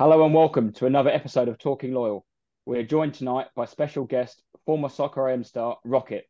Hello 0.00 0.24
and 0.24 0.32
welcome 0.32 0.72
to 0.72 0.86
another 0.86 1.10
episode 1.10 1.48
of 1.48 1.58
Talking 1.58 1.92
Loyal. 1.92 2.24
We're 2.64 2.84
joined 2.84 3.12
tonight 3.12 3.48
by 3.54 3.66
special 3.66 4.06
guest, 4.06 4.42
former 4.64 4.88
Soccer 4.88 5.28
AM 5.28 5.44
star 5.44 5.76
Rocket. 5.84 6.24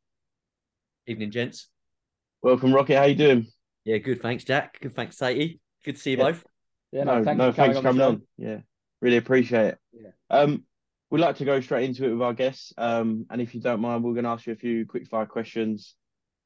Evening, 1.07 1.30
gents. 1.30 1.68
Welcome, 2.43 2.75
Rocket. 2.75 2.96
How 2.96 3.04
you 3.04 3.14
doing? 3.14 3.46
Yeah, 3.85 3.98
good. 3.98 4.21
Thanks, 4.21 4.43
Jack. 4.43 4.80
Good. 4.80 4.96
Thanks, 4.96 5.18
Sadie. 5.18 5.61
Good 5.85 5.95
to 5.95 6.03
see 6.03 6.11
you 6.11 6.17
Yeah. 6.17 6.22
both. 6.25 6.45
Yeah, 6.91 7.04
no, 7.04 7.22
thank 7.22 7.39
no, 7.39 7.53
for 7.53 7.57
thanks 7.59 7.77
coming 7.79 7.95
for 7.95 8.00
coming 8.00 8.00
the 8.00 8.07
on. 8.07 8.22
Yeah, 8.39 8.61
really 9.00 9.18
appreciate 9.18 9.67
it. 9.67 9.79
Yeah. 9.93 10.11
Um, 10.31 10.64
we'd 11.11 11.21
like 11.21 11.37
to 11.37 11.45
go 11.45 11.61
straight 11.61 11.89
into 11.89 12.07
it 12.07 12.12
with 12.12 12.23
our 12.23 12.34
guests. 12.34 12.73
Um, 12.76 13.26
and 13.31 13.40
if 13.40 13.54
you 13.54 13.61
don't 13.61 13.81
mind, 13.81 14.03
we're 14.03 14.14
going 14.14 14.25
to 14.25 14.31
ask 14.31 14.48
you 14.48 14.53
a 14.53 14.57
few 14.57 14.84
quick 14.84 15.07
fire 15.07 15.26
questions, 15.26 15.95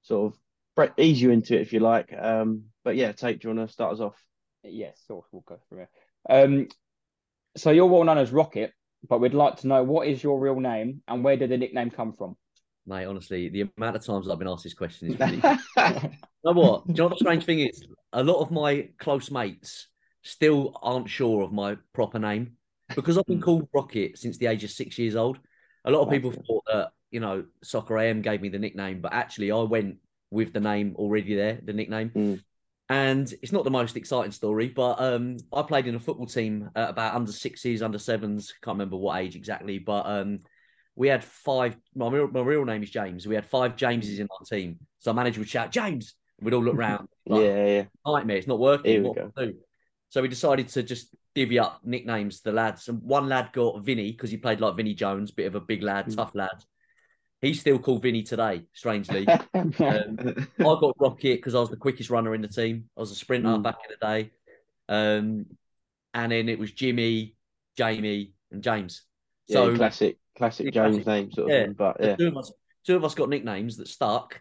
sort 0.02 0.30
of 0.34 0.38
bre- 0.77 1.00
ease 1.00 1.22
you 1.22 1.30
into 1.30 1.54
it 1.54 1.62
if 1.62 1.72
you 1.72 1.80
like. 1.80 2.12
Um, 2.12 2.64
but 2.84 2.96
yeah, 2.96 3.12
Tate, 3.12 3.41
do 3.41 3.48
you 3.48 3.54
want 3.56 3.66
to 3.66 3.72
start 3.72 3.94
us 3.94 4.00
off? 4.00 4.22
show. 4.62 4.70
Yes, 4.70 5.02
so 5.08 5.24
we'll 5.32 5.41
go 5.48 5.58
through 5.70 5.84
it. 5.84 5.88
Um, 6.28 6.68
so 7.56 7.70
you're 7.70 7.86
well 7.86 8.04
known 8.04 8.18
as 8.18 8.32
Rocket, 8.32 8.72
but 9.08 9.20
we'd 9.20 9.34
like 9.34 9.56
to 9.58 9.66
know 9.66 9.82
what 9.82 10.08
is 10.08 10.22
your 10.22 10.38
real 10.38 10.60
name 10.60 11.02
and 11.08 11.22
where 11.22 11.36
did 11.36 11.50
the 11.50 11.56
nickname 11.56 11.90
come 11.90 12.12
from? 12.12 12.36
Mate, 12.86 13.06
honestly, 13.06 13.48
the 13.48 13.70
amount 13.77 13.96
of 13.96 14.04
times 14.04 14.28
I've 14.28 14.38
been 14.38 14.48
asked 14.48 14.64
this 14.64 14.74
question 14.74 15.12
is 15.12 15.20
really. 15.20 15.36
you 15.36 16.10
know 16.44 16.52
what? 16.52 16.86
Do 16.86 16.92
you 16.92 16.98
know 16.98 17.04
what 17.04 17.18
the 17.18 17.24
strange 17.24 17.44
thing 17.44 17.60
is? 17.60 17.82
A 18.12 18.22
lot 18.22 18.40
of 18.40 18.50
my 18.50 18.88
close 18.98 19.30
mates 19.30 19.88
still 20.22 20.78
aren't 20.82 21.08
sure 21.08 21.42
of 21.42 21.52
my 21.52 21.77
proper 21.92 22.18
name 22.18 22.52
because 22.94 23.16
I've 23.16 23.27
been 23.27 23.40
called 23.40 23.69
Rocket 23.75 24.19
since 24.19 24.36
the 24.38 24.47
age 24.47 24.64
of 24.64 24.70
six 24.70 24.98
years 24.98 25.16
old. 25.16 25.38
A 25.84 25.91
lot 25.91 26.02
of 26.02 26.10
people 26.10 26.32
thought 26.32 26.64
that, 26.66 26.91
you 27.10 27.20
know, 27.20 27.44
Soccer 27.62 27.98
AM 27.98 28.22
gave 28.22 28.41
me 28.41 28.48
the 28.48 28.58
nickname, 28.58 29.00
but 29.00 29.12
actually 29.12 29.50
I 29.50 29.60
went 29.62 29.97
with 30.30 30.52
the 30.52 30.60
name 30.60 30.94
already 30.97 31.34
there, 31.34 31.60
the 31.62 31.72
nickname. 31.72 32.10
Mm. 32.10 32.42
And 32.90 33.32
it's 33.42 33.52
not 33.52 33.64
the 33.64 33.70
most 33.70 33.96
exciting 33.96 34.32
story, 34.32 34.68
but 34.68 35.00
um, 35.00 35.38
I 35.52 35.62
played 35.62 35.86
in 35.86 35.94
a 35.94 36.00
football 36.00 36.27
team 36.27 36.70
at 36.77 36.91
about 36.91 37.14
under 37.14 37.32
sixes, 37.32 37.82
under 37.82 37.98
sevens, 37.98 38.52
can't 38.62 38.74
remember 38.74 38.96
what 38.96 39.18
age 39.20 39.36
exactly, 39.36 39.78
but 39.78 40.04
um, 40.04 40.41
we 40.94 41.08
had 41.08 41.24
five. 41.24 41.76
My 41.94 42.08
real, 42.08 42.28
my 42.28 42.41
real 42.41 42.64
name 42.64 42.82
is 42.82 42.91
James. 42.91 43.26
We 43.26 43.34
had 43.34 43.46
five 43.46 43.76
Jameses 43.76 44.18
in 44.20 44.28
our 44.30 44.44
team. 44.44 44.78
So 44.98 45.10
our 45.10 45.14
manager 45.14 45.41
would 45.41 45.48
shout, 45.48 45.72
James. 45.72 46.14
We'd 46.41 46.52
all 46.52 46.62
look 46.62 46.76
round. 46.76 47.08
like, 47.26 47.42
yeah, 47.42 47.66
yeah. 47.66 47.84
nightmare. 48.06 48.36
It's 48.36 48.46
not 48.46 48.58
working. 48.58 49.02
We 49.02 49.08
what 49.08 49.16
go. 49.16 49.32
we 49.36 49.46
do? 49.46 49.54
So 50.10 50.20
we 50.22 50.28
decided 50.28 50.69
to 50.69 50.82
just 50.82 51.14
divvy 51.34 51.58
up 51.58 51.80
nicknames 51.84 52.38
to 52.38 52.44
the 52.44 52.52
lads. 52.52 52.88
And 52.88 53.02
one 53.02 53.28
lad 53.28 53.50
got 53.52 53.82
Vinny 53.82 54.12
because 54.12 54.30
he 54.30 54.36
played 54.36 54.60
like 54.60 54.76
Vinnie 54.76 54.94
Jones, 54.94 55.30
bit 55.30 55.46
of 55.46 55.54
a 55.54 55.60
big 55.60 55.82
lad, 55.82 56.06
Mm. 56.06 56.16
tough 56.16 56.34
lad. 56.34 56.64
He's 57.45 57.61
still 57.61 57.78
called 57.78 58.03
Vinny 58.03 58.23
today, 58.23 58.62
strangely. 58.73 59.34
Um, 59.87 60.19
I 60.61 60.77
got 60.81 60.95
Rocket 60.98 61.37
because 61.37 61.55
I 61.55 61.61
was 61.61 61.70
the 61.70 61.77
quickest 61.77 62.11
runner 62.11 62.34
in 62.34 62.41
the 62.41 62.48
team. 62.48 62.89
I 62.97 63.00
was 63.00 63.11
a 63.11 63.14
sprinter 63.14 63.48
Mm. 63.48 63.62
back 63.62 63.77
in 63.89 63.97
the 64.00 64.06
day. 64.06 64.31
Um, 64.89 65.47
and 66.15 66.33
then 66.33 66.48
it 66.48 66.59
was 66.59 66.72
Jimmy, 66.72 67.34
Jamie, 67.77 68.33
and 68.50 68.62
James. 68.62 69.03
yeah, 69.48 69.56
So 69.56 69.77
classic, 69.77 70.19
classic 70.37 70.67
Yeah, 70.67 70.72
James 70.72 71.06
name 71.06 71.31
sort 71.33 71.48
of 71.48 71.53
Yeah. 71.53 71.65
thing. 71.65 71.72
But 71.75 71.97
yeah, 72.00 72.17
two 72.17 72.28
of 72.28 72.37
us, 72.37 72.53
two 72.87 72.97
of 72.97 73.05
us 73.05 73.15
got 73.15 73.28
nicknames 73.28 73.77
that 73.77 73.89
stuck. 73.89 74.41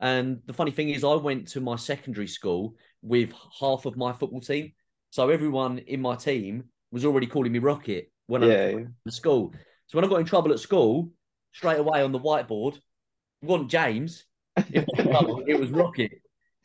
And 0.00 0.40
the 0.46 0.52
funny 0.54 0.70
thing 0.70 0.88
is, 0.90 1.04
I 1.04 1.14
went 1.14 1.48
to 1.48 1.60
my 1.60 1.76
secondary 1.76 2.26
school 2.28 2.76
with 3.02 3.32
half 3.60 3.84
of 3.84 3.96
my 3.96 4.12
football 4.12 4.40
team, 4.40 4.72
so 5.10 5.28
everyone 5.28 5.78
in 5.78 6.00
my 6.00 6.16
team 6.16 6.64
was 6.90 7.04
already 7.04 7.26
calling 7.26 7.52
me 7.52 7.58
Rocket 7.58 8.10
when 8.26 8.42
I 8.42 8.46
yeah, 8.46 8.68
was 8.68 8.78
yeah. 8.78 8.84
at 9.06 9.12
school. 9.12 9.52
So 9.88 9.98
when 9.98 10.04
I 10.04 10.08
got 10.08 10.20
in 10.20 10.26
trouble 10.26 10.52
at 10.52 10.60
school, 10.60 11.10
straight 11.52 11.78
away 11.78 12.02
on 12.02 12.12
the 12.12 12.18
whiteboard, 12.20 12.76
it 12.76 13.46
wasn't 13.46 13.70
James. 13.70 14.24
If 14.56 14.84
I 14.88 14.96
got 14.96 14.98
in 14.98 15.10
trouble, 15.10 15.44
it 15.46 15.58
was 15.58 15.70
Rocket. 15.70 16.12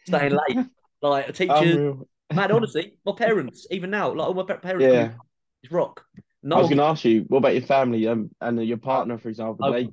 Staying 0.06 0.38
late, 0.48 0.66
like 1.02 1.30
a 1.30 1.34
teacher, 1.34 1.96
Man, 2.34 2.52
honestly, 2.52 2.98
my 3.06 3.14
parents, 3.14 3.68
even 3.72 3.90
now, 3.92 4.14
like 4.14 4.28
all 4.28 4.34
my 4.34 4.44
parents, 4.44 4.86
Yeah. 4.86 5.14
it's 5.64 5.72
Rock. 5.72 6.04
No, 6.44 6.58
I 6.58 6.60
was 6.60 6.70
going 6.70 6.78
to 6.80 6.84
ask 6.84 7.06
you, 7.06 7.22
what 7.28 7.40
about 7.40 7.54
your 7.54 7.64
family 7.64 8.08
um, 8.08 8.30
and 8.42 8.64
your 8.64 8.78
partner, 8.78 9.18
for 9.18 9.30
example? 9.30 9.66
Oh. 9.66 9.72
They. 9.72 9.90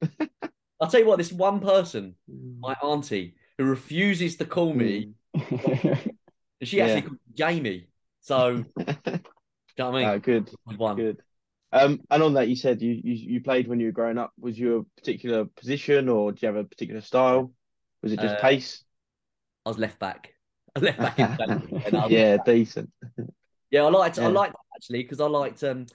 I'll 0.80 0.88
tell 0.88 1.00
you 1.00 1.06
what, 1.06 1.18
this 1.18 1.32
one 1.32 1.60
person, 1.60 2.14
my 2.60 2.74
auntie, 2.82 3.36
who 3.58 3.64
refuses 3.64 4.36
to 4.36 4.44
call 4.44 4.74
me, 4.74 5.12
Mm. 5.36 6.14
she 6.62 6.78
Yeah. 6.78 6.84
actually 6.86 7.02
called 7.02 7.18
Jamie. 7.34 7.88
So, 8.20 8.64
do 8.78 8.82
you 9.06 9.12
know 9.78 9.90
what 9.90 9.96
I 9.96 10.00
mean? 10.00 10.08
Ah, 10.08 10.16
good. 10.18 10.50
one. 10.76 10.96
Good. 10.96 11.22
Um, 11.74 12.00
and 12.10 12.22
on 12.22 12.34
that, 12.34 12.48
you 12.48 12.54
said 12.56 12.80
you, 12.80 12.92
you 12.92 13.14
you 13.34 13.40
played 13.42 13.66
when 13.66 13.80
you 13.80 13.86
were 13.86 13.92
growing 13.92 14.16
up. 14.16 14.32
Was 14.38 14.56
you 14.58 14.76
a 14.78 15.00
particular 15.00 15.44
position, 15.44 16.08
or 16.08 16.30
do 16.32 16.38
you 16.40 16.46
have 16.46 16.56
a 16.56 16.64
particular 16.64 17.00
style? 17.00 17.52
Was 18.02 18.12
it 18.12 18.20
just 18.20 18.36
Uh, 18.36 18.40
pace? 18.40 18.84
I 19.66 19.70
was 19.70 19.78
left 19.78 19.98
back. 19.98 20.34
I 20.76 20.80
left 20.80 20.98
back 20.98 21.18
in 21.18 21.26
the 21.36 21.82
and 21.86 21.96
I 21.96 22.02
was- 22.04 22.12
Yeah, 22.12 22.36
decent. 22.44 22.90
yeah. 23.70 23.82
I 23.84 23.88
liked, 23.88 24.18
I 24.18 24.26
liked 24.28 24.52
that 24.52 24.76
actually 24.76 25.02
because 25.02 25.20
I 25.20 25.26
liked. 25.26 25.62
Um, 25.64 25.86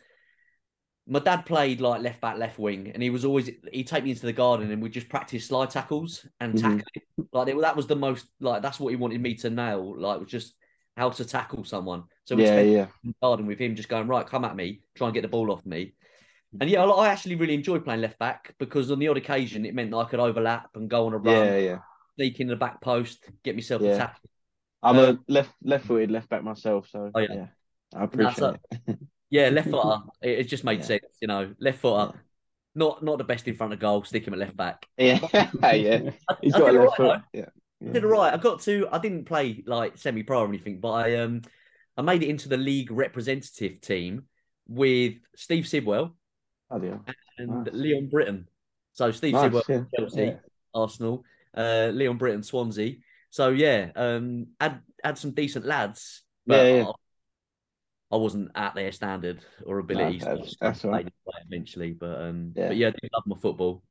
my 1.07 1.19
dad 1.19 1.45
played 1.45 1.81
like 1.81 2.01
left 2.01 2.19
back, 2.21 2.37
left 2.37 2.59
wing, 2.59 2.91
and 2.93 3.01
he 3.01 3.09
was 3.09 3.23
always 3.25 3.49
he'd 3.71 3.87
take 3.87 4.03
me 4.03 4.11
into 4.11 4.25
the 4.25 4.33
garden 4.33 4.69
and 4.69 4.81
we'd 4.81 4.91
just 4.91 5.09
practice 5.09 5.45
slide 5.47 5.69
tackles 5.69 6.25
and 6.41 6.53
Mhm. 6.53 6.61
tackling. 6.61 7.29
Like 7.31 7.57
that 7.61 7.75
was 7.75 7.87
the 7.87 7.95
most 7.95 8.27
like 8.41 8.61
that's 8.61 8.79
what 8.79 8.89
he 8.89 8.95
wanted 8.95 9.21
me 9.21 9.33
to 9.35 9.49
nail. 9.49 9.99
Like 9.99 10.19
was 10.19 10.29
just 10.29 10.55
how 10.97 11.09
to 11.09 11.25
tackle 11.25 11.63
someone. 11.63 12.03
So 12.29 12.35
we 12.35 12.45
Yeah, 12.45 12.45
spent 12.45 12.69
yeah, 12.71 12.87
in 13.03 13.09
the 13.09 13.15
garden 13.23 13.47
with 13.47 13.57
him, 13.59 13.75
just 13.75 13.89
going 13.89 14.07
right, 14.07 14.23
come 14.27 14.45
at 14.45 14.55
me, 14.55 14.81
try 14.95 15.07
and 15.07 15.15
get 15.15 15.23
the 15.23 15.27
ball 15.27 15.51
off 15.51 15.65
me. 15.65 15.93
And 16.59 16.69
yeah, 16.69 16.83
I 16.83 16.87
I 16.89 17.09
actually 17.09 17.35
really 17.35 17.55
enjoyed 17.55 17.85
playing 17.85 18.01
left 18.01 18.19
back 18.19 18.55
because 18.59 18.91
on 18.91 18.99
the 18.99 19.07
odd 19.09 19.17
occasion 19.17 19.65
it 19.65 19.75
meant 19.75 19.91
that 19.91 19.97
I 19.97 20.05
could 20.09 20.19
overlap 20.21 20.69
and 20.75 20.89
go 20.89 21.07
on 21.07 21.13
a 21.13 21.17
run, 21.17 21.51
yeah, 21.51 21.57
yeah. 21.57 21.79
sneak 22.17 22.39
in 22.39 22.47
the 22.47 22.55
back 22.55 22.81
post, 22.81 23.25
get 23.43 23.55
myself 23.55 23.85
Yeah. 23.85 23.87
a 23.87 23.91
tackle. 23.91 24.29
I'm 24.83 24.97
Uh, 24.97 24.99
a 24.99 25.19
left 25.27 25.53
left-footed 25.63 26.11
left 26.11 26.29
back 26.29 26.43
myself, 26.43 26.89
so 26.89 27.13
Oh, 27.15 27.19
yeah. 27.21 27.27
yeah, 27.27 27.47
I 27.95 28.03
appreciate 28.03 28.55
it. 28.71 28.99
Yeah, 29.29 29.49
left 29.49 29.69
footer. 29.71 29.99
It, 30.21 30.39
it 30.39 30.43
just 30.45 30.63
made 30.63 30.83
Yeah. 30.83 30.85
sense, 30.85 31.03
you 31.21 31.27
know. 31.27 31.55
Left 31.59 31.79
footer, 31.79 32.13
not 32.75 33.03
not 33.03 33.17
the 33.17 33.23
best 33.23 33.47
in 33.47 33.55
front 33.55 33.73
of 33.73 33.79
goal. 33.79 34.03
Stick 34.03 34.27
him 34.27 34.33
at 34.33 34.39
left 34.39 34.57
back. 34.57 34.87
Yeah, 34.97 35.73
yeah. 35.73 36.11
He's 36.41 36.53
I 36.53 36.59
got 36.59 36.69
a 36.69 36.71
did 36.71 36.79
left 36.79 36.95
right, 36.97 36.97
foot. 36.97 37.19
Yeah, 37.33 37.49
I 37.89 37.93
did 37.93 38.05
all 38.05 38.11
right. 38.11 38.33
I 38.33 38.37
got 38.37 38.61
to. 38.63 38.87
I 38.91 38.99
didn't 38.99 39.25
play 39.25 39.63
like 39.67 39.97
semi-pro 39.97 40.41
or 40.41 40.47
anything, 40.47 40.79
but 40.79 40.91
I 40.91 41.17
um 41.17 41.43
I 41.99 42.01
made 42.01 42.23
it 42.23 42.29
into 42.29 42.47
the 42.47 42.55
league 42.55 42.91
representative 42.91 43.81
team 43.81 44.23
with 44.69 45.15
Steve 45.35 45.67
Sidwell 45.67 46.15
Oh, 46.71 46.77
and 47.37 47.65
Nice. 47.65 47.73
Leon 47.73 48.07
Britton. 48.09 48.47
So 48.93 49.11
Steve 49.11 49.33
Nice, 49.33 49.41
Sidwell, 49.43 49.63
yeah. 49.67 49.83
Chelsea, 49.97 50.21
Yeah. 50.21 50.35
Arsenal, 50.73 51.25
uh, 51.57 51.89
Leon 51.93 52.17
Britton, 52.17 52.43
Swansea. 52.43 52.95
So 53.31 53.49
yeah, 53.49 53.91
um, 53.97 54.47
had 54.61 54.79
had 55.03 55.17
some 55.17 55.31
decent 55.31 55.65
lads, 55.65 56.23
but 56.47 56.65
Yeah, 56.65 56.75
yeah. 56.77 56.85
I, 56.85 58.15
I 58.15 58.17
wasn't 58.17 58.51
at 58.55 58.75
their 58.75 58.93
standard 58.93 59.43
or 59.65 59.79
ability. 59.79 60.21
I 60.21 60.25
that's- 60.35 60.55
that's 60.61 60.85
right. 60.85 61.05
eventually, 61.47 61.91
but 61.91 62.21
um, 62.21 62.53
Yeah. 62.55 62.67
but 62.69 62.77
yeah, 62.77 62.87
I 62.87 62.91
do 62.91 63.07
love 63.13 63.23
my 63.27 63.37
football. 63.37 63.83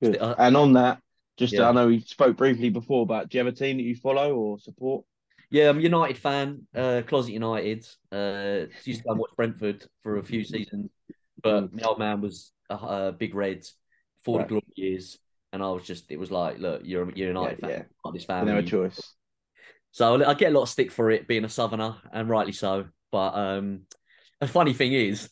Good. 0.00 0.18
And 0.20 0.56
on 0.56 0.74
that, 0.74 1.00
just 1.36 1.52
yeah. 1.54 1.68
I 1.68 1.72
know 1.72 1.88
we 1.88 2.00
spoke 2.00 2.36
briefly 2.36 2.70
before, 2.70 3.06
but 3.06 3.28
do 3.28 3.38
you 3.38 3.44
have 3.44 3.52
a 3.52 3.56
team 3.56 3.78
that 3.78 3.82
you 3.82 3.96
follow 3.96 4.34
or 4.36 4.58
support? 4.60 5.04
Yeah, 5.50 5.68
I'm 5.68 5.78
a 5.78 5.82
United 5.82 6.18
fan, 6.18 6.66
uh, 6.74 7.02
closet 7.06 7.32
United. 7.32 7.86
Uh, 8.10 8.66
used 8.84 9.00
to 9.00 9.04
go 9.04 9.10
and 9.10 9.18
watch 9.20 9.30
Brentford 9.36 9.84
for 10.02 10.18
a 10.18 10.24
few 10.24 10.44
seasons, 10.44 10.90
but 11.42 11.72
my 11.72 11.82
old 11.82 11.98
man 11.98 12.20
was 12.20 12.52
a, 12.68 12.74
a 12.74 13.12
big 13.12 13.34
Reds 13.34 13.74
for 14.24 14.38
Right. 14.38 14.44
the 14.44 14.48
glory 14.48 14.64
years, 14.74 15.18
and 15.52 15.62
I 15.62 15.70
was 15.70 15.84
just, 15.84 16.10
it 16.10 16.18
was 16.18 16.30
like, 16.32 16.58
look, 16.58 16.82
you're, 16.84 17.10
you're 17.12 17.28
a 17.28 17.32
United 17.32 17.60
Yeah, 17.60 17.60
fan, 17.60 17.70
yeah. 17.70 17.82
like 18.04 18.14
this 18.14 18.24
family. 18.24 18.54
have 18.56 18.66
choice. 18.66 19.14
So 19.92 20.22
I 20.24 20.34
get 20.34 20.50
a 20.52 20.54
lot 20.54 20.62
of 20.64 20.68
stick 20.68 20.90
for 20.90 21.10
it 21.10 21.28
being 21.28 21.44
a 21.44 21.48
southerner, 21.48 21.96
and 22.12 22.28
rightly 22.28 22.52
so. 22.52 22.86
But 23.12 23.34
um, 23.34 23.82
the 24.40 24.48
funny 24.48 24.74
thing 24.74 24.92
is, 24.92 25.30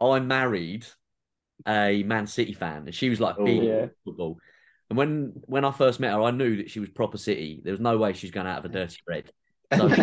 I 0.00 0.18
married 0.20 0.84
a 1.66 2.02
Man 2.02 2.26
City 2.26 2.52
fan, 2.52 2.84
and 2.86 2.94
she 2.94 3.08
was 3.08 3.20
like 3.20 3.36
Oh. 3.38 3.44
big 3.44 3.62
Yeah. 3.62 3.86
football. 4.04 4.38
And 4.90 4.98
when 4.98 5.32
when 5.46 5.64
I 5.64 5.70
first 5.70 6.00
met 6.00 6.12
her, 6.12 6.22
I 6.22 6.30
knew 6.32 6.56
that 6.58 6.70
she 6.70 6.80
was 6.80 6.90
proper 6.90 7.18
City. 7.18 7.60
There 7.64 7.72
was 7.72 7.80
no 7.80 7.96
way 7.96 8.12
she 8.12 8.26
was 8.26 8.32
going 8.32 8.46
out 8.46 8.58
of 8.58 8.64
a 8.66 8.68
dirty 8.68 8.98
red. 9.08 9.30
So 9.72 9.88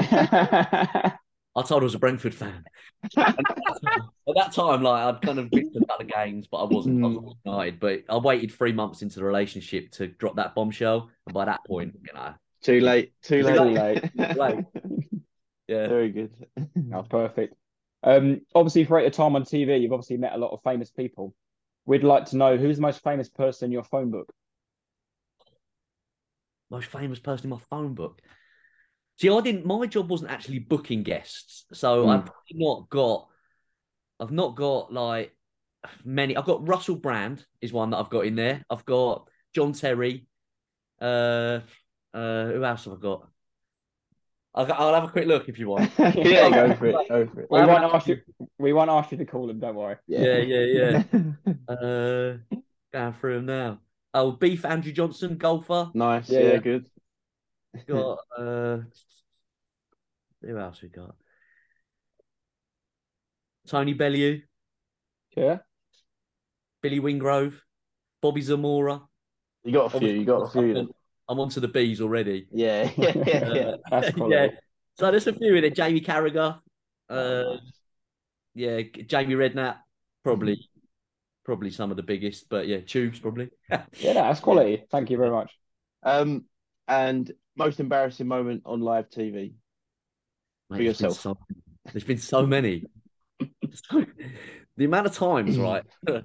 I 1.53 1.63
told 1.63 1.81
her 1.81 1.83
I 1.83 1.83
was 1.83 1.95
a 1.95 1.99
Brentford 1.99 2.33
fan. 2.33 2.63
And 3.15 3.35
at 3.37 4.35
that 4.35 4.51
time, 4.53 4.81
like 4.83 5.03
I'd 5.03 5.21
kind 5.21 5.39
of 5.39 5.47
bitched 5.47 5.75
about 5.75 5.99
the 5.99 6.05
games, 6.05 6.47
but 6.49 6.57
I 6.57 6.63
wasn't. 6.65 7.03
I 7.03 7.07
was 7.07 7.17
always 7.17 7.35
United. 7.45 7.79
But 7.79 8.03
I 8.09 8.17
waited 8.17 8.51
three 8.51 8.71
months 8.71 9.01
into 9.01 9.19
the 9.19 9.25
relationship 9.25 9.91
to 9.93 10.07
drop 10.07 10.35
that 10.37 10.55
bombshell, 10.55 11.09
and 11.25 11.33
by 11.33 11.45
that 11.45 11.59
point, 11.67 11.93
you 12.05 12.13
know, 12.13 12.33
Too 12.63 12.79
late. 12.79 13.13
Too 13.21 13.43
Too 13.43 13.49
late. 13.49 14.01
late. 14.15 14.37
late. 14.37 14.65
yeah, 15.67 15.87
Very 15.87 16.09
good. 16.09 16.31
Oh, 16.93 17.03
perfect. 17.03 17.55
Um, 18.03 18.41
obviously, 18.55 18.85
for 18.85 18.99
your 19.01 19.09
time 19.09 19.35
on 19.35 19.43
TV, 19.43 19.81
you've 19.81 19.93
obviously 19.93 20.17
met 20.17 20.33
a 20.33 20.37
lot 20.37 20.51
of 20.51 20.61
famous 20.63 20.89
people. 20.89 21.33
We'd 21.85 22.03
like 22.03 22.25
to 22.27 22.37
know 22.37 22.57
who's 22.57 22.77
the 22.77 22.81
most 22.81 23.03
famous 23.03 23.29
person 23.29 23.65
in 23.65 23.71
your 23.71 23.83
phone 23.83 24.11
book. 24.11 24.31
most 26.69 26.87
famous 26.87 27.19
person 27.19 27.47
in 27.47 27.49
my 27.49 27.59
phone 27.69 27.93
book. 27.93 28.21
See, 29.21 29.29
I 29.29 29.39
didn't. 29.41 29.67
My 29.67 29.85
job 29.85 30.09
wasn't 30.09 30.31
actually 30.31 30.57
booking 30.57 31.03
guests, 31.03 31.65
so 31.73 32.09
I've 32.09 32.21
Mm. 32.21 32.25
probably 32.25 32.55
not 32.65 32.89
got. 32.89 33.27
I've 34.19 34.31
not 34.31 34.55
got 34.55 34.91
like 34.91 35.37
many. 36.03 36.35
I've 36.35 36.45
got 36.45 36.67
Russell 36.67 36.95
Brand 36.95 37.45
is 37.61 37.71
one 37.71 37.91
that 37.91 37.97
I've 37.97 38.09
got 38.09 38.25
in 38.25 38.33
there. 38.35 38.65
I've 38.67 38.83
got 38.83 39.27
John 39.53 39.73
Terry. 39.73 40.25
Uh, 40.99 41.59
uh, 42.15 42.45
who 42.47 42.63
else 42.65 42.85
have 42.85 42.95
I 42.95 42.97
got? 42.97 43.29
I'll, 44.55 44.73
I'll 44.73 44.93
have 44.95 45.03
a 45.03 45.11
quick 45.11 45.27
look 45.27 45.47
if 45.49 45.59
you 45.59 45.69
want. 45.69 45.91
yeah, 45.99 46.49
go 46.49 46.73
for 46.73 46.87
it. 46.87 46.95
Go 47.07 47.27
for 47.27 47.41
it. 47.41 47.47
We 47.51 47.59
Well, 47.59 47.67
won't 47.67 47.93
ask 47.93 48.07
you. 48.07 48.21
We 48.57 48.73
won't 48.73 48.89
ask 48.89 49.11
you 49.11 49.19
to 49.19 49.25
call 49.25 49.45
them. 49.45 49.59
Don't 49.59 49.75
worry. 49.75 49.97
Yeah, 50.07 50.37
yeah, 50.37 50.63
yeah. 50.65 51.03
Uh, 51.67 52.37
going 52.91 53.13
through 53.13 53.35
them 53.35 53.45
now. 53.45 53.79
Oh, 54.15 54.31
Beef 54.31 54.65
Andrew 54.65 54.91
Johnston, 54.91 55.37
golfer. 55.37 55.91
nice. 55.93 56.27
Yeah, 56.27 56.39
Yeah, 56.39 56.47
yeah. 56.53 56.57
good. 56.57 56.89
Got 57.87 58.17
uh, 58.37 58.77
who 60.41 60.57
else 60.57 60.81
we 60.81 60.89
got? 60.89 61.15
Tony 63.67 63.93
Bellew, 63.93 64.41
Yeah. 65.35 65.59
Billy 66.81 66.99
Wingrove, 66.99 67.53
Bobby 68.21 68.41
Zamora. 68.41 69.01
You 69.63 69.71
got 69.71 69.93
a 69.93 69.99
few. 69.99 70.09
You 70.09 70.25
got 70.25 70.43
a 70.43 70.49
few. 70.49 70.93
I'm 71.29 71.39
onto 71.39 71.59
the 71.59 71.67
bees 71.67 72.01
already. 72.01 72.47
Yeah, 72.51 72.89
yeah, 72.97 73.13
yeah. 73.25 73.53
yeah. 73.53 73.75
That's 73.89 74.17
yeah. 74.17 74.47
So 74.97 75.11
there's 75.11 75.27
a 75.27 75.33
few 75.33 75.55
in 75.55 75.63
it. 75.63 75.75
Jamie 75.75 76.01
Carragher. 76.01 76.59
Uh, 77.09 77.57
yeah, 78.53 78.81
Jamie 78.81 79.35
Redknapp, 79.35 79.77
probably, 80.23 80.69
probably 81.45 81.71
some 81.71 81.91
of 81.91 81.97
the 81.97 82.03
biggest. 82.03 82.49
But 82.49 82.67
yeah, 82.67 82.79
Tubes 82.79 83.19
probably. 83.19 83.49
Yeah, 83.69 84.13
no, 84.13 84.13
that's 84.13 84.39
quality. 84.39 84.83
Thank 84.91 85.09
you 85.09 85.17
very 85.17 85.31
much. 85.31 85.51
Um, 86.03 86.45
and 86.87 87.31
most 87.55 87.79
embarrassing 87.79 88.27
moment 88.27 88.63
on 88.65 88.81
live 88.81 89.09
TV. 89.09 89.53
Mate, 90.71 90.77
For 90.77 90.83
there's 90.83 90.97
been 90.97 91.05
yourself. 91.09 91.19
so- 91.21 91.37
there's 91.93 92.03
been 92.03 92.17
so 92.17 92.45
many. 92.47 92.85
So- 93.73 94.05
the 94.77 94.85
amount 94.85 95.05
of 95.07 95.13
times, 95.13 95.57
right? 95.57 95.83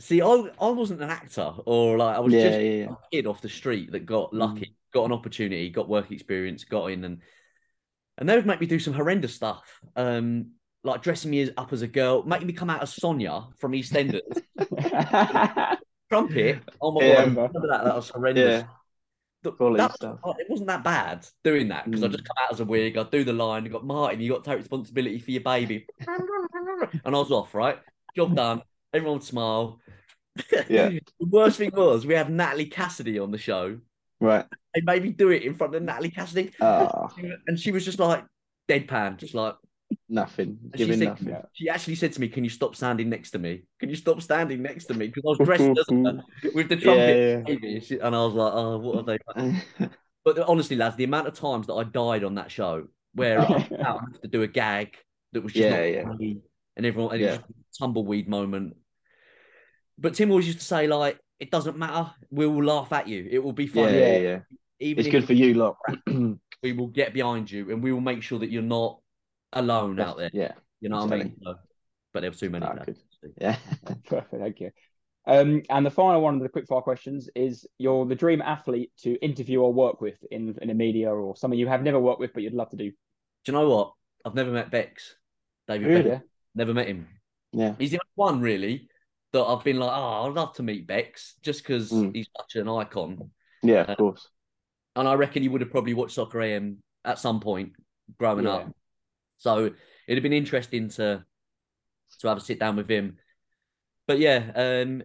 See, 0.00 0.22
I 0.22 0.26
I 0.60 0.70
wasn't 0.70 1.02
an 1.02 1.10
actor, 1.10 1.52
or 1.66 1.98
like 1.98 2.16
I 2.16 2.20
was 2.20 2.32
Yeah, 2.32 2.42
just 2.42 2.60
yeah, 2.60 2.70
yeah. 2.70 2.84
a 2.92 2.96
kid 3.10 3.26
off 3.26 3.40
the 3.42 3.48
street 3.48 3.90
that 3.92 4.06
got 4.06 4.30
Mm. 4.32 4.38
lucky, 4.38 4.76
got 4.92 5.06
an 5.06 5.12
opportunity, 5.12 5.70
got 5.70 5.88
work 5.88 6.12
experience, 6.12 6.62
got 6.64 6.86
in, 6.92 7.04
and 7.04 7.20
and 8.18 8.28
they 8.28 8.36
would 8.36 8.46
make 8.46 8.60
me 8.60 8.66
do 8.66 8.78
some 8.78 8.92
horrendous 8.94 9.34
stuff. 9.34 9.80
Um, 9.96 10.52
like 10.84 11.02
dressing 11.02 11.30
me 11.32 11.50
up 11.56 11.72
as 11.72 11.82
a 11.82 11.88
girl, 11.88 12.22
making 12.22 12.46
me 12.46 12.52
come 12.52 12.70
out 12.70 12.82
as 12.82 12.94
Sonia 12.94 13.46
from 13.58 13.72
EastEnders, 13.72 14.20
trumpet. 16.08 16.60
Oh 16.80 16.92
my 16.92 17.00
god, 17.00 17.18
remember 17.28 17.68
that? 17.68 17.84
That 17.84 17.96
was 17.96 18.10
horrendous. 18.10 18.64
That- 19.56 19.94
it 20.38 20.46
wasn't 20.48 20.68
that 20.68 20.84
bad 20.84 21.26
doing 21.44 21.68
that 21.68 21.84
because 21.86 22.02
I 22.02 22.08
Mm. 22.08 22.12
just 22.12 22.24
come 22.24 22.36
out 22.42 22.52
as 22.52 22.60
a 22.60 22.64
wig. 22.64 22.96
I 22.98 23.02
do 23.04 23.24
the 23.24 23.32
line. 23.32 23.64
You 23.64 23.70
got 23.70 23.84
Martin. 23.84 24.20
You 24.20 24.32
got 24.32 24.44
to 24.44 24.50
take 24.50 24.58
responsibility 24.58 25.18
for 25.18 25.30
your 25.30 25.42
baby, 25.42 25.86
and 26.06 27.00
I 27.04 27.10
was 27.10 27.30
off. 27.32 27.54
Right, 27.54 27.78
job 28.16 28.34
done. 28.36 28.62
Everyone 28.92 29.18
would 29.18 29.24
smile. 29.26 29.80
Yeah. 30.68 30.88
the 31.20 31.26
worst 31.26 31.58
thing 31.58 31.70
was 31.74 32.06
we 32.06 32.14
had 32.14 32.30
Natalie 32.30 32.66
Cassidy 32.66 33.18
on 33.18 33.30
the 33.30 33.38
show. 33.38 33.78
Right. 34.20 34.46
They 34.74 34.80
made 34.80 35.02
me 35.02 35.10
do 35.10 35.30
it 35.30 35.42
in 35.42 35.54
front 35.54 35.74
of 35.74 35.82
Natalie 35.82 36.10
Cassidy, 36.10 36.52
Ah, 36.60 37.08
and 37.46 37.58
she 37.58 37.70
was 37.72 37.84
just 37.84 37.98
like 37.98 38.24
deadpan, 38.68 39.16
just 39.16 39.34
like 39.34 39.54
nothing. 40.08 40.58
And 40.72 40.80
she 40.80 40.92
said- 40.92 41.08
nothing. 41.08 41.36
She 41.52 41.68
actually 41.68 41.94
said 41.96 42.12
to 42.14 42.20
me, 42.20 42.28
"Can 42.28 42.44
you 42.44 42.50
stop 42.50 42.74
standing 42.76 43.08
next 43.08 43.30
to 43.32 43.38
me? 43.38 43.62
Can 43.80 43.88
you 43.90 43.96
stop 43.96 44.20
standing 44.22 44.62
next 44.62 44.86
to 44.86 44.94
me?" 44.94 45.06
Because 45.08 45.22
I 45.24 45.28
was 45.28 45.38
dressed 45.38 45.62
with 46.54 46.68
the 46.68 46.76
trumpet, 46.76 47.46
baby. 47.46 47.80
She- 47.80 47.98
and 47.98 48.14
I 48.14 48.24
was 48.24 48.34
like, 48.34 48.52
"Oh, 48.54 48.78
what 48.78 48.96
have 48.96 49.06
they?" 49.06 49.88
But 50.24 50.38
honestly, 50.40 50.76
lads, 50.76 50.96
the 50.96 51.04
amount 51.04 51.26
of 51.28 51.34
times 51.34 51.66
that 51.68 51.74
I 51.74 51.84
died 51.84 52.22
on 52.22 52.34
that 52.34 52.50
show 52.50 52.88
where 53.14 53.40
I 53.40 53.50
was 53.50 53.62
out 53.84 54.02
and 54.02 54.12
have 54.12 54.20
to 54.22 54.28
do 54.28 54.42
a 54.42 54.46
gag 54.46 54.94
that 55.32 55.42
was 55.42 55.52
just 55.54 55.64
Yeah, 55.64 55.76
not 55.76 55.82
yeah. 55.84 56.02
funny, 56.04 56.40
and 56.76 56.84
everyone 56.84 57.14
and 57.14 57.22
it 57.22 57.24
Yeah. 57.24 57.38
tumbleweed 57.78 58.28
moment. 58.28 58.76
But 59.96 60.14
Tim 60.14 60.30
always 60.30 60.46
used 60.46 60.58
to 60.60 60.64
say, 60.64 60.86
like, 60.86 61.18
it 61.40 61.50
doesn't 61.50 61.78
matter, 61.78 62.10
we 62.30 62.46
will 62.46 62.62
laugh 62.64 62.92
at 62.92 63.08
you. 63.08 63.26
It 63.30 63.38
will 63.42 63.52
be 63.52 63.64
yeah, 63.64 63.72
funny. 63.72 63.98
yeah, 63.98 64.18
yeah. 64.18 64.40
Even 64.80 65.00
It's 65.00 65.10
good 65.10 65.24
for 65.24 65.32
you 65.32 65.54
lot. 65.54 65.76
we 66.62 66.72
will 66.72 66.88
get 66.88 67.14
behind 67.14 67.50
you 67.50 67.70
and 67.70 67.82
we 67.82 67.92
will 67.92 68.00
make 68.00 68.22
sure 68.22 68.38
that 68.40 68.50
you're 68.50 68.62
not 68.62 69.00
alone 69.52 69.98
out 70.00 70.18
there. 70.18 70.30
Yeah. 70.32 70.52
You 70.80 70.88
know 70.88 71.04
what 71.04 71.12
I 71.12 71.16
mean? 71.16 71.36
So, 71.42 71.54
but 72.12 72.20
there 72.20 72.30
were 72.30 72.36
too 72.36 72.50
many. 72.50 72.66
Lads. 72.66 72.98
Yeah. 73.40 73.56
Perfect. 74.06 74.40
Thank 74.40 74.60
you. 74.60 74.70
Um, 75.26 75.62
and 75.68 75.84
the 75.84 75.90
final 75.90 76.20
one 76.22 76.36
of 76.36 76.40
the 76.42 76.48
quick 76.48 76.66
fire 76.68 76.80
questions 76.80 77.28
is: 77.34 77.66
You're 77.76 78.06
the 78.06 78.14
dream 78.14 78.40
athlete 78.40 78.92
to 79.02 79.14
interview 79.16 79.60
or 79.60 79.72
work 79.72 80.00
with 80.00 80.16
in 80.30 80.56
in 80.62 80.68
the 80.68 80.74
media, 80.74 81.10
or 81.10 81.36
someone 81.36 81.58
you 81.58 81.66
have 81.66 81.82
never 81.82 81.98
worked 81.98 82.20
with 82.20 82.32
but 82.32 82.44
you'd 82.44 82.54
love 82.54 82.70
to 82.70 82.76
do. 82.76 82.90
Do 82.90 82.96
you 83.46 83.52
know 83.54 83.68
what? 83.68 83.92
I've 84.24 84.34
never 84.36 84.52
met 84.52 84.70
Becks. 84.70 85.16
David 85.66 85.86
Really? 85.88 86.20
Never 86.54 86.72
met 86.72 86.86
him. 86.86 87.08
Yeah. 87.52 87.74
He's 87.78 87.90
the 87.90 87.98
only 87.98 88.32
one 88.34 88.40
really 88.40 88.88
that 89.32 89.42
I've 89.42 89.64
been 89.64 89.78
like, 89.78 89.90
oh, 89.92 90.26
I'd 90.28 90.34
love 90.34 90.54
to 90.54 90.62
meet 90.62 90.86
Becks 90.86 91.34
just 91.42 91.62
because 91.62 91.90
Mm. 91.92 92.14
he's 92.14 92.28
such 92.38 92.56
an 92.56 92.68
icon. 92.68 93.30
Yeah, 93.62 93.82
Uh, 93.82 93.92
of 93.92 93.98
course. 93.98 94.28
And 94.96 95.06
I 95.06 95.14
reckon 95.14 95.42
he 95.42 95.48
would 95.48 95.60
have 95.60 95.70
probably 95.70 95.94
watched 95.94 96.14
Soccer 96.14 96.40
AM 96.40 96.82
at 97.04 97.18
some 97.18 97.40
point 97.40 97.72
growing 98.18 98.44
Yeah. 98.44 98.50
up. 98.52 98.72
So 99.38 99.66
it'd 100.06 100.18
have 100.18 100.22
been 100.22 100.32
interesting 100.32 100.88
to 100.90 101.24
to 102.20 102.28
have 102.28 102.38
a 102.38 102.40
sit 102.40 102.58
down 102.58 102.76
with 102.76 102.88
him. 102.90 103.18
But 104.06 104.18
yeah, 104.18 104.50
um, 104.54 105.02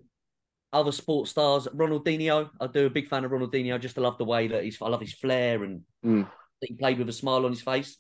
other 0.72 0.92
sports 0.92 1.32
stars, 1.32 1.68
Ronaldinho. 1.68 2.50
I 2.60 2.68
do 2.68 2.86
a 2.86 2.90
big 2.90 3.08
fan 3.08 3.26
of 3.26 3.32
Ronaldinho. 3.32 3.80
Just 3.80 3.98
I 3.98 4.02
love 4.02 4.18
the 4.18 4.26
way 4.26 4.48
that 4.48 4.64
he's. 4.64 4.82
I 4.82 4.88
love 4.88 5.02
his 5.02 5.14
flair 5.14 5.64
and 5.64 5.82
Mm. 6.04 6.24
that 6.62 6.68
he 6.68 6.76
played 6.76 6.98
with 6.98 7.10
a 7.10 7.14
smile 7.14 7.46
on 7.46 7.52
his 7.52 7.62
face. 7.62 7.98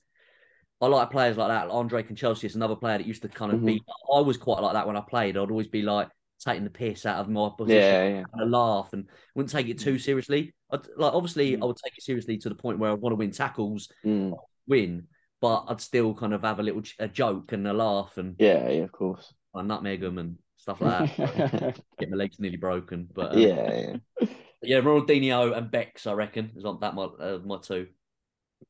I 0.81 0.87
like 0.87 1.11
players 1.11 1.37
like 1.37 1.47
that. 1.47 1.69
Andrei 1.71 2.03
Kanchelskis 2.03 2.43
is 2.43 2.55
another 2.55 2.75
player 2.75 2.97
that 2.97 3.07
used 3.07 3.21
to 3.21 3.29
kind 3.29 3.53
of 3.53 3.63
be. 3.65 3.81
I 4.13 4.19
was 4.19 4.35
quite 4.37 4.61
like 4.61 4.73
that 4.73 4.85
when 4.87 4.97
I 4.97 5.01
played. 5.01 5.37
I'd 5.37 5.49
always 5.51 5.67
be 5.69 5.81
like 5.81 6.09
taking 6.43 6.65
the 6.65 6.69
piss 6.69 7.05
out 7.05 7.19
of 7.21 7.29
my 7.29 7.49
position, 7.57 7.81
Yeah, 7.81 8.07
yeah. 8.09 8.23
and 8.33 8.41
a 8.41 8.45
laugh, 8.45 8.91
and 8.91 9.07
wouldn't 9.35 9.51
take 9.51 9.69
it 9.69 9.79
too 9.79 9.97
seriously. 9.97 10.53
I'd, 10.71 10.85
like 10.97 11.13
obviously, 11.13 11.55
I 11.55 11.63
would 11.63 11.77
take 11.81 11.97
it 11.97 12.03
seriously 12.03 12.37
to 12.39 12.49
the 12.49 12.55
point 12.55 12.79
where 12.79 12.89
I 12.91 12.95
want 12.95 13.13
to 13.13 13.17
win 13.17 13.31
tackles, 13.31 13.89
Mm. 14.05 14.37
win, 14.67 15.07
but 15.43 15.65
I'd 15.67 15.81
still 15.81 16.13
kind 16.13 16.33
of 16.33 16.41
have 16.43 16.59
a 16.61 16.63
little 16.63 16.81
a 16.99 17.07
joke 17.09 17.51
and 17.51 17.67
a 17.67 17.73
laugh 17.73 18.17
and 18.17 18.33
Yeah, 18.39 18.69
yeah, 18.69 18.83
of 18.83 18.93
course. 18.93 19.33
I 19.53 19.61
nutmeg 19.61 19.99
them 19.99 20.17
and 20.17 20.37
stuff 20.55 20.79
like 20.79 21.17
that. 21.17 21.81
Get 21.99 22.09
my 22.09 22.15
legs 22.15 22.39
nearly 22.39 22.55
broken, 22.55 23.09
but 23.13 23.33
um, 23.33 23.39
Yeah, 23.39 23.97
yeah. 24.21 24.27
yeah, 24.63 24.79
Ronaldinho 24.79 25.53
and 25.57 25.69
Becks, 25.69 26.07
I 26.07 26.13
reckon, 26.13 26.51
is 26.55 26.63
on 26.63 26.79
that 26.79 26.95
my 26.95 27.03
uh, 27.03 27.39
my 27.43 27.57
two. 27.61 27.87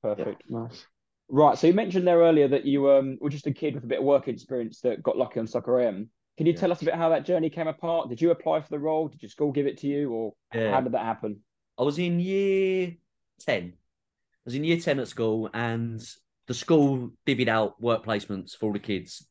Perfect. 0.01 0.41
yeah. 0.49 0.61
Nice. 0.61 0.87
Right. 1.29 1.55
So 1.59 1.67
you 1.67 1.73
mentioned 1.73 2.07
there 2.07 2.17
earlier 2.17 2.47
that 2.47 2.65
you 2.65 2.89
um, 2.89 3.19
were 3.21 3.29
just 3.29 3.45
a 3.45 3.51
kid 3.53 3.75
with 3.75 3.83
a 3.83 3.87
bit 3.87 3.99
of 3.99 4.05
work 4.05 4.27
experience 4.27 4.81
that 4.81 5.03
got 5.03 5.15
lucky 5.15 5.39
on 5.39 5.45
Soccer 5.45 5.79
AM. 5.79 6.09
Can 6.37 6.47
you 6.47 6.53
Yeah. 6.53 6.59
tell 6.59 6.71
us 6.71 6.81
a 6.81 6.85
bit 6.85 6.95
how 6.95 7.09
that 7.09 7.23
journey 7.23 7.51
came 7.51 7.67
apart? 7.67 8.09
Did 8.09 8.19
you 8.19 8.31
apply 8.31 8.61
for 8.61 8.69
the 8.69 8.79
role? 8.79 9.09
Did 9.09 9.21
your 9.21 9.29
school 9.29 9.51
give 9.51 9.67
it 9.67 9.77
to 9.81 9.87
you, 9.87 10.11
or 10.11 10.33
Yeah. 10.55 10.71
how 10.71 10.81
did 10.81 10.93
that 10.93 11.05
happen? 11.05 11.41
I 11.77 11.83
was 11.83 11.99
in 11.99 12.19
year 12.19 12.95
10. 13.41 13.73
I 13.75 14.41
was 14.45 14.55
in 14.55 14.63
year 14.63 14.79
10 14.79 14.99
at 14.99 15.07
school, 15.07 15.51
and 15.53 16.03
the 16.47 16.53
school 16.53 17.11
divvied 17.25 17.47
out 17.47 17.81
work 17.81 18.05
placements 18.05 18.55
for 18.55 18.67
all 18.67 18.73
the 18.73 18.79
kids. 18.79 19.25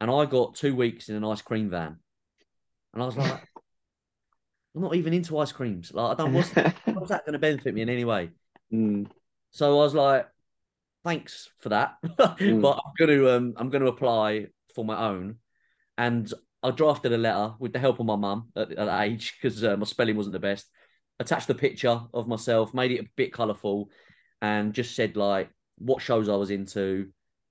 And 0.00 0.10
I 0.10 0.26
got 0.26 0.54
two 0.54 0.74
weeks 0.74 1.08
in 1.08 1.16
an 1.16 1.24
ice 1.24 1.42
cream 1.42 1.70
van. 1.70 1.96
And 2.92 3.02
I 3.02 3.06
was 3.06 3.16
like, 3.16 3.32
I'm 4.74 4.82
not 4.82 4.94
even 4.94 5.14
into 5.14 5.38
ice 5.38 5.52
creams. 5.52 5.92
Like, 5.92 6.12
I 6.12 6.22
don't, 6.22 6.34
what's, 6.34 6.50
how's 6.52 7.08
that 7.08 7.24
going 7.24 7.32
to 7.32 7.38
benefit 7.38 7.74
me 7.74 7.82
in 7.82 7.88
any 7.88 8.04
way? 8.04 8.30
Mm. 8.72 9.08
So 9.50 9.72
I 9.72 9.84
was 9.84 9.94
like, 9.94 10.26
thanks 11.04 11.48
for 11.60 11.70
that. 11.70 11.96
Mm. 12.36 12.60
but 12.60 12.80
I'm 12.84 12.92
going 12.98 13.18
to 13.18 13.30
um, 13.30 13.54
I'm 13.56 13.70
going 13.70 13.82
to 13.82 13.88
apply 13.88 14.48
for 14.74 14.84
my 14.84 15.08
own. 15.08 15.36
And 15.96 16.30
I 16.62 16.70
drafted 16.72 17.12
a 17.12 17.18
letter 17.18 17.54
with 17.58 17.72
the 17.72 17.78
help 17.78 18.00
of 18.00 18.06
my 18.06 18.16
mum 18.16 18.48
at, 18.56 18.72
at 18.72 18.86
that 18.86 19.02
age 19.04 19.34
because 19.40 19.62
uh, 19.64 19.76
my 19.76 19.84
spelling 19.84 20.16
wasn't 20.16 20.34
the 20.34 20.38
best. 20.40 20.66
Attached 21.18 21.48
a 21.48 21.54
picture 21.54 22.00
of 22.12 22.28
myself, 22.28 22.74
made 22.74 22.90
it 22.90 23.04
a 23.04 23.08
bit 23.16 23.32
colourful, 23.32 23.88
and 24.42 24.74
just 24.74 24.94
said 24.94 25.16
like 25.16 25.48
what 25.78 26.02
shows 26.02 26.28
I 26.28 26.36
was 26.36 26.50
into, 26.50 27.08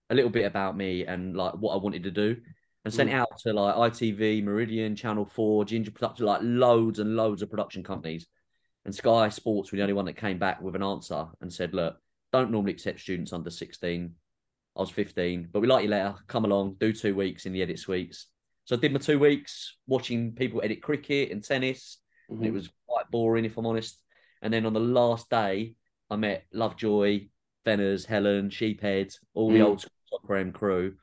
a 0.10 0.16
little 0.16 0.30
bit 0.30 0.46
about 0.46 0.78
me, 0.78 1.06
and 1.06 1.36
like 1.36 1.54
what 1.54 1.74
I 1.74 1.78
wanted 1.78 2.04
to 2.04 2.12
do, 2.12 2.38
and 2.84 2.94
sent 2.94 3.10
it 3.10 3.14
out 3.14 3.38
to 3.40 3.54
like 3.54 3.76
ITV, 3.76 4.44
Meridian, 4.44 4.96
Channel 4.96 5.26
Four, 5.26 5.66
Ginger 5.66 5.92
Production, 5.92 6.26
like 6.26 6.42
loads 6.44 7.00
and 7.00 7.16
loads 7.16 7.42
of 7.42 7.50
production 7.50 7.84
companies. 7.84 8.28
And 8.86 8.94
Sky 8.94 9.30
Sports 9.30 9.72
were 9.72 9.78
the 9.78 9.82
only 9.82 9.94
one 9.94 10.06
that 10.06 10.18
came 10.18 10.38
back 10.38 10.62
with 10.62 10.76
an 10.76 10.84
answer 10.84 11.26
and 11.42 11.52
said, 11.52 11.74
look, 11.74 11.98
don't 12.32 12.52
normally 12.52 12.74
accept 12.74 13.00
students 13.00 13.34
under 13.34 13.50
16. 13.50 14.14
I 14.78 14.80
was 14.80 14.92
15, 14.92 15.50
but 15.52 15.62
we 15.62 15.68
like 15.68 15.84
you 15.84 15.90
later. 15.90 16.14
Come 16.28 16.46
along, 16.46 16.76
do 16.80 16.94
two 16.94 17.16
weeks 17.16 17.48
in 17.48 17.54
the 17.54 17.64
edit 17.64 17.80
suites. 17.80 18.28
So 18.66 18.76
I 18.76 18.80
did 18.80 18.94
my 18.94 19.00
two 19.00 19.18
weeks 19.18 19.78
watching 19.88 20.34
people 20.34 20.62
edit 20.64 20.84
cricket 20.84 21.32
and 21.32 21.44
tennis. 21.44 21.98
And 22.30 22.46
it 22.46 22.50
Mhm. 22.50 22.54
was 22.54 22.70
quite 22.88 23.10
boring, 23.10 23.46
if 23.46 23.58
I'm 23.58 23.66
honest. 23.66 24.02
And 24.42 24.54
then 24.54 24.66
on 24.66 24.74
the 24.74 24.80
last 24.80 25.30
day, 25.30 25.76
I 26.10 26.16
met 26.18 26.46
Lovejoy, 26.52 27.28
Fenners, 27.66 28.06
Helen, 28.06 28.50
Sheephead, 28.50 29.18
all 29.34 29.50
the 29.52 29.60
Mm. 29.60 29.66
old 29.66 29.86
Soccer 30.10 30.38
AM 30.38 30.52
crew. 30.52 30.96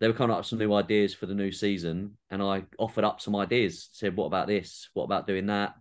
They 0.00 0.06
were 0.08 0.14
coming 0.14 0.32
up 0.32 0.38
with 0.40 0.46
some 0.46 0.58
new 0.60 0.72
ideas 0.74 1.12
for 1.14 1.26
the 1.26 1.34
new 1.34 1.50
season, 1.52 2.16
and 2.30 2.40
I 2.42 2.64
offered 2.78 3.04
up 3.04 3.20
some 3.20 3.34
ideas. 3.36 3.88
Said, 3.92 4.16
"What 4.16 4.26
about 4.26 4.46
this? 4.46 4.88
What 4.94 5.04
about 5.04 5.26
doing 5.26 5.46
that?" 5.46 5.74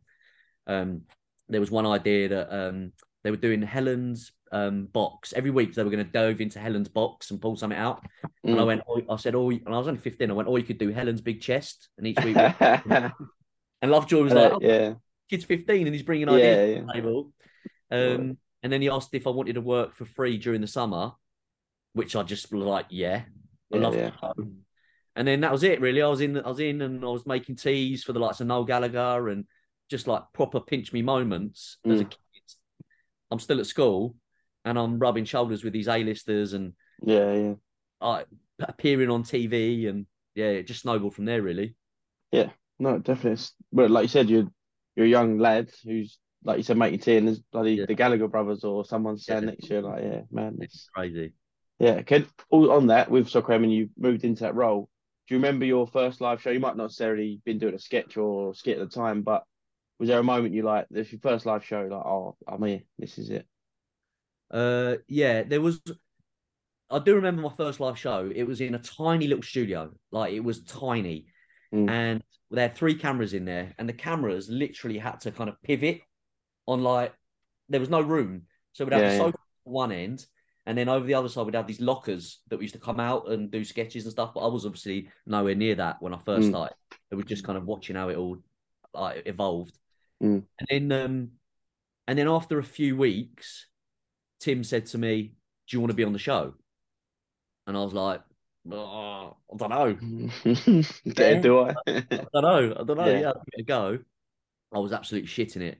Um, 0.66 1.04
there 1.50 1.62
was 1.62 1.72
one 1.72 1.86
idea 1.86 2.28
that 2.30 2.52
um, 2.54 2.92
they 3.24 3.32
were 3.32 3.38
doing 3.38 3.62
Helen's 3.62 4.32
um, 4.52 4.86
box 4.86 5.34
every 5.34 5.52
week. 5.52 5.74
They 5.74 5.84
were 5.84 5.90
going 5.90 6.06
to 6.06 6.12
dove 6.12 6.42
into 6.42 6.60
Helen's 6.60 6.90
box 6.90 7.32
and 7.32 7.42
pull 7.42 7.56
something 7.56 7.78
out. 7.78 8.06
And 8.44 8.60
I 8.60 8.64
Mm. 8.64 8.68
went, 8.68 8.82
oh, 8.88 9.02
I 9.10 9.16
said, 9.18 9.36
oh, 9.36 9.50
and 9.50 9.68
I 9.68 9.78
was 9.78 9.88
only 9.88 10.00
15. 10.00 10.30
I 10.30 10.34
went, 10.34 10.48
oh, 10.50 10.56
you 10.58 10.64
could 10.64 10.78
do 10.78 10.90
Helen's 10.90 11.22
big 11.22 11.42
chest. 11.42 11.90
And 11.98 12.08
each 12.08 12.22
week, 12.24 12.36
and 12.60 13.12
Lovejoy 13.84 14.24
was 14.24 14.34
like, 14.34 14.54
oh, 14.54 14.60
yeah, 14.62 14.94
kid's 15.30 15.46
15 15.46 15.86
and 15.88 15.94
he's 15.94 16.04
bringing 16.04 16.28
yeah, 16.28 16.34
ideas 16.34 16.70
yeah. 16.70 16.80
to 16.80 16.86
the 16.86 16.94
table. 16.94 17.34
Um, 17.92 18.38
And 18.64 18.72
then 18.72 18.82
he 18.82 18.90
asked 18.90 19.14
if 19.14 19.28
I 19.28 19.32
wanted 19.32 19.54
to 19.54 19.62
work 19.62 19.96
for 19.96 20.06
free 20.06 20.38
during 20.38 20.62
the 20.62 20.68
summer, 20.68 21.14
which 21.94 22.16
I 22.16 22.24
just 22.24 22.52
was 22.52 22.64
like, 22.64 22.88
yeah, 22.90 23.24
I 23.74 23.78
Yeah, 23.78 23.80
love 23.80 23.96
yeah. 23.96 24.12
it. 24.38 24.46
And 25.16 25.28
then 25.28 25.42
that 25.42 25.52
was 25.52 25.64
it, 25.64 25.82
really. 25.82 26.02
I 26.02 26.08
was 26.08 26.22
in, 26.22 26.38
I 26.38 26.48
was 26.48 26.60
in, 26.60 26.82
and 26.82 27.04
I 27.04 27.08
was 27.08 27.26
making 27.26 27.56
teas 27.56 28.04
for 28.04 28.14
the 28.14 28.20
likes 28.20 28.40
of 28.40 28.48
Noel 28.48 28.66
Gallagher 28.66 29.30
and 29.30 29.46
just 29.90 30.08
like 30.08 30.24
proper 30.34 30.60
pinch 30.60 30.94
me 30.94 31.02
moments 31.02 31.78
as 31.90 32.02
a 32.02 32.06
Mm. 32.06 32.08
kid. 32.08 32.18
I'm 33.32 33.40
still 33.40 33.60
at 33.60 33.68
school, 33.68 34.16
and 34.66 34.78
I'm 34.78 35.00
rubbing 35.00 35.26
shoulders 35.26 35.64
with 35.64 35.74
these 35.74 35.88
A-listers 35.88 36.54
and 36.54 36.74
Yeah, 37.02 37.34
yeah. 37.34 37.56
uh, 38.02 38.24
appearing 38.60 39.10
on 39.10 39.24
TV, 39.24 39.88
and 39.88 40.06
yeah, 40.36 40.46
it 40.48 40.68
just 40.68 40.82
snowballed 40.82 41.16
from 41.16 41.26
there, 41.26 41.42
really. 41.42 41.76
Yeah, 42.32 42.52
no, 42.80 43.00
definitely. 43.00 43.34
It's, 43.34 43.54
but 43.72 43.92
like 43.92 44.04
you 44.04 44.08
said, 44.10 44.30
you're 44.30 44.48
you're 44.96 45.06
a 45.06 45.10
young 45.10 45.38
lad 45.38 45.72
who's 45.84 46.18
like 46.44 46.58
you 46.58 46.64
said, 46.64 46.78
making 46.78 47.00
tea, 47.00 47.18
and 47.18 47.28
there's 47.28 47.40
bloody 47.40 47.74
Yeah. 47.76 47.86
the 47.88 47.96
Gallagher 47.96 48.28
brothers 48.28 48.64
or 48.64 48.86
someone 48.86 49.18
Yeah. 49.28 49.40
next 49.42 49.68
to 49.68 49.74
you, 49.76 49.82
like, 49.82 50.04
yeah, 50.04 50.22
man, 50.32 50.58
It's 50.62 50.88
crazy. 50.94 51.34
yeah. 51.80 52.02
Can 52.04 52.26
all 52.50 52.72
on 52.72 52.88
that 52.88 53.10
with 53.12 53.28
Soccer 53.30 53.54
AM 53.54 53.66
you 53.66 53.90
moved 53.98 54.24
into 54.24 54.42
that 54.44 54.56
role. 54.56 54.90
Do 55.28 55.36
you 55.36 55.40
remember 55.40 55.66
your 55.66 55.88
first 55.88 56.22
live 56.22 56.42
show? 56.42 56.52
You 56.52 56.60
might 56.62 56.78
not 56.78 56.84
necessarily 56.84 57.42
been 57.44 57.58
doing 57.60 57.74
a 57.76 57.80
sketch 57.80 58.16
or 58.16 58.54
skit 58.56 58.78
at 58.80 58.90
the 58.90 58.96
time, 58.96 59.24
but 59.24 59.44
was 60.00 60.08
there 60.08 60.20
a 60.20 60.24
moment 60.24 60.54
you 60.54 60.62
like 60.64 60.88
this 60.90 61.12
your 61.12 61.20
first 61.20 61.46
live 61.46 61.66
show? 61.66 61.82
Like, 61.82 62.06
oh, 62.06 62.38
I'm 62.48 62.64
here. 62.64 62.84
This 62.98 63.18
is 63.18 63.30
it. 63.30 63.46
Uh, 64.50 64.98
yeah, 65.08 65.44
there 65.44 65.60
was. 65.62 65.82
I 66.90 67.00
do 67.00 67.16
remember 67.16 67.42
my 67.42 67.54
first 67.58 67.82
live 67.82 67.98
show. 68.00 68.32
It 68.34 68.44
was 68.44 68.62
in 68.62 68.76
a 68.76 68.80
tiny 68.80 69.28
little 69.28 69.44
studio, 69.44 69.92
like 70.12 70.34
it 70.34 70.40
was 70.40 70.64
tiny, 70.64 71.26
Mm. 71.74 71.90
and 71.90 72.24
there 72.50 72.70
had 72.70 72.78
three 72.78 72.96
cameras 72.96 73.34
in 73.34 73.44
there, 73.44 73.74
and 73.78 73.90
the 73.90 73.94
cameras 73.94 74.48
literally 74.50 74.98
had 74.98 75.20
to 75.22 75.32
kind 75.34 75.50
of 75.50 75.62
pivot 75.64 76.00
on 76.68 76.84
like 76.84 77.14
there 77.70 77.80
was 77.80 77.90
no 77.90 78.02
room, 78.02 78.44
so 78.74 78.86
we'd 78.86 78.94
have 78.94 79.02
Yeah, 79.02 79.10
the 79.10 79.18
yeah. 79.18 79.26
sofa 79.26 79.38
on 79.66 79.74
one 79.74 79.92
end, 79.92 80.26
and 80.66 80.78
then 80.78 80.90
over 80.90 81.06
the 81.06 81.14
other 81.16 81.30
side 81.30 81.46
we'd 81.46 81.56
have 81.56 81.68
these 81.68 81.82
lockers 81.82 82.40
that 82.50 82.58
we 82.58 82.66
used 82.66 82.76
to 82.76 82.80
come 82.82 83.00
out 83.00 83.30
and 83.30 83.52
do 83.52 83.64
sketches 83.64 84.06
and 84.06 84.12
stuff. 84.12 84.34
But 84.34 84.42
I 84.42 84.48
was 84.48 84.66
obviously 84.66 85.10
nowhere 85.26 85.56
near 85.56 85.76
that 85.76 86.02
when 86.02 86.14
I 86.14 86.20
first 86.20 86.50
Mm. 86.50 86.50
started. 86.50 86.76
It 87.12 87.16
was 87.16 87.26
just 87.26 87.44
kind 87.46 87.58
of 87.58 87.66
watching 87.66 87.96
how 87.96 88.10
it 88.10 88.18
all 88.18 88.38
like 88.94 89.24
evolved, 89.26 89.78
Mm. 90.22 90.44
and 90.60 90.90
then 90.92 91.02
um, 91.06 91.32
and 92.08 92.18
then 92.20 92.28
after 92.28 92.60
a 92.60 92.64
few 92.64 92.98
weeks, 92.98 93.68
Tim 94.40 94.64
said 94.64 94.88
to 94.88 94.98
me, 94.98 95.34
"Do 95.68 95.78
you 95.78 95.82
want 95.82 95.92
to 95.92 95.96
be 95.98 96.04
on 96.04 96.14
the 96.14 96.20
show?" 96.20 96.56
And 97.68 97.76
I 97.78 97.82
was 97.84 97.94
like, 97.94 98.22
"Oh, 98.72 99.38
I 99.54 99.58
don't 99.58 99.70
know. 99.70 99.98
yeah, 101.06 101.36
do 101.42 101.60
I? 101.60 101.76
I 102.12 102.26
don't 102.34 102.44
know. 102.44 102.76
I 102.80 102.84
don't 102.84 102.98
know. 102.98 103.10
Yeah. 103.10 103.20
Yeah, 103.20 103.28
I'll 103.28 103.34
give 103.46 103.54
it 103.54 103.62
a 103.62 103.64
go. 103.64 104.00
I 104.74 104.80
was 104.80 104.94
absolutely 104.94 105.30
shitting 105.30 105.62
it. 105.62 105.80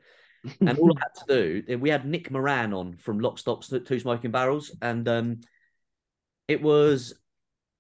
And 0.62 0.78
all 0.80 0.92
I 0.96 1.00
had 1.02 1.26
to 1.28 1.64
do, 1.66 1.78
we 1.78 1.90
had 1.90 2.06
Nick 2.06 2.32
Moran 2.32 2.74
on 2.74 2.96
from 2.98 3.20
Lock, 3.20 3.38
Stock, 3.40 3.64
Two 3.64 4.00
Smoking 4.00 4.32
Barrels. 4.32 4.76
And 4.82 5.08
um, 5.08 5.42
it 6.48 6.62
was, 6.62 7.14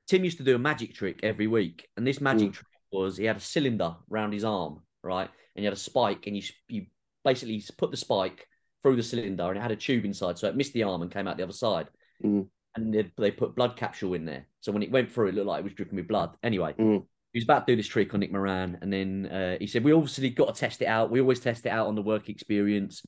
Tim 0.08 0.24
used 0.24 0.38
to 0.38 0.44
do 0.44 0.56
a 0.56 0.60
magic 0.60 0.94
trick 0.94 1.20
every 1.24 1.48
week. 1.48 1.88
And 1.98 2.06
this 2.06 2.22
magic 2.22 2.50
Mm. 2.50 2.54
trick 2.54 2.68
was 2.92 3.18
he 3.18 3.26
had 3.26 3.38
a 3.38 3.42
cylinder 3.42 3.96
round 4.10 4.34
his 4.34 4.44
arm, 4.44 4.82
right? 5.04 5.30
And 5.56 5.64
you 5.64 5.68
had 5.68 5.74
a 5.78 5.80
spike, 5.80 6.28
and 6.28 6.36
you, 6.36 6.44
you 6.68 6.86
basically 7.26 7.64
put 7.78 7.92
the 7.92 7.98
spike 7.98 8.48
through 8.84 8.96
the 8.96 9.04
cylinder, 9.04 9.48
and 9.50 9.58
it 9.58 9.62
had 9.62 9.72
a 9.72 9.76
tube 9.76 10.06
inside. 10.06 10.38
So 10.38 10.48
it 10.48 10.56
missed 10.56 10.74
the 10.74 10.84
arm 10.84 11.02
and 11.02 11.12
came 11.12 11.28
out 11.28 11.38
the 11.38 11.44
other 11.44 11.52
side. 11.54 11.88
Mm. 12.24 12.48
And 12.76 12.94
they, 12.94 13.12
they 13.18 13.32
put 13.32 13.56
blood 13.56 13.76
capsule 13.76 14.14
in 14.14 14.24
there. 14.26 14.46
So 14.62 14.72
when 14.72 14.84
it 14.84 14.92
went 14.92 15.12
through, 15.12 15.30
it 15.30 15.36
looked 15.36 15.48
like 15.48 15.60
it 15.60 15.64
was 15.64 15.74
dripping 15.74 15.96
with 15.96 16.08
blood. 16.08 16.36
Anyway, 16.44 16.74
Mm. 16.78 17.06
He 17.38 17.40
was 17.40 17.44
about 17.44 17.68
to 17.68 17.74
do 17.74 17.78
this 17.78 17.88
trick 17.88 18.16
on 18.16 18.20
Nick 18.20 18.32
Moran, 18.32 18.80
and 18.82 18.92
then 18.92 19.28
uh, 19.28 19.58
he 19.60 19.68
said, 19.68 19.84
"We 19.84 19.92
obviously 19.92 20.32
got 20.32 20.56
to 20.56 20.60
test 20.60 20.82
it 20.82 20.88
out. 20.88 21.12
We 21.12 21.22
always 21.22 21.40
test 21.40 21.68
it 21.68 21.70
out 21.70 21.86
on 21.86 21.94
the 21.94 22.02
work 22.02 22.30
experience. 22.30 23.04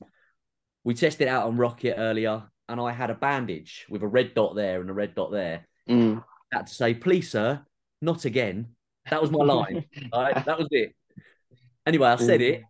We 0.84 0.94
tested 0.94 1.26
out 1.26 1.48
on 1.48 1.56
Rocket 1.56 1.96
earlier, 1.98 2.44
and 2.68 2.80
I 2.80 2.92
had 2.92 3.10
a 3.10 3.14
bandage 3.14 3.86
with 3.90 4.04
a 4.04 4.06
red 4.06 4.34
dot 4.34 4.54
there 4.54 4.80
and 4.80 4.88
a 4.88 4.92
red 4.92 5.16
dot 5.16 5.32
there. 5.32 5.66
Mm. 5.88 6.22
I 6.52 6.58
had 6.58 6.68
to 6.68 6.74
say, 6.74 6.94
please, 6.94 7.28
sir, 7.28 7.60
not 8.00 8.24
again. 8.24 8.76
That 9.10 9.20
was 9.20 9.32
my 9.32 9.42
line. 9.44 9.86
all 10.12 10.22
right, 10.22 10.44
that 10.44 10.56
was 10.56 10.68
it. 10.70 10.94
Anyway, 11.84 12.06
I 12.06 12.14
said 12.14 12.40
it, 12.40 12.62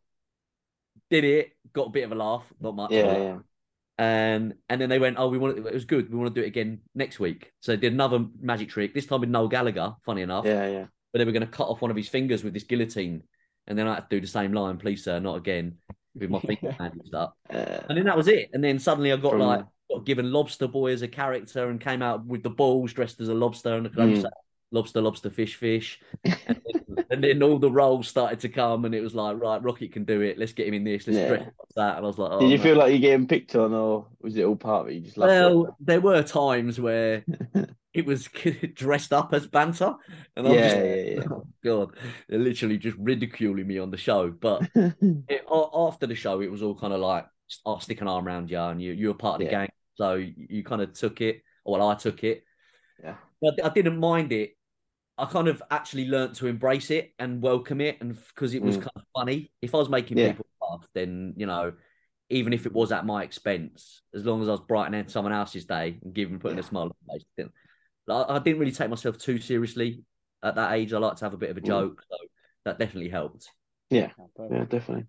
did 1.10 1.24
it, 1.24 1.50
got 1.74 1.88
a 1.88 1.90
bit 1.90 2.04
of 2.04 2.12
a 2.12 2.14
laugh, 2.14 2.44
not 2.58 2.74
much. 2.74 2.90
Yeah, 2.90 3.18
yeah. 3.18 3.38
and 3.98 4.54
and 4.70 4.80
then 4.80 4.88
they 4.88 4.98
went, 4.98 5.16
oh, 5.18 5.28
we 5.28 5.36
want 5.36 5.58
it, 5.58 5.66
it 5.66 5.74
was 5.74 5.84
good. 5.84 6.10
We 6.10 6.16
want 6.16 6.34
to 6.34 6.40
do 6.40 6.42
it 6.42 6.48
again 6.48 6.80
next 6.94 7.20
week. 7.20 7.52
So 7.60 7.72
they 7.72 7.76
did 7.76 7.92
another 7.92 8.24
magic 8.40 8.70
trick. 8.70 8.94
This 8.94 9.04
time 9.04 9.20
with 9.20 9.28
Noel 9.28 9.48
Gallagher. 9.48 9.94
Funny 10.06 10.22
enough, 10.22 10.46
Yeah, 10.46 10.66
yeah. 10.66 10.86
But 11.12 11.18
they 11.18 11.24
were 11.24 11.32
going 11.32 11.46
to 11.46 11.46
cut 11.52 11.68
off 11.68 11.82
one 11.82 11.90
of 11.90 11.96
his 11.96 12.08
fingers 12.08 12.44
with 12.44 12.54
this 12.54 12.64
guillotine, 12.64 13.22
and 13.66 13.78
then 13.78 13.86
I 13.88 13.94
had 13.94 14.08
to 14.10 14.16
do 14.16 14.20
the 14.20 14.26
same 14.26 14.52
line, 14.52 14.76
please 14.78 15.04
sir, 15.04 15.18
not 15.20 15.36
again, 15.36 15.76
with 16.14 16.30
my 16.30 16.40
finger 16.48 16.74
bandaged 16.78 17.14
up. 17.14 17.36
Uh, 17.52 17.80
And 17.88 17.98
then 17.98 18.04
that 18.06 18.16
was 18.16 18.28
it. 18.28 18.50
And 18.52 18.62
then 18.62 18.78
suddenly 18.78 19.12
I 19.12 19.16
got 19.16 19.30
From- 19.32 19.40
like 19.40 19.64
got 19.90 20.04
given 20.04 20.32
Lobster 20.32 20.68
Boy 20.68 20.92
as 20.92 21.02
a 21.02 21.08
character 21.08 21.68
and 21.68 21.80
came 21.80 22.00
out 22.02 22.24
with 22.24 22.42
the 22.44 22.50
balls 22.50 22.92
dressed 22.92 23.20
as 23.20 23.28
a 23.28 23.34
lobster 23.34 23.74
and 23.74 23.86
I 23.88 23.90
Mm. 23.90 24.14
just 24.14 24.26
lobster, 24.70 25.00
lobster, 25.00 25.30
fish, 25.30 25.56
fish. 25.56 26.00
And 26.46 26.60
then, 26.64 27.06
and 27.10 27.24
then 27.24 27.42
all 27.42 27.58
the 27.58 27.70
roles 27.70 28.08
started 28.08 28.38
to 28.40 28.48
come, 28.48 28.84
and 28.84 28.94
it 28.94 29.00
was 29.00 29.14
like, 29.14 29.36
right, 29.40 29.60
Rocket 29.62 29.92
can 29.92 30.04
do 30.04 30.20
it. 30.22 30.38
Let's 30.38 30.52
get 30.52 30.66
him 30.68 30.74
in 30.74 30.84
this. 30.84 31.06
Let's 31.06 31.18
Yeah. 31.18 31.28
dress 31.28 31.50
that. 31.76 31.96
And 31.96 32.04
I 32.04 32.08
was 32.08 32.18
like, 32.18 32.30
oh, 32.32 32.40
Did 32.40 32.50
you 32.50 32.56
no. 32.58 32.62
feel 32.62 32.76
like 32.76 32.90
you're 32.90 32.98
getting 33.00 33.26
picked 33.26 33.54
on, 33.56 33.72
or 33.72 34.06
was 34.20 34.36
it 34.36 34.44
all 34.44 34.56
part 34.56 34.82
of 34.82 34.88
it? 34.88 34.94
You 34.94 35.00
just 35.00 35.16
Well, 35.16 35.76
there 35.80 36.00
were 36.00 36.22
times 36.22 36.80
where 36.80 37.24
it 37.92 38.06
was 38.06 38.28
dressed 38.74 39.12
up 39.12 39.32
as 39.32 39.46
banter, 39.46 39.94
and 40.36 40.46
I 40.46 40.50
was 40.52 40.58
Yeah, 40.58 40.64
just, 40.64 40.76
yeah, 40.76 40.94
yeah. 41.16 41.22
oh 41.30 41.46
god, 41.64 41.96
they're 42.28 42.38
literally 42.38 42.78
just 42.78 42.96
ridiculing 42.98 43.66
me 43.66 43.78
on 43.78 43.90
the 43.90 43.96
show. 43.96 44.30
But 44.30 44.68
it? 44.74 45.44
after 45.50 46.06
the 46.06 46.14
show, 46.14 46.40
it 46.40 46.50
was 46.50 46.62
all 46.62 46.74
kind 46.74 46.92
of 46.92 47.00
like, 47.00 47.26
I'll 47.66 47.80
stick 47.80 48.00
an 48.00 48.08
arm 48.08 48.26
around 48.26 48.50
you, 48.50 48.58
and 48.58 48.80
you 48.80 48.92
you 48.92 49.08
were 49.08 49.14
part 49.14 49.34
of 49.34 49.38
the 49.40 49.44
Yeah. 49.46 49.50
gang, 49.50 49.68
so 49.96 50.14
you, 50.14 50.34
you 50.36 50.64
kind 50.64 50.82
of 50.82 50.92
took 50.92 51.20
it. 51.20 51.42
Well, 51.64 51.86
I 51.88 51.94
took 51.94 52.24
it. 52.24 52.44
Yeah. 53.02 53.16
But 53.40 53.64
I 53.64 53.68
didn't 53.70 53.98
mind 53.98 54.32
it. 54.32 54.52
I 55.18 55.26
kind 55.26 55.48
of 55.48 55.62
actually 55.70 56.06
learnt 56.06 56.36
to 56.36 56.46
embrace 56.46 56.90
it 56.90 57.12
and 57.18 57.42
welcome 57.42 57.80
it, 57.80 57.98
and 58.00 58.16
because 58.28 58.54
it 58.54 58.62
was 58.62 58.76
Mm. 58.76 58.80
kind 58.82 58.92
of 58.96 59.02
funny. 59.14 59.50
If 59.60 59.74
I 59.74 59.78
was 59.78 59.88
making 59.88 60.18
Yeah. 60.18 60.28
people 60.32 60.46
laugh, 60.62 60.86
then 60.94 61.34
you 61.36 61.46
know, 61.46 61.74
even 62.30 62.52
if 62.52 62.64
it 62.66 62.72
was 62.72 62.92
at 62.92 63.04
my 63.04 63.22
expense, 63.24 64.02
as 64.14 64.24
long 64.24 64.40
as 64.42 64.48
I 64.48 64.52
was 64.52 64.60
brightening 64.60 65.08
someone 65.08 65.32
else's 65.32 65.64
day 65.66 65.98
and 66.02 66.14
giving 66.14 66.38
putting 66.38 66.56
Yeah. 66.56 66.62
a 66.64 66.66
smile 66.66 66.84
on 66.84 66.92
their 67.08 67.18
face, 67.18 67.50
then 68.10 68.16
I, 68.16 68.36
I 68.36 68.38
didn't 68.38 68.58
really 68.58 68.72
take 68.72 68.90
myself 68.90 69.18
too 69.18 69.38
seriously 69.38 70.02
at 70.42 70.54
that 70.56 70.72
age. 70.72 70.92
I 70.92 70.98
like 70.98 71.16
to 71.16 71.24
have 71.24 71.34
a 71.34 71.38
bit 71.38 71.50
of 71.50 71.56
a 71.56 71.60
Mm. 71.60 71.66
joke, 71.66 72.04
so 72.08 72.16
that 72.64 72.78
definitely 72.78 73.10
helped. 73.10 73.50
Yeah, 73.90 74.10
yeah, 74.50 74.64
definitely. 74.64 75.06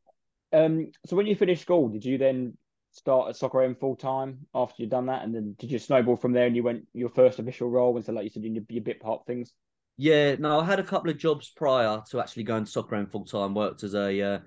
Um, 0.53 0.91
so 1.05 1.15
when 1.15 1.27
you 1.27 1.35
finished 1.35 1.61
school, 1.61 1.89
did 1.89 2.03
you 2.03 2.17
then 2.17 2.57
start 2.91 3.29
at 3.29 3.35
Soccer 3.37 3.63
AM 3.63 3.75
full 3.75 3.95
time 3.95 4.39
after 4.53 4.81
you'd 4.81 4.89
done 4.89 5.05
that, 5.05 5.23
and 5.23 5.33
then 5.33 5.55
did 5.57 5.71
you 5.71 5.79
snowball 5.79 6.17
from 6.17 6.33
there 6.33 6.47
and 6.47 6.55
you 6.55 6.63
went 6.63 6.87
your 6.93 7.09
first 7.09 7.39
official 7.39 7.69
role? 7.69 7.95
And 7.95 8.05
so, 8.05 8.11
like 8.11 8.23
you 8.23 8.29
said, 8.29 8.43
your, 8.43 8.63
your 8.69 8.83
bit 8.83 8.99
part 8.99 9.25
things. 9.25 9.53
Yeah, 9.97 10.35
no, 10.35 10.59
I 10.59 10.65
had 10.65 10.79
a 10.79 10.83
couple 10.83 11.09
of 11.09 11.17
jobs 11.17 11.49
prior 11.49 12.01
to 12.09 12.19
actually 12.19 12.43
going 12.43 12.65
to 12.65 12.71
Soccer 12.71 12.95
AM 12.95 13.07
full 13.07 13.25
time. 13.25 13.53
Worked 13.53 13.83
as 13.83 13.93
a 13.93 14.21
uh, 14.21 14.39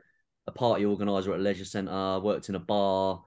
a 0.46 0.52
party 0.52 0.84
organizer 0.84 1.32
at 1.32 1.40
a 1.40 1.42
leisure 1.42 1.64
centre. 1.64 2.20
Worked 2.20 2.48
in 2.48 2.54
a 2.54 2.60
bar. 2.60 3.22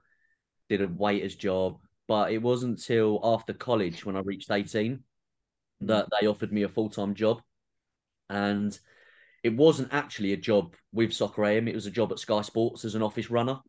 Did 0.68 0.82
a 0.82 0.88
waiter's 0.88 1.34
job. 1.34 1.78
But 2.06 2.32
it 2.32 2.40
wasn't 2.40 2.78
until 2.78 3.20
after 3.22 3.52
college 3.52 4.04
when 4.04 4.16
I 4.16 4.20
reached 4.20 4.50
eighteen 4.50 5.00
that 5.80 6.08
they 6.20 6.26
offered 6.26 6.52
me 6.52 6.62
a 6.62 6.68
full 6.68 6.90
time 6.90 7.14
job, 7.14 7.42
and 8.28 8.78
it 9.42 9.56
wasn't 9.56 9.92
actually 9.92 10.32
a 10.32 10.36
job 10.36 10.74
with 10.92 11.12
Soccer 11.12 11.44
AM. 11.44 11.68
It 11.68 11.74
was 11.74 11.86
a 11.86 11.90
job 11.90 12.10
at 12.12 12.18
Sky 12.18 12.42
Sports 12.42 12.84
as 12.84 12.94
an 12.94 13.02
office 13.02 13.30
runner. 13.30 13.60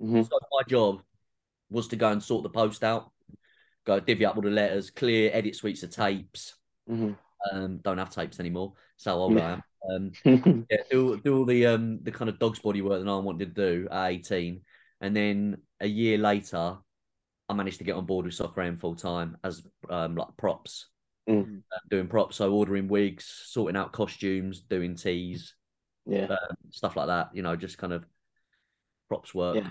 Mhm. 0.00 0.28
So 0.28 0.38
my 0.50 0.62
job 0.68 1.02
was 1.70 1.88
to 1.88 1.96
go 1.96 2.10
and 2.10 2.22
sort 2.22 2.42
the 2.42 2.50
post 2.50 2.82
out, 2.82 3.12
go 3.84 4.00
divvy 4.00 4.24
up 4.24 4.36
all 4.36 4.42
the 4.42 4.50
letters, 4.50 4.90
clear 4.90 5.30
edit 5.32 5.56
suites 5.56 5.82
of 5.82 5.90
tapes. 5.90 6.54
Mhm. 6.88 7.16
Um, 7.50 7.78
don't 7.78 7.98
have 7.98 8.10
tapes 8.10 8.40
anymore. 8.40 8.74
So 8.96 9.14
old 9.14 9.38
I 9.38 9.52
am. 9.52 9.62
Um, 9.90 10.12
yeah, 10.70 10.82
do 10.90 11.20
do 11.20 11.38
all 11.38 11.44
the 11.44 11.66
um 11.66 12.00
the 12.02 12.12
kind 12.12 12.28
of 12.28 12.38
dog's 12.38 12.60
body 12.60 12.82
work 12.82 13.02
that 13.02 13.10
I 13.10 13.16
wanted 13.16 13.54
to 13.54 13.80
do 13.80 13.88
at 13.90 14.10
18. 14.10 14.64
And 15.00 15.16
then 15.16 15.62
a 15.80 15.86
year 15.86 16.18
later, 16.18 16.78
I 17.48 17.54
managed 17.54 17.78
to 17.78 17.84
get 17.84 17.96
on 17.96 18.06
board 18.06 18.26
with 18.26 18.34
Soccer 18.34 18.62
AM 18.62 18.78
full 18.78 18.94
time 18.94 19.36
as 19.42 19.66
um 19.88 20.16
like 20.16 20.36
props. 20.36 20.88
Mm. 21.28 21.62
Uh, 21.72 21.78
doing 21.88 22.08
props, 22.08 22.36
so 22.36 22.52
ordering 22.52 22.88
wigs, 22.88 23.24
sorting 23.46 23.76
out 23.76 23.92
costumes, 23.92 24.60
doing 24.60 24.96
teas, 24.96 25.54
yeah. 26.04 26.24
um, 26.24 26.56
stuff 26.70 26.96
like 26.96 27.06
that. 27.06 27.30
You 27.32 27.42
know, 27.42 27.54
just 27.54 27.78
kind 27.78 27.92
of 27.92 28.04
props 29.08 29.34
work. 29.34 29.56
Yeah. 29.56 29.70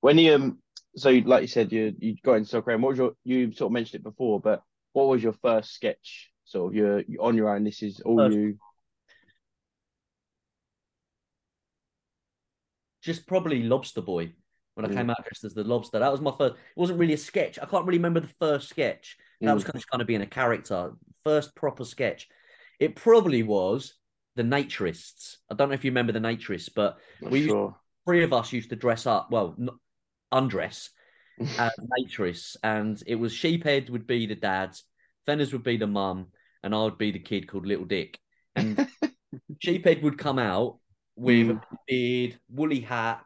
When 0.00 0.16
you 0.18 0.34
um, 0.34 0.58
so 0.96 1.10
like 1.10 1.42
you 1.42 1.48
said, 1.48 1.72
you 1.72 1.94
you 1.98 2.16
got 2.24 2.34
into 2.34 2.48
soccer. 2.48 2.70
And 2.70 2.82
what 2.82 2.90
was 2.90 2.98
your? 2.98 3.12
You 3.24 3.52
sort 3.52 3.68
of 3.68 3.72
mentioned 3.72 4.00
it 4.00 4.04
before, 4.04 4.40
but 4.40 4.62
what 4.92 5.08
was 5.08 5.22
your 5.22 5.34
first 5.34 5.74
sketch? 5.74 6.30
Sort 6.44 6.72
of 6.72 6.74
your 6.74 7.00
you 7.00 7.18
on 7.20 7.36
your 7.36 7.54
own. 7.54 7.64
This 7.64 7.82
is 7.82 8.00
all 8.00 8.16
First- 8.16 8.36
you. 8.36 8.58
just 13.02 13.26
probably 13.28 13.62
Lobster 13.62 14.02
Boy 14.02 14.32
when 14.76 14.84
I 14.84 14.88
Mm. 14.90 14.94
came 14.96 15.10
out 15.10 15.24
dressed 15.24 15.44
as 15.44 15.54
the 15.54 15.64
lobster. 15.64 15.98
That 15.98 16.12
was 16.12 16.20
my 16.20 16.32
first. 16.36 16.54
It 16.54 16.60
wasn't 16.76 16.98
really 16.98 17.14
a 17.14 17.18
sketch. 17.18 17.58
I 17.58 17.64
can't 17.64 17.86
really 17.86 17.98
remember 17.98 18.20
the 18.20 18.32
first 18.38 18.68
sketch. 18.68 19.16
That 19.40 19.54
was 19.54 19.64
Mm. 19.64 19.66
kind 19.72 19.76
of, 19.76 19.90
kind 19.90 20.00
of 20.02 20.06
being 20.06 20.20
a 20.20 20.26
character. 20.26 20.92
First 21.24 21.54
proper 21.56 21.84
sketch. 21.84 22.28
It 22.78 22.94
probably 22.94 23.42
was 23.42 23.94
the 24.34 24.42
Naturists. 24.42 25.38
I 25.50 25.54
don't 25.54 25.70
know 25.70 25.74
if 25.74 25.84
you 25.84 25.90
remember 25.90 26.12
the 26.12 26.18
Naturists, 26.20 26.68
but 26.74 26.98
Not 27.22 27.30
we 27.32 27.40
used- 27.48 27.74
three 28.06 28.22
of 28.22 28.32
us 28.34 28.52
used 28.52 28.68
to 28.70 28.76
dress 28.76 29.06
up. 29.06 29.30
Well, 29.30 29.56
n- 29.58 29.70
undress 30.30 30.90
and 31.58 31.72
Matrix, 31.98 32.56
and 32.62 33.02
it 33.06 33.14
was 33.16 33.32
Sheephead 33.32 33.88
would 33.90 34.06
be 34.06 34.26
the 34.26 34.34
dad, 34.34 34.76
Fenners 35.26 35.52
would 35.52 35.64
be 35.64 35.76
the 35.78 35.86
mum, 35.86 36.30
and 36.62 36.74
I 36.74 36.82
would 36.84 36.98
be 36.98 37.10
the 37.12 37.18
kid 37.18 37.48
called 37.48 37.66
Little 37.66 37.84
Dick. 37.86 38.18
And 38.54 38.76
Sheephead 39.64 40.02
would 40.02 40.18
come 40.18 40.38
out 40.38 40.78
with 41.16 41.46
Mm. 41.48 41.62
a 41.72 41.76
beard, 41.88 42.38
woolly 42.50 42.80
hat, 42.80 43.24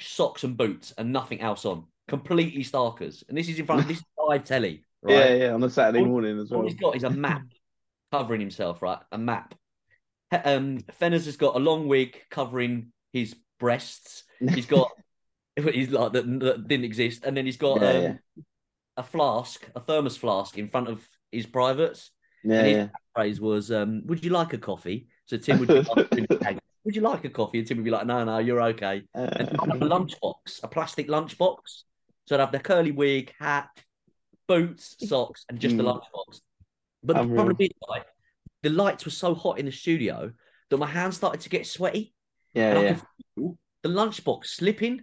socks 0.00 0.44
and 0.44 0.56
boots, 0.56 0.92
and 0.98 1.12
nothing 1.12 1.40
else 1.40 1.64
on. 1.64 1.84
Completely 2.08 2.64
starkers. 2.64 3.22
And 3.28 3.38
this 3.38 3.48
is 3.48 3.58
in 3.58 3.66
front 3.66 3.82
of 3.82 3.88
this 3.88 3.98
is 3.98 4.04
live 4.28 4.44
telly, 4.44 4.84
right? 5.02 5.14
Yeah, 5.14 5.34
yeah, 5.34 5.52
on 5.52 5.62
a 5.62 5.70
Saturday 5.70 6.00
All- 6.00 6.06
morning 6.06 6.38
as 6.40 6.50
well. 6.50 6.60
All 6.60 6.66
he's 6.66 6.76
got 6.76 6.96
is 6.96 7.04
a 7.04 7.10
map 7.10 7.42
covering 8.12 8.40
himself, 8.40 8.82
right? 8.82 8.98
A 9.12 9.18
map. 9.18 9.54
Um, 10.32 10.78
Fenners 11.00 11.26
has 11.26 11.36
got 11.36 11.56
a 11.56 11.58
long 11.58 11.88
wig 11.88 12.20
covering 12.30 12.92
his 13.12 13.34
breasts. 13.58 14.24
He's 14.54 14.66
got 14.66 14.90
he's 15.56 15.90
like 15.90 16.12
that, 16.12 16.40
that 16.40 16.68
didn't 16.68 16.84
exist, 16.84 17.24
and 17.24 17.36
then 17.36 17.46
he's 17.46 17.56
got 17.56 17.80
Yeah, 17.80 17.88
um, 17.90 18.02
yeah. 18.02 18.14
a 18.96 19.02
flask, 19.02 19.68
a 19.74 19.80
thermos 19.80 20.16
flask 20.16 20.58
in 20.58 20.68
front 20.68 20.88
of 20.88 21.06
his 21.32 21.46
privates. 21.46 22.10
Yeah, 22.42 22.58
and 22.58 22.66
his 22.66 22.76
yeah. 22.76 22.88
phrase 23.14 23.40
was, 23.40 23.70
um, 23.70 24.02
"Would 24.06 24.24
you 24.24 24.30
like 24.30 24.52
a 24.52 24.58
coffee?" 24.58 25.08
So 25.26 25.36
Tim 25.36 25.58
would 25.60 25.68
be 25.68 25.82
like, 25.82 26.58
"Would 26.84 26.96
you 26.96 27.02
like 27.02 27.24
a 27.24 27.30
coffee?" 27.30 27.58
And 27.58 27.66
Tim 27.66 27.78
would 27.78 27.84
be 27.84 27.90
like, 27.90 28.06
"No, 28.06 28.24
no, 28.24 28.38
you're 28.38 28.62
okay." 28.62 29.02
And 29.14 29.30
Uh, 29.40 29.64
a 29.64 29.78
lunchbox, 29.78 30.62
a 30.62 30.68
plastic 30.68 31.08
lunchbox. 31.08 31.84
So 32.26 32.36
I'd 32.36 32.40
have 32.40 32.52
the 32.52 32.60
curly 32.60 32.92
wig, 32.92 33.34
hat, 33.38 33.68
boots, 34.46 34.96
socks, 35.08 35.44
and 35.48 35.58
just 35.58 35.76
the 35.76 35.82
Mm. 35.82 36.00
lunchbox. 36.00 36.40
But 37.02 37.16
the 37.16 37.24
problem 37.34 37.56
is, 37.58 37.70
like, 37.88 38.06
the 38.62 38.70
lights 38.70 39.04
were 39.04 39.10
so 39.10 39.34
hot 39.34 39.58
in 39.58 39.66
the 39.66 39.72
studio 39.72 40.32
that 40.68 40.76
my 40.76 40.86
hands 40.86 41.16
started 41.16 41.40
to 41.42 41.48
get 41.48 41.66
sweaty, 41.66 42.14
yeah, 42.54 42.78
yeah. 42.78 42.94
could 42.94 43.02
feel 43.34 43.58
the 43.82 43.88
lunchbox 43.88 44.46
slipping, 44.46 45.00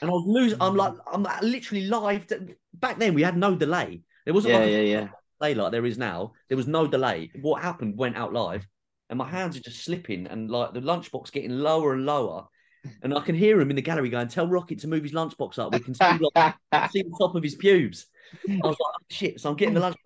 and 0.00 0.10
I 0.10 0.12
was 0.12 0.24
losing. 0.26 0.58
I'm 0.60 0.76
like, 0.76 0.94
I'm 1.12 1.26
literally 1.42 1.86
live. 1.86 2.26
Back 2.74 2.98
then, 2.98 3.14
we 3.14 3.22
had 3.22 3.36
no 3.36 3.54
delay. 3.54 4.02
There 4.24 4.34
wasn't 4.34 4.54
Yeah, 4.54 4.60
like 4.60 4.70
yeah, 4.70 4.80
yeah. 4.80 5.08
delay 5.38 5.54
like 5.54 5.72
there 5.72 5.86
is 5.86 5.98
now. 5.98 6.32
There 6.48 6.56
was 6.56 6.66
no 6.66 6.86
delay. 6.86 7.30
What 7.40 7.62
happened 7.62 7.96
went 7.96 8.16
out 8.16 8.32
live, 8.32 8.66
and 9.10 9.18
my 9.18 9.28
hands 9.28 9.56
are 9.56 9.60
just 9.60 9.84
slipping, 9.84 10.26
and 10.26 10.50
like 10.50 10.72
the 10.72 10.80
lunchbox 10.80 11.30
getting 11.32 11.50
lower 11.50 11.92
and 11.92 12.06
lower. 12.06 12.46
And 13.02 13.12
I 13.12 13.20
can 13.20 13.34
hear 13.34 13.60
him 13.60 13.68
in 13.68 13.76
the 13.76 13.82
gallery 13.82 14.08
going, 14.08 14.28
"Tell 14.28 14.48
Rocket 14.48 14.78
to 14.80 14.88
move 14.88 15.02
his 15.02 15.12
lunchbox 15.12 15.58
up. 15.58 15.74
We 15.74 15.80
can 15.80 15.92
see, 15.92 16.18
like, 16.34 16.54
see 16.90 17.02
the 17.02 17.14
top 17.18 17.34
of 17.34 17.42
his 17.42 17.54
pubes." 17.56 18.06
I 18.48 18.54
was 18.56 18.70
like, 18.70 18.76
oh, 18.80 19.04
"Shit!" 19.10 19.38
So 19.38 19.50
I'm 19.50 19.56
getting 19.56 19.74
the 19.74 19.80
lunch. 19.80 19.96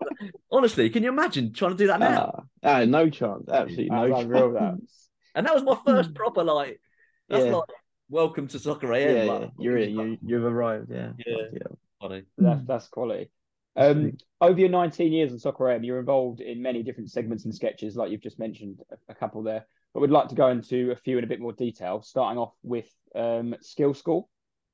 Honestly, 0.50 0.90
can 0.90 1.04
you 1.04 1.10
imagine 1.10 1.52
trying 1.52 1.70
to 1.70 1.76
do 1.76 1.86
that 1.86 2.00
now? 2.00 2.44
Ah, 2.64 2.80
ah, 2.80 2.84
no 2.84 3.08
chance. 3.10 3.48
Absolutely 3.48 3.90
no 3.90 4.12
unreal, 4.16 4.52
chance. 4.54 4.58
that. 4.58 5.38
And 5.38 5.46
that 5.46 5.54
was 5.54 5.62
my 5.62 5.78
first 5.86 6.14
proper 6.14 6.42
like. 6.42 6.80
That's 7.28 7.44
Yeah. 7.44 7.54
like 7.56 7.68
welcome 8.08 8.48
to 8.48 8.58
soccer 8.58 8.92
Yeah, 8.92 9.06
AM. 9.06 9.26
yeah. 9.26 9.32
like, 9.34 9.50
You're 9.60 9.78
in. 9.78 9.90
You, 9.90 10.18
you've 10.26 10.44
arrived. 10.44 10.90
Yeah. 10.90 11.12
Yeah. 11.24 11.36
Yeah. 11.52 11.60
funny. 12.00 12.22
That's 12.38 12.64
that's 12.66 12.88
quality. 12.88 13.30
Um, 13.76 14.12
over 14.40 14.58
your 14.58 14.68
19 14.68 15.12
years 15.12 15.32
in 15.32 15.38
Soccer 15.38 15.70
AM, 15.70 15.84
you're 15.84 15.98
involved 15.98 16.40
in 16.40 16.62
many 16.62 16.82
different 16.82 17.10
segments 17.10 17.44
and 17.44 17.54
sketches, 17.54 17.96
like 17.96 18.10
you've 18.10 18.22
just 18.22 18.38
mentioned 18.38 18.80
a, 18.90 19.12
a 19.12 19.14
couple 19.14 19.42
there. 19.42 19.66
But 19.92 20.00
we'd 20.00 20.10
like 20.10 20.28
to 20.28 20.34
go 20.34 20.48
into 20.48 20.90
a 20.90 20.96
few 20.96 21.18
in 21.18 21.24
a 21.24 21.26
bit 21.26 21.40
more 21.40 21.52
detail, 21.52 22.02
starting 22.02 22.38
off 22.38 22.52
with 22.62 22.86
um, 23.14 23.54
Skill 23.60 23.94
School. 23.94 24.28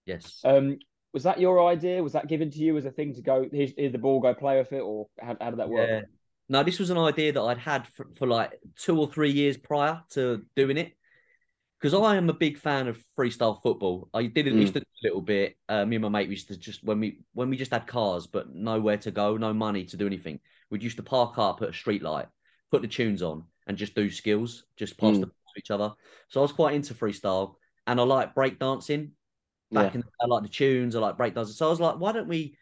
Yes. 0.06 0.40
Um, 0.44 0.78
was 1.12 1.24
that 1.24 1.40
your 1.40 1.66
idea? 1.66 2.02
Was 2.02 2.12
that 2.12 2.28
given 2.28 2.50
to 2.50 2.58
you 2.58 2.76
as 2.76 2.84
a 2.84 2.90
thing 2.90 3.14
to 3.14 3.22
go, 3.22 3.46
here's, 3.52 3.72
here's 3.76 3.92
the 3.92 3.98
ball, 3.98 4.20
go 4.20 4.34
play 4.34 4.58
with 4.58 4.72
it? 4.72 4.80
Or 4.80 5.08
how, 5.20 5.36
how 5.40 5.50
did 5.50 5.58
that 5.58 5.68
work? 5.68 5.88
Yeah. 5.88 6.00
No, 6.48 6.62
this 6.62 6.78
was 6.78 6.90
an 6.90 6.98
idea 6.98 7.32
that 7.32 7.40
I'd 7.40 7.58
had 7.58 7.86
for, 7.88 8.06
for 8.16 8.26
like 8.26 8.58
two 8.76 8.98
or 8.98 9.10
three 9.10 9.30
years 9.30 9.56
prior 9.56 10.02
to 10.10 10.42
doing 10.56 10.76
it. 10.76 10.92
Because 11.80 11.94
I 11.94 12.16
am 12.16 12.28
a 12.28 12.34
big 12.34 12.58
fan 12.58 12.88
of 12.88 13.02
freestyle 13.18 13.62
football. 13.62 14.10
I 14.12 14.26
did 14.26 14.46
it 14.46 14.52
Mm. 14.54 14.60
used 14.60 14.74
to 14.74 14.80
do 14.80 14.86
a 15.02 15.06
little 15.06 15.22
bit. 15.22 15.56
Uh, 15.66 15.86
me 15.86 15.96
and 15.96 16.02
my 16.02 16.10
mate 16.10 16.28
we 16.28 16.34
used 16.34 16.48
to 16.48 16.56
just 16.56 16.84
when 16.84 17.00
we 17.00 17.20
when 17.32 17.48
we 17.48 17.56
just 17.56 17.70
had 17.70 17.86
cars 17.86 18.26
but 18.26 18.54
nowhere 18.54 18.98
to 18.98 19.10
go, 19.10 19.36
no 19.38 19.54
money 19.54 19.84
to 19.86 19.96
do 19.96 20.06
anything. 20.06 20.40
We'd 20.70 20.82
used 20.82 20.98
to 20.98 21.02
park 21.02 21.38
up 21.38 21.62
at 21.62 21.70
a 21.70 21.72
street 21.72 22.02
light, 22.02 22.28
put 22.70 22.82
the 22.82 22.88
tunes 22.88 23.22
on, 23.22 23.44
and 23.66 23.78
just 23.78 23.94
do 23.94 24.10
skills, 24.10 24.64
just 24.76 24.98
pass 24.98 25.16
Mm. 25.16 25.20
the 25.20 25.26
ball 25.26 25.52
to 25.54 25.58
each 25.58 25.70
other. 25.70 25.94
So 26.28 26.40
I 26.40 26.42
was 26.42 26.52
quite 26.52 26.74
into 26.74 26.92
freestyle, 26.94 27.54
and 27.86 27.98
I 27.98 28.02
like 28.02 28.34
breakdancing. 28.34 29.12
Back 29.72 29.94
Yeah. 29.94 30.00
in, 30.00 30.04
I 30.20 30.26
like 30.26 30.42
the 30.42 30.48
tunes. 30.48 30.96
I 30.96 31.00
like 31.00 31.16
breakdancing. 31.16 31.54
So 31.54 31.66
I 31.66 31.70
was 31.70 31.80
like, 31.80 31.98
why 31.98 32.12
don't 32.12 32.28
we 32.28 32.56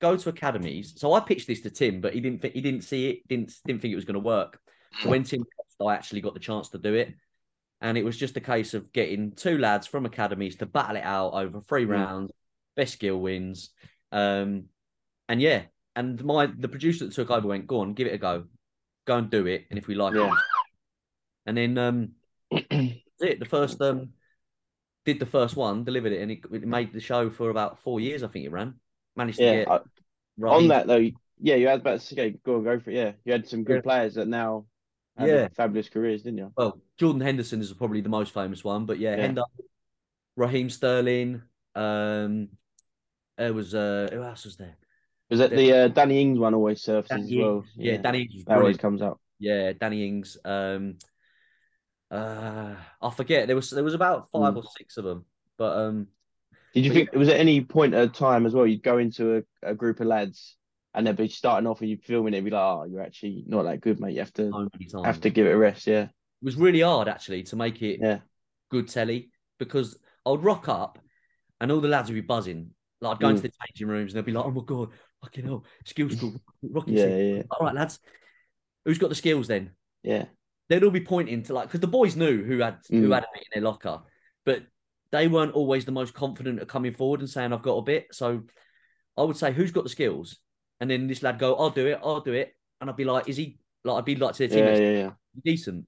go 0.00 0.16
to 0.16 0.28
academies? 0.30 0.98
So 0.98 1.12
I 1.12 1.20
pitched 1.20 1.48
this 1.48 1.60
to 1.62 1.70
Tim, 1.70 2.00
but 2.00 2.14
he 2.14 2.20
didn't. 2.20 2.40
thi- 2.40 2.50
He 2.50 2.60
didn't 2.62 2.82
see 2.82 3.10
it. 3.10 3.28
Didn't 3.28 3.52
didn't 3.66 3.82
think 3.82 3.92
it 3.92 3.96
was 3.96 4.04
going 4.06 4.14
to 4.14 4.20
work. 4.20 4.58
So 5.02 5.10
when 5.10 5.22
Tim, 5.24 5.44
I 5.84 5.94
actually 5.94 6.20
got 6.22 6.32
the 6.34 6.40
chance 6.40 6.70
to 6.70 6.78
do 6.78 6.94
it, 6.94 7.14
and 7.84 7.98
it 7.98 8.04
was 8.04 8.16
just 8.16 8.36
a 8.38 8.40
case 8.40 8.72
of 8.72 8.90
getting 8.94 9.30
two 9.32 9.58
lads 9.58 9.86
from 9.86 10.06
academies 10.06 10.56
to 10.56 10.64
battle 10.64 10.96
it 10.96 11.04
out 11.04 11.34
over 11.34 11.60
three 11.60 11.84
Mm. 11.84 11.90
rounds. 11.90 12.32
Best 12.76 12.94
skill 12.94 13.20
wins. 13.20 13.70
Um, 14.10 14.64
and 15.28 15.40
yeah, 15.40 15.64
and 15.94 16.22
my 16.24 16.46
the 16.46 16.68
producer 16.68 17.04
that 17.04 17.14
took 17.14 17.30
over 17.30 17.46
went, 17.46 17.66
"Go 17.66 17.80
on, 17.80 17.92
give 17.92 18.06
it 18.06 18.14
a 18.14 18.18
go, 18.18 18.46
go 19.04 19.18
and 19.18 19.30
do 19.30 19.46
it, 19.46 19.66
and 19.68 19.78
if 19.78 19.86
we 19.86 19.94
like 19.94 20.14
Yeah. 20.14 20.32
it." 20.32 20.38
And 21.44 21.56
then 21.58 21.76
um, 21.76 22.12
it. 22.50 23.38
The 23.38 23.44
first 23.44 23.80
um, 23.82 24.14
did 25.04 25.20
the 25.20 25.26
first 25.26 25.54
one, 25.54 25.84
delivered 25.84 26.12
it, 26.12 26.22
and 26.22 26.30
it, 26.30 26.40
it 26.50 26.66
made 26.66 26.94
the 26.94 27.00
show 27.00 27.28
for 27.28 27.50
about 27.50 27.80
four 27.80 28.00
years. 28.00 28.22
I 28.22 28.28
think 28.28 28.46
it 28.46 28.50
ran. 28.50 28.80
Managed 29.14 29.38
to 29.38 29.44
Yeah. 29.44 29.54
get 29.56 29.68
uh, 29.68 29.80
Raheem- 30.38 30.62
on 30.62 30.68
that 30.68 30.86
though, 30.86 31.10
yeah, 31.38 31.56
you 31.56 31.68
had 31.68 31.80
about 31.80 32.00
to 32.00 32.14
go 32.44 32.56
on, 32.56 32.64
go 32.64 32.80
for 32.80 32.90
it. 32.90 32.96
Yeah, 32.96 33.12
you 33.26 33.32
had 33.32 33.46
some 33.46 33.62
good 33.62 33.76
Yeah. 33.76 33.82
players 33.82 34.14
that 34.14 34.26
now 34.26 34.64
Yeah. 35.18 35.48
fabulous 35.48 35.88
careers, 35.88 36.22
didn't 36.22 36.38
you? 36.38 36.52
Well, 36.56 36.80
Jordan 36.98 37.20
Henderson 37.20 37.60
is 37.60 37.72
probably 37.72 38.00
the 38.00 38.08
most 38.08 38.34
famous 38.34 38.64
one, 38.64 38.86
but 38.86 38.98
yeah, 38.98 39.16
Yeah. 39.16 39.28
Hendo, 39.28 39.44
Raheem 40.36 40.68
Sterling. 40.70 41.42
Um, 41.74 42.48
there 43.36 43.52
was 43.52 43.74
uh, 43.74 44.08
who 44.12 44.22
else 44.22 44.44
was 44.44 44.56
there? 44.56 44.76
Was 45.30 45.38
that 45.40 45.50
the 45.50 45.72
uh, 45.72 45.88
Danny 45.88 46.20
Ings 46.20 46.38
one 46.38 46.54
always 46.54 46.82
surfaces 46.82 47.28
Danny 47.28 47.38
as 47.40 47.44
well? 47.44 47.56
Ings. 47.58 47.68
Yeah, 47.76 47.96
Danny 47.98 48.22
Ings 48.22 48.44
always 48.48 48.76
comes 48.76 49.02
up. 49.02 49.20
Yeah, 49.38 49.72
Danny 49.72 50.06
Ings. 50.06 50.36
Um, 50.44 50.98
uh, 52.10 52.74
I 53.02 53.10
forget. 53.10 53.46
There 53.46 53.56
was 53.56 53.70
there 53.70 53.84
was 53.84 53.94
about 53.94 54.28
five 54.32 54.54
Mm. 54.54 54.58
or 54.58 54.64
six 54.76 54.96
of 54.96 55.04
them, 55.04 55.24
but 55.56 55.76
um, 55.76 56.08
Did 56.74 56.84
you 56.84 56.92
think 56.92 57.12
was 57.12 57.28
at 57.28 57.38
any 57.40 57.60
point 57.60 57.94
at 57.94 58.04
a 58.04 58.08
time 58.08 58.46
as 58.46 58.54
well? 58.54 58.66
You'd 58.66 58.82
go 58.82 58.98
into 58.98 59.36
a, 59.38 59.70
a 59.70 59.74
group 59.74 60.00
of 60.00 60.06
lads 60.06 60.56
and 60.94 61.06
they'd 61.06 61.16
be 61.16 61.28
starting 61.28 61.66
off 61.66 61.80
and 61.80 61.90
you'd 61.90 62.04
filming 62.04 62.34
it, 62.34 62.42
be 62.42 62.50
like, 62.50 62.60
"Oh, 62.62 62.84
you're 62.84 63.02
actually 63.02 63.44
not 63.46 63.64
that 63.64 63.80
good, 63.80 64.00
mate. 64.00 64.12
You 64.14 64.20
have 64.20 64.32
to 64.34 64.52
so 64.88 65.02
have 65.04 65.20
to 65.22 65.30
give 65.30 65.46
it 65.46 65.52
a 65.52 65.56
rest." 65.58 65.86
Yeah, 65.86 66.02
It 66.04 66.44
was 66.44 66.56
really 66.56 66.80
hard 66.80 67.08
actually 67.08 67.42
to 67.44 67.56
make 67.56 67.82
it 67.82 68.00
yeah, 68.00 68.20
good 68.70 68.88
telly 68.88 69.30
because 69.58 69.98
I 70.26 70.30
would 70.30 70.42
rock 70.44 70.68
up 70.68 70.98
and 71.60 71.70
all 71.72 71.80
the 71.80 71.88
lads 71.88 72.08
would 72.08 72.14
be 72.14 72.20
buzzing. 72.20 72.70
Like 73.00 73.16
I'd 73.16 73.20
go 73.20 73.28
Mm. 73.28 73.30
into 73.30 73.42
the 73.42 73.52
changing 73.66 73.88
rooms 73.88 74.12
and 74.12 74.18
they'd 74.18 74.26
be 74.30 74.32
like, 74.32 74.44
"Oh 74.46 74.50
my 74.50 74.62
god, 74.64 74.90
fucking 75.22 75.44
hell, 75.44 75.64
skills 75.84 76.12
school, 76.16 76.40
rocking 76.62 76.96
yeah, 76.96 77.06
team." 77.06 77.16
yeah, 77.16 77.42
All 77.50 77.66
right, 77.66 77.74
lads, 77.74 77.98
who's 78.84 78.98
got 78.98 79.08
the 79.08 79.14
skills 79.14 79.48
then? 79.48 79.70
yeah. 80.02 80.26
They'd 80.68 80.82
all 80.82 80.90
be 80.90 81.00
pointing 81.04 81.42
to 81.44 81.52
like 81.52 81.68
because 81.68 81.80
the 81.80 81.86
boys 81.86 82.16
knew 82.16 82.42
who 82.42 82.58
had 82.60 82.78
who 82.88 83.10
Mm. 83.10 83.12
had 83.12 83.24
it 83.24 83.46
in 83.52 83.62
their 83.62 83.70
locker, 83.70 84.00
but 84.44 84.62
they 85.12 85.28
weren't 85.28 85.52
always 85.54 85.84
the 85.84 85.92
most 85.92 86.14
confident 86.14 86.60
at 86.60 86.68
coming 86.68 86.94
forward 86.94 87.20
and 87.20 87.28
saying, 87.28 87.52
"I've 87.52 87.62
got 87.62 87.76
a 87.76 87.82
bit." 87.82 88.08
So 88.14 88.44
I 89.16 89.22
would 89.22 89.36
say, 89.36 89.52
"Who's 89.52 89.72
got 89.72 89.84
the 89.84 89.90
skills?" 89.90 90.38
And 90.80 90.90
then 90.90 91.06
this 91.06 91.22
lad 91.22 91.38
go, 91.38 91.54
"I'll 91.56 91.70
do 91.70 91.86
it, 91.86 92.00
I'll 92.02 92.20
do 92.20 92.32
it," 92.32 92.54
and 92.80 92.90
I'd 92.90 92.96
be 92.96 93.04
like, 93.04 93.28
"Is 93.28 93.36
he?" 93.36 93.58
Like 93.84 93.98
I'd 93.98 94.04
be 94.04 94.16
like 94.16 94.34
to 94.34 94.46
the 94.48 94.54
Yeah, 94.54 94.60
teammates, 94.62 94.80
yeah, 94.80 94.90
yeah. 94.92 95.10
decent. 95.44 95.86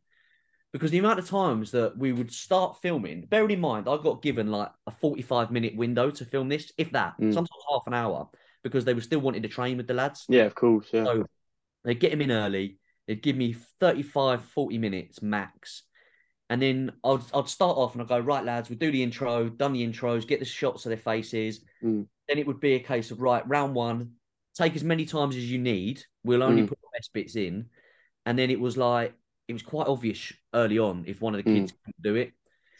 Because 0.72 0.90
the 0.90 0.99
amount 0.99 1.18
of 1.18 1.29
times 1.29 1.70
that 1.70 1.96
we 1.96 2.12
would 2.12 2.31
start 2.31 2.79
filming, 2.83 3.22
bearing 3.27 3.51
in 3.53 3.61
mind, 3.61 3.88
I 3.88 3.96
got 3.96 4.20
given 4.22 4.51
like 4.51 4.70
a 4.87 4.90
45 4.90 5.51
minute 5.51 5.75
window 5.75 6.11
to 6.11 6.25
film 6.25 6.49
this, 6.49 6.72
if 6.77 6.90
that, 6.92 7.14
Mm. 7.18 7.33
sometimes 7.33 7.62
half 7.70 7.87
an 7.87 7.94
hour, 7.94 8.29
because 8.62 8.85
they 8.85 8.92
were 8.92 9.01
still 9.01 9.20
wanting 9.20 9.42
to 9.42 9.49
train 9.49 9.77
with 9.79 9.87
the 9.87 9.94
lads. 9.94 10.27
Yeah, 10.29 10.42
of 10.44 10.55
course. 10.55 10.90
Yeah, 10.92 11.05
So 11.05 11.27
they'd 11.85 12.01
get 12.01 12.12
him 12.12 12.20
in 12.20 12.31
early, 12.31 12.79
they'd 13.07 13.22
give 13.22 13.37
me 13.37 13.55
35, 13.81 14.44
40 14.44 14.77
minutes 14.77 15.22
max. 15.22 15.85
And 16.51 16.61
then 16.61 16.92
I'd, 17.03 17.22
I'd 17.33 17.49
start 17.49 17.79
off 17.79 17.94
and 17.94 18.03
I'd 18.03 18.09
go, 18.09 18.18
right, 18.18 18.44
lads, 18.44 18.68
we'll 18.68 18.79
do 18.79 18.92
the 18.92 19.03
intro, 19.03 19.49
done 19.49 19.72
the 19.72 19.87
intros, 19.87 20.27
get 20.29 20.40
the 20.40 20.44
shots 20.44 20.85
of 20.85 20.90
their 20.90 20.99
faces. 20.99 21.64
Mm. 21.83 22.07
Then 22.29 22.38
it 22.38 22.46
would 22.46 22.61
be 22.61 22.75
a 22.75 22.81
case 22.81 23.11
of, 23.11 23.20
right, 23.22 23.46
round 23.49 23.75
one, 23.75 24.12
take 24.57 24.75
as 24.75 24.83
many 24.85 25.05
times 25.05 25.37
as 25.37 25.51
you 25.51 25.59
need. 25.59 26.03
We'll 26.25 26.42
only 26.42 26.62
Mm. 26.62 26.69
put 26.69 26.81
the 26.81 26.88
best 26.99 27.12
bits 27.12 27.37
in. 27.37 27.66
And 28.25 28.38
then 28.38 28.51
it 28.51 28.59
was 28.59 28.77
like, 28.77 29.14
it 29.49 29.53
was 29.53 29.62
quite 29.62 29.87
obvious 29.87 30.33
early 30.55 30.79
on 30.79 31.05
if 31.07 31.21
one 31.21 31.35
of 31.35 31.45
the 31.45 31.51
Mm. 31.51 31.55
kids 31.55 31.73
couldn't 31.85 32.03
do 32.03 32.14
it. 32.16 32.33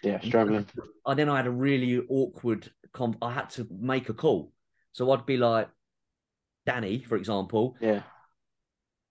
yeah, 0.03 0.21
struggling. 0.21 0.67
And 1.07 1.19
then 1.19 1.29
I 1.29 1.37
had 1.37 1.47
a 1.47 1.51
really 1.51 1.99
awkward, 2.09 2.71
comp- 2.93 3.19
I 3.23 3.33
had 3.33 3.51
to 3.51 3.67
make 3.71 4.09
a 4.09 4.15
call. 4.15 4.53
So 4.93 5.11
I'd 5.11 5.27
be 5.27 5.37
like, 5.37 5.69
Danny, 6.65 6.99
for 7.01 7.17
example, 7.17 7.77
Yeah, 7.81 8.03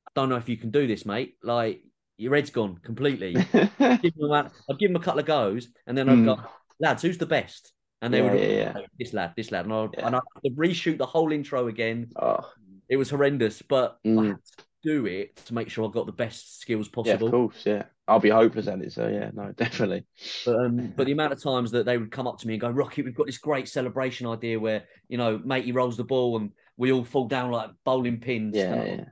I 0.08 0.12
don't 0.16 0.30
know 0.30 0.36
if 0.38 0.48
you 0.50 0.58
can 0.58 0.72
do 0.72 0.88
this, 0.88 1.06
mate. 1.06 1.38
Like, 1.44 1.84
your 2.18 2.36
head's 2.36 2.50
gone 2.50 2.78
completely. 2.78 3.34
give 3.54 4.16
him 4.16 4.32
a, 4.32 4.52
I'd 4.70 4.80
give 4.80 4.90
him 4.90 4.96
a 4.96 5.00
couple 5.00 5.20
of 5.20 5.26
goes, 5.26 5.68
and 5.88 5.98
then 5.98 6.08
I'd 6.10 6.18
Mm. 6.20 6.26
go, 6.38 6.44
lads, 6.80 7.02
who's 7.02 7.18
the 7.18 7.26
best? 7.26 7.74
And 8.06 8.14
they 8.14 8.20
yeah, 8.24 8.32
would, 8.32 8.40
yeah, 8.40 8.48
yeah. 8.80 8.86
this 9.00 9.14
lad, 9.14 9.34
this 9.36 9.52
lad. 9.52 9.66
And 9.66 9.74
I'd, 9.74 9.90
Yeah. 9.94 10.08
and 10.08 10.16
I'd 10.16 10.22
have 10.36 10.44
to 10.44 10.52
reshoot 10.52 10.98
the 10.98 11.06
whole 11.06 11.32
intro 11.32 11.68
again. 11.68 12.12
Oh, 12.16 12.50
It 12.88 12.98
was 12.98 13.10
horrendous, 13.10 13.62
but 13.62 14.00
I 14.06 14.08
Mm. 14.08 14.28
had 14.28 14.38
to 14.58 14.64
do 14.84 15.06
it 15.08 15.36
to 15.48 15.54
make 15.56 15.70
sure 15.70 15.90
I 15.90 15.92
got 15.92 16.06
the 16.06 16.12
best 16.12 16.62
skills 16.62 16.88
possible. 16.88 17.20
Yeah, 17.20 17.26
of 17.26 17.32
course. 17.32 17.66
Yeah, 17.66 17.84
I'll 18.08 18.20
be 18.20 18.30
hopeless 18.30 18.68
at 18.68 18.82
it. 18.82 18.94
So 18.94 19.08
yeah, 19.08 19.32
no, 19.34 19.52
definitely. 19.58 20.06
But 20.46 20.60
um, 20.60 20.94
but 20.96 21.06
the 21.08 21.12
amount 21.14 21.34
of 21.34 21.42
times 21.42 21.72
that 21.72 21.86
they 21.86 21.98
would 21.98 22.12
come 22.12 22.28
up 22.28 22.38
to 22.40 22.48
me 22.48 22.54
and 22.54 22.62
go, 22.62 22.70
Rocky, 22.70 23.02
we've 23.02 23.16
got 23.16 23.26
this 23.26 23.40
great 23.40 23.68
celebration 23.68 24.28
idea 24.28 24.60
where 24.60 24.84
you 25.08 25.18
know, 25.18 25.40
matey 25.44 25.72
rolls 25.72 25.98
the 25.98 26.04
ball 26.04 26.38
and 26.38 26.52
we 26.78 26.92
all 26.92 27.04
fall 27.04 27.28
down 27.28 27.52
like 27.52 27.72
bowling 27.84 28.20
pins. 28.20 28.56
Yeah, 28.56 28.84
yeah. 28.84 29.06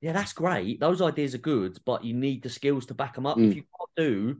yeah, 0.00 0.12
that's 0.12 0.32
great. 0.32 0.80
Those 0.80 1.02
ideas 1.02 1.34
are 1.34 1.38
good, 1.38 1.78
but 1.84 2.04
you 2.04 2.14
need 2.14 2.42
the 2.42 2.48
skills 2.48 2.86
to 2.86 2.94
back 2.94 3.14
them 3.14 3.26
up. 3.26 3.36
Mm. 3.36 3.48
If 3.50 3.56
you 3.56 3.62
can't 3.62 3.90
do 3.96 4.36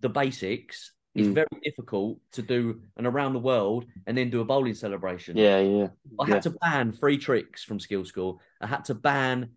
the 0.00 0.08
basics, 0.08 0.92
it's 1.14 1.28
Mm. 1.28 1.34
very 1.34 1.60
difficult 1.62 2.18
to 2.32 2.42
do 2.42 2.80
an 2.96 3.06
around 3.06 3.34
the 3.34 3.38
world 3.38 3.86
and 4.06 4.16
then 4.16 4.30
do 4.30 4.40
a 4.40 4.44
bowling 4.44 4.74
celebration. 4.74 5.36
Yeah, 5.36 5.60
yeah, 5.60 5.88
I 6.18 6.26
yeah. 6.26 6.34
had 6.34 6.42
to 6.44 6.50
ban 6.50 6.92
three 6.92 7.18
tricks 7.18 7.62
from 7.64 7.78
skill 7.80 8.04
school. 8.04 8.40
I 8.60 8.66
had 8.66 8.84
to 8.86 8.94
ban 8.94 9.50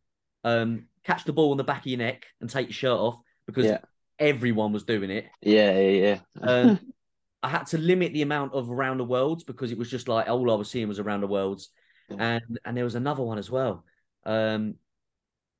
um, 0.43 0.87
catch 1.03 1.23
the 1.23 1.33
ball 1.33 1.51
on 1.51 1.57
the 1.57 1.63
back 1.63 1.81
of 1.81 1.87
your 1.87 1.97
neck 1.99 2.25
and 2.41 2.49
take 2.49 2.67
your 2.67 2.73
shirt 2.73 2.99
off 2.99 3.19
because 3.47 3.65
Yeah. 3.65 3.79
everyone 4.19 4.73
was 4.73 4.83
doing 4.83 5.09
it. 5.09 5.25
yeah, 5.41 5.77
yeah, 5.79 5.89
yeah. 5.89 6.19
Um, 6.41 6.79
I 7.43 7.49
had 7.49 7.67
to 7.67 7.77
limit 7.77 8.11
the 8.13 8.23
amount 8.23 8.53
of 8.53 8.71
around 8.71 8.97
the 8.97 9.05
worlds 9.05 9.43
because 9.43 9.71
it 9.71 9.77
was 9.77 9.89
just 9.89 10.07
like 10.07 10.27
all 10.27 10.51
I 10.51 10.55
was 10.55 10.69
seeing 10.69 10.87
was 10.87 10.99
around 10.99 11.21
the 11.21 11.27
worlds, 11.27 11.69
and 12.09 12.59
and 12.65 12.75
there 12.75 12.83
was 12.83 12.95
another 12.95 13.23
one 13.23 13.37
as 13.37 13.51
well, 13.51 13.85
um, 14.25 14.75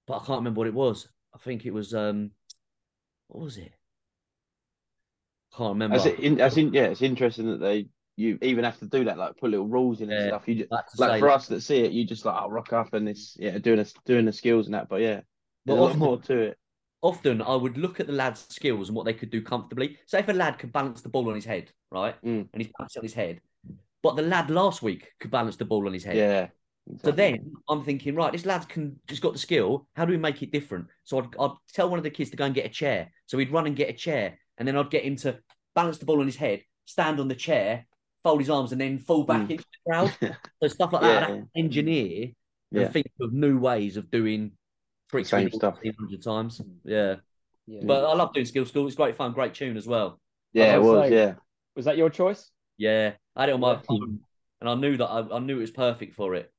but 0.07 0.15
I 0.15 0.25
can't 0.25 0.39
remember 0.39 0.59
what 0.59 0.67
it 0.67 0.73
was. 0.73 1.07
I 1.33 1.37
think 1.37 1.65
it 1.65 1.73
was 1.73 1.93
um, 1.93 2.31
what 3.27 3.43
was 3.43 3.57
it? 3.57 3.71
Can't 5.55 5.69
remember. 5.73 5.95
As 5.95 6.05
in, 6.05 6.41
as 6.41 6.57
in, 6.57 6.73
yeah, 6.73 6.85
it's 6.85 7.01
interesting 7.01 7.47
that 7.51 7.59
they 7.59 7.87
you 8.17 8.37
even 8.41 8.63
have 8.63 8.79
to 8.79 8.85
do 8.87 9.03
that, 9.05 9.17
like 9.17 9.35
put 9.37 9.51
little 9.51 9.67
rules 9.67 10.01
in 10.01 10.09
and 10.11 10.27
stuff. 10.29 10.47
You 10.47 10.55
just, 10.55 10.71
like 10.71 10.85
for 10.89 11.07
that. 11.07 11.23
us 11.23 11.47
that 11.47 11.61
see 11.61 11.79
it, 11.79 11.91
you 11.91 12.05
just 12.05 12.25
like 12.25 12.35
oh, 12.41 12.49
rock 12.49 12.71
up 12.73 12.93
and 12.93 13.07
this, 13.07 13.35
yeah 13.39 13.57
doing 13.57 13.79
a, 13.79 13.85
doing 14.05 14.25
the 14.25 14.31
skills 14.33 14.67
and 14.67 14.73
that. 14.73 14.87
But 14.89 15.01
yeah, 15.01 15.21
there's 15.65 15.77
Well, 15.77 15.77
a 15.77 15.81
lot 15.81 15.85
often- 15.87 15.99
more 15.99 16.21
to 16.21 16.37
it. 16.39 16.57
often 17.01 17.41
I 17.41 17.55
would 17.55 17.77
look 17.77 17.99
at 17.99 18.07
the 18.07 18.13
lad's 18.13 18.45
skills 18.49 18.89
and 18.89 18.95
what 18.95 19.05
they 19.05 19.13
could 19.13 19.29
do 19.31 19.41
comfortably. 19.41 19.97
Say 20.07 20.19
if 20.19 20.29
a 20.29 20.33
lad 20.33 20.59
could 20.59 20.71
balance 20.73 21.01
the 21.01 21.09
ball 21.09 21.27
on 21.29 21.35
his 21.35 21.45
head, 21.45 21.71
right, 21.91 22.15
Mm. 22.23 22.47
and 22.53 22.61
he's 22.61 22.71
balanced 22.77 22.95
it 22.95 22.99
on 22.99 23.03
his 23.05 23.13
head, 23.13 23.41
but 24.01 24.15
the 24.15 24.21
lad 24.21 24.49
last 24.49 24.81
week 24.81 25.11
could 25.19 25.31
balance 25.31 25.57
the 25.57 25.65
ball 25.65 25.85
on 25.87 25.93
his 25.93 26.03
head. 26.03 26.15
Yeah. 26.17 26.47
So 27.03 27.11
then 27.11 27.51
I'm 27.67 27.83
thinking, 27.83 28.13
right, 28.15 28.31
this 28.31 28.45
lad 28.45 28.69
can 28.69 28.99
just 29.07 29.21
got 29.21 29.33
the 29.33 29.39
skill. 29.39 29.87
How 29.95 30.05
do 30.05 30.11
we 30.11 30.17
make 30.17 30.43
it 30.43 30.51
different? 30.51 30.85
So 31.03 31.17
I'd, 31.17 31.35
I'd 31.39 31.51
tell 31.73 31.89
one 31.89 31.97
of 31.97 32.03
the 32.03 32.11
kids 32.11 32.29
to 32.29 32.37
go 32.37 32.45
and 32.45 32.53
get 32.53 32.65
a 32.67 32.69
chair. 32.69 33.11
So 33.25 33.39
he'd 33.39 33.51
run 33.51 33.65
and 33.65 33.75
get 33.75 33.89
a 33.89 33.93
chair, 33.93 34.37
and 34.57 34.67
then 34.67 34.77
I'd 34.77 34.89
get 34.89 35.03
him 35.05 35.15
to 35.17 35.39
balance 35.75 35.97
the 35.97 36.05
ball 36.05 36.19
on 36.21 36.25
his 36.25 36.35
head, 36.35 36.63
stand 36.85 37.19
on 37.19 37.27
the 37.27 37.35
chair, 37.35 37.85
fold 38.23 38.39
his 38.39 38.49
arms, 38.49 38.71
and 38.71 38.81
then 38.81 38.99
fall 38.99 39.23
back 39.23 39.49
Mm. 39.49 39.51
into 39.51 39.65
the 39.85 39.91
crowd. 39.91 40.17
So 40.61 40.69
stuff 40.69 40.93
like 40.93 41.01
Yeah, 41.03 41.19
that. 41.19 41.29
I'd 41.29 41.49
engineer 41.55 42.31
Yeah. 42.71 42.81
and 42.83 42.91
think 42.91 43.07
of 43.21 43.33
new 43.33 43.59
ways 43.59 43.97
of 43.97 44.09
doing 44.09 44.51
tricks 45.09 45.29
Same 45.29 45.51
stuff. 45.51 45.77
a 45.83 45.91
hundred 45.99 46.23
times. 46.23 46.61
Yeah, 46.83 47.17
Yeah. 47.67 47.81
but 47.87 48.05
I 48.05 48.13
love 48.15 48.33
doing 48.33 48.45
skill 48.45 48.65
school. 48.65 48.87
It's 48.87 48.95
great 48.95 49.15
fun, 49.15 49.33
great 49.33 49.53
tune 49.53 49.77
as 49.77 49.87
well. 49.87 50.19
yeah, 50.53 50.75
it 50.75 50.79
was 50.79 50.87
was. 50.87 51.11
Yeah. 51.11 51.35
was 51.75 51.85
that 51.85 51.97
your 51.97 52.09
choice? 52.09 52.51
Yeah, 52.77 53.13
I 53.35 53.41
had 53.41 53.49
it 53.49 53.53
on 53.53 53.59
my 53.61 53.73
Yeah. 53.73 53.81
phone, 53.87 54.19
and 54.61 54.69
I 54.69 54.75
knew 54.75 54.97
that 54.97 55.07
I, 55.07 55.35
I 55.35 55.39
knew 55.39 55.57
it 55.57 55.61
was 55.61 55.71
perfect 55.71 56.15
for 56.15 56.35
it 56.35 56.51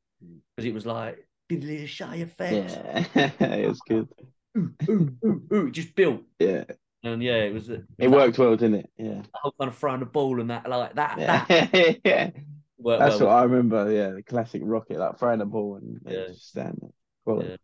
because 0.57 0.67
it 0.69 0.75
was 0.75 0.87
like 0.87 1.27
diddly 1.51 1.87
shy 1.87 2.17
effect. 2.17 2.53
Yeah, 2.53 3.05
it 3.41 3.69
was 3.69 3.81
good. 3.81 4.09
Ooh, 4.57 4.73
ooh, 4.89 5.17
ooh, 5.25 5.43
ooh, 5.53 5.71
just 5.71 5.95
built. 5.95 6.23
Yeah, 6.39 6.65
And 7.03 7.23
yeah, 7.23 7.37
it 7.45 7.53
was. 7.55 7.69
It, 7.69 7.85
it 7.99 8.09
worked 8.09 8.39
well, 8.39 8.57
didn't 8.57 8.81
it? 8.81 8.91
Yeah, 8.99 9.23
The 9.33 9.39
whole 9.41 9.55
kind 9.61 9.69
of 9.71 9.77
throwing 9.77 10.01
the 10.01 10.07
ball 10.07 10.41
and 10.41 10.51
that, 10.51 10.69
like 10.69 10.95
that. 10.95 11.19
yeah, 11.19 11.45
that 11.49 12.01
yeah. 12.05 12.31
worked 12.79 13.01
That's 13.01 13.21
well. 13.21 13.21
what 13.21 13.31
I 13.31 13.43
remember. 13.45 13.91
Yeah, 13.93 14.11
the 14.11 14.23
classic 14.23 14.63
rocket, 14.65 14.99
like 14.99 15.19
throwing 15.19 15.39
the 15.39 15.47
ball 15.47 15.77
and 15.77 16.01
they 16.05 16.13
Yeah. 16.13 16.27
just 16.29 16.49
stand 16.49 16.79
there. 16.81 16.91
Well, 17.25 17.43
Yeah. 17.43 17.57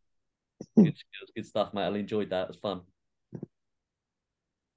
good 0.85 0.97
skills, 0.99 1.31
good 1.35 1.47
stuff, 1.47 1.75
mate. 1.75 1.85
I 1.87 1.99
enjoyed 1.99 2.31
that. 2.31 2.45
It 2.45 2.49
was 2.49 2.57
fun. 2.59 2.83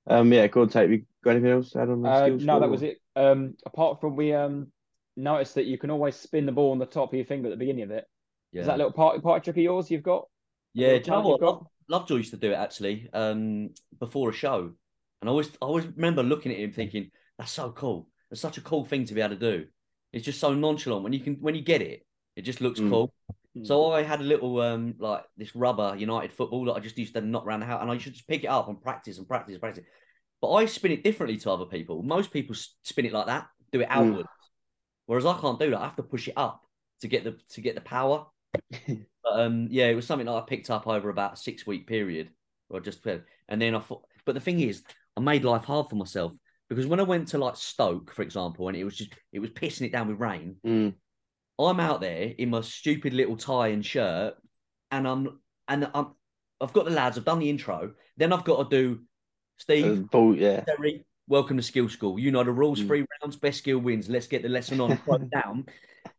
um, 0.07 0.31
yeah, 0.31 0.47
go 0.47 0.61
on, 0.61 0.69
take. 0.69 0.89
You 0.89 1.05
got 1.23 1.31
anything 1.31 1.51
else 1.51 1.71
to 1.71 1.79
add 1.81 1.89
on 1.89 2.01
the 2.01 2.09
Uh, 2.09 2.21
skills? 2.21 2.43
no, 2.43 2.59
that 2.59 2.69
was 2.69 2.83
it. 2.83 2.99
Um, 3.15 3.55
apart 3.65 3.99
from 4.01 4.15
we 4.15 4.33
um 4.33 4.71
noticed 5.15 5.55
that 5.55 5.65
you 5.65 5.77
can 5.77 5.89
always 5.91 6.15
spin 6.15 6.45
the 6.45 6.51
ball 6.51 6.71
on 6.71 6.79
the 6.79 6.85
top 6.85 7.09
of 7.09 7.15
your 7.15 7.25
finger 7.25 7.47
at 7.47 7.51
the 7.51 7.57
beginning 7.57 7.83
of 7.83 7.91
it. 7.91 8.05
Yeah. 8.51 8.61
Is 8.61 8.67
that 8.67 8.77
little 8.77 8.91
party 8.93 9.21
party 9.21 9.43
trick 9.43 9.57
of 9.57 9.63
yours 9.63 9.89
you've 9.89 10.03
got? 10.03 10.27
Yeah, 10.73 10.87
little 10.89 10.99
do 10.99 11.05
you 11.05 11.11
know 11.11 11.21
talent 11.21 11.29
you've 11.29 11.39
what? 11.39 11.63
Lovejoy 11.87 12.17
used 12.17 12.31
to 12.31 12.37
do 12.37 12.51
it 12.51 12.55
actually 12.55 13.09
um, 13.13 13.69
before 13.99 14.29
a 14.29 14.33
show, 14.33 14.71
and 15.21 15.29
I 15.29 15.31
always, 15.31 15.49
I 15.61 15.65
always 15.65 15.85
remember 15.85 16.23
looking 16.23 16.51
at 16.51 16.59
him 16.59 16.71
thinking, 16.71 17.11
"That's 17.37 17.51
so 17.51 17.71
cool. 17.71 18.09
It's 18.31 18.41
such 18.41 18.57
a 18.57 18.61
cool 18.61 18.85
thing 18.85 19.05
to 19.05 19.13
be 19.13 19.21
able 19.21 19.35
to 19.35 19.39
do. 19.39 19.65
It's 20.11 20.25
just 20.25 20.39
so 20.39 20.53
nonchalant 20.53 21.03
when 21.03 21.13
you 21.13 21.19
can, 21.19 21.35
when 21.35 21.55
you 21.55 21.61
get 21.61 21.81
it, 21.81 22.05
it 22.35 22.41
just 22.41 22.61
looks 22.61 22.79
Mm. 22.79 22.89
cool." 22.89 23.13
Mm. 23.55 23.67
So 23.67 23.91
I 23.91 24.03
had 24.03 24.19
a 24.19 24.23
little 24.23 24.59
um 24.61 24.95
like 24.97 25.23
this 25.37 25.55
rubber 25.55 25.95
United 25.95 26.33
football 26.33 26.65
that 26.65 26.73
I 26.73 26.79
just 26.79 26.97
used 26.97 27.13
to 27.13 27.21
knock 27.21 27.45
around 27.45 27.61
the 27.61 27.65
house, 27.67 27.81
and 27.81 27.89
I 27.89 27.93
used 27.93 28.05
to 28.05 28.11
just 28.11 28.27
pick 28.27 28.43
it 28.43 28.47
up 28.47 28.67
and 28.67 28.81
practice 28.81 29.17
and 29.17 29.27
practice 29.27 29.53
and 29.53 29.61
practice. 29.61 29.85
But 30.41 30.51
I 30.51 30.65
spin 30.65 30.91
it 30.91 31.03
differently 31.03 31.37
to 31.37 31.51
other 31.51 31.65
people. 31.65 32.03
Most 32.03 32.31
people 32.31 32.55
spin 32.83 33.05
it 33.05 33.13
like 33.13 33.27
that, 33.27 33.47
do 33.71 33.81
it 33.81 33.87
Mm. 33.87 33.91
outwards, 33.91 34.29
whereas 35.05 35.25
I 35.25 35.39
can't 35.39 35.59
do 35.59 35.69
that. 35.71 35.79
I 35.79 35.85
have 35.85 35.95
to 35.95 36.03
push 36.03 36.27
it 36.27 36.33
up 36.35 36.61
to 37.01 37.07
get 37.07 37.23
the 37.23 37.37
to 37.49 37.61
get 37.61 37.75
the 37.75 37.81
power. 37.81 38.25
But 39.25 39.39
um, 39.39 39.67
yeah, 39.71 39.87
it 39.87 39.95
was 39.95 40.05
something 40.05 40.27
that 40.27 40.35
I 40.35 40.41
picked 40.41 40.69
up 40.69 40.85
over 40.85 41.09
about 41.09 41.33
a 41.33 41.37
six 41.37 41.65
week 41.65 41.87
period, 41.87 42.29
or 42.69 42.79
just 42.79 43.03
and 43.07 43.59
then 43.59 43.73
I 43.73 43.79
thought. 43.79 44.03
But 44.23 44.35
the 44.35 44.39
thing 44.39 44.59
is, 44.59 44.83
I 45.17 45.19
made 45.19 45.43
life 45.43 45.65
hard 45.65 45.89
for 45.89 45.95
myself 45.95 46.31
because 46.69 46.85
when 46.85 46.99
I 46.99 47.03
went 47.03 47.29
to 47.29 47.37
like 47.37 47.55
Stoke, 47.55 48.13
for 48.13 48.21
example, 48.21 48.67
and 48.67 48.77
it 48.77 48.83
was 48.83 48.95
just 48.95 49.13
it 49.31 49.39
was 49.39 49.49
pissing 49.49 49.87
it 49.87 49.91
down 49.91 50.07
with 50.07 50.19
rain. 50.19 50.57
Mm. 50.65 50.93
I'm 51.57 51.79
out 51.79 52.01
there 52.01 52.33
in 52.37 52.49
my 52.49 52.61
stupid 52.61 53.13
little 53.13 53.37
tie 53.37 53.69
and 53.69 53.85
shirt, 53.85 54.35
and 54.91 55.07
I'm 55.07 55.39
and 55.67 55.89
I'm 55.93 56.13
I've 56.61 56.73
got 56.73 56.85
the 56.85 56.91
lads. 56.91 57.17
I've 57.17 57.25
done 57.25 57.39
the 57.39 57.49
intro. 57.49 57.93
Then 58.17 58.33
I've 58.33 58.45
got 58.45 58.69
to 58.69 58.77
do 58.77 59.01
Steve, 59.57 60.07
yeah, 60.13 60.61
Terry. 60.61 61.05
Welcome 61.27 61.57
to 61.57 61.63
Skill 61.63 61.89
School. 61.89 62.19
You 62.19 62.31
know 62.31 62.43
the 62.43 62.51
rules. 62.51 62.79
Mm. 62.79 62.87
Three 62.87 63.05
rounds, 63.21 63.35
best 63.37 63.59
skill 63.59 63.79
wins. 63.79 64.09
Let's 64.09 64.27
get 64.27 64.43
the 64.43 64.49
lesson 64.49 64.81
on. 64.81 64.99
Down. 65.33 65.65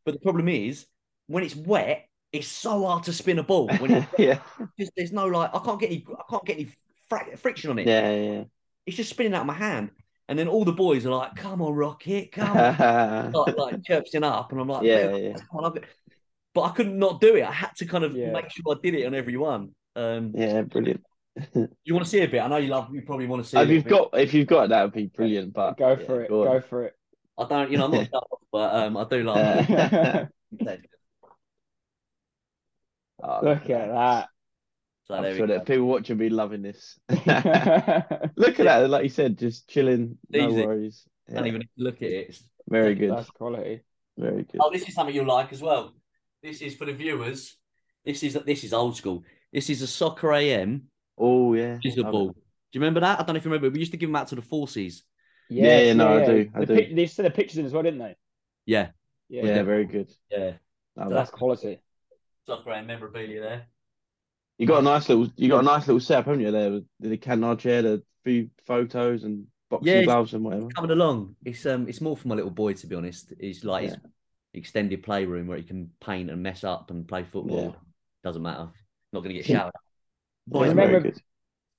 But 0.04 0.14
the 0.14 0.20
problem 0.20 0.48
is 0.48 0.86
when 1.26 1.44
it's 1.44 1.54
wet, 1.54 2.08
it's 2.36 2.48
so 2.48 2.86
hard 2.86 3.04
to 3.04 3.12
spin 3.12 3.38
a 3.38 3.42
ball. 3.42 3.76
When 3.78 3.90
it's 3.92 4.06
yeah, 4.18 4.38
just 4.78 4.92
there's 4.96 5.12
no 5.12 5.26
like 5.26 5.50
I 5.54 5.58
can't 5.64 5.80
get 5.80 5.90
any 5.90 6.06
I 6.08 6.22
can't 6.30 6.44
get 6.44 6.56
any 6.58 6.68
fra- 7.08 7.36
friction 7.36 7.70
on 7.70 7.78
it. 7.78 7.86
yeah, 7.86 8.10
yeah. 8.14 8.44
It's 8.86 8.96
just 8.96 9.10
spinning 9.10 9.34
out 9.34 9.42
of 9.42 9.46
my 9.46 9.54
hand. 9.54 9.90
And 10.28 10.38
then 10.38 10.48
all 10.48 10.64
the 10.64 10.72
boys 10.72 11.06
are 11.06 11.10
like, 11.10 11.36
"Come 11.36 11.62
on, 11.62 11.72
Rocket, 11.74 12.32
come 12.32 12.56
on!" 12.56 13.32
like, 13.32 13.56
like 13.56 13.84
chirping 13.84 14.24
up, 14.24 14.50
and 14.50 14.60
I'm 14.60 14.68
like, 14.68 14.82
Yeah, 14.84 15.14
yeah. 15.14 15.32
come 15.34 15.64
on, 15.64 15.78
But 16.54 16.62
I 16.62 16.70
couldn't 16.70 16.98
not 16.98 17.20
do 17.20 17.36
it. 17.36 17.44
I 17.44 17.52
had 17.52 17.74
to 17.76 17.86
kind 17.86 18.02
of 18.04 18.16
Yeah. 18.16 18.32
make 18.32 18.50
sure 18.50 18.74
I 18.74 18.80
did 18.82 18.94
it 18.94 19.06
on 19.06 19.14
every 19.14 19.36
one. 19.36 19.74
Um, 19.94 20.32
yeah, 20.34 20.62
brilliant. 20.62 21.02
You 21.84 21.94
want 21.94 22.04
to 22.04 22.10
see 22.10 22.22
a 22.22 22.28
bit? 22.28 22.40
I 22.40 22.48
know 22.48 22.56
you 22.56 22.68
love. 22.68 22.92
You 22.92 23.02
probably 23.02 23.26
want 23.26 23.44
to 23.44 23.48
see. 23.48 23.58
If 23.58 23.68
a 23.68 23.72
you've 23.72 23.84
bit. 23.84 23.90
got, 23.90 24.18
if 24.18 24.34
you've 24.34 24.46
got, 24.46 24.70
that 24.70 24.82
would 24.82 24.92
be 24.94 25.06
brilliant. 25.06 25.52
But 25.52 25.76
go 25.76 25.90
yeah, 25.90 26.06
for 26.06 26.22
it. 26.22 26.28
go. 26.28 26.44
Go 26.44 26.60
for 26.60 26.84
it. 26.86 26.94
I 27.38 27.46
don't. 27.46 27.70
You 27.70 27.78
know, 27.78 27.84
I'm 27.84 27.90
not 27.92 28.08
tough, 28.10 28.40
but 28.50 28.74
um, 28.74 28.96
I 28.96 29.04
do 29.04 29.22
like. 29.22 30.28
It. 33.18 33.24
oh, 33.24 33.40
Look 33.42 33.70
at 33.70 33.88
that. 33.88 34.28
So 35.04 35.14
I'm 35.14 35.22
there 35.22 35.36
sure 35.36 35.46
that 35.46 35.66
people 35.66 35.86
watching 35.86 36.16
be 36.18 36.30
loving 36.30 36.62
this. 36.62 36.98
Look 37.08 37.24
at 37.28 38.64
that, 38.64 38.90
like 38.90 39.04
you 39.04 39.08
said, 39.08 39.38
just 39.38 39.68
chilling, 39.68 40.18
no 40.30 40.48
Easy. 40.48 40.66
worries. 40.66 41.04
Can't 41.32 41.46
even 41.46 41.62
look 41.76 41.96
at 41.96 42.02
it. 42.08 42.12
It's- 42.12 42.44
very 42.68 42.96
good, 42.96 43.12
That's 43.12 43.30
quality. 43.30 43.82
very 44.18 44.42
good. 44.42 44.60
Oh, 44.60 44.72
this 44.72 44.88
is 44.88 44.94
something 44.94 45.14
you'll 45.14 45.26
like 45.26 45.52
as 45.52 45.62
well. 45.62 45.94
This 46.42 46.60
is 46.60 46.74
for 46.74 46.84
the 46.84 46.92
viewers. 46.92 47.56
This 48.04 48.24
is 48.24 48.34
this 48.44 48.64
is 48.64 48.72
old 48.72 48.96
school. 48.96 49.22
This 49.52 49.70
is 49.70 49.82
a 49.82 49.86
soccer 49.86 50.32
AM 50.32 50.88
Oh 51.16 51.54
yeah, 51.54 51.78
Is 51.84 51.94
the 51.94 52.02
love 52.02 52.12
ball. 52.12 52.28
Do 52.30 52.34
you 52.72 52.80
remember 52.80 53.00
that? 53.00 53.20
I 53.20 53.22
don't 53.22 53.34
know 53.34 53.38
if 53.38 53.44
you 53.44 53.50
remember. 53.52 53.70
We 53.70 53.78
used 53.78 53.92
to 53.92 53.96
give 53.98 54.08
them 54.08 54.16
out 54.16 54.26
to 54.28 54.34
the 54.34 54.42
forces. 54.42 55.04
Yeah, 55.48 55.78
yeah, 55.78 55.92
no, 55.92 56.18
I 56.18 56.26
do, 56.26 56.50
I 56.56 56.60
the 56.60 56.66
do. 56.66 56.74
Pic- 56.74 56.96
they 56.96 57.06
sent 57.06 57.24
the 57.28 57.30
pictures 57.30 57.58
in 57.58 57.66
as 57.66 57.72
well, 57.72 57.84
didn't 57.84 58.00
they? 58.00 58.16
Yeah, 58.66 58.88
Yeah, 59.28 59.44
Yeah, 59.44 59.62
very 59.62 59.84
good. 59.84 60.10
yeah. 60.30 60.54
Love 60.96 61.10
that's 61.10 61.30
that. 61.30 61.36
quality. 61.38 61.78
Soccer 62.46 62.70
AM 62.72 62.86
memorabilia 62.86 63.40
there. 63.40 63.66
You 64.58 64.66
got 64.66 64.78
a 64.78 64.82
nice 64.82 65.08
little, 65.08 65.28
you 65.36 65.48
got 65.48 65.60
a 65.60 65.64
nice 65.64 65.86
little 65.86 66.00
setup, 66.00 66.26
haven't 66.26 66.40
you? 66.40 66.50
There 66.50 66.70
with 66.70 66.84
the 67.00 67.16
canard 67.16 67.58
chair, 67.58 67.82
the 67.82 68.02
few 68.24 68.48
photos 68.66 69.24
and 69.24 69.46
boxing 69.68 69.92
Yeah, 69.94 70.02
gloves 70.04 70.32
and 70.32 70.44
whatever. 70.44 70.68
Coming 70.68 70.92
along. 70.92 71.36
It's 71.44 71.66
um, 71.66 71.88
it's 71.88 72.00
more 72.00 72.16
for 72.16 72.28
my 72.28 72.34
little 72.36 72.50
boy 72.50 72.72
to 72.74 72.86
be 72.86 72.96
honest. 72.96 73.32
It's 73.38 73.64
like 73.64 73.84
his 73.84 73.92
Yeah. 73.92 73.98
extended 74.54 75.02
playroom 75.02 75.46
where 75.48 75.58
he 75.58 75.64
can 75.64 75.90
paint 76.00 76.30
and 76.30 76.42
mess 76.42 76.64
up 76.64 76.90
and 76.90 77.06
play 77.06 77.24
football. 77.24 77.74
Yeah. 77.74 77.80
Doesn't 78.24 78.42
matter. 78.42 78.68
Not 79.12 79.20
going 79.20 79.34
to 79.34 79.42
get 79.42 79.48
Yeah. 79.48 79.56
shouted. 79.56 79.72
Yeah, 79.74 80.52
Boys, 80.52 80.68
remember- 80.70 81.12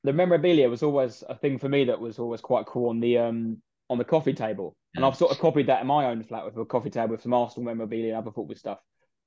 The 0.03 0.13
memorabilia 0.13 0.69
was 0.69 0.84
always 0.84 1.23
a 1.27 1.36
thing 1.36 1.58
for 1.58 1.67
me 1.69 1.86
that 1.86 1.99
was 1.99 2.19
always 2.19 2.41
quite 2.41 2.65
cool 2.67 2.89
on 2.89 2.99
the 2.99 3.17
um 3.17 3.62
on 3.89 3.97
the 3.97 4.03
coffee 4.06 4.34
table, 4.34 4.75
and 4.95 5.06
I've 5.06 5.15
sort 5.15 5.32
of 5.32 5.39
copied 5.39 5.67
that 5.67 5.80
in 5.82 5.88
my 5.88 6.08
own 6.08 6.21
flat 6.23 6.43
with 6.45 6.58
a 6.58 6.65
coffee 6.65 6.89
table 6.89 7.12
with 7.12 7.21
some 7.21 7.34
Arsenal 7.34 7.65
memorabilia 7.65 8.10
and 8.10 8.17
other 8.17 8.32
football 8.34 8.56
stuff. 8.56 8.80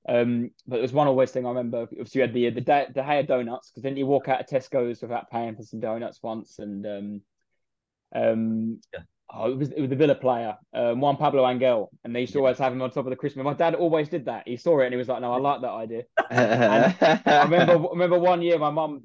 Um, 0.09 0.51
but 0.67 0.77
there 0.77 0.83
was 0.83 0.93
one 0.93 1.09
always 1.09 1.31
thing 1.31 1.45
I 1.45 1.51
remember. 1.51 1.83
Obviously, 1.83 2.21
you 2.21 2.27
had 2.27 2.35
the 2.35 2.51
the 2.51 2.61
De, 2.61 2.87
De 2.93 3.03
Gea 3.03 3.27
donuts 3.27 3.71
because 3.71 3.83
then 3.83 3.97
you 3.97 4.07
walk 4.07 4.29
out 4.29 4.41
of 4.41 4.47
Tesco's 4.47 5.03
without 5.03 5.31
paying 5.31 5.57
for 5.57 5.63
some 5.63 5.81
donuts 5.81 6.23
once, 6.23 6.59
and 6.59 6.87
um, 6.87 7.23
um, 8.15 8.81
Yeah. 8.93 9.01
Oh, 9.33 9.53
it 9.53 9.57
was 9.59 9.71
it 9.71 9.81
was 9.81 9.91
the 9.91 9.97
Villa 9.97 10.17
player, 10.17 10.57
um, 10.75 11.01
Juan 11.01 11.17
Pablo 11.17 11.49
Angel, 11.49 11.91
and 12.03 12.15
they 12.15 12.23
used 12.23 12.33
to 12.33 12.39
Yeah. 12.39 12.45
always 12.45 12.59
have 12.59 12.73
him 12.73 12.83
on 12.83 12.91
top 12.91 13.07
of 13.07 13.11
the 13.11 13.17
Christmas. 13.17 13.45
My 13.45 13.55
dad 13.55 13.75
always 13.77 14.09
did 14.09 14.25
that. 14.25 14.49
He 14.49 14.57
saw 14.57 14.81
it 14.81 14.87
and 14.87 14.93
he 14.93 14.99
was 14.99 15.07
like, 15.09 15.21
"No, 15.21 15.33
I 15.33 15.39
like 15.39 15.61
that 15.61 15.71
idea." 15.71 16.03
I 16.31 17.45
remember 17.45 17.75
I 17.75 17.91
remember 17.93 18.19
one 18.19 18.43
year 18.43 18.59
my 18.59 18.71
mum 18.71 19.05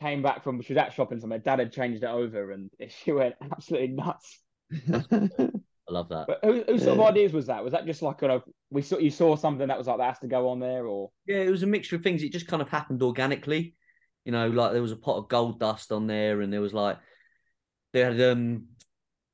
came 0.00 0.22
back 0.22 0.44
from 0.44 0.60
she 0.62 0.74
was 0.74 0.78
out 0.78 0.92
shopping 0.92 1.18
somewhere. 1.18 1.40
Dad 1.40 1.58
had 1.58 1.72
changed 1.72 2.04
it 2.04 2.08
over, 2.08 2.52
and 2.52 2.70
she 2.88 3.12
went 3.12 3.34
absolutely 3.40 3.88
nuts. 3.88 4.40
I 5.88 5.92
love 5.92 6.08
that. 6.08 6.26
But 6.26 6.40
who, 6.42 6.64
who 6.66 6.78
sort 6.78 6.98
of 6.98 7.04
ideas 7.04 7.32
was 7.32 7.46
that? 7.46 7.62
Was 7.62 7.72
that 7.72 7.86
just 7.86 8.00
like 8.00 8.18
kind 8.18 8.32
of 8.32 8.42
we 8.70 8.82
saw 8.82 8.98
you 8.98 9.10
saw 9.10 9.36
something 9.36 9.68
that 9.68 9.76
was 9.76 9.86
like 9.86 9.98
that 9.98 10.08
has 10.08 10.18
to 10.20 10.26
go 10.26 10.48
on 10.48 10.60
there, 10.60 10.86
or 10.86 11.10
Yeah, 11.26 11.38
it 11.38 11.50
was 11.50 11.62
a 11.62 11.66
mixture 11.66 11.96
of 11.96 12.02
things. 12.02 12.22
It 12.22 12.32
just 12.32 12.46
kind 12.46 12.62
of 12.62 12.68
happened 12.68 13.02
organically. 13.02 13.74
You 14.24 14.32
know, 14.32 14.48
like 14.48 14.72
there 14.72 14.82
was 14.82 14.92
a 14.92 14.96
pot 14.96 15.18
of 15.18 15.28
gold 15.28 15.60
dust 15.60 15.92
on 15.92 16.06
there, 16.06 16.40
and 16.40 16.52
there 16.52 16.62
was 16.62 16.72
like 16.72 16.98
they 17.92 18.00
had 18.00 18.20
um 18.20 18.64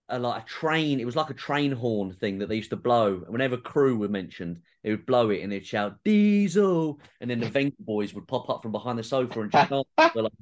a 0.09 0.19
like 0.19 0.43
a 0.43 0.47
train. 0.47 0.99
It 0.99 1.07
was 1.07 1.15
like 1.15 1.31
a 1.31 1.35
train 1.35 1.71
horn 1.71 2.13
thing 2.15 2.39
that 2.39 2.49
they 2.49 2.57
used 2.57 2.71
to 2.71 2.77
blow. 2.77 3.15
And 3.15 3.29
whenever 3.29 3.57
Crewe 3.57 3.97
were 3.97 4.09
mentioned, 4.09 4.61
they 4.83 4.91
would 4.91 5.07
blow 5.07 5.31
it 5.31 5.43
and 5.43 5.53
they'd 5.53 5.67
shout 5.67 5.99
Diesel, 6.05 7.01
and 7.21 7.31
then 7.31 7.39
the 7.39 7.47
Vengaboys 7.51 8.13
would 8.15 8.27
pop 8.27 8.51
up 8.51 8.63
from 8.63 8.73
behind 8.73 8.99
the 8.99 9.05
sofa 9.05 9.43
and 9.43 9.53
just 9.53 9.71
dance 9.71 9.87
for 10.13 10.23
like 10.23 10.33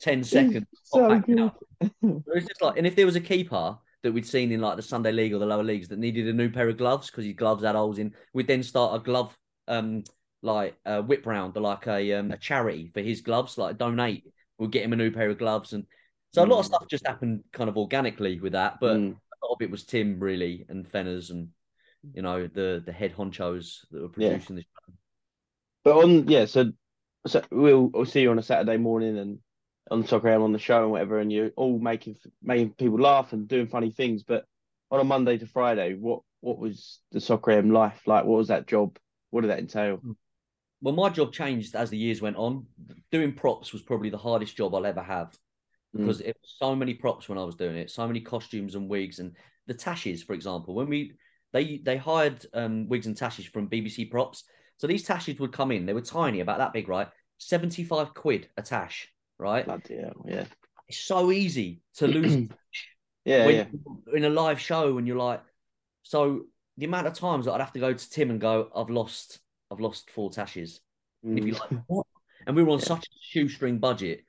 ten 0.00 0.24
seconds. 0.24 0.66
So 0.84 1.18
good. 1.20 1.40
out. 1.40 1.56
It 1.80 1.90
was 2.02 2.46
just 2.46 2.62
like, 2.62 2.78
and 2.78 2.86
if 2.86 2.96
there 2.96 3.06
was 3.06 3.16
a 3.16 3.20
keeper 3.20 3.76
that 4.08 4.12
we'd 4.12 4.26
seen 4.26 4.50
in 4.50 4.62
like 4.62 4.76
the 4.76 4.82
Sunday 4.82 5.12
League 5.12 5.34
or 5.34 5.38
the 5.38 5.44
lower 5.44 5.62
leagues 5.62 5.86
that 5.88 5.98
needed 5.98 6.26
a 6.28 6.32
new 6.32 6.48
pair 6.48 6.66
of 6.66 6.78
gloves 6.78 7.10
because 7.10 7.26
his 7.26 7.34
gloves 7.34 7.62
had 7.62 7.74
holes 7.74 7.98
in, 7.98 8.14
we'd 8.32 8.46
then 8.46 8.62
start 8.62 8.98
a 8.98 9.04
glove 9.04 9.36
um 9.68 10.02
like 10.40 10.74
a 10.86 11.02
whip 11.02 11.26
round 11.26 11.54
or 11.54 11.60
like 11.60 11.86
a 11.86 12.14
um, 12.14 12.30
a 12.30 12.38
charity 12.38 12.90
for 12.94 13.02
his 13.02 13.20
gloves, 13.20 13.58
like 13.58 13.76
donate. 13.76 14.24
We'll 14.58 14.70
get 14.70 14.82
him 14.82 14.94
a 14.94 14.96
new 14.96 15.10
pair 15.10 15.28
of 15.28 15.36
gloves, 15.36 15.74
and 15.74 15.84
so 16.32 16.42
a 16.42 16.46
lot 16.46 16.60
of 16.60 16.64
Mm. 16.64 16.68
stuff 16.68 16.88
just 16.88 17.06
happened 17.06 17.44
kind 17.52 17.68
of 17.68 17.76
organically 17.76 18.40
with 18.40 18.54
that. 18.54 18.80
But 18.80 18.96
Mm. 18.96 19.10
a 19.12 19.46
lot 19.46 19.54
of 19.56 19.60
it 19.60 19.70
was 19.70 19.84
Tim 19.84 20.18
really 20.18 20.64
and 20.70 20.90
Fenners 20.90 21.28
and 21.28 21.48
you 22.14 22.22
know 22.22 22.46
the 22.46 22.82
the 22.86 22.92
head 22.92 23.14
honchos 23.14 23.86
that 23.90 24.00
were 24.00 24.08
Yeah. 24.16 24.28
producing 24.30 24.56
this. 24.56 24.64
But 25.84 25.96
on 26.02 26.28
yeah, 26.28 26.46
so 26.46 26.72
so 27.26 27.42
we'll, 27.50 27.88
we'll 27.88 28.06
see 28.06 28.22
you 28.22 28.30
on 28.30 28.38
a 28.38 28.42
Saturday 28.42 28.78
morning 28.78 29.18
and 29.18 29.38
on 29.90 30.06
Soccer 30.06 30.28
AM 30.28 30.42
on 30.42 30.52
the 30.52 30.58
show 30.58 30.82
and 30.82 30.90
whatever, 30.90 31.18
and 31.18 31.32
you're 31.32 31.50
all 31.56 31.78
making 31.78 32.16
making 32.42 32.72
people 32.74 33.00
laugh 33.00 33.32
and 33.32 33.48
doing 33.48 33.66
funny 33.66 33.90
things. 33.90 34.22
But 34.22 34.44
on 34.90 35.00
a 35.00 35.04
Monday 35.04 35.38
to 35.38 35.46
Friday, 35.46 35.94
what 35.94 36.20
what 36.40 36.58
was 36.58 37.00
the 37.12 37.20
Soccer 37.20 37.52
AM 37.52 37.70
life 37.70 38.00
like? 38.06 38.24
What 38.24 38.38
was 38.38 38.48
that 38.48 38.66
job? 38.66 38.98
What 39.30 39.42
did 39.42 39.50
that 39.50 39.58
entail? 39.58 40.00
Well, 40.80 40.94
my 40.94 41.08
job 41.08 41.32
changed 41.32 41.74
as 41.74 41.90
the 41.90 41.98
years 41.98 42.22
went 42.22 42.36
on. 42.36 42.66
Doing 43.10 43.32
props 43.32 43.72
was 43.72 43.82
probably 43.82 44.10
the 44.10 44.18
hardest 44.18 44.56
job 44.56 44.74
I'll 44.74 44.86
ever 44.86 45.02
have 45.02 45.36
Mm. 45.96 46.00
because 46.00 46.20
it 46.20 46.36
was 46.40 46.54
so 46.58 46.76
many 46.76 46.92
props 46.92 47.30
when 47.30 47.38
I 47.38 47.44
was 47.44 47.54
doing 47.54 47.76
it, 47.76 47.90
so 47.90 48.06
many 48.06 48.20
costumes 48.20 48.74
and 48.74 48.90
wigs 48.90 49.20
and 49.20 49.34
the 49.66 49.74
tashes, 49.74 50.22
for 50.22 50.34
example. 50.34 50.74
When 50.74 50.88
we 50.88 51.14
they 51.52 51.78
they 51.78 51.96
hired 51.96 52.44
um, 52.52 52.88
wigs 52.88 53.06
and 53.06 53.16
tashes 53.16 53.46
from 53.46 53.70
BBC 53.70 54.10
Props, 54.10 54.44
so 54.76 54.86
these 54.86 55.06
tashes 55.06 55.40
would 55.40 55.52
come 55.52 55.72
in. 55.72 55.86
They 55.86 55.94
were 55.94 56.02
tiny, 56.02 56.40
about 56.40 56.58
that 56.58 56.74
big, 56.74 56.88
right? 56.88 57.08
Seventy 57.38 57.84
five 57.84 58.12
quid 58.12 58.48
a 58.58 58.62
tash, 58.62 59.08
right? 59.38 59.64
Bloody 59.64 59.96
hell, 59.98 60.24
yeah, 60.28 60.44
It's 60.88 60.98
so 60.98 61.30
easy 61.30 61.80
to 61.96 62.06
lose 62.08 62.36
yeah, 63.24 63.46
when 63.46 63.56
yeah. 63.56 63.66
in 64.14 64.24
a 64.24 64.30
live 64.30 64.60
show 64.60 64.98
and 64.98 65.06
you're 65.06 65.16
like, 65.18 65.42
so 66.02 66.44
the 66.76 66.86
amount 66.86 67.06
of 67.06 67.14
times 67.14 67.44
that 67.46 67.52
I'd 67.52 67.60
have 67.60 67.72
to 67.72 67.80
go 67.80 67.92
to 67.92 68.10
Tim 68.10 68.30
and 68.30 68.40
go, 68.40 68.70
I've 68.74 68.90
lost, 68.90 69.40
I've 69.70 69.80
lost 69.80 70.10
four 70.10 70.30
tashes. 70.30 70.80
And 71.30 71.38
if 71.38 71.46
you're 71.46 71.56
Mm. 71.56 71.60
like, 71.60 71.70
what? 71.86 72.06
And 72.46 72.56
we 72.56 72.62
were 72.62 72.70
on 72.70 72.80
Yeah. 72.80 72.86
such 72.86 73.04
a 73.06 73.10
shoestring 73.20 73.78
budget. 73.78 74.24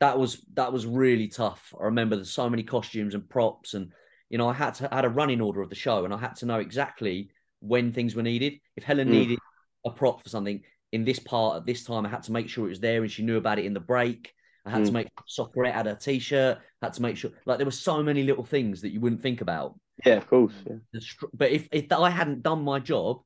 That 0.00 0.18
was 0.18 0.44
that 0.54 0.72
was 0.72 0.86
really 0.86 1.28
tough. 1.28 1.74
I 1.80 1.84
remember 1.84 2.16
there's 2.16 2.30
so 2.30 2.50
many 2.50 2.62
costumes 2.62 3.14
and 3.14 3.28
props, 3.28 3.74
and 3.74 3.92
you 4.28 4.38
know, 4.38 4.48
I 4.48 4.52
had 4.52 4.74
to 4.74 4.92
I 4.92 4.96
had 4.96 5.04
a 5.04 5.08
running 5.10 5.40
order 5.40 5.62
of 5.62 5.70
the 5.70 5.74
show, 5.76 6.04
and 6.04 6.12
I 6.12 6.18
had 6.18 6.36
to 6.36 6.46
know 6.46 6.58
exactly 6.58 7.30
when 7.60 7.92
things 7.92 8.14
were 8.14 8.22
needed. 8.22 8.54
If 8.76 8.84
Helen 8.84 9.08
Mm. 9.08 9.10
needed 9.10 9.40
a 9.86 9.90
prop 9.90 10.22
for 10.22 10.28
something 10.28 10.62
in 10.94 11.04
this 11.04 11.18
part 11.18 11.56
at 11.58 11.66
this 11.66 11.84
time, 11.84 12.06
I 12.06 12.08
had 12.08 12.22
to 12.24 12.32
make 12.32 12.48
sure 12.48 12.66
it 12.66 12.70
was 12.76 12.80
there, 12.80 13.02
and 13.02 13.10
she 13.10 13.22
knew 13.24 13.36
about 13.36 13.58
it 13.58 13.64
in 13.66 13.74
the 13.74 13.80
break. 13.94 14.32
I 14.64 14.70
had 14.70 14.84
to 14.84 14.90
Mm. 14.90 14.94
make 14.94 15.08
Soccerette 15.28 15.74
had 15.80 15.86
a 15.86 15.94
t-shirt. 15.96 16.58
Had 16.80 16.94
to 16.94 17.02
make 17.02 17.16
sure, 17.18 17.32
like 17.44 17.58
there 17.58 17.66
were 17.66 17.80
so 17.90 18.02
many 18.02 18.22
little 18.22 18.44
things 18.44 18.80
that 18.82 18.90
you 18.92 19.00
wouldn't 19.00 19.20
think 19.22 19.40
about. 19.42 19.78
yeah, 20.06 20.14
of 20.22 20.26
course, 20.26 20.54
yeah. 20.68 21.00
But 21.34 21.50
if 21.50 21.68
if 21.72 21.92
I 21.92 22.10
hadn't 22.10 22.42
done 22.42 22.62
my 22.72 22.78
job, 22.92 23.22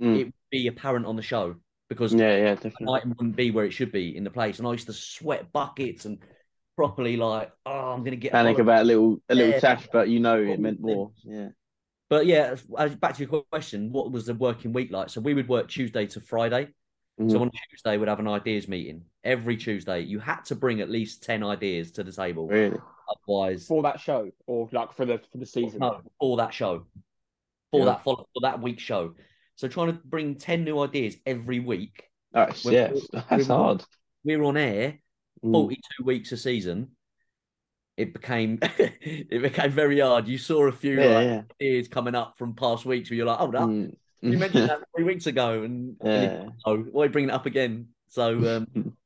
Mm. 0.00 0.16
it 0.18 0.24
would 0.24 0.34
be 0.50 0.66
apparent 0.66 1.06
on 1.06 1.16
the 1.16 1.22
show 1.32 1.56
because 1.90 2.12
yeah, 2.14 2.36
yeah, 2.44 2.54
the 2.54 2.68
definitely. 2.70 2.94
item 2.96 3.10
wouldn't 3.10 3.36
be 3.36 3.50
where 3.50 3.66
it 3.66 3.72
should 3.72 3.92
be 3.92 4.16
in 4.16 4.24
the 4.24 4.30
place. 4.38 4.58
And 4.58 4.66
I 4.68 4.72
used 4.72 4.86
to 4.86 4.92
sweat 4.94 5.52
buckets 5.52 6.06
and 6.06 6.18
properly 6.76 7.16
like, 7.16 7.52
oh, 7.66 7.92
I'm 7.92 8.02
gonna 8.04 8.16
get 8.16 8.32
Panic 8.32 8.58
about 8.58 8.82
a 8.82 8.88
little 8.92 9.20
a 9.28 9.34
little 9.34 9.52
Yeah. 9.52 9.60
tash, 9.60 9.86
but 9.92 10.08
you 10.08 10.18
know 10.20 10.38
it 10.42 10.58
meant 10.60 10.80
more. 10.80 11.12
Yeah, 11.24 11.50
But 12.08 12.26
yeah, 12.26 12.56
back 13.04 13.14
to 13.16 13.24
your 13.24 13.42
question, 13.52 13.92
what 13.92 14.10
was 14.10 14.24
the 14.26 14.34
working 14.34 14.72
week 14.72 14.90
like? 14.90 15.08
So 15.10 15.20
we 15.20 15.34
would 15.34 15.48
work 15.48 15.68
Tuesday 15.68 16.06
to 16.08 16.20
Friday. 16.20 16.68
So 17.28 17.36
Mhm. 17.36 17.40
on 17.42 17.50
Tuesday 17.70 17.98
we'd 17.98 18.08
have 18.08 18.18
an 18.18 18.28
ideas 18.28 18.66
meeting 18.66 19.04
every 19.24 19.56
Tuesday. 19.58 20.00
You 20.00 20.18
had 20.20 20.42
to 20.46 20.54
bring 20.54 20.80
at 20.80 20.88
least 20.88 21.22
ten 21.22 21.42
ideas 21.42 21.90
to 21.92 22.02
the 22.02 22.12
table, 22.12 22.46
really. 22.48 22.78
otherwise, 23.26 23.66
for 23.66 23.82
that 23.82 24.00
show, 24.00 24.30
or 24.46 24.68
like 24.72 24.92
for 24.94 25.04
the 25.04 25.18
for 25.30 25.36
the 25.38 25.44
season. 25.44 25.80
no, 25.80 26.00
for 26.18 26.36
that 26.38 26.54
show, 26.54 26.86
for 27.72 27.80
Yeah. 27.80 27.84
that 27.86 28.04
follow, 28.04 28.26
for 28.32 28.40
that 28.42 28.62
week 28.62 28.78
show. 28.80 29.14
So 29.56 29.68
trying 29.68 29.88
to 29.88 30.00
bring 30.04 30.36
ten 30.36 30.64
new 30.64 30.78
ideas 30.78 31.16
every 31.26 31.58
week. 31.60 32.08
That's 32.32 32.64
When- 32.64 32.74
yeah, 32.74 32.92
that's 33.12 33.30
when- 33.30 33.44
hard. 33.46 33.84
we're 34.24 34.42
on 34.44 34.56
air 34.56 35.00
Mm. 35.44 35.52
42 35.52 36.04
weeks 36.04 36.32
a 36.32 36.36
season, 36.38 36.96
it 37.98 38.12
became 38.14 38.58
it 38.78 39.42
became 39.42 39.70
very 39.72 39.98
hard. 40.00 40.26
You 40.28 40.38
saw 40.38 40.66
a 40.68 40.72
few 40.72 40.94
Yeah, 41.00 41.06
like, 41.14 41.24
yeah. 41.26 41.42
ideas 41.60 41.88
coming 41.88 42.14
up 42.14 42.38
from 42.38 42.54
past 42.54 42.86
weeks 42.86 43.10
where 43.10 43.16
you're 43.18 43.26
like, 43.26 43.38
hold 43.38 43.56
up, 43.56 43.68
Mm. 43.68 43.94
You 44.22 44.38
mentioned 44.38 44.68
that 44.68 44.80
three 44.94 45.04
weeks 45.04 45.26
ago, 45.26 45.62
and, 45.62 45.96
Yeah. 46.04 46.46
oh, 46.64 46.78
why 46.78 47.08
bringing 47.08 47.30
it 47.30 47.34
up 47.34 47.46
again? 47.46 47.88
So 48.08 48.56
um, 48.56 48.66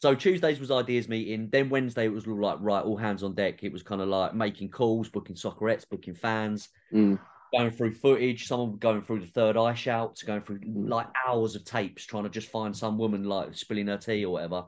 so 0.00 0.14
Tuesdays 0.14 0.60
was 0.60 0.70
ideas 0.70 1.08
meeting. 1.08 1.48
Then 1.50 1.68
Wednesday 1.70 2.04
it 2.06 2.12
was 2.12 2.26
all 2.26 2.40
like 2.40 2.58
right, 2.60 2.84
all 2.84 2.96
hands 2.96 3.22
on 3.22 3.34
deck. 3.34 3.62
It 3.62 3.72
was 3.72 3.82
kind 3.82 4.00
of 4.00 4.08
like 4.08 4.34
making 4.34 4.70
calls, 4.70 5.08
booking 5.08 5.36
soccerettes, 5.36 5.88
booking 5.88 6.14
fans, 6.14 6.68
Mm. 6.92 7.18
going 7.52 7.70
through 7.70 7.92
footage. 7.94 8.46
Someone 8.46 8.76
going 8.78 9.02
through 9.02 9.20
the 9.20 9.26
third 9.26 9.56
eye 9.56 9.74
shouts, 9.74 10.22
going 10.22 10.42
through 10.42 10.60
Mm. 10.60 10.88
like 10.88 11.08
hours 11.26 11.56
of 11.56 11.64
tapes, 11.64 12.04
trying 12.04 12.24
to 12.24 12.28
just 12.30 12.48
find 12.48 12.76
some 12.76 12.98
woman 12.98 13.24
like 13.24 13.54
spilling 13.56 13.86
her 13.88 13.96
tea 13.98 14.24
or 14.24 14.32
whatever. 14.34 14.66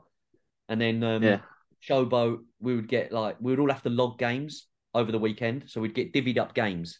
And 0.69 0.79
then 0.81 1.03
um, 1.03 1.23
Yeah. 1.23 1.41
showboat, 1.81 2.43
we 2.59 2.75
would 2.75 2.87
get 2.87 3.11
like 3.11 3.37
we 3.39 3.51
would 3.51 3.59
all 3.59 3.71
have 3.71 3.83
to 3.83 3.89
log 3.89 4.17
games 4.19 4.67
over 4.93 5.11
the 5.11 5.19
weekend, 5.19 5.69
so 5.69 5.79
we'd 5.79 5.93
get 5.93 6.11
divvied 6.13 6.37
up 6.37 6.53
games, 6.55 6.99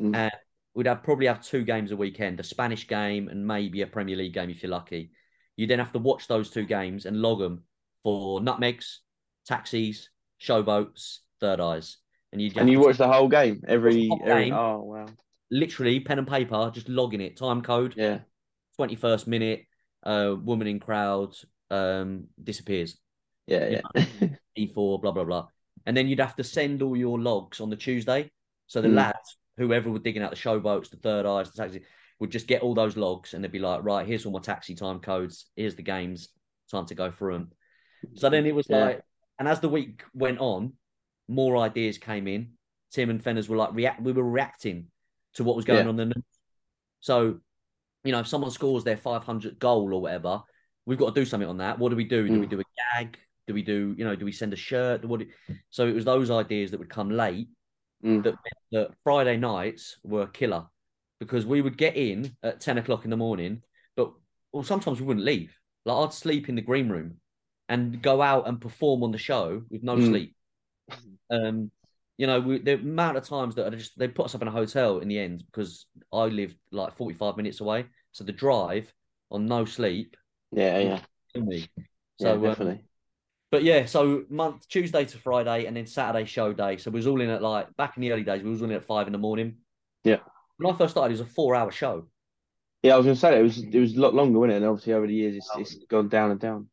Mm. 0.00 0.14
and 0.14 0.32
we'd 0.74 0.86
have 0.86 1.02
probably 1.02 1.26
have 1.26 1.42
two 1.42 1.64
games 1.64 1.90
a 1.92 1.96
weekend, 1.96 2.40
a 2.40 2.44
Spanish 2.44 2.86
game 2.86 3.28
and 3.28 3.46
maybe 3.46 3.82
a 3.82 3.86
Premier 3.86 4.16
League 4.16 4.34
game 4.34 4.50
if 4.50 4.62
you're 4.62 4.70
lucky. 4.70 5.10
You 5.56 5.66
then 5.66 5.78
have 5.78 5.92
to 5.92 5.98
watch 5.98 6.26
those 6.28 6.50
two 6.50 6.64
games 6.64 7.06
and 7.06 7.20
log 7.20 7.40
them 7.40 7.64
for 8.02 8.40
nutmegs, 8.40 9.00
taxis, 9.46 10.08
showboats, 10.40 11.18
third 11.40 11.60
eyes, 11.60 11.98
and 12.32 12.40
you 12.40 12.50
And 12.56 12.70
you 12.70 12.80
watch 12.80 12.96
the 12.96 13.08
whole 13.08 13.28
game 13.28 13.62
every, 13.66 14.08
every 14.26 14.44
game. 14.46 14.54
oh 14.54 14.78
wow. 14.80 15.06
literally 15.50 16.00
pen 16.00 16.18
and 16.18 16.28
paper, 16.28 16.70
just 16.72 16.88
logging 16.88 17.20
it, 17.20 17.36
time 17.36 17.62
code, 17.62 17.94
Yeah. 17.96 18.20
twenty 18.76 18.96
first 18.96 19.26
minute, 19.26 19.66
uh, 20.04 20.34
woman 20.40 20.66
in 20.66 20.80
crowd, 20.80 21.34
um, 21.70 22.28
disappears. 22.42 22.96
Yeah, 23.46 23.80
yeah. 23.94 24.02
E4, 24.58 25.00
blah 25.00 25.12
blah 25.12 25.24
blah, 25.24 25.46
and 25.86 25.96
then 25.96 26.08
you'd 26.08 26.20
have 26.20 26.36
to 26.36 26.44
send 26.44 26.82
all 26.82 26.96
your 26.96 27.18
logs 27.20 27.60
on 27.60 27.70
the 27.70 27.76
Tuesday. 27.76 28.30
So 28.66 28.80
the 28.80 28.88
Mm. 28.88 28.94
lads, 28.94 29.36
whoever 29.60 29.90
were 29.90 29.98
digging 29.98 30.22
out 30.22 30.30
the 30.30 30.36
showboats, 30.36 30.90
the 30.90 30.96
third 30.96 31.26
eyes, 31.26 31.50
the 31.50 31.62
taxi, 31.62 31.82
would 32.18 32.30
just 32.30 32.46
get 32.46 32.62
all 32.62 32.74
those 32.74 32.96
logs, 32.96 33.34
and 33.34 33.44
they'd 33.44 33.52
be 33.52 33.58
like, 33.58 33.84
right, 33.84 34.06
here's 34.06 34.24
all 34.24 34.32
my 34.32 34.40
taxi 34.40 34.74
time 34.74 35.00
codes, 35.00 35.46
here's 35.54 35.74
the 35.74 35.82
games, 35.82 36.30
time 36.70 36.86
to 36.86 36.94
go 36.94 37.10
through 37.10 37.34
them. 37.34 37.50
So 38.14 38.30
then 38.30 38.46
it 38.46 38.54
was 38.54 38.66
Yeah. 38.68 38.84
like, 38.84 39.02
and 39.38 39.46
as 39.46 39.60
the 39.60 39.68
week 39.68 40.02
went 40.14 40.38
on, 40.38 40.72
more 41.28 41.58
ideas 41.58 41.98
came 41.98 42.26
in. 42.26 42.52
Tim 42.90 43.10
and 43.10 43.22
Fenners 43.22 43.48
were 43.48 43.56
like 43.56 43.74
react. 43.74 44.00
We 44.02 44.12
were 44.12 44.24
reacting 44.24 44.90
to 45.34 45.44
what 45.44 45.56
was 45.56 45.64
going 45.64 45.84
Yeah. 45.84 45.88
on 45.90 45.96
the 45.96 46.06
news. 46.06 46.24
So, 47.00 47.40
you 48.04 48.12
know, 48.12 48.20
if 48.20 48.26
someone 48.26 48.50
scores 48.50 48.82
their 48.82 48.96
500 48.96 49.58
goal 49.58 49.92
or 49.94 50.00
whatever, 50.02 50.42
we've 50.86 50.98
got 50.98 51.14
to 51.14 51.20
do 51.20 51.24
something 51.26 51.48
on 51.48 51.58
that. 51.58 51.78
What 51.78 51.90
do 51.90 51.96
we 51.96 52.04
do? 52.04 52.26
Do 52.26 52.40
we 52.40 52.46
Mm. 52.46 52.50
do 52.50 52.60
a 52.60 52.64
gag? 52.94 53.18
Do 53.46 53.54
we 53.54 53.62
do, 53.62 53.94
you 53.96 54.04
know, 54.04 54.16
do 54.16 54.24
we 54.24 54.32
send 54.32 54.52
a 54.52 54.56
shirt? 54.56 55.04
What? 55.04 55.20
do- 55.20 55.30
So 55.70 55.86
it 55.86 55.94
was 55.94 56.04
those 56.04 56.30
ideas 56.30 56.70
that 56.70 56.78
would 56.78 56.90
come 56.90 57.10
late. 57.10 57.48
Mm. 58.04 58.22
That 58.22 58.32
meant 58.32 58.56
that 58.72 58.94
Friday 59.04 59.36
nights 59.36 59.98
were 60.04 60.26
killer 60.26 60.66
because 61.18 61.44
we 61.46 61.60
would 61.60 61.76
get 61.76 61.96
in 61.96 62.36
at 62.42 62.60
10 62.60 62.78
o'clock 62.78 63.04
in 63.04 63.10
the 63.10 63.16
morning, 63.16 63.62
but 63.96 64.12
well, 64.52 64.62
sometimes 64.62 65.00
we 65.00 65.06
wouldn't 65.06 65.26
leave. 65.26 65.54
Like 65.84 65.96
I'd 66.08 66.14
sleep 66.14 66.48
in 66.48 66.54
the 66.54 66.62
green 66.62 66.88
room 66.88 67.16
and 67.68 68.02
go 68.02 68.20
out 68.22 68.48
and 68.48 68.60
perform 68.60 69.02
on 69.02 69.12
the 69.12 69.18
show 69.18 69.62
with 69.70 69.82
no 69.82 69.96
Mm. 69.96 70.08
sleep. 70.08 70.34
Um, 71.30 71.70
you 72.18 72.26
know, 72.26 72.40
we, 72.40 72.58
the 72.58 72.74
amount 72.74 73.16
of 73.16 73.26
times 73.26 73.54
that 73.54 73.66
I 73.66 73.70
just 73.70 73.98
they 73.98 74.08
put 74.08 74.26
us 74.26 74.34
up 74.34 74.42
in 74.42 74.48
a 74.48 74.52
hotel 74.52 74.98
in 74.98 75.08
the 75.08 75.18
end 75.18 75.44
because 75.46 75.86
I 76.12 76.24
lived 76.24 76.56
like 76.72 76.96
45 76.96 77.36
minutes 77.36 77.60
away. 77.60 77.86
So 78.12 78.24
the 78.24 78.32
drive 78.32 78.92
on 79.30 79.46
no 79.46 79.64
sleep 79.64 80.16
Yeah, 80.52 80.78
yeah. 80.78 81.00
me. 81.36 81.68
Yeah, 82.18 82.32
So 82.32 82.32
um, 82.32 82.42
definitely. 82.42 82.84
But 83.50 83.64
yeah, 83.64 83.84
so 83.86 84.24
month 84.30 84.68
Tuesday 84.68 85.04
to 85.04 85.18
Friday, 85.18 85.66
and 85.66 85.76
then 85.76 85.86
Saturday 85.86 86.24
show 86.24 86.52
day. 86.52 86.76
So 86.76 86.90
we 86.90 86.98
was 86.98 87.06
all 87.06 87.20
in 87.20 87.30
at 87.30 87.42
like 87.42 87.74
back 87.76 87.96
in 87.96 88.02
the 88.02 88.12
early 88.12 88.22
days. 88.22 88.42
We 88.42 88.50
was 88.50 88.62
all 88.62 88.70
in 88.70 88.76
at 88.76 88.84
five 88.84 89.06
in 89.06 89.12
the 89.12 89.18
morning. 89.18 89.56
Yeah. 90.04 90.18
When 90.56 90.72
I 90.72 90.76
first 90.78 90.92
started, 90.92 91.10
it 91.14 91.18
was 91.20 91.28
a 91.28 91.32
four-hour 91.32 91.72
show. 91.72 92.06
Yeah, 92.82 92.94
I 92.94 92.96
was 92.96 93.06
gonna 93.06 93.16
say 93.16 93.38
it 93.38 93.42
was 93.42 93.58
it 93.58 93.78
was 93.78 93.96
a 93.96 94.00
lot 94.00 94.14
longer, 94.14 94.38
wasn't 94.38 94.54
it? 94.54 94.56
And 94.58 94.66
obviously 94.66 94.92
over 94.92 95.06
the 95.06 95.14
years 95.14 95.36
it's 95.36 95.50
it's 95.56 95.84
gone 95.86 96.08
down 96.08 96.30
and 96.30 96.40
down. 96.40 96.68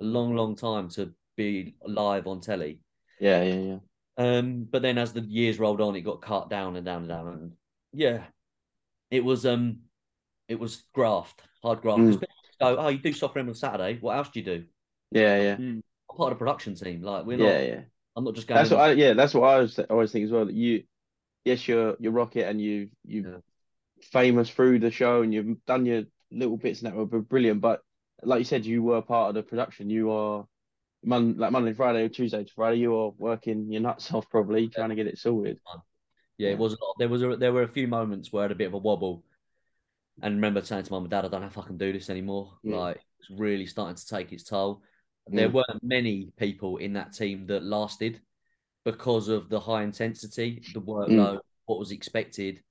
A 0.00 0.04
long, 0.04 0.34
long 0.34 0.56
time 0.56 0.88
to 0.90 1.12
be 1.36 1.74
live 1.84 2.26
on 2.26 2.40
telly. 2.40 2.80
Yeah, 3.18 3.42
yeah, 3.42 3.54
yeah. 3.60 3.78
Um, 4.16 4.64
but 4.70 4.82
then 4.82 4.98
as 4.98 5.12
the 5.12 5.20
years 5.22 5.58
rolled 5.58 5.80
on, 5.80 5.96
it 5.96 6.02
got 6.02 6.22
cut 6.22 6.48
down 6.48 6.76
and 6.76 6.86
down 6.86 6.98
and 7.02 7.08
down. 7.08 7.28
And 7.28 7.52
yeah, 7.92 8.22
it 9.10 9.24
was 9.24 9.44
um, 9.44 9.80
it 10.48 10.58
was 10.58 10.84
graft, 10.94 11.42
hard 11.62 11.82
graft. 11.82 12.00
Mm. 12.00 12.06
'Cause 12.06 12.16
people 12.16 12.34
Go, 12.60 12.76
oh, 12.76 12.88
you 12.88 12.98
do 12.98 13.12
Soccer 13.14 13.40
AM 13.40 13.54
Saturday. 13.54 13.98
What 14.00 14.18
else 14.18 14.28
do 14.28 14.40
you 14.40 14.44
do? 14.44 14.64
Yeah, 15.10 15.56
yeah. 15.58 15.80
I'm 16.10 16.16
part 16.16 16.32
of 16.32 16.38
the 16.38 16.44
production 16.44 16.74
team. 16.74 17.02
Like 17.02 17.24
we're 17.24 17.38
Yeah, 17.38 17.58
not. 17.60 17.68
yeah. 17.68 17.80
I'm 18.16 18.24
not 18.24 18.34
just 18.34 18.46
going. 18.46 18.58
That's 18.58 18.70
what 18.70 18.80
I 18.80 18.92
yeah, 18.92 19.12
that's 19.14 19.34
what 19.34 19.48
I 19.48 19.54
always, 19.54 19.78
always 19.78 20.12
think 20.12 20.24
as 20.24 20.32
well. 20.32 20.44
That 20.46 20.54
you 20.54 20.82
yes, 21.44 21.66
you're 21.68 21.96
you're 22.00 22.12
rocket 22.12 22.48
and 22.48 22.60
you 22.60 22.88
you 23.04 23.22
Yeah. 23.22 23.38
famous 24.12 24.50
through 24.50 24.80
the 24.80 24.90
show 24.90 25.22
and 25.22 25.32
you've 25.32 25.64
done 25.66 25.86
your 25.86 26.04
little 26.30 26.56
bits 26.56 26.82
and 26.82 26.90
that 26.92 26.96
were 26.96 27.06
brilliant. 27.20 27.60
But 27.60 27.80
like 28.22 28.38
you 28.40 28.44
said, 28.44 28.66
you 28.66 28.82
were 28.82 29.02
part 29.02 29.28
of 29.30 29.34
the 29.34 29.42
production. 29.42 29.90
You 29.90 30.10
are 30.10 30.46
Mon 31.02 31.36
like 31.38 31.52
Monday, 31.52 31.72
Friday, 31.72 32.02
or 32.02 32.08
Tuesday 32.08 32.44
to 32.44 32.52
Friday, 32.52 32.78
you 32.78 32.94
are 32.94 33.10
working 33.16 33.72
your 33.72 33.80
nuts 33.80 34.12
off 34.12 34.28
probably 34.28 34.68
trying 34.68 34.90
to 34.90 34.94
get 34.94 35.06
it 35.06 35.18
sorted. 35.18 35.58
Yeah, 36.36 36.48
Yeah. 36.48 36.52
it 36.54 36.58
was. 36.58 36.74
a 36.74 36.76
There 36.98 37.08
was 37.08 37.22
a, 37.22 37.36
there 37.36 37.52
were 37.52 37.62
a 37.62 37.68
few 37.68 37.88
moments 37.88 38.32
where 38.32 38.42
I 38.42 38.44
had 38.44 38.52
a 38.52 38.56
bit 38.56 38.66
of 38.66 38.74
a 38.74 38.78
wobble, 38.78 39.24
and 40.22 40.34
remember 40.34 40.62
saying 40.62 40.84
to 40.84 40.92
mum 40.92 41.04
and 41.04 41.10
dad, 41.10 41.24
"I 41.24 41.28
don't 41.28 41.40
know 41.40 41.46
if 41.46 41.56
I 41.56 41.62
can 41.62 41.78
do 41.78 41.92
this 41.92 42.10
anymore." 42.10 42.58
Mm. 42.66 42.76
Like 42.76 43.00
it's 43.18 43.30
really 43.30 43.66
starting 43.66 43.96
to 43.96 44.06
take 44.06 44.32
its 44.32 44.44
toll. 44.44 44.82
There 45.28 45.48
Mm. 45.48 45.52
weren't 45.52 45.82
many 45.82 46.32
people 46.36 46.78
in 46.78 46.94
that 46.94 47.12
team 47.12 47.46
that 47.46 47.62
lasted 47.62 48.20
because 48.84 49.28
of 49.28 49.48
the 49.48 49.60
high 49.60 49.82
intensity, 49.82 50.62
the 50.74 50.80
workload, 50.80 51.40
what 51.66 51.78
was 51.78 51.92
expected. 51.92 52.62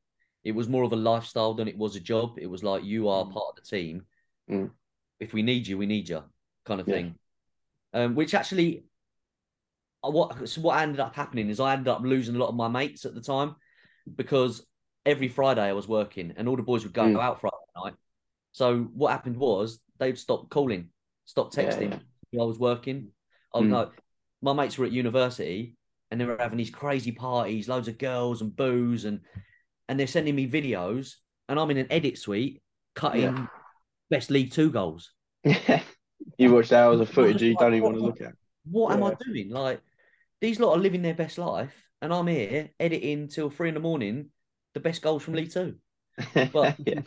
It 0.43 0.53
was 0.53 0.67
more 0.67 0.83
of 0.83 0.91
a 0.93 0.97
lifestyle 0.97 1.53
than 1.53 1.67
it 1.67 1.77
was 1.77 1.95
a 1.95 1.99
job. 1.99 2.37
It 2.39 2.47
was 2.47 2.63
like 2.63 2.83
you 2.83 3.07
are 3.07 3.25
Mm. 3.25 3.31
part 3.33 3.45
of 3.49 3.55
the 3.55 3.61
team. 3.61 4.05
Mm. 4.49 4.71
If 5.19 5.33
we 5.33 5.41
need 5.41 5.67
you, 5.67 5.77
we 5.77 5.85
need 5.85 6.09
you, 6.09 6.23
kind 6.65 6.81
of 6.81 6.87
Yeah. 6.87 6.95
thing. 6.95 7.19
Um, 7.93 8.15
which 8.15 8.33
actually, 8.33 8.85
uh, 10.03 10.11
what 10.11 10.47
so 10.47 10.61
what 10.61 10.79
ended 10.81 10.99
up 10.99 11.15
happening 11.15 11.49
is 11.49 11.59
I 11.59 11.73
ended 11.73 11.87
up 11.89 12.01
losing 12.01 12.35
a 12.35 12.39
lot 12.39 12.49
of 12.49 12.55
my 12.55 12.67
mates 12.67 13.05
at 13.05 13.13
the 13.13 13.21
time 13.21 13.55
because 14.15 14.65
every 15.05 15.27
Friday 15.27 15.61
I 15.61 15.73
was 15.73 15.87
working 15.87 16.33
and 16.37 16.47
all 16.47 16.55
the 16.55 16.63
boys 16.63 16.83
would 16.83 16.93
go 16.93 17.03
Mm. 17.03 17.19
out 17.19 17.41
Friday 17.41 17.55
night. 17.75 17.95
So 18.51 18.83
what 18.83 19.11
happened 19.11 19.37
was 19.37 19.79
they'd 19.97 20.17
stop 20.17 20.49
calling, 20.49 20.91
stop 21.25 21.51
texting. 21.53 21.91
yeah. 21.91 21.97
when 21.97 22.08
I 22.33 22.43
was 22.43 22.59
working. 22.59 23.11
I 23.53 23.59
was 23.59 23.67
Mm. 23.69 23.73
like, 23.73 23.89
my 24.41 24.53
mates 24.53 24.77
were 24.77 24.85
at 24.85 24.91
university 24.91 25.75
and 26.11 26.19
they 26.19 26.25
were 26.25 26.37
having 26.39 26.57
these 26.57 26.69
crazy 26.69 27.11
parties, 27.11 27.67
loads 27.67 27.87
of 27.87 27.97
girls 27.97 28.41
and 28.41 28.55
booze, 28.55 29.05
and 29.05 29.21
and 29.87 29.99
they're 29.99 30.05
sending 30.07 30.35
me 30.35 30.47
videos, 30.47 31.15
and 31.47 31.59
I'm 31.59 31.71
in 31.71 31.77
an 31.77 31.87
edit 31.91 32.17
suite 32.19 32.61
cutting 32.93 33.21
Yeah. 33.23 33.47
best 34.09 34.29
League 34.29 34.51
Two 34.51 34.69
goals. 34.71 35.11
you 36.37 36.53
watched 36.53 36.71
hours 36.73 36.99
of 36.99 37.09
footage 37.09 37.41
you 37.41 37.55
don't 37.55 37.73
even 37.73 37.83
want 37.83 37.95
to 37.97 38.03
look 38.03 38.21
at. 38.21 38.33
What 38.65 38.93
am 38.93 39.03
I 39.03 39.15
doing? 39.25 39.49
Like 39.49 39.81
these 40.41 40.59
lot 40.59 40.73
are 40.75 40.79
living 40.79 41.01
their 41.01 41.15
best 41.15 41.37
life, 41.39 41.73
and 42.01 42.13
I'm 42.13 42.27
here 42.27 42.69
editing 42.79 43.27
till 43.27 43.49
three 43.49 43.69
in 43.69 43.73
the 43.73 43.79
morning 43.79 44.29
the 44.75 44.79
best 44.79 45.01
goals 45.01 45.23
from 45.23 45.33
League 45.33 45.51
Two. 45.51 45.75
But- 46.53 46.75
yeah. 46.85 47.01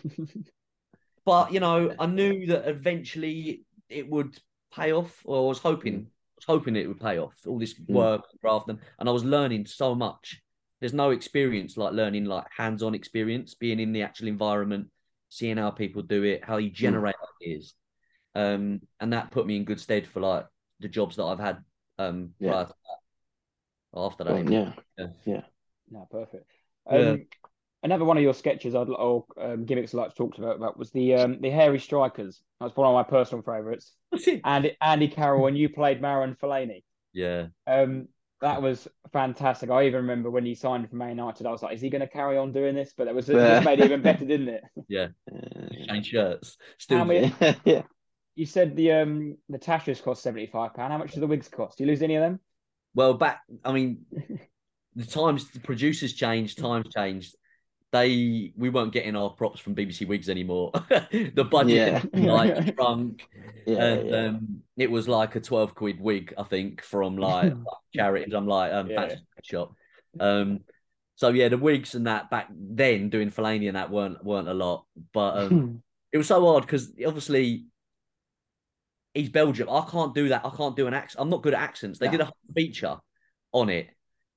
But 1.24 1.52
you 1.52 1.60
know, 1.60 1.94
I 1.98 2.06
knew 2.06 2.46
that 2.46 2.68
eventually 2.68 3.62
it 3.88 4.08
would 4.10 4.36
pay 4.74 4.92
off, 4.92 5.20
or 5.24 5.38
I 5.38 5.48
was 5.48 5.58
hoping, 5.58 5.94
Mm. 5.94 6.06
I 6.06 6.36
was 6.36 6.44
hoping 6.46 6.76
it 6.76 6.88
would 6.88 7.00
pay 7.00 7.18
off. 7.18 7.34
All 7.46 7.58
this 7.58 7.74
Mm. 7.74 7.94
work, 7.94 8.24
graft, 8.40 8.68
and, 8.68 8.78
and 8.98 9.08
I 9.08 9.12
was 9.12 9.24
learning 9.24 9.66
so 9.66 9.94
much. 9.94 10.42
There's 10.80 10.94
no 10.94 11.10
experience 11.10 11.76
like 11.76 11.92
learning 11.92 12.24
like 12.24 12.46
hands-on 12.56 12.94
experience, 12.94 13.54
being 13.54 13.78
in 13.80 13.92
the 13.92 14.02
actual 14.02 14.28
environment, 14.28 14.88
seeing 15.28 15.56
how 15.56 15.70
people 15.70 16.02
do 16.02 16.24
it, 16.24 16.44
how 16.44 16.56
you 16.56 16.70
Mm. 16.70 16.74
generate 16.74 17.16
ideas, 17.40 17.74
um, 18.34 18.80
and 19.00 19.12
that 19.12 19.30
put 19.30 19.46
me 19.46 19.56
in 19.56 19.64
good 19.64 19.80
stead 19.80 20.06
for 20.06 20.20
like 20.20 20.46
the 20.80 20.88
jobs 20.88 21.16
that 21.16 21.24
I've 21.24 21.38
had 21.38 21.58
um 21.98 22.34
Yeah. 22.40 22.50
prior 22.50 22.64
to 22.64 22.74
that. 22.74 22.98
After 23.94 24.24
that, 24.24 24.30
Go 24.30 24.36
on, 24.38 24.48
even. 24.48 24.74
yeah. 25.26 25.42
No, 25.90 26.08
perfect. 26.10 26.50
Yeah. 26.90 27.16
Another 27.84 28.04
one 28.04 28.16
of 28.16 28.22
your 28.22 28.34
sketches 28.34 28.74
I'd 28.76 28.88
or 28.88 29.24
um, 29.40 29.64
gimmicks 29.64 29.92
I 29.94 29.98
like 29.98 30.10
to 30.10 30.16
talk 30.16 30.38
about, 30.38 30.56
about 30.56 30.78
was 30.78 30.92
the 30.92 31.14
um, 31.14 31.38
the 31.40 31.50
hairy 31.50 31.80
strikers. 31.80 32.40
That's 32.60 32.76
one 32.76 32.86
of 32.86 32.94
my 32.94 33.02
personal 33.02 33.42
favourites. 33.42 33.92
Andy 34.44 34.76
Andy 34.80 35.08
Carroll 35.08 35.48
and 35.48 35.58
you 35.58 35.68
played 35.68 36.00
Marouane 36.00 36.38
Fellaini. 36.38 36.84
yeah, 37.12 37.46
Um, 37.66 38.06
that 38.40 38.62
was 38.62 38.86
fantastic. 39.12 39.70
I 39.70 39.86
even 39.86 40.02
remember 40.02 40.30
when 40.30 40.44
he 40.44 40.54
signed 40.54 40.88
for 40.90 40.96
Man 40.96 41.10
United, 41.10 41.44
I 41.46 41.50
was 41.50 41.62
like, 41.62 41.74
is 41.74 41.80
he 41.80 41.90
going 41.90 42.00
to 42.02 42.08
carry 42.08 42.38
on 42.38 42.52
doing 42.52 42.74
this? 42.74 42.92
But 42.96 43.08
it 43.08 43.14
was 43.14 43.28
Yeah. 43.28 43.54
just 43.56 43.64
made 43.64 43.80
it 43.80 43.84
even 43.86 44.02
better, 44.02 44.24
didn't 44.24 44.48
it? 44.48 44.62
Yeah. 44.88 45.08
change 45.88 46.06
shirts. 46.08 46.56
Still, 46.78 46.98
How 46.98 47.04
many- 47.04 47.32
yeah. 47.64 47.82
You 48.36 48.46
said 48.46 48.76
the 48.76 48.92
um 48.92 49.36
the 49.48 49.58
Tashers 49.58 50.00
cost 50.00 50.22
seventy 50.22 50.46
five 50.46 50.72
pound. 50.74 50.92
How 50.92 50.98
much 50.98 51.12
do 51.14 51.20
the 51.20 51.26
wigs 51.26 51.48
cost? 51.48 51.78
Do 51.78 51.84
you 51.84 51.90
lose 51.90 52.02
any 52.02 52.14
of 52.14 52.22
them? 52.22 52.38
Well, 52.94 53.14
back, 53.14 53.40
I 53.64 53.72
mean, 53.72 54.06
the 54.94 55.04
times, 55.04 55.50
the 55.50 55.60
producers 55.60 56.12
changed, 56.12 56.58
times 56.58 56.86
changed. 56.94 57.34
They, 57.92 58.52
we 58.56 58.70
weren't 58.70 58.92
getting 58.92 59.14
our 59.16 59.28
props 59.30 59.60
from 59.60 59.74
BBC 59.74 60.08
Wigs 60.08 60.30
anymore. 60.30 60.70
the 60.90 61.46
budget 61.50 62.08
Yeah. 62.14 62.32
like 62.32 62.74
shrunk, 62.74 63.28
Yeah, 63.66 63.82
and 63.84 64.08
yeah. 64.08 64.16
um, 64.16 64.62
it 64.78 64.90
was 64.90 65.08
like 65.08 65.36
a 65.36 65.40
twelve 65.40 65.74
quid 65.74 66.00
wig, 66.00 66.32
I 66.38 66.42
think, 66.44 66.82
from 66.82 67.16
like 67.18 67.52
charities. 67.94 68.32
I'm 68.32 68.46
like, 68.46 68.72
um, 68.72 68.88
Yeah. 68.90 69.08
fancy 69.08 69.22
shop. 69.42 69.74
Um, 70.18 70.60
so 71.16 71.28
yeah, 71.28 71.48
the 71.48 71.58
wigs 71.58 71.94
and 71.94 72.06
that 72.06 72.30
back 72.30 72.48
then 72.50 73.10
doing 73.10 73.30
Fellaini 73.30 73.68
and 73.68 73.76
that 73.76 73.90
weren't 73.90 74.24
weren't 74.24 74.48
a 74.48 74.54
lot, 74.54 74.86
but 75.12 75.36
um, 75.38 75.82
it 76.12 76.16
was 76.18 76.26
so 76.26 76.46
odd 76.46 76.62
because 76.62 76.92
obviously 77.06 77.66
he's 79.12 79.28
Belgium. 79.28 79.68
I 79.68 79.86
can't 79.90 80.14
do 80.14 80.30
that. 80.30 80.46
I 80.46 80.50
can't 80.56 80.74
do 80.74 80.86
an 80.86 80.94
accent. 80.94 81.20
I'm 81.20 81.28
not 81.30 81.42
good 81.42 81.52
at 81.54 81.60
accents. 81.60 81.98
They 81.98 82.06
No. 82.06 82.12
did 82.12 82.20
a 82.22 82.32
feature 82.54 82.96
on 83.52 83.68
it 83.68 83.88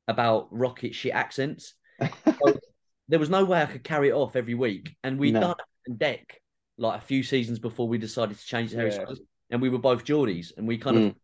about 0.09 0.49
rocket 0.51 0.93
shit 0.93 1.13
accents. 1.13 1.75
So 2.01 2.59
there 3.07 3.19
was 3.19 3.29
no 3.29 3.45
way 3.45 3.61
I 3.61 3.65
could 3.65 3.83
carry 3.83 4.09
it 4.09 4.13
off 4.13 4.35
every 4.35 4.55
week. 4.55 4.95
And 5.03 5.19
we'd 5.19 5.33
No. 5.33 5.41
done 5.41 5.55
it 5.85 5.97
deck 5.97 6.41
like 6.77 7.01
a 7.01 7.05
few 7.05 7.23
seasons 7.23 7.59
before 7.59 7.87
we 7.87 7.97
decided 7.97 8.37
to 8.37 8.45
change 8.45 8.71
the 8.71 8.77
Harry 8.77 8.89
Yeah. 8.89 9.03
Styles. 9.03 9.21
And 9.49 9.61
we 9.61 9.69
were 9.69 9.77
both 9.77 10.03
Geordies, 10.03 10.51
and 10.57 10.67
we 10.67 10.77
kind 10.77 10.97
of 10.97 11.03
mm. 11.03 11.15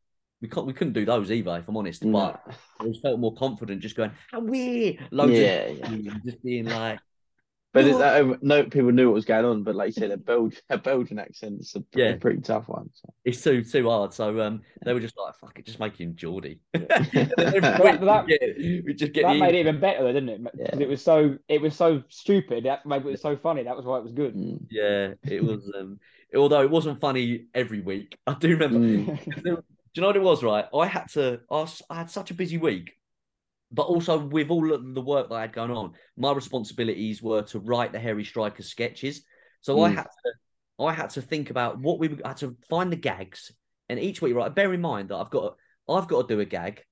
we 0.41 0.47
can't 0.47 0.67
we 0.67 0.73
couldn't 0.73 0.93
do 0.93 1.05
those 1.05 1.31
either, 1.31 1.57
if 1.57 1.67
I'm 1.67 1.75
honest. 1.75 2.03
No. 2.03 2.11
But 2.11 2.55
I 2.79 2.85
just 2.87 3.01
felt 3.01 3.19
more 3.19 3.33
confident 3.33 3.81
just 3.81 3.95
going, 3.95 4.11
how 4.31 4.39
we 4.39 4.99
loads 5.09 5.33
Yeah, 5.33 5.63
of 5.63 6.03
yeah. 6.03 6.13
just 6.23 6.43
being 6.43 6.65
like, 6.65 6.99
But 7.73 7.85
it, 7.85 7.93
What? 7.93 7.99
that, 7.99 8.43
no 8.43 8.63
people 8.63 8.91
knew 8.91 9.07
what 9.07 9.13
was 9.13 9.23
going 9.25 9.45
on. 9.45 9.63
But 9.63 9.75
like 9.75 9.87
you 9.87 9.93
said, 9.93 10.11
a 10.11 10.17
Belgian 10.17 10.59
a 10.69 10.77
Belgian 10.77 11.19
accent 11.19 11.61
is 11.61 11.73
a 11.75 11.79
pretty, 11.79 12.09
Yeah. 12.09 12.15
pretty 12.17 12.41
tough 12.41 12.67
one. 12.67 12.89
So. 12.93 13.13
it's 13.23 13.41
too 13.41 13.63
too 13.63 13.89
hard. 13.89 14.13
So 14.13 14.41
um, 14.41 14.61
they 14.83 14.93
were 14.93 14.99
just 14.99 15.17
like, 15.17 15.35
"Fuck 15.37 15.57
it, 15.57 15.65
just 15.65 15.79
make 15.79 15.95
him 15.99 16.15
Geordie." 16.15 16.59
Yeah. 16.75 17.05
Every 17.37 17.59
that- 17.61 18.25
we 18.57 18.83
we 18.85 18.93
just 18.93 19.13
get 19.13 19.23
that 19.23 19.37
made 19.37 19.55
it 19.55 19.59
even 19.59 19.79
better, 19.79 20.03
though, 20.03 20.11
didn't 20.11 20.29
it? 20.29 20.43
'Cause 20.43 20.51
Yeah. 20.57 20.79
it 20.81 20.89
was 20.89 21.01
so 21.01 21.37
it 21.47 21.61
was 21.61 21.75
so 21.75 22.03
stupid. 22.09 22.65
That 22.65 22.85
made 22.85 23.05
it 23.05 23.21
so 23.21 23.37
funny. 23.37 23.63
That 23.63 23.77
was 23.77 23.85
why 23.85 23.97
it 23.99 24.03
was 24.03 24.11
good. 24.11 24.35
Mm. 24.35 24.65
yeah. 24.69 25.13
It 25.23 25.41
was 25.43 25.71
um, 25.79 25.99
although 26.35 26.61
it 26.63 26.69
wasn't 26.69 26.99
funny 26.99 27.45
every 27.53 27.79
week. 27.79 28.17
I 28.27 28.33
do 28.33 28.49
remember. 28.57 28.79
Mm. 28.79 29.43
Do 29.43 29.99
you 29.99 30.01
know 30.01 30.07
what 30.07 30.15
it 30.15 30.21
was? 30.21 30.43
Right, 30.43 30.65
I 30.73 30.85
had 30.87 31.07
to. 31.13 31.39
I, 31.49 31.53
was, 31.55 31.81
I 31.89 31.95
had 31.95 32.09
such 32.09 32.31
a 32.31 32.33
busy 32.33 32.57
week, 32.57 32.93
but 33.71 33.83
also 33.83 34.17
with 34.17 34.49
all 34.49 34.73
of 34.73 34.93
the 34.93 35.01
work 35.01 35.29
that 35.29 35.35
I 35.35 35.41
had 35.41 35.53
going 35.53 35.71
on, 35.71 35.93
my 36.17 36.31
responsibilities 36.33 37.21
were 37.21 37.43
to 37.43 37.59
write 37.59 37.91
the 37.91 37.99
Hairy 37.99 38.25
Striker 38.25 38.63
sketches. 38.63 39.23
So 39.61 39.81
I 39.81 39.91
Mm. 39.91 39.95
had 39.95 40.03
to. 40.03 40.33
I 40.79 40.93
had 40.93 41.11
to 41.11 41.21
think 41.21 41.51
about 41.51 41.77
what 41.79 41.99
we 41.99 42.07
had 42.25 42.37
to 42.37 42.57
find 42.67 42.91
the 42.91 42.95
gags, 42.95 43.51
and 43.87 43.99
each 43.99 44.21
week, 44.21 44.33
right. 44.33 44.53
Bear 44.53 44.73
in 44.73 44.81
mind 44.81 45.09
that 45.09 45.17
I've 45.17 45.29
got. 45.29 45.57
I've 45.87 46.07
got 46.07 46.27
to 46.27 46.35
do 46.35 46.39
a 46.39 46.45
gag. 46.45 46.83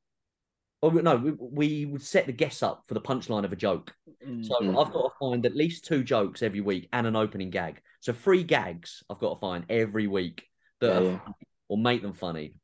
Oh 0.82 0.90
no, 0.90 1.16
we, 1.18 1.32
we 1.32 1.86
would 1.86 2.02
set 2.02 2.26
the 2.26 2.32
guests 2.32 2.64
up 2.64 2.84
for 2.88 2.94
the 2.94 3.02
punchline 3.02 3.44
of 3.46 3.52
a 3.52 3.56
joke. 3.56 3.94
Mm. 4.26 4.46
So 4.46 4.56
Mm. 4.62 4.70
I've 4.70 4.94
got 4.94 5.04
to 5.04 5.10
find 5.20 5.46
at 5.46 5.56
least 5.56 5.86
two 5.86 6.04
jokes 6.04 6.42
every 6.42 6.62
week 6.62 6.88
and 6.94 7.06
an 7.08 7.16
opening 7.16 7.50
gag. 7.50 7.82
So 8.00 8.14
three 8.14 8.44
gags 8.44 9.04
I've 9.10 9.20
got 9.20 9.34
to 9.34 9.40
find 9.40 9.66
every 9.70 10.08
week 10.08 10.46
that 10.80 10.94
Yeah, 10.94 11.00
are 11.00 11.04
yeah. 11.04 11.20
or 11.68 11.78
make 11.78 12.02
them 12.02 12.14
funny. 12.14 12.56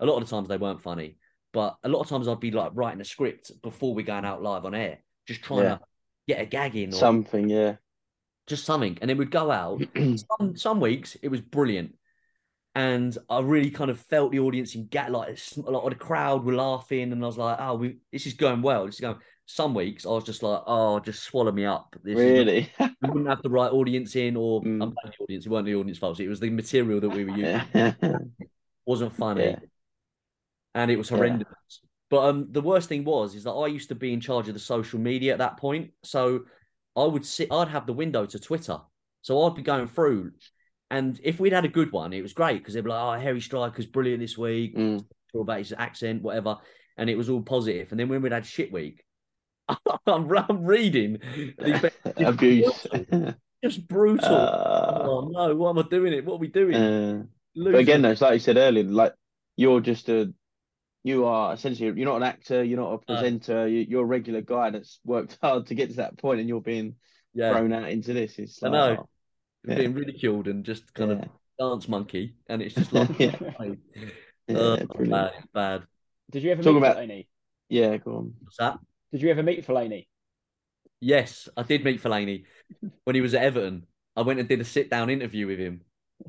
A 0.00 0.06
lot 0.06 0.16
of 0.20 0.28
the 0.28 0.34
times 0.34 0.48
they 0.48 0.56
weren't 0.56 0.82
funny, 0.82 1.18
but 1.52 1.76
a 1.84 1.88
lot 1.88 2.00
of 2.00 2.08
times 2.08 2.28
I'd 2.28 2.40
be 2.40 2.50
like 2.50 2.72
writing 2.74 3.00
a 3.00 3.04
script 3.04 3.50
before 3.62 3.94
we 3.94 4.02
going 4.02 4.24
out 4.24 4.42
live 4.42 4.64
on 4.64 4.74
air, 4.74 4.98
just 5.26 5.42
trying 5.42 5.64
Yeah. 5.64 5.74
to 5.76 5.80
get 6.28 6.40
a 6.40 6.46
gag 6.46 6.76
in 6.76 6.90
or 6.90 6.96
Something, 6.96 7.48
yeah. 7.48 7.76
just 8.46 8.64
something, 8.64 8.98
and 9.00 9.08
then 9.10 9.18
we'd 9.18 9.30
go 9.30 9.50
out. 9.50 9.82
some 10.38 10.56
some 10.56 10.80
weeks 10.80 11.16
it 11.22 11.28
was 11.28 11.40
brilliant, 11.40 11.94
and 12.74 13.16
I 13.28 13.40
really 13.40 13.70
kind 13.70 13.90
of 13.90 13.98
felt 13.98 14.30
the 14.32 14.38
audience 14.40 14.74
in 14.74 14.86
get 14.86 15.10
like 15.10 15.38
a 15.66 15.70
lot 15.70 15.84
of 15.84 15.90
the 15.90 15.96
crowd 15.96 16.44
were 16.44 16.54
laughing, 16.54 17.12
and 17.12 17.22
I 17.22 17.26
was 17.26 17.38
like, 17.38 17.56
oh, 17.60 17.74
we 17.76 17.96
this 18.12 18.26
is 18.26 18.34
going 18.34 18.62
well. 18.62 18.86
This 18.86 18.96
is 18.96 19.00
going. 19.00 19.16
Some 19.46 19.74
weeks 19.74 20.06
I 20.06 20.10
was 20.10 20.22
just 20.22 20.44
like, 20.44 20.62
oh, 20.68 21.00
just 21.00 21.24
swallow 21.24 21.50
me 21.50 21.64
up. 21.64 21.96
This 22.04 22.14
not- 22.16 22.22
really? 22.22 22.70
we 22.78 23.08
wouldn't 23.08 23.28
have 23.28 23.42
the 23.42 23.50
right 23.50 23.72
audience 23.72 24.14
in, 24.14 24.36
or 24.36 24.62
Mm. 24.62 24.80
I'm 24.80 24.94
the 25.02 25.12
audience. 25.24 25.44
It 25.44 25.48
weren't 25.48 25.66
the 25.66 25.74
audience 25.74 25.98
fault. 25.98 26.20
It 26.20 26.28
was 26.28 26.38
the 26.38 26.50
material 26.50 27.00
that 27.00 27.08
we 27.08 27.24
were 27.24 27.36
using 27.36 27.60
wasn't 28.86 29.12
funny. 29.16 29.44
Yeah. 29.46 29.58
And 30.74 30.90
it 30.90 30.96
was 30.96 31.10
Yeah. 31.10 31.16
horrendous. 31.16 31.48
But 32.10 32.24
um, 32.28 32.48
the 32.50 32.60
worst 32.60 32.88
thing 32.88 33.04
was 33.04 33.34
is 33.34 33.44
that 33.44 33.52
I 33.52 33.66
used 33.68 33.88
to 33.90 33.94
be 33.94 34.12
in 34.12 34.20
charge 34.20 34.48
of 34.48 34.54
the 34.54 34.60
social 34.60 34.98
media 34.98 35.32
at 35.32 35.38
that 35.38 35.56
point, 35.58 35.92
so 36.02 36.40
I 36.96 37.04
would 37.04 37.24
sit, 37.24 37.52
I'd 37.52 37.68
have 37.68 37.86
the 37.86 37.92
window 37.92 38.26
to 38.26 38.38
Twitter, 38.38 38.78
so 39.22 39.42
I'd 39.44 39.54
be 39.54 39.62
going 39.62 39.86
through, 39.86 40.32
and 40.90 41.20
if 41.22 41.38
we'd 41.38 41.52
had 41.52 41.64
a 41.64 41.68
good 41.68 41.92
one, 41.92 42.12
it 42.12 42.22
was 42.22 42.32
great 42.32 42.58
because 42.58 42.74
they'd 42.74 42.82
be 42.82 42.90
like, 42.90 43.00
"Oh, 43.18 43.20
Hairy 43.22 43.40
Striker's 43.40 43.86
brilliant 43.86 44.20
this 44.20 44.36
week," 44.36 44.76
Mm. 44.76 45.04
sure 45.30 45.42
about 45.42 45.58
his 45.58 45.72
accent, 45.72 46.22
whatever, 46.22 46.56
and 46.96 47.08
it 47.08 47.16
was 47.16 47.30
all 47.30 47.42
positive. 47.42 47.92
And 47.92 48.00
then 48.00 48.08
when 48.08 48.22
we'd 48.22 48.32
had 48.32 48.44
shit 48.44 48.72
week, 48.72 49.04
I'm, 49.68 50.28
I'm 50.36 50.64
reading 50.64 51.18
be- 51.62 51.74
Abuse. 52.16 52.86
just 53.62 53.86
brutal. 53.86 54.34
Uh, 54.34 55.02
oh 55.06 55.28
no, 55.32 55.54
what 55.54 55.70
am 55.70 55.78
I 55.78 55.82
doing? 55.88 56.12
It? 56.12 56.24
What 56.24 56.34
are 56.34 56.38
we 56.38 56.48
doing? 56.48 56.74
uh, 56.74 57.22
but 57.54 57.76
again, 57.76 58.02
though, 58.02 58.10
it's 58.10 58.20
like 58.20 58.32
you 58.32 58.40
said 58.40 58.56
earlier, 58.56 58.82
like 58.82 59.14
you're 59.56 59.80
just 59.80 60.08
a, 60.08 60.32
you 61.02 61.24
are 61.26 61.54
essentially, 61.54 61.86
you're 61.98 62.08
not 62.08 62.16
an 62.16 62.22
actor, 62.22 62.62
you're 62.62 62.78
not 62.78 62.92
a 62.92 62.98
presenter, 62.98 63.66
you, 63.66 63.86
you're 63.88 64.02
a 64.02 64.06
regular 64.06 64.42
guy 64.42 64.70
that's 64.70 65.00
worked 65.04 65.38
hard 65.42 65.66
to 65.66 65.74
get 65.74 65.90
to 65.90 65.96
that 65.96 66.18
point, 66.18 66.40
and 66.40 66.48
you're 66.48 66.60
being 66.60 66.96
yeah, 67.34 67.52
thrown 67.52 67.72
out 67.72 67.90
into 67.90 68.12
this. 68.12 68.38
It's 68.38 68.62
I 68.62 68.68
like, 68.68 68.72
know. 68.72 69.02
oh, 69.02 69.08
yeah. 69.66 69.74
being 69.76 69.94
ridiculed 69.94 70.48
and 70.48 70.64
just 70.64 70.92
kind 70.94 71.10
yeah, 71.10 71.16
of 71.18 71.28
dance 71.58 71.88
monkey, 71.88 72.34
and 72.48 72.62
it's 72.62 72.74
just 72.74 72.92
like, 72.92 73.18
yeah, 73.18 73.36
hey, 73.58 73.76
yeah, 74.48 74.56
uh, 74.58 74.84
bad, 74.98 75.32
bad. 75.54 75.82
Did 76.30 76.42
you 76.42 76.52
ever 76.52 76.62
Talk 76.62 76.74
meet 76.74 76.78
about- 76.78 76.96
Fellaini? 76.96 77.26
Yeah, 77.68 77.96
go 77.98 78.16
on. 78.16 78.34
What's 78.40 78.56
that? 78.58 78.78
Did 79.12 79.22
you 79.22 79.30
ever 79.30 79.42
meet 79.42 79.66
Fellaini? 79.66 80.06
Yes, 81.00 81.48
I 81.56 81.62
did 81.62 81.84
meet 81.84 82.02
Fellaini 82.02 82.44
when 83.04 83.14
he 83.14 83.22
was 83.22 83.32
at 83.34 83.42
Everton. 83.42 83.86
I 84.16 84.22
went 84.22 84.40
and 84.40 84.48
did 84.48 84.60
a 84.60 84.64
sit 84.64 84.90
down 84.90 85.08
interview 85.08 85.46
with 85.46 85.58
him. 85.58 85.82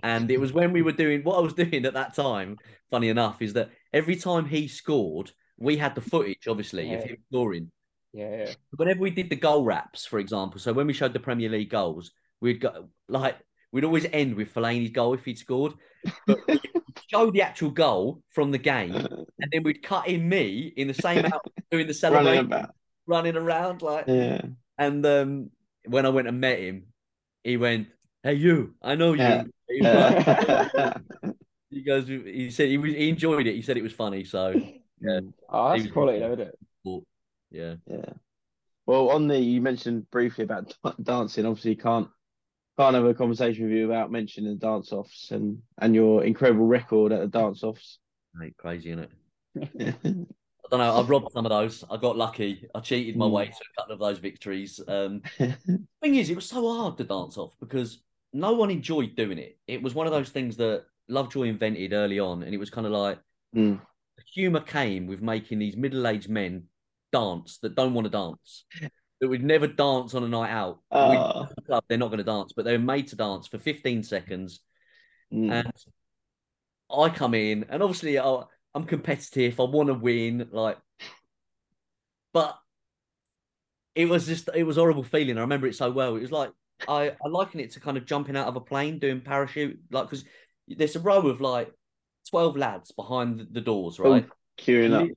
And 0.04 0.30
it 0.32 0.39
was 0.39 0.54
when 0.54 0.72
we 0.74 0.82
were 0.82 0.92
doing 0.92 1.22
what 1.24 1.38
I 1.38 1.42
was 1.42 1.54
doing 1.54 1.86
at 1.86 1.94
that 1.94 2.14
time, 2.16 2.58
funny 2.89 3.10
enough, 3.10 3.42
is 3.42 3.54
that 3.54 3.70
every 3.94 4.16
time 4.16 4.46
he 4.46 4.68
scored, 4.68 5.32
we 5.58 5.78
had 5.78 5.96
the 5.96 6.02
footage, 6.02 6.48
obviously, 6.48 6.94
of 6.94 7.02
Yeah. 7.02 7.08
him 7.08 7.18
scoring. 7.32 7.72
Yeah, 8.14 8.38
yeah. 8.46 8.54
Whenever 8.76 9.00
we 9.00 9.12
did 9.12 9.30
the 9.30 9.36
goal 9.36 9.64
wraps, 9.64 10.06
for 10.06 10.20
example, 10.20 10.60
so 10.60 10.74
when 10.74 10.88
we 10.88 10.94
showed 10.94 11.14
the 11.14 11.20
Premier 11.20 11.50
League 11.50 11.70
goals, 11.70 12.12
we'd 12.42 12.60
go 12.60 12.89
like 13.08 13.38
we'd 13.72 13.86
always 13.86 14.06
end 14.12 14.36
with 14.36 14.54
Fellaini's 14.54 14.92
goal 14.92 15.14
if 15.14 15.24
he'd 15.24 15.38
scored. 15.38 15.74
But 16.28 16.39
show 17.10 17.32
the 17.32 17.42
actual 17.42 17.72
goal 17.72 18.22
from 18.32 18.52
the 18.52 18.58
game, 18.58 18.96
and 18.96 19.50
then 19.52 19.64
we'd 19.64 19.82
cut 19.84 20.08
in 20.08 20.28
me 20.28 20.74
in 20.76 20.88
the 20.88 20.94
same 20.94 21.26
outfit 21.26 21.54
doing 21.72 21.88
the 21.88 21.94
Running 21.94 21.94
celebration, 21.94 22.46
about. 22.48 22.76
running 23.08 23.38
around 23.38 23.82
like 23.82 24.06
Yeah. 24.08 24.42
and 24.78 25.06
um, 25.06 25.52
when 25.86 26.06
I 26.06 26.10
went 26.10 26.28
and 26.28 26.42
met 26.42 26.60
him, 26.60 26.88
he 27.46 27.56
went, 27.58 27.88
"Hey, 28.24 28.34
you! 28.36 28.76
I 28.82 28.95
know 28.95 29.13
you." 29.13 29.19
Yeah. 29.22 29.43
He, 29.67 29.82
was 29.82 30.69
Yeah. 30.74 30.93
he 31.69 31.82
goes. 31.84 32.07
He 32.07 32.51
said 32.51 32.69
he, 32.69 32.78
was, 32.78 32.91
he 32.91 33.09
enjoyed 33.09 33.47
it. 33.47 33.55
He 33.55 33.61
said 33.61 33.78
it 33.78 33.84
was 33.84 33.93
funny. 33.93 34.24
So 34.24 34.49
yeah, 35.01 35.19
Oh, 35.49 35.69
that's 35.69 35.84
was- 35.84 35.91
quality, 35.91 36.19
though, 36.19 36.34
isn't 36.34 36.47
it? 36.47 36.59
but, 36.84 36.99
yeah, 37.51 37.76
Yeah. 37.88 38.13
Well, 38.86 39.09
on 39.11 39.28
the 39.28 39.38
you 39.39 39.61
mentioned 39.61 40.09
briefly 40.11 40.43
about 40.43 40.67
d- 40.84 40.91
dancing. 41.03 41.45
Obviously, 41.45 41.72
you 41.72 41.78
can't 41.78 42.09
can't 42.78 42.95
have 42.95 43.05
a 43.05 43.13
conversation 43.13 43.65
with 43.65 43.74
you 43.74 43.88
without 43.88 44.11
mentioning 44.11 44.51
the 44.53 44.59
dance 44.59 44.91
offs 44.91 45.32
and 45.32 45.59
and 45.80 45.93
your 45.95 46.24
incredible 46.24 46.65
record 46.65 47.11
at 47.11 47.19
the 47.22 47.28
dance 47.39 47.63
offs. 47.63 47.99
Mate, 48.34 48.55
crazy, 48.57 48.91
isn't 48.91 49.09
it? 49.55 49.95
I 50.03 50.78
don't 50.78 50.80
know. 50.80 50.97
I've 50.99 51.09
robbed 51.09 51.32
some 51.34 51.45
of 51.45 51.49
those. 51.49 51.84
I 51.91 51.97
got 51.97 52.15
lucky. 52.17 52.65
I 52.74 52.80
cheated 52.80 53.17
my 53.17 53.26
Mm. 53.26 53.32
way 53.32 53.45
to 53.47 53.51
a 53.51 53.82
couple 53.82 53.93
of 53.93 53.99
those 53.99 54.19
victories. 54.19 54.80
Um, 54.88 55.22
thing 55.38 56.15
is, 56.15 56.30
it 56.30 56.36
was 56.36 56.45
so 56.45 56.74
hard 56.74 56.97
to 56.97 57.03
dance 57.03 57.38
off 57.38 57.53
because 57.59 58.01
no 58.34 58.54
one 58.54 58.72
enjoyed 58.72 59.16
doing 59.16 59.38
it. 59.38 59.58
It 59.68 59.82
was 59.82 59.94
one 59.94 60.08
of 60.08 60.14
those 60.14 60.30
things 60.30 60.58
that 60.58 60.86
Lovejoy 61.10 61.44
invented 61.44 61.94
early 61.94 62.20
on, 62.20 62.44
and 62.44 62.54
it 62.54 62.58
was 62.58 62.70
kind 62.70 62.86
of 62.88 62.94
like 62.94 63.20
Mm. 63.56 63.82
the 64.18 64.24
humour 64.34 64.62
came 64.62 65.08
with 65.08 65.22
making 65.22 65.60
these 65.60 65.76
middle-aged 65.76 66.30
men 66.30 66.64
dance 67.12 67.58
that 67.58 67.76
don't 67.76 67.94
want 67.94 68.06
to 68.06 68.12
dance, 68.12 68.64
that 69.20 69.28
would 69.28 69.44
never 69.44 69.68
dance 69.68 70.14
on 70.16 70.24
a 70.24 70.28
night 70.28 70.52
out. 70.52 70.80
Club, 71.66 71.84
they're 71.90 71.98
not 71.98 72.08
going 72.08 72.20
to 72.20 72.24
dance, 72.24 72.54
but 72.56 72.64
they're 72.64 72.80
made 72.80 73.08
to 73.10 73.18
dance 73.18 73.48
for 73.48 73.60
15 73.60 74.04
seconds. 74.04 74.62
Mm. 75.34 75.52
And 75.52 75.74
I 76.90 77.10
come 77.10 77.34
in, 77.34 77.66
and 77.70 77.84
obviously 77.84 78.18
I, 78.18 78.44
I'm 78.74 78.86
competitive. 78.86 79.60
I 79.60 79.64
want 79.64 79.88
to 79.88 79.94
win, 79.94 80.48
like, 80.52 80.78
but 82.34 82.58
it 83.96 84.06
was 84.08 84.26
just 84.26 84.50
it 84.56 84.64
was 84.64 84.78
a 84.78 84.80
horrible 84.80 85.04
feeling. 85.04 85.38
I 85.38 85.42
remember 85.42 85.68
it 85.68 85.76
so 85.76 85.92
well. 85.92 86.16
It 86.16 86.22
was 86.22 86.32
like 86.32 86.52
I 86.88 87.10
I 87.24 87.28
liken 87.30 87.60
it 87.60 87.72
to 87.72 87.80
kind 87.80 87.98
of 87.98 88.06
jumping 88.06 88.36
out 88.38 88.48
of 88.48 88.56
a 88.56 88.62
plane 88.62 89.00
doing 89.00 89.22
parachute, 89.22 89.80
like 89.92 90.06
because 90.10 90.26
there's 90.68 90.96
a 90.96 91.00
row 91.00 91.28
of 91.28 91.42
like 91.42 91.72
12 92.30 92.56
lads 92.58 92.92
behind 92.92 93.40
the, 93.40 93.44
the 93.46 93.62
doors, 93.62 94.00
Oh, 94.00 94.12
right? 94.12 94.28
Queuing 94.60 94.94
up. 94.94 95.10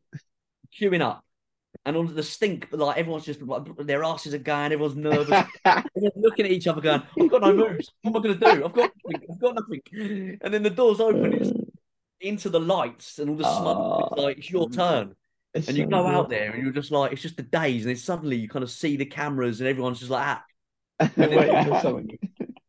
queuing 0.79 1.01
up, 1.03 1.25
and 1.85 1.97
all 1.97 2.05
the 2.05 2.23
stink, 2.23 2.69
like 2.73 2.97
everyone's 2.97 3.25
just 3.27 3.43
like 3.43 3.63
their 3.79 4.05
asses 4.05 4.35
are 4.35 4.39
going, 4.39 4.73
everyone's 4.73 4.97
nervous, 4.97 5.45
everyone's 5.65 6.13
looking 6.17 6.47
at 6.47 6.53
each 6.53 6.67
other, 6.67 6.81
going, 6.81 7.03
"I've 7.21 7.31
got 7.31 7.43
no 7.43 7.53
moves. 7.57 7.91
What 8.03 8.11
am 8.11 8.17
I 8.17 8.23
going 8.25 8.39
to 8.41 8.45
do? 8.57 8.65
I've 8.65 8.73
got, 8.73 8.91
nothing. 9.05 9.29
I've 9.31 9.41
got 9.41 9.55
nothing." 9.55 10.39
And 10.41 10.55
then 10.55 10.63
the 10.63 10.71
doors 10.71 11.01
open 11.01 11.33
it's 11.35 11.51
into 12.21 12.49
the 12.49 12.61
lights 12.61 13.19
and 13.19 13.31
all 13.31 13.37
the 13.37 13.45
smoke. 13.45 14.07
It's 14.07 14.09
Ah. 14.19 14.23
like 14.23 14.39
it's 14.39 14.51
your 14.51 14.71
turn, 14.71 15.15
It's 15.53 15.69
and 15.69 15.77
you 15.77 15.85
so 15.85 15.91
go 15.91 16.07
out 16.07 16.31
there, 16.31 16.53
and 16.53 16.63
you're 16.63 16.73
just 16.73 16.91
like, 16.91 17.13
it's 17.13 17.23
just 17.23 17.37
the 17.37 17.43
days, 17.43 17.85
and 17.85 17.91
then 17.91 17.97
suddenly 17.97 18.37
you 18.37 18.49
kind 18.49 18.63
of 18.63 18.71
see 18.71 18.97
the 18.97 19.05
cameras, 19.07 19.61
and 19.61 19.69
everyone's 19.69 19.99
just 19.99 20.11
like, 20.11 20.27
ah, 20.27 20.45
Waiting 21.17 21.65
for 21.65 21.81
something. 21.81 22.19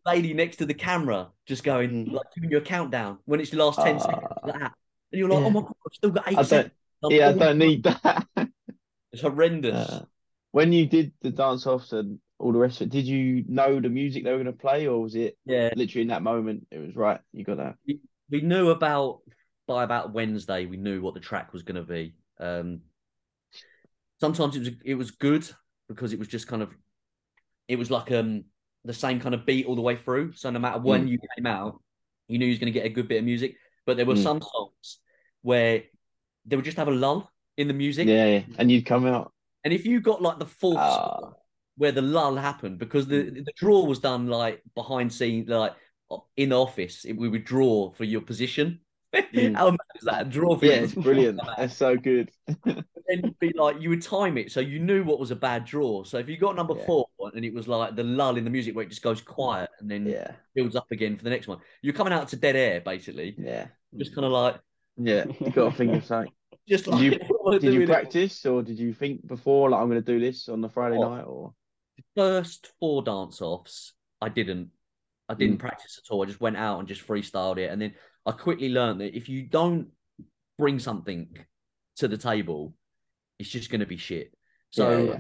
lady 0.05 0.33
next 0.33 0.57
to 0.57 0.65
the 0.65 0.73
camera, 0.73 1.29
just 1.45 1.63
going 1.63 2.07
Mm. 2.07 2.11
like 2.13 2.25
giving 2.35 2.51
you 2.51 2.57
a 2.57 2.61
countdown 2.61 3.17
when 3.25 3.39
it's 3.39 3.49
the 3.51 3.57
last 3.57 3.79
ten 3.81 3.95
Ah. 3.95 3.99
seconds, 3.99 4.23
like 4.43 4.59
that. 4.59 4.73
And 5.11 5.19
you're 5.19 5.29
like, 5.29 5.39
Yeah. 5.39 5.45
oh 5.45 5.49
my 5.51 5.61
god, 5.61 5.73
I've 5.85 5.93
still 5.93 6.11
got 6.11 6.27
eight 6.27 6.33
I 6.33 6.35
don't. 6.37 6.47
seconds. 6.47 6.73
I'm 7.03 7.11
Yeah, 7.11 7.29
I 7.29 7.33
don't 7.33 7.57
need 7.57 7.83
that. 7.83 8.27
It's 9.11 9.21
horrendous. 9.21 9.89
Uh, 9.89 10.05
when 10.51 10.73
you 10.73 10.85
did 10.87 11.13
the 11.21 11.29
dance 11.31 11.65
offs 11.65 11.93
and 11.93 12.19
all 12.37 12.51
the 12.51 12.59
rest 12.59 12.81
of 12.81 12.87
it, 12.87 12.91
did 12.91 13.05
you 13.05 13.45
know 13.47 13.79
the 13.79 13.87
music 13.89 14.23
they 14.25 14.31
were 14.31 14.43
going 14.43 14.45
to 14.47 14.51
play, 14.51 14.87
or 14.87 15.01
was 15.01 15.15
it 15.15 15.37
yeah, 15.45 15.69
literally 15.75 16.01
in 16.01 16.09
that 16.09 16.21
moment 16.21 16.67
it 16.69 16.79
was 16.79 16.95
right? 16.97 17.21
You 17.31 17.45
got 17.45 17.57
that. 17.57 17.75
we 18.29 18.41
knew 18.41 18.69
about 18.71 19.21
by 19.67 19.83
about 19.85 20.11
Wednesday. 20.13 20.65
We 20.65 20.75
knew 20.77 21.01
what 21.01 21.13
the 21.13 21.19
track 21.21 21.53
was 21.53 21.63
going 21.63 21.77
to 21.77 21.83
be. 21.83 22.13
Um, 22.39 22.81
sometimes 24.19 24.55
it 24.55 24.59
was 24.59 24.69
it 24.83 24.95
was 24.95 25.11
good 25.11 25.49
because 25.87 26.13
it 26.13 26.19
was 26.19 26.27
just 26.27 26.47
kind 26.47 26.61
of 26.61 26.69
it 27.67 27.77
was 27.77 27.89
like 27.91 28.11
um 28.11 28.45
the 28.83 28.93
same 28.93 29.19
kind 29.19 29.33
of 29.35 29.45
beat 29.45 29.65
all 29.65 29.75
the 29.75 29.81
way 29.81 29.95
through. 29.95 30.33
So 30.33 30.49
no 30.51 30.59
matter 30.59 30.79
when 30.79 31.07
you 31.07 31.17
came 31.35 31.45
out, 31.47 31.81
you 32.27 32.37
knew 32.37 32.45
you 32.45 32.51
was 32.51 32.59
going 32.59 32.71
to 32.73 32.79
get 32.79 32.85
a 32.85 32.89
good 32.89 33.07
bit 33.07 33.17
of 33.19 33.25
music. 33.25 33.55
But 33.85 33.97
there 33.97 34.05
were 34.05 34.15
Mm. 34.15 34.23
some 34.23 34.41
songs 34.41 34.99
where 35.41 35.83
they 36.45 36.55
would 36.55 36.65
just 36.65 36.77
have 36.77 36.87
a 36.87 36.91
lull 36.91 37.31
in 37.57 37.67
the 37.67 37.73
music, 37.73 38.07
Yeah, 38.07 38.25
yeah. 38.25 38.43
and 38.57 38.69
you'd 38.71 38.85
come 38.85 39.05
out. 39.05 39.31
and 39.63 39.73
if 39.73 39.85
you 39.85 39.99
got 40.01 40.21
like 40.21 40.37
the 40.39 40.45
fourth 40.45 40.77
song 40.77 41.33
where 41.77 41.91
the 41.91 42.01
lull 42.01 42.35
happened 42.35 42.77
because 42.77 43.07
the 43.07 43.23
the 43.31 43.51
draw 43.57 43.83
was 43.85 43.99
done 43.99 44.27
like 44.27 44.61
behind 44.75 45.11
scene 45.11 45.45
like 45.47 45.73
in 46.37 46.49
the 46.49 46.59
office, 46.59 47.05
it, 47.05 47.13
we 47.13 47.27
would 47.29 47.43
draw 47.43 47.91
for 47.91 48.03
your 48.03 48.21
position. 48.21 48.79
Mm. 49.33 49.55
How 49.55 49.69
mad 49.71 49.79
is 49.95 50.03
that? 50.05 50.29
Draw 50.29 50.57
for 50.57 50.65
Yeah, 50.65 50.73
it's 50.73 50.93
brilliant. 50.93 51.39
That's 51.57 51.75
so 51.75 51.95
good. 51.95 52.31
then 52.65 52.83
you'd 53.23 53.39
be 53.39 53.53
like 53.55 53.79
you 53.81 53.89
would 53.89 54.01
time 54.01 54.37
it 54.37 54.51
so 54.51 54.59
you 54.59 54.79
knew 54.79 55.03
what 55.03 55.19
was 55.19 55.31
a 55.31 55.35
bad 55.35 55.65
draw. 55.65 56.03
So 56.03 56.17
if 56.17 56.27
you 56.29 56.37
got 56.37 56.55
number 56.55 56.75
Yeah. 56.77 56.85
four 56.85 57.07
and 57.33 57.45
it 57.45 57.53
was 57.53 57.67
like 57.67 57.95
the 57.95 58.03
lull 58.03 58.37
in 58.37 58.43
the 58.43 58.49
music 58.49 58.75
where 58.75 58.83
it 58.85 58.89
just 58.89 59.01
goes 59.01 59.21
quiet 59.21 59.69
and 59.79 59.89
then 59.89 60.05
Yeah, 60.05 60.31
builds 60.55 60.75
up 60.75 60.91
again 60.91 61.17
for 61.17 61.23
the 61.23 61.29
next 61.29 61.47
one, 61.47 61.59
you're 61.81 61.93
coming 61.93 62.13
out 62.13 62.27
to 62.29 62.35
dead 62.35 62.55
air 62.55 62.81
basically. 62.81 63.35
yeah, 63.37 63.67
Just 63.97 64.13
kind 64.15 64.25
of 64.25 64.31
like 64.31 64.59
yeah. 64.97 65.25
You 65.39 65.51
got 65.51 65.79
a 65.79 65.91
of 65.97 66.05
something. 66.05 66.31
just 66.67 66.85
Did 66.85 66.99
you- 66.99 67.19
what 67.27 67.53
am 67.53 67.57
I 67.57 67.57
Did 67.59 67.73
you 67.73 67.85
practice, 67.85 68.45
or 68.45 68.63
did 68.63 68.79
you 68.79 68.93
think 68.93 69.27
before, 69.27 69.69
like 69.69 69.81
I'm 69.81 69.89
going 69.89 70.01
to 70.03 70.11
do 70.13 70.19
this 70.19 70.49
on 70.49 70.61
the 70.61 70.69
Friday 70.69 70.97
Oh. 70.97 71.09
night, 71.15 71.23
or? 71.23 71.53
the 71.97 72.03
first 72.15 72.71
four 72.79 73.03
dance 73.03 73.41
offs, 73.41 73.93
I 74.21 74.29
didn't. 74.29 74.69
I 75.29 75.33
didn't 75.33 75.57
Mm. 75.57 75.59
practice 75.59 75.99
at 76.03 76.11
all. 76.13 76.21
I 76.23 76.25
just 76.27 76.39
went 76.41 76.55
out 76.57 76.79
and 76.79 76.87
just 76.87 77.05
freestyled 77.07 77.57
it. 77.57 77.71
And 77.71 77.81
then 77.81 77.93
I 78.25 78.31
quickly 78.31 78.69
learned 78.69 79.01
that 79.01 79.15
if 79.15 79.29
you 79.29 79.43
don't 79.43 79.89
bring 80.57 80.79
something 80.79 81.27
to 81.97 82.07
the 82.07 82.17
table, 82.17 82.73
it's 83.39 83.49
just 83.49 83.69
going 83.69 83.81
to 83.81 83.85
be 83.85 83.97
shit. 83.97 84.33
So 84.71 84.89
Yeah, 84.89 84.99
yeah. 85.01 85.19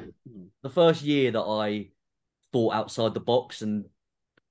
the 0.63 0.69
first 0.69 1.03
year 1.03 1.31
that 1.31 1.41
I 1.41 1.89
thought 2.51 2.73
outside 2.73 3.13
the 3.13 3.19
box 3.19 3.61
and 3.61 3.85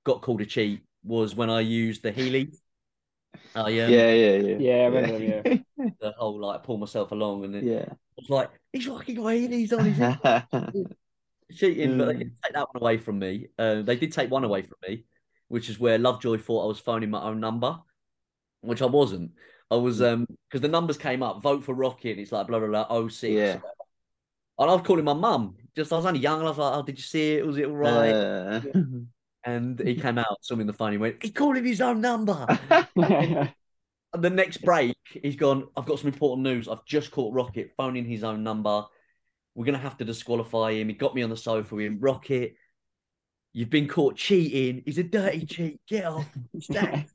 got 0.03 0.21
called 0.21 0.41
a 0.41 0.45
cheat 0.45 0.81
was 1.03 1.35
when 1.35 1.49
I 1.49 1.61
used 1.61 2.03
the 2.03 2.11
Heely. 2.11 2.55
I 3.55 3.79
um, 3.79 3.91
Yeah, 3.91 4.11
yeah, 4.13 4.35
yeah. 4.35 4.57
Yeah, 4.59 4.73
I 4.83 4.85
remember 4.87 5.19
them, 5.19 5.63
the 5.99 6.11
whole 6.17 6.39
like 6.39 6.63
pull 6.63 6.77
myself 6.77 7.11
along, 7.11 7.45
and 7.45 7.53
then 7.55 7.63
yeah. 7.65 7.85
I 7.89 7.95
was 8.17 8.29
like, 8.29 8.49
he's 8.73 8.85
fucking 8.85 9.15
got 9.15 9.25
Heelys 9.25 9.77
on 9.77 9.85
his 9.85 9.97
cheating, 11.55 11.95
but 11.97 12.05
they 12.07 12.13
Mm. 12.13 12.17
didn't 12.19 12.37
take 12.43 12.53
that 12.53 12.67
one 12.73 12.81
away 12.81 12.97
from 12.97 13.19
me. 13.19 13.47
Uh, 13.57 13.81
they 13.81 13.95
did 13.95 14.11
take 14.11 14.31
one 14.31 14.43
away 14.43 14.61
from 14.63 14.77
me, 14.87 15.05
which 15.47 15.69
is 15.69 15.79
where 15.79 15.97
Lovejoy 15.97 16.37
thought 16.37 16.63
I 16.63 16.67
was 16.67 16.79
phoning 16.79 17.09
my 17.09 17.21
own 17.21 17.39
number, 17.39 17.77
which 18.65 18.81
I 18.81 18.85
wasn't. 18.85 19.31
I 19.71 19.75
was 19.75 20.01
um 20.01 20.27
because 20.49 20.61
the 20.61 20.67
numbers 20.67 20.97
came 20.97 21.23
up, 21.23 21.41
vote 21.41 21.63
for 21.63 21.73
Rocky, 21.73 22.11
and 22.11 22.19
it's 22.19 22.31
like 22.31 22.47
blah 22.47 22.59
blah 22.59 22.85
blah 22.85 23.07
06. 23.07 23.31
Yeah. 23.31 23.59
And 24.57 24.69
I 24.69 24.73
was 24.73 24.83
calling 24.83 25.03
my 25.03 25.13
mum. 25.13 25.55
Just 25.75 25.91
I 25.91 25.97
was 25.97 26.05
only 26.05 26.19
young, 26.19 26.39
and 26.39 26.47
I 26.47 26.49
was 26.49 26.57
like, 26.57 26.73
"Oh, 26.73 26.83
did 26.83 26.97
you 26.97 27.03
see 27.03 27.33
it? 27.33 27.45
Was 27.45 27.57
it 27.57 27.65
all 27.65 27.75
right?" 27.75 28.13
Uh, 28.13 28.61
And 29.43 29.79
he 29.79 29.95
came 30.01 30.17
out, 30.17 30.37
saw 30.41 30.55
me 30.55 30.61
on 30.61 30.67
the 30.67 30.73
phone. 30.73 30.91
He 30.91 30.97
went, 30.97 31.17
"He's 31.21 31.31
calling 31.31 31.65
his 31.65 31.81
own 31.81 31.99
number." 31.99 32.45
the 32.95 34.29
next 34.29 34.57
break, 34.57 34.95
he's 35.11 35.35
gone. 35.35 35.67
I've 35.75 35.85
got 35.85 35.99
some 35.99 36.07
important 36.07 36.43
news. 36.43 36.67
I've 36.67 36.85
just 36.85 37.11
caught 37.11 37.33
Rocket 37.33 37.73
phoning 37.75 38.05
his 38.05 38.23
own 38.23 38.43
number. 38.43 38.85
We're 39.55 39.65
gonna 39.65 39.77
have 39.77 39.97
to 39.97 40.05
disqualify 40.05 40.73
him. 40.73 40.89
He 40.89 40.95
got 40.95 41.15
me 41.15 41.23
on 41.23 41.29
the 41.29 41.37
sofa 41.37 41.75
with 41.75 41.85
him. 41.85 41.99
Rocket, 41.99 42.55
you've 43.53 43.69
been 43.69 43.87
caught 43.87 44.15
cheating. 44.15 44.83
He's 44.85 44.97
a 44.97 45.03
dirty 45.03 45.45
cheat. 45.45 45.81
Get 45.87 46.05
off. 46.05 46.27
He's 46.53 46.67
sacked. 46.67 47.11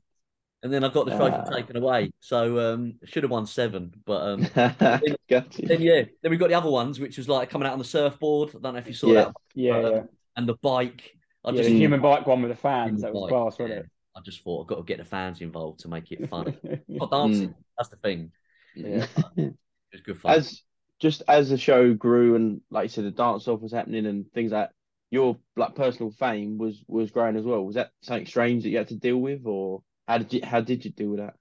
and 0.63 0.71
then 0.73 0.83
I 0.83 0.89
got 0.89 1.05
the 1.05 1.15
trophy 1.15 1.35
Ah. 1.37 1.49
taken 1.49 1.75
away. 1.77 2.11
So 2.19 2.73
um, 2.73 2.99
should 3.05 3.23
have 3.23 3.31
won 3.31 3.45
seven, 3.47 3.93
but 4.05 4.21
um, 4.21 4.41
you. 5.29 5.43
then 5.67 5.81
yeah, 5.81 6.03
then 6.21 6.31
we 6.31 6.37
got 6.37 6.49
the 6.49 6.55
other 6.55 6.69
ones, 6.69 6.99
which 6.99 7.17
was 7.17 7.27
like 7.29 7.49
coming 7.49 7.67
out 7.67 7.73
on 7.73 7.79
the 7.79 7.85
surfboard. 7.85 8.49
I 8.49 8.59
don't 8.59 8.73
know 8.73 8.79
if 8.79 8.87
you 8.87 8.93
saw 8.93 9.07
Yeah. 9.07 9.13
that, 9.13 9.33
Yeah, 9.55 9.77
Um, 9.77 9.93
yeah. 9.93 10.01
and 10.37 10.47
the 10.49 10.55
bike. 10.61 11.17
I 11.43 11.51
yeah 11.51 11.57
just 11.57 11.69
the 11.69 11.77
human 11.77 12.01
bike 12.01 12.27
one 12.27 12.41
with 12.41 12.51
the 12.51 12.57
fans. 12.57 13.01
That 13.01 13.13
was 13.13 13.23
bike, 13.23 13.29
class, 13.29 13.59
wasn't 13.59 13.69
yeah. 13.69 13.79
it? 13.79 13.85
I 14.15 14.19
just 14.21 14.43
thought 14.43 14.61
I've 14.61 14.67
got 14.67 14.75
to 14.75 14.83
get 14.83 14.97
the 14.99 15.05
fans 15.05 15.41
involved 15.41 15.79
to 15.81 15.87
make 15.87 16.11
it 16.11 16.29
fun. 16.29 16.55
Not 16.87 17.11
dancing. 17.11 17.55
That's 17.77 17.89
the 17.89 17.95
thing. 17.97 18.31
Yeah. 18.75 19.05
It 19.37 19.53
was 19.93 20.01
good 20.01 20.19
fun. 20.19 20.35
as 20.35 20.61
just 20.99 21.23
as 21.27 21.49
the 21.49 21.57
show 21.57 21.93
grew 21.93 22.35
and 22.35 22.61
like 22.69 22.83
you 22.83 22.89
said, 22.89 23.05
the 23.05 23.11
dance 23.11 23.47
off 23.47 23.61
was 23.61 23.71
happening 23.71 24.05
and 24.05 24.31
things 24.33 24.51
like 24.51 24.69
your 25.09 25.37
like 25.55 25.75
personal 25.75 26.11
fame 26.11 26.57
was 26.57 26.83
was 26.87 27.11
growing 27.11 27.35
as 27.35 27.43
well. 27.43 27.65
Was 27.65 27.75
that 27.75 27.91
something 28.01 28.25
strange 28.27 28.63
that 28.63 28.69
you 28.69 28.77
had 28.77 28.87
to 28.89 28.95
deal 28.95 29.17
with, 29.17 29.41
or 29.45 29.81
how 30.11 30.17
did 30.17 30.33
you 30.33 30.41
how 30.43 30.61
did 30.61 30.83
you 30.83 30.91
deal 30.91 31.09
with 31.09 31.19
that? 31.19 31.35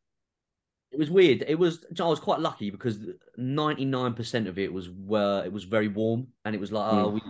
It 0.93 0.99
was 0.99 1.11
weird. 1.11 1.45
It 1.47 1.57
was. 1.59 1.85
I 1.99 2.05
was 2.05 2.21
quite 2.21 2.41
lucky 2.41 2.71
because 2.71 2.99
ninety 3.37 3.85
nine 3.85 4.15
percent 4.15 4.49
of 4.49 4.59
it 4.59 4.73
was 4.73 4.89
where 4.89 5.45
it 5.45 5.53
was 5.53 5.65
very 5.65 5.89
warm, 5.89 6.29
and 6.45 6.55
it 6.55 6.61
was 6.61 6.73
like, 6.73 6.93
oh, 6.93 7.11
Mm. 7.11 7.13
we 7.15 7.23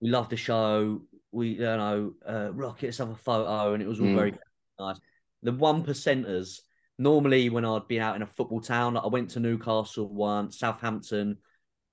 we 0.00 0.08
love 0.10 0.28
the 0.28 0.36
show. 0.36 1.02
We 1.32 1.48
you 1.50 1.60
know, 1.60 2.14
uh, 2.26 2.50
Rocket, 2.52 2.86
let's 2.86 2.98
have 2.98 3.10
a 3.10 3.16
photo, 3.16 3.74
and 3.74 3.82
it 3.82 3.86
was 3.86 4.00
all 4.00 4.06
Mm. 4.06 4.14
very 4.14 4.32
nice. 4.78 4.98
The 5.42 5.52
one 5.52 5.84
percenters. 5.84 6.60
Normally, 6.96 7.50
when 7.50 7.64
I'd 7.64 7.88
been 7.88 8.02
out 8.02 8.16
in 8.16 8.22
a 8.22 8.26
football 8.26 8.60
town, 8.60 8.94
like 8.94 9.04
I 9.04 9.08
went 9.08 9.30
to 9.30 9.40
Newcastle 9.40 10.08
once, 10.08 10.58
Southampton. 10.58 11.38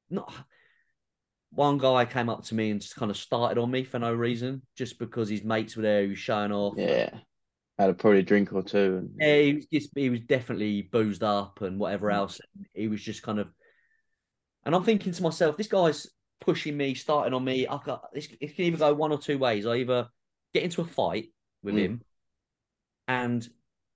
Not 0.10 0.32
one 1.52 1.78
guy 1.78 2.06
came 2.06 2.30
up 2.30 2.44
to 2.46 2.56
me 2.56 2.70
and 2.70 2.80
just 2.80 2.96
kind 2.96 3.12
of 3.12 3.18
started 3.18 3.58
on 3.60 3.72
me 3.72 3.84
for 3.84 3.98
no 4.00 4.14
reason, 4.14 4.62
just 4.78 5.00
because 5.00 5.28
his 5.28 5.44
mates 5.44 5.76
were 5.76 5.82
there, 5.82 6.04
he 6.04 6.10
was 6.10 6.20
showing 6.20 6.52
off. 6.52 6.76
Yeah, 6.78 7.10
had 7.78 7.90
a 7.90 7.94
probably 7.94 8.20
a 8.20 8.24
drink 8.24 8.54
or 8.54 8.64
two, 8.64 8.98
and 8.98 9.10
Yeah, 9.20 9.38
he 9.38 9.54
was 9.56 9.66
just, 9.68 9.90
he 9.96 10.10
was 10.10 10.22
definitely 10.22 10.84
boozed 10.84 11.24
up 11.24 11.62
and 11.62 11.80
whatever 11.80 12.12
else. 12.12 12.40
He 12.74 12.88
was 12.88 13.02
just 13.02 13.24
kind 13.24 13.40
of, 13.40 13.48
and 14.66 14.76
I'm 14.76 14.84
thinking 14.84 15.12
to 15.14 15.24
myself, 15.24 15.58
this 15.58 15.68
guy's 15.68 16.08
pushing 16.40 16.78
me, 16.78 16.94
starting 16.94 17.34
on 17.34 17.44
me. 17.44 17.68
I've 17.68 17.84
got 17.84 18.14
this. 18.14 18.28
It 18.40 18.56
can 18.56 18.66
either 18.66 18.78
go 18.78 18.94
one 18.94 19.12
or 19.12 19.18
two 19.18 19.38
ways. 19.38 19.66
I 19.66 19.78
either 19.78 20.08
get 20.54 20.64
into 20.64 20.82
a 20.82 20.86
fight 20.86 21.30
with 21.64 21.76
Mm. 21.76 21.80
him 21.80 22.02
and 23.08 23.50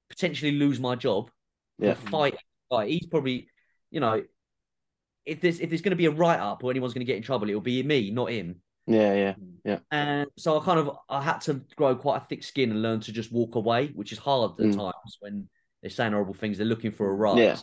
potentially 0.09 0.51
lose 0.51 0.79
my 0.79 0.95
job. 0.95 1.29
Yeah. 1.77 1.93
fighting. 1.95 2.39
Like 2.69 2.89
he's 2.89 3.05
probably, 3.05 3.49
you 3.91 3.99
know, 3.99 4.23
if 5.25 5.41
there's 5.41 5.59
if 5.59 5.69
there's 5.69 5.81
going 5.81 5.91
to 5.91 5.95
be 5.95 6.05
a 6.05 6.11
write 6.11 6.39
up 6.39 6.63
or 6.63 6.71
anyone's 6.71 6.93
going 6.93 7.05
to 7.05 7.11
get 7.11 7.17
in 7.17 7.23
trouble, 7.23 7.49
it'll 7.49 7.61
be 7.61 7.83
me, 7.83 8.11
not 8.11 8.31
him. 8.31 8.61
Yeah, 8.87 9.13
yeah, 9.13 9.33
yeah. 9.63 9.79
And 9.91 10.29
so 10.37 10.59
I 10.59 10.63
kind 10.65 10.79
of 10.79 10.97
I 11.09 11.21
had 11.21 11.39
to 11.41 11.61
grow 11.75 11.95
quite 11.95 12.17
a 12.21 12.25
thick 12.25 12.43
skin 12.43 12.71
and 12.71 12.81
learn 12.81 12.99
to 13.01 13.11
just 13.11 13.31
walk 13.31 13.55
away, 13.55 13.87
which 13.95 14.11
is 14.11 14.17
hard 14.19 14.51
at 14.51 14.57
Mm. 14.65 14.75
times 14.75 15.17
when 15.19 15.49
they're 15.81 15.89
saying 15.89 16.11
horrible 16.13 16.33
things. 16.33 16.57
They're 16.57 16.67
looking 16.67 16.91
for 16.91 17.09
a 17.09 17.13
rise. 17.13 17.37
Yeah. 17.37 17.57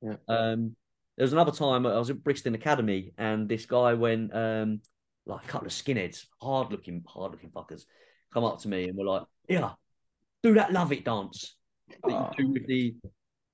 Yeah. 0.00 0.16
Um, 0.28 0.76
there 1.16 1.24
was 1.24 1.32
another 1.32 1.52
time 1.52 1.86
I 1.86 1.98
was 1.98 2.10
at 2.10 2.22
Brixton 2.22 2.54
Academy 2.54 3.12
and 3.18 3.48
this 3.48 3.66
guy 3.66 3.94
went 3.94 4.34
um 4.34 4.80
like 5.26 5.44
a 5.44 5.48
couple 5.48 5.66
of 5.66 5.72
skinheads, 5.72 6.24
hard 6.40 6.70
looking, 6.70 7.04
hard 7.06 7.32
looking 7.32 7.50
fuckers, 7.50 7.84
come 8.32 8.44
up 8.44 8.60
to 8.60 8.68
me 8.68 8.88
and 8.88 8.96
were 8.96 9.04
like, 9.04 9.22
"Yeah, 9.48 9.72
do 10.42 10.54
that 10.54 10.72
love 10.72 10.92
it 10.92 11.04
dance 11.04 11.54
that 11.88 11.98
Oh. 12.04 12.30
you 12.38 12.44
do 12.46 12.52
with 12.52 12.66
the." 12.66 12.94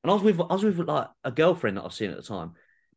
And 0.02 0.10
I 0.10 0.14
was 0.14 0.22
with 0.22 0.40
I 0.40 0.52
was 0.52 0.62
with 0.64 0.78
like 0.78 1.08
a 1.24 1.32
girlfriend 1.32 1.76
that 1.78 1.82
I 1.82 1.84
was 1.86 1.94
seeing 1.94 2.10
at 2.10 2.16
the 2.18 2.22
time, 2.22 2.52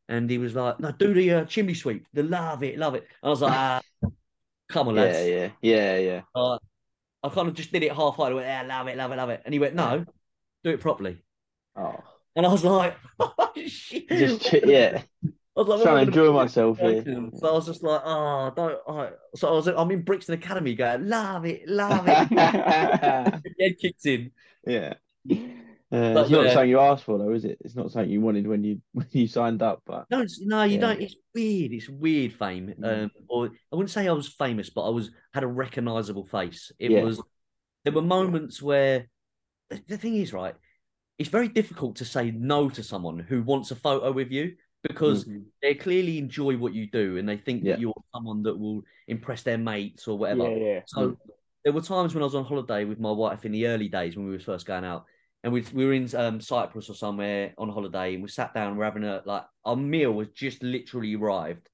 and 0.10 0.30
he 0.30 0.38
was 0.38 0.56
like, 0.56 0.80
"No, 0.80 0.92
do 0.92 1.14
the 1.14 1.32
uh, 1.32 1.46
chimney 1.46 1.74
sweep, 1.74 2.08
the 2.14 2.24
love 2.24 2.64
it, 2.64 2.78
love 2.78 2.96
it." 2.96 3.08
And 3.22 3.28
I 3.28 3.30
was 3.30 3.42
like, 3.42 3.52
ah, 3.56 3.82
"Come 4.70 4.90
on, 4.90 4.96
yeah, 4.96 5.02
lads." 5.02 5.28
yeah, 5.28 5.50
yeah, 5.62 5.98
yeah. 5.98 6.22
Uh, 6.36 6.58
I 7.24 7.30
kind 7.30 7.48
of 7.48 7.54
just 7.56 7.72
did 7.72 7.84
it 7.84 7.92
half-hearted. 7.94 8.34
I 8.34 8.36
went, 8.36 8.48
"Yeah, 8.48 8.64
love 8.64 8.88
it, 8.88 8.98
love 8.98 9.12
it, 9.12 9.16
love 9.18 9.30
it," 9.30 9.42
and 9.46 9.54
he 9.54 9.60
went, 9.60 9.76
"No, 9.76 10.06
do 10.64 10.70
it 10.70 10.80
properly." 10.82 11.18
Oh, 11.76 12.04
And 12.36 12.46
I 12.46 12.50
was 12.50 12.64
like, 12.64 12.96
oh, 13.20 13.52
shit. 13.68 14.10
just 14.10 14.54
yeah, 14.66 15.02
I 15.26 15.62
was 15.62 15.68
like, 15.68 15.82
trying 15.84 15.98
I 15.98 16.02
to 16.02 16.08
enjoy 16.08 16.32
myself 16.32 16.80
here. 16.80 17.04
So 17.04 17.50
I 17.50 17.52
was 17.52 17.66
just 17.66 17.84
like, 17.84 18.02
oh, 18.04 18.52
don't. 18.56 18.78
Oh. 18.88 19.10
So 19.36 19.48
I 19.50 19.52
was, 19.52 19.68
I'm 19.68 19.92
in 19.92 20.02
Brixton 20.04 20.36
Academy 20.36 20.76
going, 20.76 21.08
love 21.08 21.46
it, 21.46 21.68
love 21.68 22.06
it. 22.08 22.14
Head 23.60 23.78
kicks 23.80 24.06
in. 24.06 24.32
Yeah. 24.66 24.96
Uh, 25.90 26.14
But 26.14 26.22
it's 26.24 26.32
not 26.32 26.46
yeah. 26.46 26.54
something 26.54 26.70
you 26.70 26.80
asked 26.80 27.06
for, 27.06 27.18
though, 27.18 27.32
is 27.32 27.46
it? 27.46 27.58
It's 27.64 27.76
not 27.76 27.92
something 27.92 28.10
you 28.12 28.20
wanted 28.20 28.46
when 28.46 28.64
you 28.64 28.82
when 28.94 29.08
you 29.12 29.28
signed 29.28 29.62
up, 29.62 29.82
but 29.86 30.06
No, 30.12 30.26
no, 30.42 30.64
you 30.64 30.76
Yeah. 30.76 30.82
don't. 30.82 31.02
It's 31.02 31.16
weird. 31.34 31.72
It's 31.72 31.90
weird 31.90 32.34
fame. 32.34 32.74
Mm. 32.80 33.04
Um, 33.06 33.12
or 33.30 33.46
I 33.72 33.76
wouldn't 33.76 33.92
say 33.92 34.08
I 34.08 34.12
was 34.12 34.28
famous, 34.28 34.70
but 34.70 34.86
I 34.86 34.90
was 34.90 35.12
had 35.34 35.44
a 35.44 35.48
recognizable 35.48 36.26
face. 36.26 36.72
It 36.80 36.92
Yeah. 36.92 37.04
was. 37.04 37.22
There 37.86 37.94
were 37.94 38.02
moments 38.02 38.62
where 38.62 39.08
the, 39.70 39.82
the 39.88 39.98
thing 39.98 40.16
is, 40.16 40.34
right? 40.34 40.56
It's 41.18 41.30
very 41.30 41.48
difficult 41.48 41.96
to 41.98 42.06
say 42.06 42.32
no 42.32 42.70
to 42.70 42.84
someone 42.84 43.20
who 43.20 43.42
wants 43.42 43.72
a 43.72 43.76
photo 43.76 44.12
with 44.12 44.30
you 44.32 44.56
because 44.84 45.26
Mhm. 45.26 45.46
they 45.62 45.74
clearly 45.74 46.18
enjoy 46.18 46.58
what 46.58 46.74
you 46.74 46.88
do 46.88 47.18
and 47.18 47.28
they 47.28 47.38
think 47.38 47.64
Yeah. 47.64 47.74
that 47.74 47.80
you're 47.80 47.94
someone 48.14 48.44
that 48.44 48.58
will 48.60 48.82
impress 49.08 49.44
their 49.44 49.58
mates 49.58 50.08
or 50.08 50.18
whatever. 50.18 50.50
Yeah, 50.52 50.66
yeah. 50.66 50.82
So 50.86 51.18
there 51.64 51.74
were 51.74 51.82
times 51.82 52.14
when 52.14 52.22
I 52.24 52.26
was 52.26 52.36
on 52.36 52.44
holiday 52.46 52.84
with 52.84 53.00
my 53.00 53.12
wife 53.12 53.46
in 53.46 53.52
the 53.54 53.68
early 53.68 53.88
days 53.88 54.16
when 54.18 54.26
we 54.26 54.34
were 54.34 54.40
first 54.40 54.66
going 54.66 54.84
out, 54.84 55.06
and 55.44 55.54
we 55.54 55.64
we 55.74 55.86
were 55.86 55.94
in 55.94 56.14
um, 56.16 56.42
Cyprus 56.42 56.90
or 56.90 56.96
somewhere 56.96 57.54
on 57.58 57.70
holiday, 57.70 58.14
and 58.14 58.24
we 58.24 58.30
sat 58.30 58.54
down. 58.54 58.76
We're 58.76 58.86
having 58.86 59.04
a 59.04 59.22
like 59.26 59.44
our 59.66 59.76
meal 59.76 60.12
was 60.12 60.30
just 60.30 60.64
literally 60.64 61.16
arrived. 61.16 61.70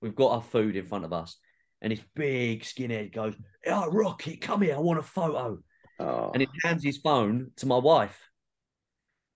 We've 0.00 0.14
got 0.14 0.32
our 0.32 0.42
food 0.42 0.76
in 0.76 0.86
front 0.86 1.04
of 1.04 1.12
us, 1.12 1.36
and 1.80 1.92
this 1.92 2.00
big 2.14 2.62
skinhead 2.62 3.12
goes, 3.12 3.34
"Oh, 3.66 3.90
Rocket, 3.90 4.40
come 4.40 4.62
here! 4.62 4.76
I 4.76 4.78
want 4.80 5.00
a 5.00 5.02
photo." 5.02 5.58
oh, 5.98 6.30
And 6.32 6.42
he 6.42 6.48
hands 6.64 6.84
his 6.84 6.98
phone 6.98 7.50
to 7.56 7.66
my 7.66 7.78
wife, 7.78 8.18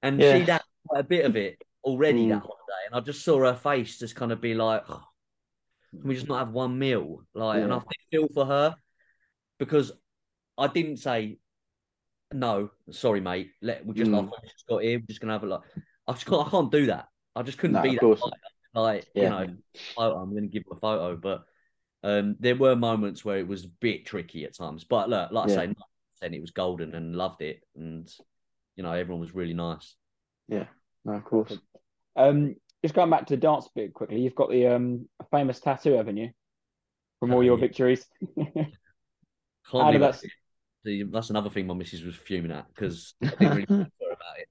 and 0.03 0.23
Yeah. 0.23 0.39
she'd 0.39 0.49
had 0.49 0.63
quite 0.89 1.01
a 1.01 1.05
bit 1.05 1.25
of 1.25 1.37
it 1.37 1.61
already 1.83 2.27
Mm. 2.27 2.29
that 2.31 2.41
holiday, 2.43 2.87
and 2.87 2.95
I 2.95 3.01
just 3.01 3.25
saw 3.25 3.39
her 3.41 3.55
face 3.55 3.99
just 3.99 4.17
kind 4.17 4.33
of 4.33 4.41
be 4.41 4.55
like, 4.55 4.85
"Oh, 4.89 5.05
"Can 5.91 6.09
we 6.09 6.15
just 6.15 6.29
not 6.29 6.39
have 6.39 6.53
one 6.55 6.79
meal?" 6.79 7.25
Like, 7.35 7.63
and 7.63 7.73
I 7.73 7.77
Yeah. 7.77 7.83
feel 8.11 8.29
for 8.33 8.47
her 8.47 8.77
because 9.59 9.93
I 10.57 10.69
didn't 10.69 10.99
say 10.99 11.39
no. 12.35 12.71
Sorry, 12.91 13.21
mate. 13.21 13.51
Let 13.63 13.85
we 13.87 13.95
just 13.95 14.11
Mm. 14.11 14.29
friends 14.29 14.53
just 14.53 14.67
got 14.67 14.83
here. 14.83 14.99
We're 14.99 15.07
just 15.07 15.21
gonna 15.21 15.33
have 15.33 15.43
a 15.45 15.47
like. 15.47 15.61
I 16.07 16.13
just 16.13 16.27
can't. 16.27 16.47
I 16.47 16.51
can't 16.51 16.71
do 16.73 16.87
that. 16.87 17.09
I 17.35 17.43
just 17.43 17.59
couldn't 17.59 17.77
No, 17.77 17.83
be 17.83 17.97
that. 17.97 18.33
Like 18.75 19.07
Yeah. 19.15 19.23
you 19.23 19.29
know, 19.31 19.57
photo, 19.97 20.17
I'm 20.19 20.35
gonna 20.35 20.47
give 20.49 20.63
him 20.63 20.77
a 20.77 20.81
photo, 20.81 21.17
but 21.17 21.45
um, 22.03 22.37
there 22.41 22.57
were 22.57 22.77
moments 22.77 23.25
where 23.25 23.39
it 23.39 23.49
was 23.49 23.65
a 23.65 23.69
bit 23.81 24.05
tricky 24.07 24.45
at 24.45 24.55
times. 24.55 24.85
But 24.85 25.09
look, 25.09 25.31
like 25.33 25.49
Yeah. 25.49 25.61
I 25.61 25.67
say, 25.67 25.75
then 26.21 26.35
it 26.35 26.41
was 26.41 26.51
golden 26.51 26.95
and 26.95 27.17
loved 27.17 27.41
it, 27.43 27.63
and 27.77 28.13
you 28.77 28.83
know 28.83 28.93
everyone 28.93 29.21
was 29.21 29.35
really 29.35 29.55
nice. 29.55 29.95
no, 31.05 31.13
of 31.15 31.25
course. 31.25 31.59
Um, 32.17 32.57
just 32.83 32.95
going 32.95 33.11
back 33.11 33.27
to 33.27 33.37
the 33.37 33.41
dance 33.41 33.69
bit 33.75 33.95
quickly, 33.95 34.21
you've 34.21 34.35
got 34.35 34.51
the 34.51 34.67
um 34.67 35.09
famous 35.31 35.61
tattoo, 35.61 35.95
haven't 35.95 36.17
you? 36.17 36.31
From 37.21 37.33
all 37.33 37.43
your 37.43 37.57
victories. 37.57 38.07
Can't 38.37 38.71
How 39.73 39.93
did 39.93 40.03
that? 40.03 40.21
That's 40.85 41.31
another 41.31 41.51
thing 41.51 41.67
my 41.67 41.75
missus 41.75 42.03
was 42.03 42.15
fuming 42.15 42.53
at 42.53 42.67
because 42.69 43.15
I 43.23 43.27
didn't 43.27 43.51
really 43.51 43.67
her 43.69 44.13
about 44.13 44.39
it. 44.39 44.49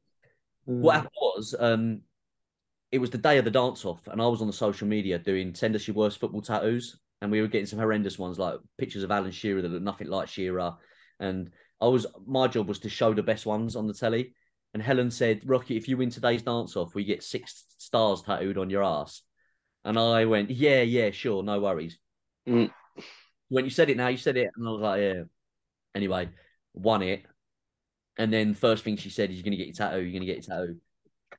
What 0.65 0.95
happened 0.95 1.11
was, 1.21 1.55
um, 1.59 2.01
it 2.91 2.99
was 2.99 3.09
the 3.09 3.17
day 3.17 3.37
of 3.37 3.45
the 3.45 3.51
dance 3.51 3.85
off, 3.85 4.07
and 4.07 4.21
I 4.21 4.27
was 4.27 4.41
on 4.41 4.47
the 4.47 4.53
social 4.53 4.87
media 4.87 5.17
doing 5.19 5.55
send 5.55 5.75
us 5.75 5.87
your 5.87 5.95
worst 5.95 6.19
football 6.19 6.41
tattoos, 6.41 6.99
and 7.21 7.31
we 7.31 7.41
were 7.41 7.47
getting 7.47 7.65
some 7.65 7.79
horrendous 7.79 8.19
ones 8.19 8.37
like 8.37 8.55
pictures 8.77 9.03
of 9.03 9.11
Alan 9.11 9.31
Shearer 9.31 9.61
that 9.61 9.69
looked 9.69 9.83
nothing 9.83 10.07
like 10.07 10.27
Shearer, 10.27 10.75
and 11.19 11.49
I 11.81 11.87
was 11.87 12.05
my 12.25 12.47
job 12.47 12.67
was 12.67 12.79
to 12.79 12.89
show 12.89 13.13
the 13.13 13.23
best 13.23 13.45
ones 13.45 13.75
on 13.75 13.87
the 13.87 13.93
telly. 13.93 14.33
And 14.73 14.81
Helen 14.81 15.11
said, 15.11 15.41
"Rocky, 15.43 15.75
if 15.77 15.87
you 15.87 15.97
win 15.97 16.09
today's 16.09 16.41
dance 16.41 16.75
off, 16.75 16.95
we 16.95 17.03
get 17.03 17.23
six 17.23 17.65
stars 17.77 18.21
tattooed 18.21 18.57
on 18.57 18.69
your 18.69 18.83
ass." 18.83 19.21
And 19.83 19.99
I 19.99 20.25
went, 20.25 20.49
"Yeah, 20.49 20.81
yeah, 20.81 21.11
sure, 21.11 21.43
no 21.43 21.59
worries." 21.59 21.97
Mm. 22.47 22.71
When 23.49 23.65
you 23.65 23.71
said 23.71 23.89
it 23.89 23.97
now, 23.97 24.07
you 24.07 24.17
said 24.17 24.37
it, 24.37 24.49
and 24.55 24.67
I 24.67 24.71
was 24.71 24.81
like, 24.81 25.01
"Yeah." 25.01 25.23
Anyway, 25.95 26.29
won 26.73 27.01
it, 27.01 27.25
and 28.17 28.31
then 28.31 28.53
first 28.53 28.83
thing 28.83 28.97
she 28.97 29.09
said 29.09 29.29
is, 29.29 29.37
"You're 29.37 29.43
gonna 29.43 29.57
get 29.57 29.67
your 29.67 29.75
tattoo. 29.75 30.01
You're 30.01 30.13
gonna 30.13 30.25
get 30.25 30.47
your 30.47 30.57
tattoo." 30.57 30.79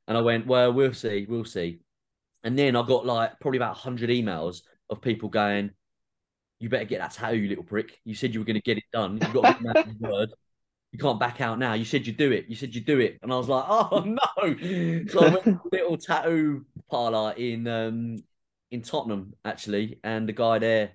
And 0.06 0.16
I 0.16 0.20
went, 0.20 0.46
well, 0.46 0.72
we'll 0.72 0.92
see, 0.94 1.26
we'll 1.28 1.44
see. 1.44 1.80
And 2.42 2.58
then 2.58 2.76
I 2.76 2.86
got 2.86 3.06
like 3.06 3.40
probably 3.40 3.58
about 3.58 3.76
100 3.76 4.10
emails 4.10 4.62
of 4.90 5.00
people 5.00 5.28
going, 5.28 5.70
you 6.60 6.68
better 6.68 6.84
get 6.84 7.00
that 7.00 7.12
tattoo, 7.12 7.38
you 7.38 7.48
little 7.48 7.64
prick. 7.64 7.98
You 8.04 8.14
said 8.14 8.34
you 8.34 8.40
were 8.40 8.46
to 8.46 8.60
get 8.60 8.78
it 8.78 8.84
done. 8.92 9.18
You've 9.20 9.32
got 9.32 9.58
to 9.58 9.94
word. 10.00 10.30
You 10.92 10.98
can't 10.98 11.18
back 11.18 11.40
out 11.40 11.58
now. 11.58 11.74
You 11.74 11.84
said 11.84 12.06
you'd 12.06 12.16
do 12.16 12.30
it. 12.30 12.46
You 12.48 12.54
said 12.54 12.74
you'd 12.74 12.84
do 12.86 13.00
it. 13.00 13.18
And 13.22 13.32
I 13.32 13.36
was 13.36 13.48
like, 13.48 13.64
oh, 13.66 14.04
no. 14.06 15.06
So 15.08 15.20
I 15.20 15.28
went 15.30 15.44
to 15.44 15.50
a 15.50 15.60
little 15.72 15.96
tattoo 15.96 16.64
parlor 16.88 17.32
in 17.32 17.66
um, 17.66 18.16
in 18.70 18.82
Tottenham, 18.82 19.34
actually. 19.44 19.98
And 20.04 20.28
the 20.28 20.32
guy 20.32 20.58
there 20.58 20.92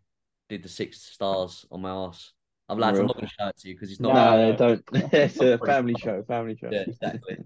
did 0.48 0.64
the 0.64 0.70
six 0.70 1.02
stars 1.02 1.66
on 1.72 1.82
my 1.82 1.90
ass. 1.90 2.32
I've 2.70 2.78
lads, 2.78 3.00
I'm 3.00 3.08
not 3.08 3.16
going 3.18 3.28
to 3.28 3.34
show 3.34 3.48
it 3.48 3.58
to 3.58 3.68
you 3.70 3.76
because 3.76 3.92
it's 3.92 4.00
No, 4.00 4.14
not. 4.14 4.38
they 4.38 4.54
don't. 4.54 4.84
it's 5.14 5.42
a 5.42 5.58
family 5.60 5.96
show. 5.96 6.24
Family 6.24 6.56
show. 6.58 6.76
Yeah, 6.76 6.82
exactly. 6.82 7.38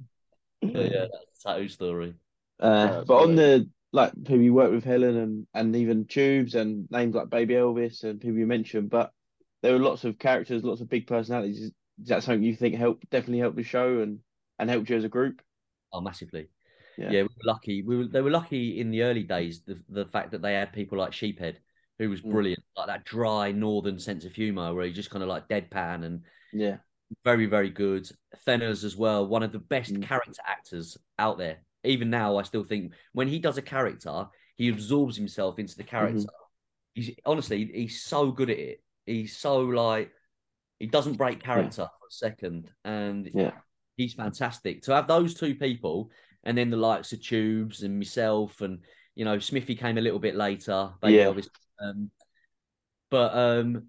yeah, 0.74 0.84
yeah, 0.84 1.06
that's 1.12 1.46
a 1.46 1.50
tattoo 1.50 1.70
story. 1.70 2.16
Uh, 2.60 2.92
Yeah, 2.92 3.04
but 3.06 3.18
on 3.24 3.36
the 3.36 3.70
like 3.92 4.14
people 4.16 4.42
you 4.42 4.54
work 4.54 4.72
with 4.72 4.84
Helen 4.84 5.18
and 5.18 5.48
and 5.54 5.76
even 5.76 6.06
Tubes 6.06 6.56
and 6.56 6.90
names 6.92 7.16
like 7.16 7.30
Baby 7.30 7.56
Elvis 7.56 8.04
and 8.04 8.20
people 8.22 8.38
you 8.38 8.48
mentioned, 8.48 8.90
but 8.90 9.12
there 9.62 9.74
were 9.74 9.80
lots 9.80 10.04
of 10.04 10.20
characters, 10.20 10.64
lots 10.64 10.82
of 10.82 10.90
big 10.90 11.08
personalities. 11.08 11.60
Is, 11.60 11.72
is 12.02 12.08
that 12.08 12.24
something 12.24 12.44
you 12.44 12.56
think 12.56 12.76
helped 12.76 13.10
definitely 13.10 13.40
helped 13.40 13.56
the 13.58 13.64
show 13.64 14.00
and 14.02 14.20
and 14.60 14.70
helped 14.70 14.90
you 14.90 14.98
as 14.98 15.04
a 15.04 15.10
group? 15.10 15.42
Oh, 15.92 16.02
massively. 16.02 16.50
Yeah. 16.98 17.14
Yeah, 17.14 17.24
we 17.24 17.30
were 17.30 17.46
lucky. 17.54 17.84
We 17.84 17.98
were, 17.98 18.06
they 18.08 18.22
were 18.22 18.32
lucky 18.32 18.80
in 18.80 18.92
the 18.92 19.04
early 19.04 19.24
days. 19.24 19.62
The 19.62 19.82
the 19.90 20.06
fact 20.06 20.32
that 20.32 20.42
they 20.42 20.54
had 20.54 20.74
people 20.74 20.98
like 20.98 21.14
Sheephead, 21.14 21.58
who 22.00 22.10
was 22.10 22.22
Mm. 22.22 22.32
brilliant, 22.32 22.64
like 22.76 22.88
that 22.88 23.06
dry 23.06 23.52
northern 23.52 24.00
sense 24.00 24.26
of 24.26 24.34
humor, 24.34 24.74
where 24.74 24.86
he 24.86 24.92
just 24.92 25.10
kind 25.10 25.24
of 25.24 25.30
like 25.30 25.48
deadpan 25.48 26.04
and 26.04 26.24
Yeah, 26.52 26.78
very 27.24 27.46
very 27.46 27.70
good. 27.70 28.10
Fenners 28.48 28.84
as 28.84 28.96
well, 28.96 29.28
one 29.28 29.44
of 29.44 29.52
the 29.52 29.60
best 29.60 29.94
Mm. 29.94 30.04
character 30.04 30.42
actors 30.46 30.98
out 31.20 31.38
there. 31.38 31.64
Even 31.84 32.10
now, 32.10 32.38
I 32.38 32.44
still 32.44 32.64
think 32.64 32.94
when 33.12 33.28
he 33.28 33.40
does 33.40 33.58
a 33.58 33.62
character, 33.62 34.28
he 34.56 34.70
absorbs 34.70 35.18
himself 35.18 35.60
into 35.60 35.76
the 35.76 35.84
character. 35.84 36.20
Mm-hmm. 36.20 36.94
He's 36.96 37.12
honestly, 37.26 37.66
he's 37.66 38.04
so 38.04 38.32
good 38.32 38.50
at 38.50 38.60
it. 38.60 38.84
He's 39.06 39.36
so 39.38 39.60
like 39.62 40.12
he 40.80 40.88
doesn't 40.88 41.18
break 41.18 41.42
character 41.42 41.84
for 42.00 42.08
a 42.08 42.12
second, 42.12 42.72
and 42.84 43.30
Yeah. 43.34 43.52
he's 43.98 44.14
fantastic. 44.14 44.82
To 44.84 44.94
have 44.94 45.08
those 45.08 45.34
two 45.34 45.56
people, 45.56 46.12
and 46.44 46.58
then 46.58 46.70
the 46.70 46.78
likes 46.78 47.14
of 47.14 47.22
Tubes 47.22 47.84
and 47.84 47.98
myself, 47.98 48.62
and 48.62 48.84
you 49.16 49.26
know, 49.26 49.38
Smithy 49.40 49.76
came 49.76 49.98
a 49.98 50.02
little 50.02 50.20
bit 50.20 50.36
later. 50.36 50.92
Baby 51.02 51.16
Yeah. 51.16 51.26
Elvis, 51.26 51.48
um, 51.80 52.12
but 53.10 53.36
um, 53.36 53.88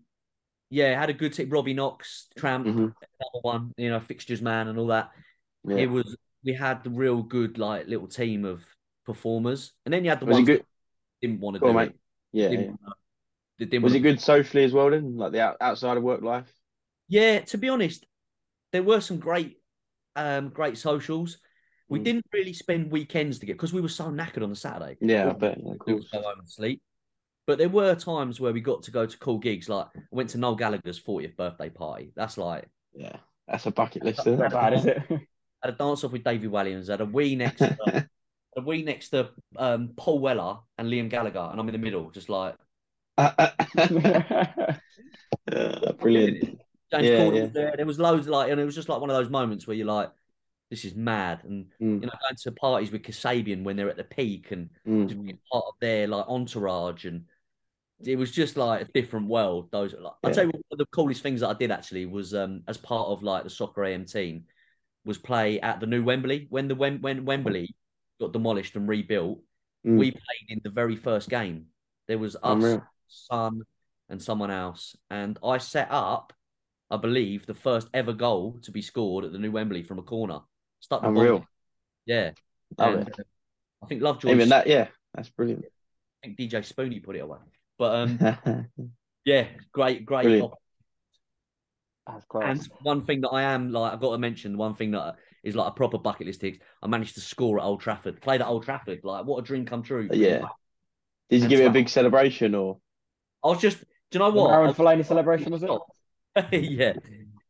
yeah, 0.71 0.99
had 0.99 1.11
a 1.11 1.15
good 1.15 1.33
team. 1.33 1.49
Robbie 1.51 1.75
Knox, 1.75 2.29
Tramp, 2.37 2.67
Mhm. 2.67 2.73
another 2.77 3.41
one, 3.43 3.73
you 3.77 3.91
know, 3.91 4.01
fixtures 4.01 4.43
man, 4.43 4.69
and 4.69 4.79
all 4.79 4.89
that. 4.89 5.11
yeah. 5.67 5.77
It 5.77 5.91
was 5.91 6.17
we 6.45 6.53
had 6.53 6.85
the 6.85 6.91
real 6.91 7.23
good 7.23 7.59
like 7.59 7.87
little 7.87 8.07
team 8.09 8.45
of 8.45 8.63
performers, 9.07 9.73
and 9.85 9.93
then 9.95 10.05
you 10.05 10.11
had 10.11 10.21
the 10.21 10.27
was 10.27 10.35
ones 10.35 10.47
good? 10.47 10.61
that 10.61 10.67
didn't 11.23 11.41
want 11.41 11.55
to 11.55 11.61
do 11.61 11.79
it. 11.79 11.97
Yeah, 12.33 12.49
Didn't 12.49 12.65
yeah. 12.65 12.71
wanna- 12.83 12.95
didn't 13.59 13.83
Was 13.83 13.95
it 13.95 14.01
good 14.01 14.21
socially 14.21 14.65
as 14.65 14.73
well 14.73 14.91
then? 14.91 15.17
Like 15.17 15.33
the 15.33 15.57
outside 15.63 15.97
of 15.97 16.03
work 16.03 16.23
life? 16.23 16.53
Yeah, 17.09 17.41
to 17.41 17.57
be 17.59 17.69
honest, 17.69 18.05
there 18.73 18.83
were 18.83 19.01
some 19.01 19.19
great, 19.19 19.63
um, 20.17 20.49
great 20.49 20.77
socials. 20.77 21.39
We 21.89 22.01
Mm. 22.01 22.05
didn't 22.05 22.27
really 22.33 22.53
spend 22.53 22.91
weekends 22.91 23.39
together 23.39 23.55
because 23.55 23.73
we 23.73 23.81
were 23.81 23.89
so 23.89 24.07
knackered 24.11 24.43
on 24.43 24.51
the 24.51 24.57
Saturday. 24.57 24.97
Yeah, 25.01 25.31
I 25.31 25.33
bet. 25.35 25.59
Yeah, 25.59 25.65
we 25.65 25.71
of 25.73 25.79
could 25.79 25.87
do 25.87 25.97
was 25.97 26.09
course. 26.11 26.23
Go 26.23 26.29
home 26.29 26.39
and 26.41 26.49
sleep. 26.49 26.83
But 27.47 27.59
there 27.59 27.69
were 27.69 27.95
times 27.95 28.41
where 28.41 28.53
we 28.53 28.61
got 28.61 28.83
to 28.85 28.91
go 28.91 29.07
to 29.07 29.19
cool 29.19 29.39
gigs. 29.39 29.69
Like 29.69 29.87
I 29.87 30.01
went 30.11 30.31
to 30.31 30.39
Noel 30.39 30.57
Gallagher's 30.57 30.99
40th 30.99 31.37
birthday 31.37 31.71
party. 31.71 32.13
That's 32.17 32.39
like 32.39 32.69
Yeah, 32.95 33.17
that's 33.47 33.67
a 33.67 33.71
bucket 33.71 34.03
list. 34.05 34.21
Isn't 34.27 34.39
that 34.39 34.53
bad, 34.53 34.75
is 34.75 34.87
it? 34.87 34.99
I 35.63 35.67
had 35.67 35.75
a 35.75 35.77
dance 35.77 36.05
off 36.05 36.13
with 36.13 36.25
David 36.25 36.51
Walliams. 36.51 36.89
Had 36.89 37.01
a 37.01 37.05
wee 37.05 37.37
next 37.37 37.67
to 37.67 37.77
a 38.57 38.61
wee 38.63 38.83
next 38.83 39.11
to 39.11 39.31
um, 39.57 39.91
Paul 39.97 40.21
Weller 40.21 40.59
and 40.79 40.89
Liam 40.89 41.11
Gallagher, 41.11 41.49
and 41.51 41.61
I'm 41.61 41.69
in 41.69 41.73
the 41.73 41.79
middle, 41.79 42.11
just 42.11 42.29
like 42.29 42.57
Uh, 45.53 45.93
brilliant. 45.99 46.61
James 46.93 47.07
Yeah, 47.07 47.11
Corden 47.11 47.35
yeah. 47.35 47.43
was 47.43 47.53
there. 47.53 47.75
There 47.77 47.87
was 47.87 47.99
loads 47.99 48.29
like, 48.29 48.51
and 48.51 48.61
it 48.61 48.65
was 48.65 48.75
just 48.75 48.89
like 48.89 49.01
one 49.01 49.11
of 49.11 49.17
those 49.17 49.31
moments 49.31 49.67
where 49.67 49.77
you're 49.77 49.87
like, 49.87 50.11
"This 50.71 50.85
is 50.85 50.95
mad." 50.95 51.45
And 51.45 51.67
Mm, 51.81 52.01
you 52.01 52.07
know, 52.07 52.13
going 52.23 52.37
to 52.37 52.53
parties 52.53 52.91
with 52.91 53.03
Kasabian 53.03 53.63
when 53.65 53.77
they're 53.77 53.91
at 53.91 53.97
the 53.97 54.05
peak 54.05 54.53
and 54.53 54.71
mm. 54.87 55.09
just 55.09 55.23
being 55.23 55.39
part 55.51 55.65
of 55.69 55.75
their 55.81 56.07
like 56.07 56.27
entourage, 56.29 57.05
and 57.05 57.27
it 58.03 58.17
was 58.17 58.31
just 58.31 58.57
like 58.57 58.83
a 58.83 58.93
different 58.93 59.29
world. 59.29 59.69
Those, 59.71 59.95
like, 59.99 60.13
I'll 60.23 60.33
tell 60.33 60.45
you 60.45 60.51
one 60.51 60.63
of 60.73 60.79
the 60.79 60.87
coolest 60.87 61.23
things 61.23 61.41
that 61.41 61.49
I 61.49 61.55
did 61.55 61.71
actually 61.71 62.07
was 62.07 62.35
um 62.35 62.63
as 62.69 62.77
part 62.77 63.09
of 63.09 63.23
like 63.23 63.45
the 63.45 63.51
soccer 63.51 63.85
AM 63.85 64.05
team 64.05 64.45
was 65.05 65.19
play 65.19 65.61
at 65.61 65.81
the 65.81 65.87
new 65.87 66.03
Wembley 66.03 66.47
when 66.51 66.69
the 66.69 66.75
when 66.75 67.01
when 67.03 67.25
Wembley 67.25 67.75
got 68.21 68.33
demolished 68.33 68.77
and 68.77 68.89
rebuilt. 68.89 69.41
Mm. 69.87 69.99
We 69.99 70.11
played 70.11 70.49
in 70.49 70.61
the 70.65 70.71
very 70.71 70.97
first 70.97 71.29
game. 71.29 71.67
There 72.09 72.19
was 72.19 72.37
us, 72.37 72.43
Unreal. 72.43 72.83
Son, 73.09 73.63
and 74.09 74.21
someone 74.21 74.51
else, 74.51 74.97
and 75.11 75.39
I 75.45 75.59
set 75.59 75.89
up, 75.91 76.33
I 76.91 76.97
believe, 76.97 77.47
the 77.47 77.55
first 77.55 77.89
ever 77.95 78.13
goal 78.13 78.59
to 78.63 78.71
be 78.71 78.83
scored 78.83 79.25
at 79.25 79.33
the 79.33 79.39
new 79.39 79.51
Wembley 79.51 79.83
from 79.83 79.99
a 79.99 80.03
corner. 80.03 80.41
Stuck 80.81 81.03
the 81.03 81.09
ball 81.09 81.19
Unreal. 81.19 81.37
in. 81.37 81.45
Yeah. 82.07 82.31
And, 82.79 83.09
uh, 83.09 83.23
I 83.83 83.87
think 83.87 84.03
Lovejoy. 84.03 84.31
Even 84.31 84.49
that, 84.49 84.67
yeah, 84.67 84.89
that's 85.15 85.29
brilliant. 85.29 85.65
I 85.65 86.27
think 86.27 86.39
DJ 86.39 86.61
Spooney 86.61 87.03
put 87.03 87.17
it 87.17 87.21
away. 87.21 87.39
But 87.79 87.95
um, 87.95 88.69
yeah, 89.25 89.47
great, 89.73 90.05
great. 90.07 90.23
Brilliant. 90.25 90.45
op- 90.53 90.59
That's 92.07 92.25
class. 92.27 92.59
And 92.59 92.69
one 92.83 93.05
thing 93.05 93.23
that 93.23 93.31
I 93.31 93.43
am 93.43 93.71
like, 93.71 93.93
I've 93.93 94.01
got 94.01 94.13
to 94.13 94.19
mention 94.19 94.57
one 94.57 94.75
thing 94.75 94.93
that 94.93 95.17
is 95.43 95.55
like 95.57 95.69
a 95.69 95.75
proper 95.75 95.99
bucket 95.99 96.27
list 96.27 96.41
tick. 96.41 96.61
I 96.83 96.87
managed 96.87 97.15
to 97.15 97.21
score 97.21 97.59
at 97.59 97.65
Old 97.65 97.81
Trafford, 97.81 98.21
played 98.21 98.41
at 98.41 98.47
Old 98.47 98.65
Trafford. 98.65 99.01
Like, 99.05 99.25
what 99.27 99.39
a 99.39 99.43
dream 99.43 99.67
come 99.67 99.83
true. 99.83 100.09
Yeah. 100.13 100.47
Did 101.31 101.43
you 101.43 101.49
give 101.49 101.61
it 101.61 101.67
a 101.67 101.71
big 101.71 101.89
celebration 101.89 102.55
or? 102.55 102.79
I 103.43 103.49
was 103.49 103.61
just, 103.61 103.79
do 103.81 103.85
you 104.13 104.19
know 104.21 104.31
what? 104.31 104.53
Aaron 104.53 104.71
I- 104.71 104.73
Fellaini 104.73 105.05
celebration, 105.05 105.51
was 105.53 105.63
it? 105.63 105.71
yeah, 106.53 106.95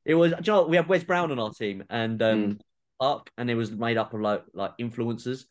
it 0.04 0.14
was. 0.14 0.32
Do 0.32 0.36
you 0.44 0.52
know, 0.52 0.62
we 0.66 0.76
had 0.76 0.88
Wes 0.88 1.04
Brown 1.04 1.30
on 1.30 1.38
our 1.38 1.50
team 1.50 1.84
and 1.88 2.22
um, 2.22 2.44
Mm. 2.44 2.60
Park, 3.00 3.30
and 3.38 3.50
it 3.50 3.54
was 3.54 3.70
made 3.70 3.96
up 3.96 4.12
of 4.14 4.20
like 4.20 4.44
like 4.52 4.72
influencers, 4.78 5.44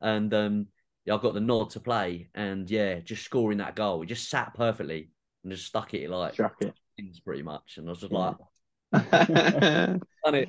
and 0.00 0.32
um, 0.34 0.66
yeah, 1.08 1.14
I 1.14 1.18
got 1.18 1.34
the 1.34 1.40
nod 1.40 1.70
to 1.70 1.80
play, 1.80 2.28
and 2.34 2.70
yeah, 2.70 3.00
just 3.00 3.24
scoring 3.24 3.58
that 3.58 3.76
goal, 3.76 4.02
it 4.02 4.06
just 4.06 4.28
sat 4.28 4.54
perfectly 4.54 5.10
and 5.42 5.52
just 5.52 5.66
stuck 5.66 5.94
it 5.94 6.10
like 6.10 6.34
Struck 6.34 6.56
it. 6.60 6.74
pretty 7.24 7.42
much, 7.42 7.78
and 7.78 7.86
I 7.88 7.90
was 7.90 8.00
just 8.00 8.12
like, 8.12 8.34
done 10.24 10.34
it. 10.34 10.48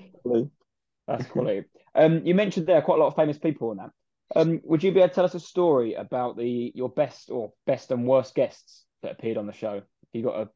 That's 1.08 1.26
quality. 1.26 1.66
Um, 1.96 2.26
you 2.26 2.36
mentioned 2.36 2.68
there 2.68 2.78
are 2.78 2.82
quite 2.82 2.98
a 3.00 3.02
lot 3.02 3.08
of 3.08 3.16
famous 3.16 3.38
people 3.38 3.70
on 3.72 3.78
that. 3.78 3.90
Um, 4.36 4.62
would 4.64 4.84
you 4.84 4.92
be 4.92 5.00
able 5.00 5.10
to 5.10 5.16
tell 5.16 5.26
us 5.26 5.34
a 5.34 5.40
story 5.40 5.96
about 5.96 6.38
the 6.38 6.72
your 6.76 6.90
best 6.90 7.32
or 7.32 7.52
best 7.66 7.92
and 7.92 8.06
worst 8.08 8.36
guests 8.36 8.86
that 9.02 9.14
appeared 9.14 9.38
on 9.38 9.48
the 9.48 9.54
show? 9.54 9.82
You 10.14 10.24
got 10.24 10.40
a 10.40 10.50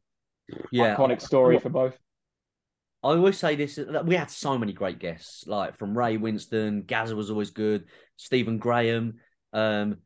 Yeah, 0.71 0.93
iconic 0.93 1.21
story 1.21 1.57
for 1.57 1.69
both. 1.69 1.97
I 3.03 3.09
always 3.09 3.37
say 3.37 3.55
this: 3.55 3.79
we 4.05 4.15
had 4.15 4.31
so 4.31 4.57
many 4.57 4.73
great 4.73 4.99
guests, 4.99 5.45
like 5.47 5.77
from 5.77 5.97
Ray 5.97 6.17
Winstone, 6.17 6.85
Gazza 6.85 7.15
was 7.15 7.29
always 7.29 7.49
good, 7.49 7.85
Stephen 8.15 8.59
Graham. 8.59 9.19
Um, 9.53 9.97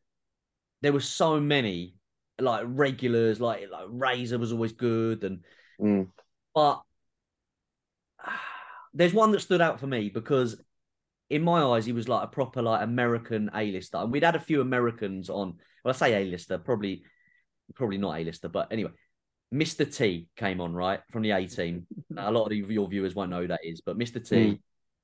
there 0.81 0.93
were 0.93 0.99
so 0.99 1.39
many 1.39 1.95
like 2.39 2.63
regulars, 2.67 3.41
like 3.41 3.69
like 3.71 3.85
Razor 3.89 4.37
was 4.37 4.51
always 4.51 4.73
good, 4.73 5.23
and 5.23 5.43
Mm. 5.79 6.07
but 6.55 6.81
there's 8.93 9.13
one 9.13 9.31
that 9.31 9.41
stood 9.41 9.61
out 9.61 9.79
for 9.79 9.85
me 9.87 10.09
because 10.09 10.59
in 11.29 11.43
my 11.43 11.61
eyes 11.61 11.85
he 11.85 11.91
was 11.91 12.07
like 12.07 12.23
a 12.23 12.27
proper 12.27 12.61
like 12.61 12.81
American 12.81 13.49
A-lister, 13.53 13.97
and 13.97 14.11
we'd 14.11 14.23
had 14.23 14.35
a 14.35 14.39
few 14.39 14.61
Americans 14.61 15.29
on. 15.29 15.59
Well, 15.83 15.93
I 15.93 15.97
say 15.97 16.23
A-lister, 16.23 16.57
probably 16.57 17.03
probably 17.75 17.97
not 17.97 18.19
A-lister, 18.19 18.49
but 18.49 18.71
anyway. 18.71 18.91
Mr. 19.53 19.85
T 19.85 20.27
came 20.35 20.59
on, 20.59 20.73
right, 20.73 20.99
from 21.09 21.21
the 21.21 21.31
A 21.31 21.47
team. 21.47 21.87
A 22.17 22.29
lot 22.29 22.51
of 22.51 22.57
your 22.57 22.89
viewers 22.89 23.15
won't 23.15 23.29
know 23.29 23.41
who 23.41 23.47
that 23.47 23.61
is, 23.63 23.79
but 23.79 23.97
Mr. 23.97 24.19
T, 24.19 24.59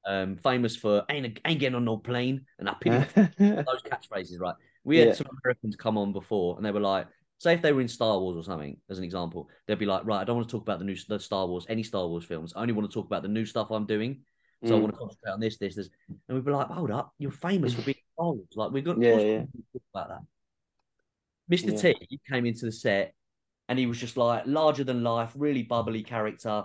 um, 0.06 0.38
famous 0.38 0.76
for 0.76 1.04
ain't 1.10 1.40
ain't 1.46 1.60
getting 1.60 1.76
on 1.76 1.86
no 1.86 1.98
plane, 1.98 2.46
and 2.60 2.70
I 2.70 2.76
pity 2.80 2.98
those 3.38 3.82
catchphrases, 3.84 4.40
right? 4.40 4.56
We 4.84 4.98
had 4.98 5.10
Yeah. 5.10 5.14
some 5.16 5.28
Americans 5.44 5.76
come 5.76 5.98
on 5.98 6.12
before, 6.14 6.58
and 6.58 6.66
they 6.66 6.72
were 6.72 6.80
like, 6.80 7.08
say 7.38 7.54
if 7.54 7.62
they 7.62 7.72
were 7.74 7.82
in 7.82 7.88
Star 7.88 8.20
Wars 8.20 8.38
or 8.38 8.44
something, 8.44 8.78
as 8.90 8.98
an 8.98 9.04
example, 9.04 9.50
they'd 9.68 9.80
be 9.80 9.86
like, 9.86 10.06
right, 10.06 10.22
I 10.22 10.24
don't 10.24 10.38
want 10.38 10.48
to 10.48 10.52
talk 10.52 10.64
about 10.64 10.80
the 10.80 10.86
new 10.86 10.96
the 11.08 11.20
Star 11.20 11.48
Wars, 11.48 11.66
any 11.70 11.84
Star 11.84 12.08
Wars 12.08 12.26
films. 12.26 12.54
I 12.56 12.62
only 12.62 12.74
want 12.74 12.90
to 12.90 12.94
talk 12.94 13.06
about 13.06 13.22
the 13.24 13.30
new 13.30 13.46
stuff 13.46 13.72
I'm 13.72 13.86
doing. 13.86 14.22
So 14.66 14.76
I 14.76 14.78
Mm. 14.78 14.82
want 14.84 14.94
to 14.94 14.98
concentrate 15.00 15.32
on 15.32 15.40
this, 15.42 15.58
this, 15.58 15.76
this. 15.76 15.90
And 16.08 16.36
we'd 16.38 16.46
be 16.46 16.52
like, 16.52 16.68
hold 16.68 16.90
up, 16.90 17.14
you're 17.18 17.32
famous 17.32 17.74
for 17.74 17.82
being 17.82 17.98
Star 18.14 18.32
Wars. 18.32 18.48
Like, 18.56 18.72
we've 18.72 18.84
got 18.84 19.02
Yeah, 19.02 19.20
to 19.20 19.20
yeah. 19.20 19.44
talk 19.74 19.82
about 19.94 20.10
that. 20.10 20.22
Mr. 21.50 21.72
Yeah. 21.72 21.94
T 21.94 22.20
came 22.30 22.46
into 22.46 22.66
the 22.66 22.72
set 22.72 23.14
and 23.68 23.78
he 23.78 23.86
was 23.86 23.98
just 23.98 24.16
like 24.16 24.44
larger 24.46 24.84
than 24.84 25.04
life, 25.04 25.34
really 25.36 25.64
bubbly 25.64 26.04
character. 26.04 26.64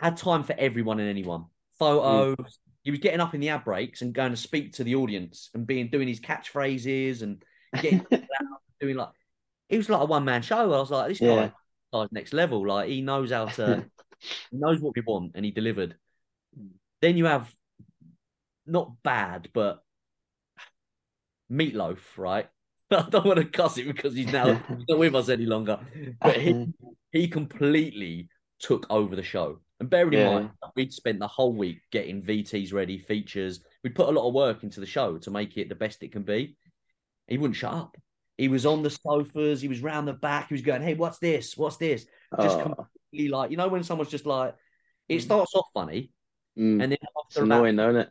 Had 0.00 0.16
time 0.16 0.44
for 0.44 0.54
everyone 0.58 1.00
and 1.00 1.08
anyone. 1.10 1.46
Mm. 1.80 2.36
Photos. 2.36 2.58
He 2.82 2.90
was 2.90 3.00
getting 3.00 3.20
up 3.20 3.34
in 3.34 3.40
the 3.40 3.50
ad 3.50 3.64
breaks 3.64 4.02
and 4.02 4.14
going 4.14 4.30
to 4.30 4.36
speak 4.36 4.74
to 4.74 4.84
the 4.84 4.94
audience 4.94 5.50
and 5.54 5.66
being 5.66 5.88
doing 5.88 6.08
his 6.08 6.20
catchphrases 6.20 7.22
and 7.22 7.42
getting 7.82 8.00
out, 8.12 8.60
doing 8.80 8.96
like 8.96 9.10
he 9.68 9.76
was 9.76 9.88
like 9.88 10.00
a 10.00 10.06
one 10.06 10.24
man 10.24 10.42
show. 10.42 10.72
I 10.72 10.78
was 10.78 10.90
like, 10.90 11.08
this 11.08 11.20
Yeah. 11.20 11.34
guy 11.36 11.52
guy's 11.92 12.12
next 12.12 12.32
level. 12.32 12.66
Like 12.66 12.88
he 12.88 13.02
knows 13.02 13.30
how 13.30 13.46
to 13.46 13.84
he 14.50 14.56
knows 14.56 14.80
what 14.80 14.94
we 14.96 15.02
want 15.06 15.32
and 15.34 15.44
he 15.44 15.50
delivered. 15.50 15.96
Mm. 16.58 16.70
Then 17.00 17.16
you 17.16 17.26
have 17.26 17.52
not 18.66 19.02
bad, 19.02 19.48
but 19.52 19.82
Meat 21.48 21.74
Loaf, 21.74 22.18
right? 22.18 22.48
I 22.90 23.06
don't 23.08 23.26
want 23.26 23.38
to 23.38 23.44
cuss 23.44 23.78
it 23.78 23.86
because 23.86 24.14
he's 24.14 24.32
now 24.32 24.54
he's 24.54 24.84
not 24.88 24.98
with 24.98 25.14
us 25.14 25.28
any 25.28 25.46
longer. 25.46 25.78
But 26.20 26.36
he 26.36 26.52
mm. 26.52 26.72
he 27.12 27.28
completely 27.28 28.28
took 28.58 28.86
over 28.90 29.14
the 29.14 29.22
show. 29.22 29.60
And 29.80 29.88
bearing 29.88 30.12
in 30.12 30.18
Yeah. 30.18 30.28
mind, 30.30 30.50
we'd 30.74 30.92
spent 30.92 31.18
the 31.20 31.28
whole 31.28 31.52
week 31.52 31.82
getting 31.90 32.22
VTs 32.22 32.72
ready, 32.72 32.98
features. 32.98 33.60
We'd 33.84 33.94
put 33.94 34.08
a 34.08 34.12
lot 34.12 34.26
of 34.26 34.34
work 34.34 34.62
into 34.64 34.80
the 34.80 34.86
show 34.86 35.18
to 35.18 35.30
make 35.30 35.56
it 35.56 35.68
the 35.68 35.74
best 35.74 36.02
it 36.02 36.12
can 36.12 36.22
be. 36.22 36.56
He 37.28 37.38
wouldn't 37.38 37.56
shut 37.56 37.74
up. 37.74 37.96
He 38.36 38.48
was 38.48 38.66
on 38.66 38.82
the 38.82 38.90
sofas. 38.90 39.60
He 39.60 39.68
was 39.68 39.80
round 39.80 40.08
the 40.08 40.12
back. 40.12 40.48
He 40.48 40.54
was 40.54 40.62
going, 40.62 40.82
"Hey, 40.82 40.94
what's 40.94 41.18
this? 41.18 41.56
What's 41.56 41.76
this?" 41.76 42.06
Just 42.40 42.58
Oh, 42.58 42.62
completely 42.62 43.28
like 43.28 43.50
you 43.50 43.56
know 43.56 43.68
when 43.68 43.82
someone's 43.84 44.10
just 44.10 44.26
like, 44.26 44.54
it 45.08 45.20
starts 45.20 45.54
off 45.54 45.66
funny, 45.74 46.12
mm. 46.58 46.82
and 46.82 46.92
then 46.92 46.98
after 47.24 47.42
about 47.42 47.62
annoying, 47.62 47.78
isn't 47.78 47.96
it? 47.96 48.10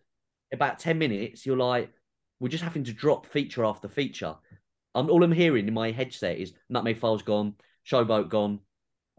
about 0.54 0.80
10 0.80 0.98
minutes, 0.98 1.46
you're 1.46 1.58
like, 1.58 1.92
we're 2.40 2.48
just 2.50 2.64
having 2.64 2.84
to 2.86 2.94
drop 2.94 3.26
feature 3.26 3.66
after 3.66 3.88
feature. 3.88 4.36
I'm 4.96 5.10
all 5.10 5.24
I'm 5.24 5.32
hearing 5.32 5.68
in 5.68 5.74
my 5.74 5.92
headset 5.92 6.38
is 6.38 6.54
Nutmeg 6.70 6.98
Files 7.00 7.22
gone, 7.24 7.56
Showboat 7.86 8.30
gone, 8.30 8.60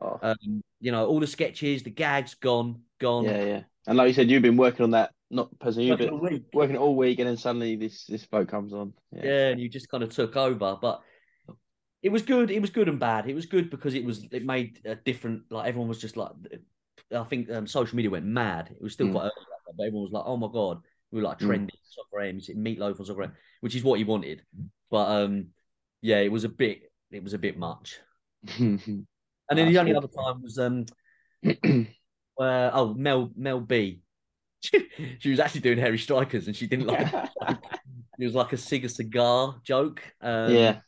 Oh, 0.00 0.18
um, 0.22 0.62
you 0.80 0.92
know, 0.92 1.06
all 1.06 1.20
the 1.20 1.26
sketches, 1.26 1.82
the 1.82 1.90
gags 1.90 2.34
gone, 2.34 2.82
gone. 3.00 3.24
yeah, 3.24 3.44
yeah. 3.44 3.62
And 3.86 3.96
like 3.96 4.08
you 4.08 4.14
said, 4.14 4.30
you've 4.30 4.42
been 4.42 4.56
working 4.56 4.84
on 4.84 4.90
that, 4.92 5.12
not 5.30 5.56
personally, 5.58 5.86
you've 5.88 5.98
Working 5.98 6.06
been 6.18 6.24
all 6.26 6.30
week. 6.30 6.44
working 6.52 6.76
all 6.76 6.94
week, 6.96 7.18
and 7.18 7.28
then 7.28 7.36
suddenly 7.36 7.74
this 7.76 8.04
this 8.06 8.26
boat 8.26 8.48
comes 8.48 8.72
on. 8.72 8.92
yeah. 9.12 9.48
and 9.48 9.60
you 9.60 9.68
just 9.68 9.88
kind 9.88 10.02
of 10.04 10.10
took 10.10 10.36
over. 10.36 10.76
But 10.80 11.02
it 12.02 12.10
was 12.10 12.22
good. 12.22 12.50
It 12.50 12.60
was 12.60 12.70
good 12.70 12.88
and 12.88 13.00
bad. 13.00 13.28
It 13.28 13.34
was 13.34 13.46
good 13.46 13.70
because 13.70 13.94
it 13.94 14.04
was 14.04 14.24
it 14.30 14.44
made 14.44 14.80
a 14.84 14.94
different. 14.94 15.50
Like 15.50 15.66
everyone 15.66 15.88
was 15.88 16.00
just 16.00 16.16
like, 16.16 16.30
I 17.14 17.24
think 17.24 17.50
um, 17.50 17.66
social 17.66 17.96
media 17.96 18.10
went 18.10 18.26
mad. 18.26 18.68
It 18.70 18.80
was 18.82 18.92
still 18.92 19.08
Mm. 19.08 19.12
quite 19.12 19.22
early, 19.22 19.46
but 19.76 19.82
everyone 19.84 20.02
was 20.04 20.12
like, 20.12 20.24
oh 20.26 20.36
my 20.36 20.48
god, 20.52 20.82
we 21.10 21.20
were 21.20 21.26
like 21.28 21.38
Mm. 21.38 21.46
trending 21.46 21.76
soccer 21.82 22.20
AM, 22.22 22.36
you 22.36 22.40
see 22.42 22.54
Meat 22.54 22.78
Loaf 22.78 23.00
on 23.00 23.06
soccer 23.06 23.22
AM, 23.24 23.32
which 23.62 23.74
is 23.74 23.82
what 23.82 23.98
he 23.98 24.04
wanted. 24.04 24.42
But 24.90 25.08
um, 25.24 25.48
yeah, 26.02 26.18
it 26.18 26.30
was 26.30 26.44
a 26.44 26.48
bit. 26.48 26.92
It 27.10 27.24
was 27.24 27.32
a 27.34 27.38
bit 27.38 27.58
much. 27.58 27.98
And 29.50 29.58
then 29.58 29.66
That's 29.66 29.74
the 29.74 29.80
only 29.80 29.92
good. 29.92 29.98
other 29.98 30.08
time 30.08 30.42
was 30.42 30.58
um, 30.58 30.86
where 32.34 32.70
oh 32.74 32.94
Mel 32.94 33.30
Mel 33.36 33.60
B. 33.60 34.02
she 34.60 35.30
was 35.30 35.38
actually 35.38 35.60
doing 35.60 35.78
Hairy 35.78 35.98
Strikers 35.98 36.46
and 36.48 36.56
she 36.56 36.66
didn't 36.66 36.86
like 36.86 37.12
it. 37.14 37.58
It 38.18 38.24
was 38.24 38.34
like 38.34 38.52
a 38.52 38.56
cig 38.56 38.84
a 38.84 38.88
cigar 38.88 39.56
joke. 39.64 40.02
Um, 40.20 40.52
yeah. 40.52 40.80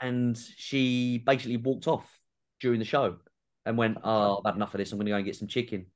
and 0.00 0.38
she 0.56 1.18
basically 1.18 1.56
walked 1.56 1.88
off 1.88 2.08
during 2.60 2.78
the 2.78 2.84
show 2.84 3.16
and 3.66 3.76
went, 3.76 3.98
"Oh, 4.04 4.38
I've 4.38 4.44
had 4.46 4.56
enough 4.56 4.74
of 4.74 4.78
this. 4.78 4.92
I'm 4.92 4.98
going 4.98 5.06
to 5.06 5.12
go 5.12 5.16
and 5.16 5.26
get 5.26 5.36
some 5.36 5.48
chicken." 5.48 5.86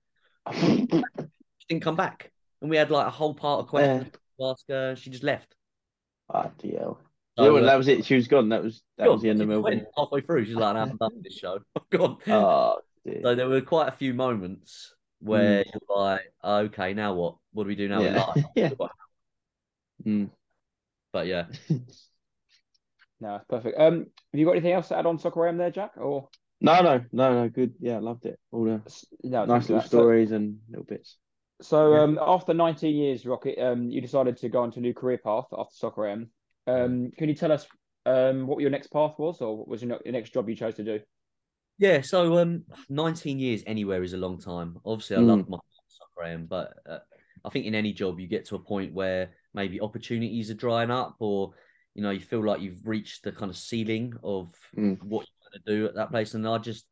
She 1.58 1.74
didn't 1.74 1.84
come 1.84 1.96
back, 1.96 2.30
and 2.60 2.70
we 2.70 2.76
had 2.76 2.92
like 2.92 3.08
a 3.08 3.10
whole 3.10 3.34
part 3.34 3.58
of 3.58 3.66
questions 3.66 4.12
to 4.38 4.46
ask 4.46 4.64
her. 4.68 4.94
She 4.94 5.10
just 5.10 5.24
left. 5.24 5.56
Ah, 6.30 6.50
DL. 6.62 6.96
So, 7.36 7.44
yeah, 7.44 7.50
well, 7.50 7.64
that 7.64 7.76
was 7.76 7.88
it. 7.88 8.04
She 8.06 8.14
was 8.14 8.28
gone. 8.28 8.48
That 8.48 8.62
was 8.64 8.82
that 8.96 9.04
gone. 9.04 9.14
was 9.14 9.22
the 9.22 9.28
end 9.30 9.40
of 9.42 9.44
She 9.44 9.48
Melbourne. 9.48 9.86
halfway 9.96 10.22
through. 10.22 10.46
She's 10.46 10.54
like, 10.54 10.74
"No, 10.74 10.80
I'm 10.82 10.96
done 10.96 11.10
with 11.14 11.24
this 11.24 11.34
show. 11.36 11.58
I'm 11.76 11.82
gone." 11.90 12.16
Oh, 12.28 12.78
dear. 13.04 13.20
So 13.22 13.34
there 13.34 13.48
were 13.48 13.60
quite 13.60 13.88
a 13.88 13.92
few 13.92 14.14
moments 14.14 14.94
where 15.20 15.64
you're 15.66 15.96
like, 15.96 16.32
"Okay, 16.42 16.94
now 16.94 17.14
what? 17.14 17.36
What 17.52 17.64
do 17.64 17.68
we 17.68 17.74
do 17.76 17.88
now?" 17.88 18.00
yeah. 18.00 18.24
life?" 18.24 18.44
yeah. 18.56 18.70
Mm. 20.04 20.30
But 21.12 21.26
yeah, 21.26 21.46
No, 23.20 23.32
that's 23.32 23.44
perfect. 23.48 23.78
Um, 23.78 23.98
have 24.32 24.38
you 24.40 24.44
got 24.44 24.52
anything 24.52 24.72
else 24.72 24.88
to 24.88 24.98
add 24.98 25.06
on 25.06 25.18
Soccer 25.18 25.46
AM 25.46 25.56
there, 25.56 25.70
Jack? 25.70 25.92
Or 25.96 26.28
No, 26.60 26.80
no, 26.82 27.02
no, 27.12 27.42
no. 27.42 27.48
Good. 27.48 27.74
Yeah, 27.80 27.98
loved 27.98 28.26
it. 28.26 28.38
All 28.52 28.64
the 28.64 28.82
no, 29.24 29.44
nice 29.46 29.68
little 29.68 29.80
so- 29.82 29.88
stories 29.88 30.32
and 30.32 30.58
little 30.68 30.84
bits. 30.84 31.16
So, 31.62 31.94
Yeah. 31.94 32.02
um, 32.02 32.18
after 32.20 32.52
19 32.52 32.94
years, 32.94 33.24
Rocket, 33.24 33.58
um, 33.58 33.88
you 33.90 34.02
decided 34.02 34.36
to 34.38 34.50
go 34.50 34.64
into 34.64 34.78
a 34.78 34.82
new 34.82 34.92
career 34.92 35.16
path 35.16 35.46
after 35.56 35.72
Soccer 35.74 36.06
AM. 36.06 36.30
Um, 36.66 37.12
can 37.16 37.28
you 37.28 37.34
tell 37.34 37.52
us 37.52 37.66
um 38.06 38.46
what 38.46 38.60
your 38.60 38.70
next 38.70 38.88
path 38.88 39.14
was, 39.18 39.40
or 39.40 39.56
what 39.56 39.68
was 39.68 39.82
your, 39.82 39.90
ne- 39.90 40.02
your 40.04 40.12
next 40.12 40.32
job 40.32 40.48
you 40.48 40.56
chose 40.56 40.74
to 40.76 40.84
do? 40.84 41.00
yeah. 41.78 42.00
So 42.00 42.38
um, 42.38 42.64
19 42.88 43.38
years 43.38 43.62
anywhere 43.66 44.02
is 44.02 44.12
a 44.12 44.18
long 44.18 44.38
time. 44.38 44.78
Obviously, 44.84 45.16
I 45.16 45.20
Mm. 45.20 45.26
loved 45.26 45.48
my 45.48 45.58
soccer 45.88 46.28
AM, 46.28 46.46
but 46.46 46.74
uh, 46.88 46.98
I 47.44 47.50
think 47.50 47.66
in 47.66 47.74
any 47.74 47.92
job 47.92 48.18
you 48.18 48.28
get 48.28 48.46
to 48.46 48.56
a 48.56 48.60
point 48.60 48.94
where 48.94 49.30
maybe 49.54 49.80
opportunities 49.80 50.50
are 50.50 50.54
drying 50.54 50.90
up, 50.90 51.16
or 51.18 51.52
you 51.94 52.02
know 52.02 52.10
you 52.10 52.20
feel 52.20 52.44
like 52.44 52.60
you've 52.60 52.86
reached 52.86 53.24
the 53.24 53.32
kind 53.32 53.50
of 53.50 53.56
ceiling 53.56 54.14
of 54.22 54.54
Mm. 54.76 54.98
what 55.02 55.26
you're 55.26 55.50
going 55.50 55.62
to 55.64 55.76
do 55.80 55.86
at 55.86 55.94
that 55.96 56.10
place. 56.10 56.34
And 56.34 56.46
I 56.46 56.58
just, 56.58 56.86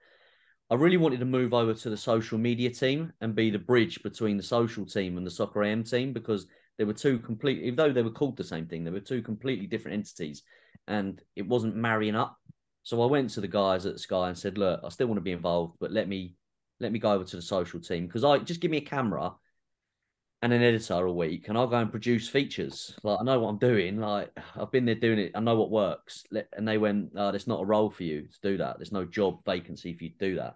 I 0.70 0.74
really 0.74 0.96
wanted 0.96 1.20
to 1.20 1.26
move 1.26 1.52
over 1.54 1.74
to 1.74 1.90
the 1.90 1.96
social 1.96 2.38
media 2.38 2.70
team 2.70 3.12
and 3.20 3.34
be 3.34 3.50
the 3.50 3.58
bridge 3.58 4.02
between 4.02 4.36
the 4.36 4.42
social 4.42 4.86
team 4.86 5.16
and 5.16 5.26
the 5.26 5.30
soccer 5.30 5.62
AM 5.62 5.84
team 5.84 6.12
because 6.12 6.46
they 6.78 6.84
were 6.84 6.92
two 6.92 7.18
complete, 7.18 7.62
even 7.62 7.76
though 7.76 7.92
they 7.92 8.02
were 8.02 8.10
called 8.10 8.36
the 8.36 8.44
same 8.44 8.66
thing, 8.66 8.84
they 8.84 8.90
were 8.90 9.00
two 9.00 9.22
completely 9.22 9.66
different 9.66 9.96
entities, 9.96 10.42
and 10.88 11.20
it 11.36 11.46
wasn't 11.46 11.76
marrying 11.76 12.16
up. 12.16 12.36
So 12.82 13.02
I 13.02 13.06
went 13.06 13.30
to 13.30 13.40
the 13.40 13.48
guys 13.48 13.86
at 13.86 14.00
Sky 14.00 14.28
and 14.28 14.36
said, 14.38 14.58
"Look, 14.58 14.80
I 14.84 14.88
still 14.88 15.06
want 15.06 15.18
to 15.18 15.22
be 15.22 15.32
involved, 15.32 15.76
but 15.80 15.92
let 15.92 16.08
me 16.08 16.34
let 16.80 16.92
me 16.92 16.98
go 16.98 17.12
over 17.12 17.24
to 17.24 17.36
the 17.36 17.42
social 17.42 17.80
team 17.80 18.06
because 18.06 18.24
I 18.24 18.38
just 18.38 18.60
give 18.60 18.70
me 18.70 18.78
a 18.78 18.82
camera 18.82 19.32
and 20.42 20.52
an 20.52 20.62
editor 20.62 21.06
a 21.06 21.12
week, 21.12 21.48
and 21.48 21.56
I'll 21.56 21.66
go 21.66 21.78
and 21.78 21.90
produce 21.90 22.28
features. 22.28 22.94
Like 23.02 23.18
I 23.20 23.24
know 23.24 23.40
what 23.40 23.48
I'm 23.48 23.58
doing. 23.58 23.98
Like 23.98 24.30
I've 24.56 24.72
been 24.72 24.84
there 24.84 24.94
doing 24.94 25.18
it. 25.18 25.32
I 25.34 25.40
know 25.40 25.56
what 25.56 25.70
works. 25.70 26.24
And 26.52 26.68
they 26.68 26.78
went, 26.78 27.12
oh, 27.16 27.30
"There's 27.30 27.46
not 27.46 27.62
a 27.62 27.66
role 27.66 27.90
for 27.90 28.02
you 28.02 28.22
to 28.22 28.40
do 28.42 28.56
that. 28.58 28.78
There's 28.78 28.92
no 28.92 29.04
job 29.04 29.44
vacancy 29.46 29.94
for 29.94 30.04
you 30.04 30.10
to 30.10 30.18
do 30.18 30.34
that." 30.36 30.54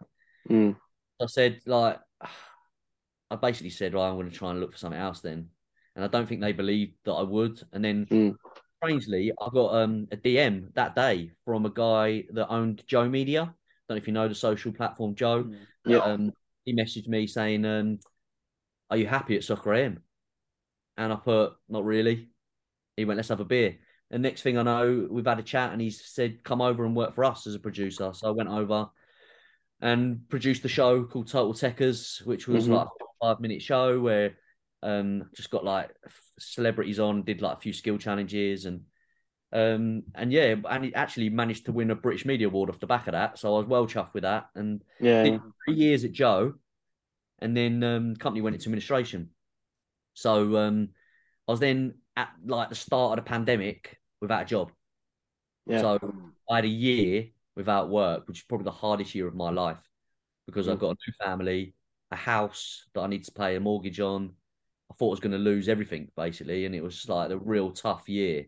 Mm. 0.50 0.76
I 1.20 1.26
said, 1.26 1.60
like, 1.66 1.98
I 3.30 3.36
basically 3.36 3.70
said, 3.70 3.94
well, 3.94 4.04
I'm 4.04 4.16
going 4.16 4.30
to 4.30 4.36
try 4.36 4.50
and 4.50 4.60
look 4.60 4.72
for 4.72 4.78
something 4.78 5.00
else 5.00 5.20
then. 5.20 5.48
And 5.98 6.04
I 6.04 6.08
don't 6.08 6.28
think 6.28 6.40
they 6.40 6.52
believed 6.52 6.94
that 7.06 7.12
I 7.12 7.22
would. 7.22 7.60
And 7.72 7.84
then, 7.84 8.06
Mm. 8.06 8.36
strangely, 8.80 9.32
I 9.32 9.48
got 9.52 9.74
um, 9.74 10.06
a 10.12 10.16
DM 10.16 10.72
that 10.74 10.94
day 10.94 11.32
from 11.44 11.66
a 11.66 11.70
guy 11.70 12.24
that 12.30 12.46
owned 12.46 12.84
Joe 12.86 13.08
Media. 13.08 13.52
Don't 13.88 13.96
know 13.96 13.96
if 13.96 14.06
you 14.06 14.12
know 14.12 14.28
the 14.28 14.34
social 14.36 14.70
platform 14.70 15.16
Joe. 15.16 15.50
Yeah. 15.84 15.98
Um, 15.98 16.32
he 16.64 16.72
messaged 16.72 17.08
me 17.08 17.26
saying, 17.26 17.64
um, 17.64 17.98
"Are 18.90 18.96
you 18.96 19.08
happy 19.08 19.34
at 19.34 19.42
Soccer 19.42 19.74
AM?" 19.74 20.04
And 20.96 21.12
I 21.12 21.16
put, 21.16 21.54
"Not 21.68 21.84
really." 21.84 22.30
He 22.96 23.04
went, 23.04 23.16
"Let's 23.16 23.30
have 23.30 23.40
a 23.40 23.44
beer." 23.44 23.80
And 24.12 24.22
next 24.22 24.42
thing 24.42 24.56
I 24.56 24.62
know, 24.62 25.08
we've 25.10 25.26
had 25.26 25.40
a 25.40 25.42
chat, 25.42 25.72
and 25.72 25.80
he 25.80 25.90
said, 25.90 26.44
"Come 26.44 26.60
over 26.60 26.84
and 26.84 26.94
work 26.94 27.16
for 27.16 27.24
us 27.24 27.48
as 27.48 27.56
a 27.56 27.58
producer." 27.58 28.12
So 28.14 28.28
I 28.28 28.30
went 28.30 28.50
over 28.50 28.88
and 29.80 30.28
produced 30.28 30.62
the 30.62 30.68
show 30.68 31.02
called 31.02 31.26
Total 31.26 31.54
Techers, 31.54 32.24
which 32.24 32.46
was 32.46 32.68
Mhm. 32.68 32.74
like 32.74 32.86
a 32.86 33.04
five 33.20 33.40
minute 33.40 33.62
show 33.62 33.98
where 34.00 34.38
um 34.82 35.28
just 35.34 35.50
got 35.50 35.64
like 35.64 35.90
celebrities 36.38 36.98
on, 37.00 37.24
did 37.24 37.42
like 37.42 37.58
a 37.58 37.60
few 37.60 37.72
skill 37.72 37.98
challenges 37.98 38.64
and 38.66 38.82
um 39.52 40.02
and 40.14 40.32
yeah, 40.32 40.54
and 40.70 40.84
he 40.84 40.94
actually 40.94 41.30
managed 41.30 41.66
to 41.66 41.72
win 41.72 41.90
a 41.90 41.94
British 41.94 42.26
Media 42.26 42.48
Award 42.48 42.70
off 42.70 42.80
the 42.80 42.86
back 42.86 43.06
of 43.08 43.12
that. 43.12 43.38
So 43.38 43.54
I 43.54 43.58
was 43.58 43.66
well 43.66 43.86
chuffed 43.86 44.14
with 44.14 44.22
that. 44.24 44.48
And 44.54 44.82
Yeah. 45.00 45.22
did 45.22 45.42
three 45.64 45.76
years 45.76 46.04
at 46.04 46.12
Joe, 46.12 46.54
and 47.40 47.56
then 47.56 47.82
um, 47.82 48.16
company 48.16 48.42
went 48.42 48.54
into 48.56 48.68
administration. 48.68 49.30
So 50.14 50.56
um, 50.56 50.90
I 51.46 51.52
was 51.52 51.60
then 51.60 51.94
at 52.16 52.30
like 52.44 52.68
the 52.70 52.74
start 52.74 53.18
of 53.18 53.24
the 53.24 53.28
pandemic 53.28 53.98
without 54.20 54.42
a 54.42 54.46
job. 54.46 54.72
Yeah. 55.66 55.80
So 55.80 55.98
I 56.50 56.56
had 56.56 56.64
a 56.64 56.68
year 56.68 57.28
without 57.56 57.90
work, 57.90 58.26
which 58.28 58.38
is 58.38 58.44
probably 58.44 58.64
the 58.64 58.70
hardest 58.72 59.14
year 59.14 59.28
of 59.28 59.34
my 59.34 59.50
life 59.50 59.80
because 60.46 60.68
I've 60.68 60.78
Mm. 60.78 60.80
got 60.80 60.90
a 60.90 60.96
new 61.06 61.12
family, 61.24 61.74
a 62.10 62.16
house 62.16 62.84
that 62.94 63.00
I 63.02 63.06
need 63.06 63.24
to 63.24 63.32
pay 63.32 63.56
a 63.56 63.60
mortgage 63.60 64.00
on. 64.00 64.34
I 64.90 64.94
thought 64.94 65.08
I 65.08 65.10
was 65.10 65.20
going 65.20 65.32
to 65.32 65.38
lose 65.38 65.68
everything 65.68 66.10
basically, 66.16 66.64
and 66.64 66.74
it 66.74 66.82
was 66.82 67.08
like 67.08 67.30
a 67.30 67.36
real 67.38 67.70
tough 67.70 68.08
year. 68.08 68.46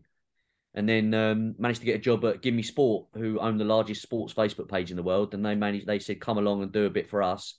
And 0.73 0.87
then 0.87 1.13
um, 1.13 1.55
managed 1.57 1.81
to 1.81 1.85
get 1.85 1.97
a 1.97 1.99
job 1.99 2.23
at 2.23 2.41
Give 2.41 2.53
Me 2.53 2.63
Sport, 2.63 3.07
who 3.13 3.39
own 3.39 3.57
the 3.57 3.65
largest 3.65 4.01
sports 4.01 4.33
Facebook 4.33 4.69
page 4.69 4.89
in 4.89 4.95
the 4.95 5.03
world. 5.03 5.33
And 5.33 5.45
they 5.45 5.53
managed, 5.53 5.85
they 5.85 5.99
said, 5.99 6.21
come 6.21 6.37
along 6.37 6.63
and 6.63 6.71
do 6.71 6.85
a 6.85 6.89
bit 6.89 7.09
for 7.09 7.21
us. 7.21 7.55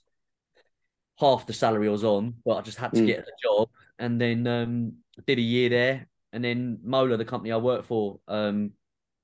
Half 1.19 1.45
the 1.45 1.53
salary 1.53 1.87
I 1.87 1.91
was 1.91 2.03
on, 2.03 2.33
but 2.43 2.55
I 2.55 2.61
just 2.61 2.79
had 2.79 2.93
to 2.93 3.01
Mm. 3.01 3.05
get 3.05 3.19
a 3.19 3.31
job. 3.43 3.69
And 3.99 4.19
then 4.19 4.47
um, 4.47 4.93
did 5.27 5.37
a 5.37 5.43
year 5.43 5.69
there. 5.69 6.09
And 6.31 6.43
then 6.43 6.79
Mola, 6.83 7.15
the 7.17 7.23
company 7.23 7.51
I 7.51 7.57
worked 7.57 7.85
for, 7.85 8.19
um, 8.27 8.71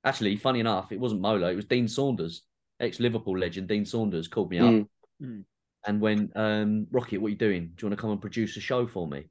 actually, 0.03 0.35
funny 0.35 0.59
enough, 0.59 0.91
it 0.91 0.99
wasn't 0.99 1.21
Mola, 1.21 1.51
it 1.51 1.55
was 1.55 1.65
Dean 1.65 1.87
Saunders, 1.87 2.43
ex 2.79 2.99
Liverpool 2.99 3.39
legend. 3.39 3.67
Dean 3.67 3.85
Saunders 3.85 4.27
called 4.27 4.51
me 4.51 4.59
up 4.59 4.71
Mm. 4.71 4.87
Mm. 5.21 5.43
and 5.87 5.99
when 5.99 6.31
um, 6.35 6.87
Rocket, 6.91 7.17
what 7.17 7.27
are 7.27 7.31
you 7.31 7.37
doing? 7.37 7.71
Do 7.75 7.81
you 7.81 7.89
want 7.89 7.97
to 7.97 8.01
come 8.01 8.11
and 8.11 8.21
produce 8.21 8.55
a 8.55 8.61
show 8.61 8.85
for 8.85 9.07
me? 9.07 9.29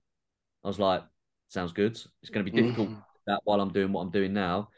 I 0.68 0.70
was 0.70 0.78
like, 0.78 1.02
sounds 1.48 1.72
good. 1.72 1.92
It's 1.92 2.28
going 2.30 2.44
to 2.44 2.52
be 2.52 2.60
difficult 2.62 2.90
Mhm. 2.90 3.02
that 3.26 3.40
while 3.44 3.58
I'm 3.58 3.72
doing 3.72 3.90
what 3.90 4.02
I'm 4.02 4.10
doing 4.10 4.34
now. 4.34 4.68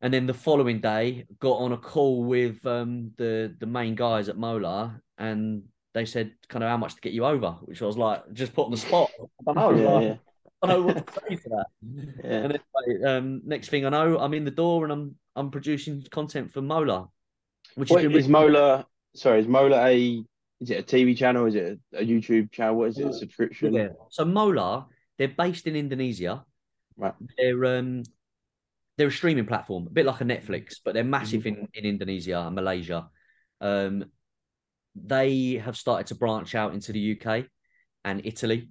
And 0.00 0.12
then 0.12 0.26
the 0.26 0.34
following 0.34 0.80
day, 0.80 1.24
got 1.38 1.58
on 1.58 1.70
a 1.70 1.76
call 1.76 2.24
with 2.24 2.66
um, 2.66 3.12
the 3.16 3.54
the 3.60 3.66
main 3.66 3.94
guys 3.94 4.28
at 4.28 4.36
Mola, 4.36 5.00
and 5.16 5.62
they 5.94 6.04
said, 6.04 6.34
"Kind 6.48 6.64
of 6.64 6.70
how 6.70 6.76
much 6.76 6.96
to 6.96 7.00
get 7.00 7.12
you 7.12 7.24
over?" 7.26 7.52
Which 7.62 7.80
I 7.80 7.86
was 7.86 7.96
like, 7.96 8.32
just 8.32 8.54
put 8.54 8.64
on 8.64 8.72
the 8.72 8.76
spot. 8.76 9.08
I 9.48 9.52
don't 9.52 9.56
know. 9.56 9.70
Yeah, 9.70 9.88
like, 9.88 10.02
yeah. 10.04 10.16
I 10.62 10.66
don't 10.66 10.80
know 10.80 10.86
what 10.92 11.06
to 11.06 11.12
say 11.12 11.36
for 11.36 11.48
that. 11.50 11.66
Yeah. 12.24 12.42
And 12.42 12.50
then 12.52 13.06
um, 13.06 13.42
next 13.44 13.68
thing 13.68 13.86
I 13.86 13.90
know, 13.90 14.18
I'm 14.18 14.34
in 14.34 14.44
the 14.44 14.50
door 14.50 14.82
and 14.82 14.92
I'm 14.92 15.14
I'm 15.36 15.52
producing 15.52 16.02
content 16.10 16.50
for 16.50 16.60
Mola, 16.60 17.08
which 17.76 17.90
What 17.90 18.02
has 18.02 18.10
been 18.10 18.18
is 18.18 18.28
Mola? 18.28 18.84
Sorry, 19.14 19.38
is 19.38 19.46
Mola 19.46 19.86
a? 19.86 20.24
Is 20.60 20.70
it 20.70 20.78
a 20.80 20.82
TV 20.82 21.16
channel? 21.16 21.46
Is 21.46 21.54
it 21.54 21.78
a, 21.94 22.04
YouTube 22.04 22.50
channel? 22.50 22.76
What 22.76 22.88
is 22.88 22.98
it? 22.98 23.06
A 23.06 23.12
subscription? 23.12 23.74
Yeah. 23.74 23.88
So 24.10 24.24
Mola, 24.24 24.86
they're 25.16 25.28
based 25.28 25.66
in 25.66 25.76
Indonesia. 25.76 26.44
Right. 26.96 27.14
They're 27.36 27.64
um 27.78 28.02
they're 28.96 29.08
a 29.08 29.12
streaming 29.12 29.46
platform, 29.46 29.86
a 29.86 29.90
bit 29.90 30.06
like 30.06 30.20
a 30.20 30.24
Netflix, 30.24 30.76
but 30.84 30.94
they're 30.94 31.04
massive 31.04 31.42
Mm-hmm. 31.42 31.64
in, 31.74 31.84
in 31.84 31.84
Indonesia 31.84 32.40
and 32.44 32.54
Malaysia. 32.54 33.08
Um 33.60 34.04
they 34.96 35.60
have 35.64 35.76
started 35.76 36.08
to 36.08 36.16
branch 36.16 36.54
out 36.56 36.74
into 36.74 36.92
the 36.92 37.16
UK 37.20 37.44
and 38.04 38.22
Italy. 38.24 38.70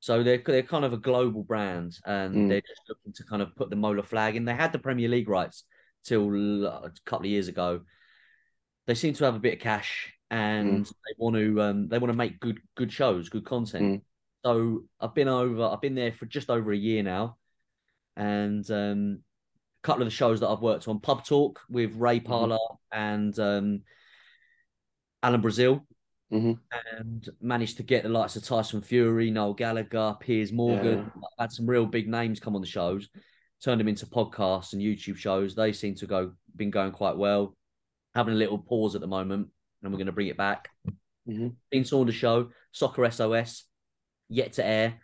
So 0.00 0.22
they're 0.22 0.42
they're 0.44 0.62
kind 0.62 0.84
of 0.86 0.94
a 0.94 0.98
global 0.98 1.42
brand 1.42 1.98
and 2.06 2.34
Mm. 2.34 2.48
they're 2.48 2.60
just 2.62 2.80
looking 2.88 3.12
to 3.12 3.24
kind 3.24 3.42
of 3.42 3.54
put 3.56 3.68
the 3.68 3.76
Mola 3.76 4.02
flag 4.02 4.36
in. 4.36 4.46
They 4.46 4.54
had 4.54 4.72
the 4.72 4.78
Premier 4.78 5.08
League 5.08 5.28
rights 5.28 5.64
till 6.04 6.64
a 6.66 6.92
couple 7.04 7.26
of 7.26 7.30
years 7.30 7.48
ago. 7.48 7.80
They 8.86 8.94
seem 8.94 9.12
to 9.14 9.24
have 9.24 9.34
a 9.34 9.40
bit 9.40 9.54
of 9.54 9.60
cash 9.60 10.12
and 10.30 10.84
they 10.84 11.14
want 11.18 11.36
to 11.36 11.62
um 11.62 11.88
they 11.88 11.98
want 11.98 12.12
to 12.12 12.16
make 12.16 12.40
good 12.40 12.60
good 12.76 12.92
shows, 12.92 13.28
good 13.28 13.44
content. 13.44 13.84
Mm. 13.84 14.02
So 14.44 14.84
I've 15.00 15.14
been 15.14 15.28
over. 15.28 15.64
I've 15.64 15.80
been 15.80 15.94
there 15.94 16.12
for 16.12 16.26
just 16.26 16.50
over 16.50 16.72
a 16.72 16.76
year 16.76 17.02
now, 17.02 17.36
and 18.16 18.68
um, 18.70 19.20
a 19.82 19.86
couple 19.86 20.02
of 20.02 20.06
the 20.06 20.14
shows 20.14 20.40
that 20.40 20.48
I've 20.48 20.60
worked 20.60 20.88
on: 20.88 21.00
Pub 21.00 21.24
Talk 21.24 21.60
with 21.68 21.94
Ray 21.96 22.20
Parlour 22.20 22.58
and 22.92 23.36
um, 23.38 23.82
Alan 25.22 25.40
Brazil, 25.40 25.86
hmm 26.30 26.52
and 27.00 27.28
managed 27.40 27.76
to 27.78 27.82
get 27.82 28.02
the 28.02 28.08
likes 28.08 28.36
of 28.36 28.44
Tyson 28.44 28.82
Fury, 28.82 29.30
Noel 29.30 29.54
Gallagher, 29.54 30.16
Piers 30.20 30.52
Morgan. 30.52 31.10
I've 31.16 31.44
had 31.44 31.52
some 31.52 31.66
real 31.66 31.86
big 31.86 32.08
names 32.08 32.40
come 32.40 32.54
on 32.54 32.60
the 32.60 32.66
shows, 32.66 33.08
turned 33.62 33.80
them 33.80 33.88
into 33.88 34.06
podcasts 34.06 34.72
and 34.72 34.82
YouTube 34.82 35.16
shows. 35.16 35.54
They 35.54 35.72
seem 35.72 35.94
to 35.96 36.06
go 36.06 36.32
been 36.56 36.70
going 36.70 36.92
quite 36.92 37.16
well. 37.16 37.56
Having 38.14 38.34
a 38.34 38.38
little 38.38 38.58
pause 38.58 38.94
at 38.94 39.00
the 39.00 39.06
moment, 39.06 39.48
and 39.86 39.92
we're 39.94 39.98
going 39.98 40.06
to 40.06 40.12
bring 40.12 40.26
it 40.28 40.36
back. 40.36 40.68
hmm 41.26 41.48
Dean 41.70 41.84
Saunders 41.84 42.14
show, 42.14 42.50
Soccer 42.72 43.10
SOS, 43.10 43.64
yet 44.28 44.52
to 44.54 44.66
air, 44.66 44.94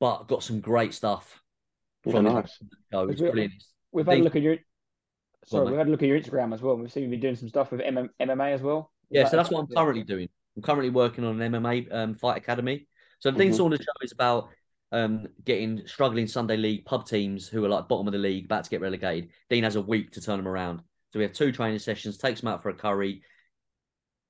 but 0.00 0.28
got 0.28 0.42
some 0.42 0.60
great 0.60 0.92
stuff 0.94 1.42
from 2.02 2.24
the 2.24 2.32
nice. 2.32 2.58
show. 2.92 3.08
It's 3.08 3.20
We- 3.20 3.30
brilliant. 3.30 3.52
We've 3.92 4.06
had 4.06 4.18
a 4.18 4.22
look 4.22 4.36
at 4.36 4.42
your. 4.42 4.56
Sorry, 5.46 5.66
we've 5.66 5.78
had 5.78 5.86
a 5.86 5.90
look 5.90 6.02
at 6.02 6.08
your 6.08 6.20
Instagram 6.20 6.52
as 6.52 6.60
well. 6.60 6.76
We've 6.76 6.92
seen 6.92 7.04
you 7.04 7.08
been 7.08 7.20
doing 7.20 7.36
some 7.36 7.48
stuff 7.48 7.70
with 7.70 7.80
MM, 7.80 8.08
MMA 8.20 8.52
as 8.52 8.60
well. 8.60 8.92
Yeah, 9.10 9.22
that- 9.22 9.30
so 9.30 9.36
that's 9.38 9.50
what 9.50 9.60
I'm 9.60 9.66
currently 9.74 10.02
doing. 10.02 10.28
I'm 10.56 10.62
currently 10.62 10.90
working 10.90 11.24
on 11.24 11.40
an 11.40 11.52
MMA 11.52 11.88
um, 11.94 12.14
fight 12.14 12.36
academy. 12.36 12.88
So 13.20 13.30
the 13.30 13.38
Dean 13.38 13.52
Mhm. 13.52 13.56
Saunders 13.56 13.80
show 13.80 13.92
is 14.02 14.12
about 14.12 14.50
um, 14.92 15.26
getting 15.44 15.86
struggling 15.86 16.26
Sunday 16.26 16.56
league 16.56 16.84
pub 16.84 17.06
teams 17.06 17.48
who 17.48 17.64
are 17.64 17.68
like 17.68 17.88
bottom 17.88 18.06
of 18.06 18.12
the 18.12 18.18
league, 18.18 18.44
about 18.44 18.64
to 18.64 18.70
get 18.70 18.80
relegated. 18.80 19.30
Dean 19.50 19.64
has 19.64 19.76
a 19.76 19.80
week 19.82 20.12
to 20.12 20.20
turn 20.20 20.36
them 20.36 20.46
around. 20.48 20.78
So 21.12 21.18
we 21.18 21.22
have 21.24 21.32
two 21.32 21.50
training 21.52 21.78
sessions, 21.78 22.18
takes 22.18 22.40
them 22.40 22.48
out 22.48 22.62
for 22.62 22.68
a 22.68 22.74
curry, 22.74 23.22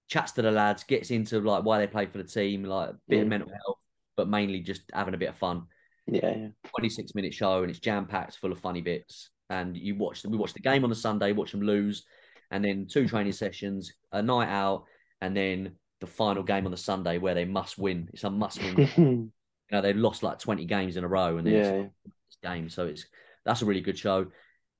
chats 0.09 0.33
to 0.33 0.43
the 0.43 0.51
lads, 0.51 0.85
gets 0.85 1.11
into 1.11 1.41
like 1.41 1.65
why 1.65 1.79
they 1.79 1.87
play 1.87 2.07
for 2.07 2.19
the 2.19 2.25
team, 2.25 2.65
like 2.65 2.91
a 2.91 2.97
bit 3.09 3.23
of 3.23 3.29
mental 3.29 3.49
health, 3.49 3.79
but 4.17 4.29
mainly 4.29 4.61
just 4.61 4.83
having 4.93 5.15
a 5.15 5.19
bit 5.19 5.29
of 5.29 5.37
fun. 5.37 5.65
Yeah, 6.07 6.37
yeah. 6.37 6.49
26 6.79 7.15
minute 7.15 7.35
show 7.35 7.63
and 7.63 7.71
it's 7.71 7.81
jam 7.81 8.07
packed 8.07 8.37
full 8.37 8.53
of 8.53 8.61
funny 8.61 8.81
bits. 8.81 9.31
And 9.51 9.77
you 9.77 9.95
watch 9.95 10.23
them, 10.23 10.33
we 10.33 10.39
watch 10.39 10.55
the 10.55 10.61
game 10.61 10.85
on 10.85 10.91
the 10.91 10.97
Sunday, 10.97 11.33
watch 11.33 11.53
them 11.53 11.63
lose, 11.63 12.05
and 12.51 12.65
then 12.65 12.87
two 12.91 13.09
training 13.09 13.33
sessions, 13.33 13.93
a 14.13 14.23
night 14.23 14.49
out, 14.49 14.85
and 15.21 15.37
then 15.37 15.73
the 16.01 16.07
final 16.07 16.43
game 16.43 16.65
on 16.65 16.71
the 16.71 16.77
Sunday 16.77 17.19
where 17.19 17.35
they 17.35 17.45
must 17.45 17.79
win. 17.79 18.09
It's 18.13 18.25
a 18.25 18.31
must 18.31 18.61
win. 18.63 18.91
you 18.97 19.33
know, 19.73 19.83
they've 19.83 19.97
lost 19.97 20.23
like 20.23 20.39
20 20.39 20.65
games 20.65 20.97
in 20.97 21.05
a 21.05 21.09
row 21.09 21.37
and 21.37 21.47
then 21.47 21.55
it's 21.55 21.69
yeah, 21.69 21.83
this 22.05 22.39
game. 22.43 22.69
So 22.69 22.87
it's 22.87 23.07
that's 23.45 23.63
a 23.63 23.67
really 23.67 23.81
good 23.81 23.99
show. 23.99 24.27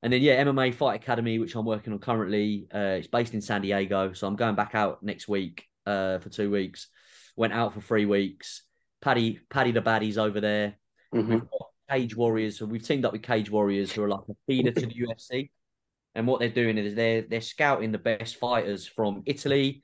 And 0.07 0.13
then 0.13 0.23
yeah, 0.23 0.41
MMA 0.45 0.73
Fight 0.73 1.03
Academy, 1.03 1.41
which 1.41 1.57
I'm 1.57 1.65
working 1.65 1.93
on 1.93 1.99
currently. 1.99 2.69
Uh, 2.73 2.95
it's 2.99 3.09
based 3.09 3.35
in 3.35 3.41
San 3.41 3.63
Diego, 3.63 4.13
so 4.13 4.29
I'm 4.29 4.37
going 4.37 4.55
back 4.55 4.77
out 4.77 5.03
next 5.03 5.27
week 5.27 5.67
uh, 5.85 6.21
for 6.21 6.29
two 6.29 6.49
weeks. 6.49 6.87
Went 7.35 7.53
out 7.53 7.75
for 7.75 7.81
three 7.81 8.07
weeks. 8.07 8.63
Paddy, 9.03 9.41
Paddy 9.51 9.73
the 9.73 9.81
Baddy's 9.81 10.17
over 10.17 10.41
there. 10.41 10.79
Mhm. 11.13 11.29
We've 11.29 11.41
got 11.41 11.71
Cage 11.91 12.17
Warriors. 12.17 12.57
So 12.57 12.67
we've 12.67 12.85
teamed 12.85 13.05
up 13.05 13.15
with 13.15 13.25
Cage 13.25 13.51
Warriors, 13.51 13.91
who 13.91 14.05
are 14.05 14.09
like 14.09 14.21
a 14.29 14.35
feeder 14.47 14.71
to 14.71 14.87
the 14.87 14.95
UFC. 15.09 15.51
And 16.15 16.29
what 16.29 16.39
they're 16.39 16.51
doing 16.51 16.79
is 16.79 16.95
they're 16.95 17.23
they're 17.23 17.41
scouting 17.41 17.91
the 17.91 17.99
best 17.99 18.37
fighters 18.37 18.87
from 18.87 19.25
Italy, 19.27 19.83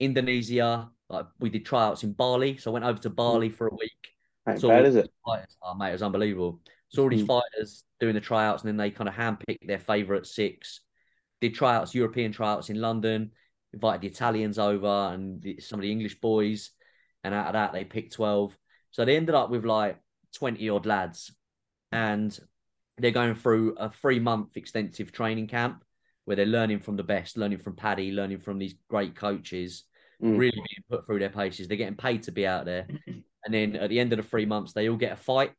Indonesia. 0.00 0.88
Like 1.10 1.26
we 1.40 1.50
did 1.50 1.66
tryouts 1.66 2.04
in 2.04 2.14
Bali, 2.14 2.56
so 2.56 2.70
I 2.70 2.72
went 2.72 2.86
over 2.86 3.00
to 3.00 3.10
Bali 3.10 3.50
for 3.50 3.66
a 3.66 3.74
week. 3.74 4.58
So 4.60 4.68
bad, 4.68 4.86
is 4.86 4.96
it? 4.96 5.10
fighters, 5.26 5.58
oh 5.62 5.74
mate, 5.74 5.90
it 5.90 5.92
was 5.92 6.02
unbelievable. 6.02 6.62
Saw 6.90 7.02
all 7.02 7.10
these 7.10 7.22
Mhm. 7.22 7.42
fighters 7.42 7.84
doing 8.00 8.14
the 8.14 8.20
tryouts, 8.20 8.62
and 8.62 8.68
then 8.68 8.76
they 8.76 8.90
kind 8.90 9.08
of 9.08 9.14
handpicked 9.14 9.66
their 9.66 9.78
favourite 9.78 10.26
six. 10.26 10.80
Did 11.40 11.54
tryouts, 11.54 11.94
European 11.94 12.32
tryouts 12.32 12.70
in 12.70 12.80
London. 12.80 13.32
Invited 13.72 14.00
the 14.00 14.06
Italians 14.08 14.58
over 14.58 15.10
and 15.12 15.42
the, 15.42 15.60
some 15.60 15.78
of 15.78 15.82
the 15.82 15.92
English 15.92 16.20
boys, 16.20 16.70
and 17.22 17.34
out 17.34 17.48
of 17.48 17.52
that 17.52 17.72
they 17.72 17.84
picked 17.84 18.14
twelve. 18.14 18.56
So 18.90 19.04
they 19.04 19.16
ended 19.16 19.34
up 19.34 19.50
with 19.50 19.66
like 19.66 20.00
twenty 20.32 20.70
odd 20.70 20.86
lads, 20.86 21.30
and 21.92 22.38
they're 22.96 23.10
going 23.10 23.34
through 23.34 23.74
a 23.76 23.90
three 23.90 24.18
month 24.18 24.56
extensive 24.56 25.12
training 25.12 25.48
camp 25.48 25.84
where 26.24 26.36
they're 26.36 26.46
learning 26.46 26.80
from 26.80 26.96
the 26.96 27.04
best, 27.04 27.36
learning 27.36 27.58
from 27.58 27.76
Paddy, 27.76 28.10
learning 28.10 28.40
from 28.40 28.58
these 28.58 28.74
great 28.88 29.14
coaches 29.14 29.84
Mm. 30.20 30.36
really 30.36 30.50
being 30.56 30.84
put 30.90 31.06
through 31.06 31.20
their 31.20 31.30
paces. 31.30 31.68
They're 31.68 31.76
getting 31.76 31.96
paid 31.96 32.24
to 32.24 32.32
be 32.32 32.44
out 32.46 32.64
there. 32.64 32.88
And 33.44 33.54
then 33.54 33.76
at 33.76 33.88
the 33.88 34.00
end 34.00 34.12
of 34.12 34.16
the 34.16 34.24
three 34.24 34.46
months, 34.46 34.72
they 34.72 34.88
all 34.88 34.96
get 34.96 35.12
a 35.12 35.16
fight. 35.16 35.52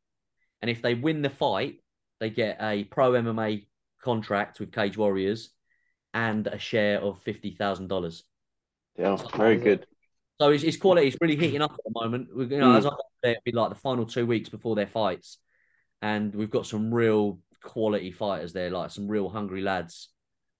And 0.61 0.69
if 0.69 0.81
they 0.81 0.93
win 0.95 1.21
the 1.21 1.29
fight, 1.29 1.81
they 2.19 2.29
get 2.29 2.57
a 2.61 2.83
pro 2.85 3.11
MMA 3.15 3.67
contract 4.01 4.59
with 4.59 4.71
Cage 4.71 4.97
Warriors 4.97 5.51
and 6.13 6.47
a 6.47 6.59
share 6.59 6.99
of 7.01 7.23
$50,000. 7.23 8.23
Yeah, 8.97 9.15
very 9.35 9.57
good. 9.57 9.85
So 10.41 10.51
it's, 10.51 10.63
it's 10.63 10.77
quality. 10.77 11.07
It's 11.07 11.17
really 11.21 11.35
heating 11.35 11.61
up 11.61 11.73
at 11.73 11.79
the 11.85 11.91
moment. 11.93 12.35
We, 12.35 12.45
you 12.45 12.57
know, 12.59 12.73
Mm. 12.73 12.77
as 12.77 12.85
I 12.85 12.91
there, 13.23 13.31
it'd 13.33 13.43
be 13.43 13.51
like 13.51 13.69
the 13.69 13.75
final 13.75 14.05
two 14.05 14.25
weeks 14.25 14.49
before 14.49 14.75
their 14.75 14.87
fights. 14.87 15.37
And 16.01 16.33
we've 16.33 16.49
got 16.49 16.65
some 16.65 16.93
real 16.93 17.39
quality 17.61 18.11
fighters 18.11 18.53
there, 18.53 18.69
like 18.69 18.91
some 18.91 19.07
real 19.07 19.27
hungry 19.29 19.61
lads. 19.61 20.09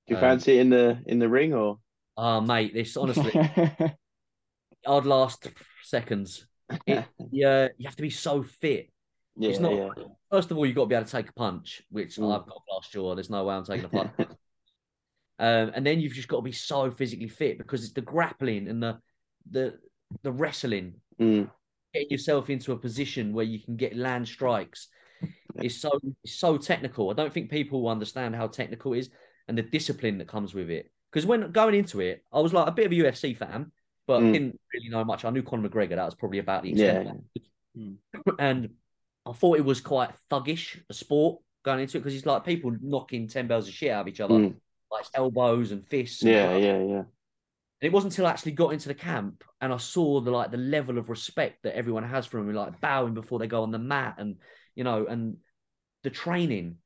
Do 0.07 0.13
you 0.13 0.17
Um, 0.17 0.21
fancy 0.21 0.57
it 0.57 0.61
in 0.61 0.69
the 0.69 1.01
in 1.05 1.19
the 1.19 1.29
ring 1.29 1.53
or? 1.53 1.79
Oh, 2.17 2.41
mate, 2.41 2.73
this 2.73 2.97
honestly, 2.97 3.31
I'd 4.87 5.05
last 5.05 5.47
seconds. 5.83 6.45
It, 6.85 7.05
yeah, 7.31 7.69
you 7.77 7.85
have 7.87 7.95
to 7.95 8.01
be 8.01 8.09
so 8.09 8.43
fit. 8.43 8.89
Yeah, 9.39 9.49
it's 9.49 9.59
not. 9.59 9.73
yeah. 9.73 9.89
First 10.29 10.51
of 10.51 10.57
all, 10.57 10.65
you've 10.65 10.75
got 10.75 10.83
to 10.83 10.87
be 10.87 10.95
able 10.95 11.05
to 11.05 11.11
take 11.11 11.29
a 11.29 11.33
punch, 11.33 11.81
which 11.89 12.17
Mm. 12.17 12.25
I've 12.25 12.45
got 12.45 12.61
glass 12.67 12.89
jaw. 12.91 13.15
There's 13.15 13.29
no 13.29 13.45
way 13.45 13.55
I'm 13.55 13.63
taking 13.63 13.85
a 13.85 13.89
punch. 13.89 14.11
um, 15.39 15.71
and 15.73 15.85
then 15.85 15.99
you've 15.99 16.13
just 16.13 16.27
got 16.27 16.37
to 16.37 16.43
be 16.43 16.51
so 16.51 16.91
physically 16.91 17.29
fit 17.29 17.57
because 17.57 17.83
it's 17.83 17.93
the 17.93 18.01
grappling 18.01 18.67
and 18.67 18.83
the 18.83 18.99
the 19.49 19.79
the 20.23 20.31
wrestling, 20.31 20.95
Mm. 21.19 21.49
getting 21.93 22.09
yourself 22.09 22.49
into 22.49 22.73
a 22.73 22.77
position 22.77 23.33
where 23.33 23.45
you 23.45 23.59
can 23.59 23.75
get 23.77 23.95
land 23.95 24.27
strikes. 24.27 24.89
It's 25.55 25.75
so 25.77 25.99
it's 26.23 26.35
so 26.35 26.57
technical. 26.57 27.09
I 27.09 27.13
don't 27.13 27.33
think 27.33 27.49
people 27.49 27.87
understand 27.87 28.35
how 28.35 28.47
technical 28.47 28.93
it 28.93 28.99
is 28.99 29.09
and 29.47 29.57
the 29.57 29.63
discipline 29.63 30.17
that 30.19 30.27
comes 30.27 30.53
with 30.53 30.69
it. 30.69 30.91
Because 31.11 31.25
when 31.25 31.51
going 31.51 31.75
into 31.75 32.01
it, 32.01 32.23
I 32.31 32.39
was 32.39 32.53
like 32.53 32.67
a 32.67 32.71
bit 32.71 32.85
of 32.87 32.91
a 32.91 32.95
UFC 32.95 33.35
fan, 33.35 33.71
but 34.05 34.21
Mm. 34.21 34.33
didn't 34.33 34.59
really 34.73 34.89
know 34.89 35.03
much. 35.03 35.25
I 35.25 35.29
knew 35.31 35.41
Conor 35.43 35.67
McGregor. 35.69 35.95
That 35.95 36.05
was 36.05 36.15
probably 36.15 36.39
about 36.39 36.63
the 36.63 36.71
Yeah. 36.71 37.01
extent. 37.01 37.23
And 38.37 38.69
I 39.29 39.33
thought 39.33 39.57
it 39.57 39.65
was 39.65 39.81
quite 39.81 40.09
thuggish, 40.31 40.79
a 40.89 40.93
sport 40.93 41.41
going 41.63 41.79
into 41.81 41.97
it, 41.97 42.01
because 42.01 42.15
it's 42.15 42.25
like 42.25 42.45
people 42.45 42.75
knocking 42.81 43.27
10 43.27 43.47
bells 43.47 43.67
of 43.67 43.73
shit 43.73 43.91
out 43.91 44.01
of 44.01 44.07
each 44.07 44.21
other, 44.21 44.33
Mm. 44.35 44.55
like 44.91 45.05
elbows 45.13 45.71
and 45.71 45.85
fists. 45.85 46.23
Yeah, 46.23 46.47
gloves. 46.47 46.65
yeah, 46.65 46.77
yeah. 46.79 47.03
And 47.81 47.87
it 47.87 47.91
wasn't 47.93 48.13
until 48.13 48.25
I 48.27 48.31
actually 48.31 48.53
got 48.53 48.73
into 48.73 48.87
the 48.89 48.93
camp 48.95 49.43
and 49.61 49.71
I 49.71 49.77
saw 49.77 50.19
the 50.19 50.31
like 50.31 50.51
the 50.51 50.57
level 50.57 50.97
of 50.97 51.09
respect 51.09 51.63
that 51.63 51.75
everyone 51.75 52.03
has 52.03 52.25
for 52.25 52.39
him, 52.39 52.53
like 52.53 52.81
bowing 52.81 53.13
before 53.13 53.39
they 53.39 53.47
go 53.47 53.63
on 53.63 53.71
the 53.71 53.79
mat, 53.79 54.15
and 54.17 54.37
you 54.75 54.83
know, 54.83 55.05
and 55.05 55.37
the 56.03 56.09
training. 56.09 56.77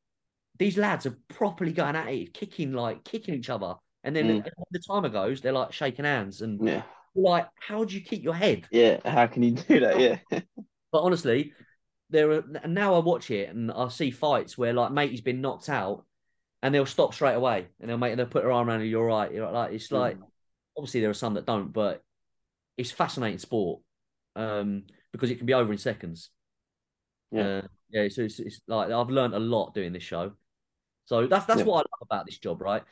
These 0.59 0.77
lads 0.77 1.05
are 1.07 1.17
properly 1.29 1.71
going 1.73 1.95
at 1.95 2.09
it, 2.09 2.33
kicking 2.33 2.73
like 2.73 3.03
kicking 3.03 3.33
each 3.35 3.49
other, 3.49 3.75
and 4.03 4.15
then 4.15 4.43
Mm. 4.43 4.49
the 4.71 4.79
timer 4.79 5.09
goes, 5.09 5.41
they're 5.41 5.51
like 5.51 5.71
shaking 5.73 6.05
hands, 6.05 6.41
and 6.41 6.59
Yeah. 6.67 6.83
like, 7.15 7.47
how 7.55 7.83
do 7.85 7.95
you 7.95 8.01
keep 8.01 8.23
your 8.23 8.35
head? 8.35 8.67
Yeah. 8.71 8.99
How 9.03 9.25
can 9.27 9.43
you 9.43 9.51
do 9.51 9.79
that? 9.79 9.99
Yeah. 9.99 10.17
But 10.91 11.01
honestly, 11.01 11.53
there 12.13 12.31
are 12.31 12.43
and 12.63 12.73
now 12.73 12.95
I 12.95 12.99
watch 12.99 13.29
it 13.31 13.49
and 13.49 13.71
I 13.71 13.89
see 13.89 14.11
fights 14.11 14.57
where 14.57 14.73
like 14.73 14.91
matey's 14.91 15.21
been 15.21 15.41
knocked 15.41 15.69
out, 15.69 16.05
and 16.61 16.73
they'll 16.73 16.85
stop 16.85 17.13
straight 17.13 17.35
away, 17.35 17.67
and 17.79 17.89
they'll 17.89 17.97
make 17.97 18.15
they'll 18.15 18.25
put 18.25 18.43
their 18.43 18.51
arm 18.51 18.69
around 18.69 18.81
you. 18.81 18.87
You're 18.87 19.05
right. 19.05 19.31
You're 19.31 19.45
right. 19.45 19.53
Like 19.53 19.73
it's 19.73 19.91
like 19.91 20.17
obviously 20.77 21.01
there 21.01 21.09
are 21.09 21.13
some 21.15 21.33
that 21.35 21.45
don't, 21.45 21.73
but 21.73 22.01
it's 22.77 22.91
fascinating 22.91 23.39
sport 23.39 23.81
um, 24.35 24.83
because 25.11 25.29
it 25.29 25.37
can 25.37 25.45
be 25.45 25.53
over 25.53 25.71
in 25.71 25.77
seconds. 25.77 26.29
Yeah. 27.31 27.41
Uh, 27.41 27.61
yeah. 27.89 28.07
So 28.09 28.21
it's, 28.23 28.39
it's 28.39 28.61
like 28.67 28.91
I've 28.91 29.09
learned 29.09 29.33
a 29.35 29.39
lot 29.39 29.73
doing 29.73 29.93
this 29.93 30.03
show. 30.03 30.33
So 31.05 31.27
that's 31.27 31.45
that's 31.45 31.59
Yeah. 31.59 31.65
what 31.65 31.75
I 31.75 31.79
love 31.79 32.01
about 32.09 32.25
this 32.25 32.37
job, 32.37 32.61
right? 32.61 32.83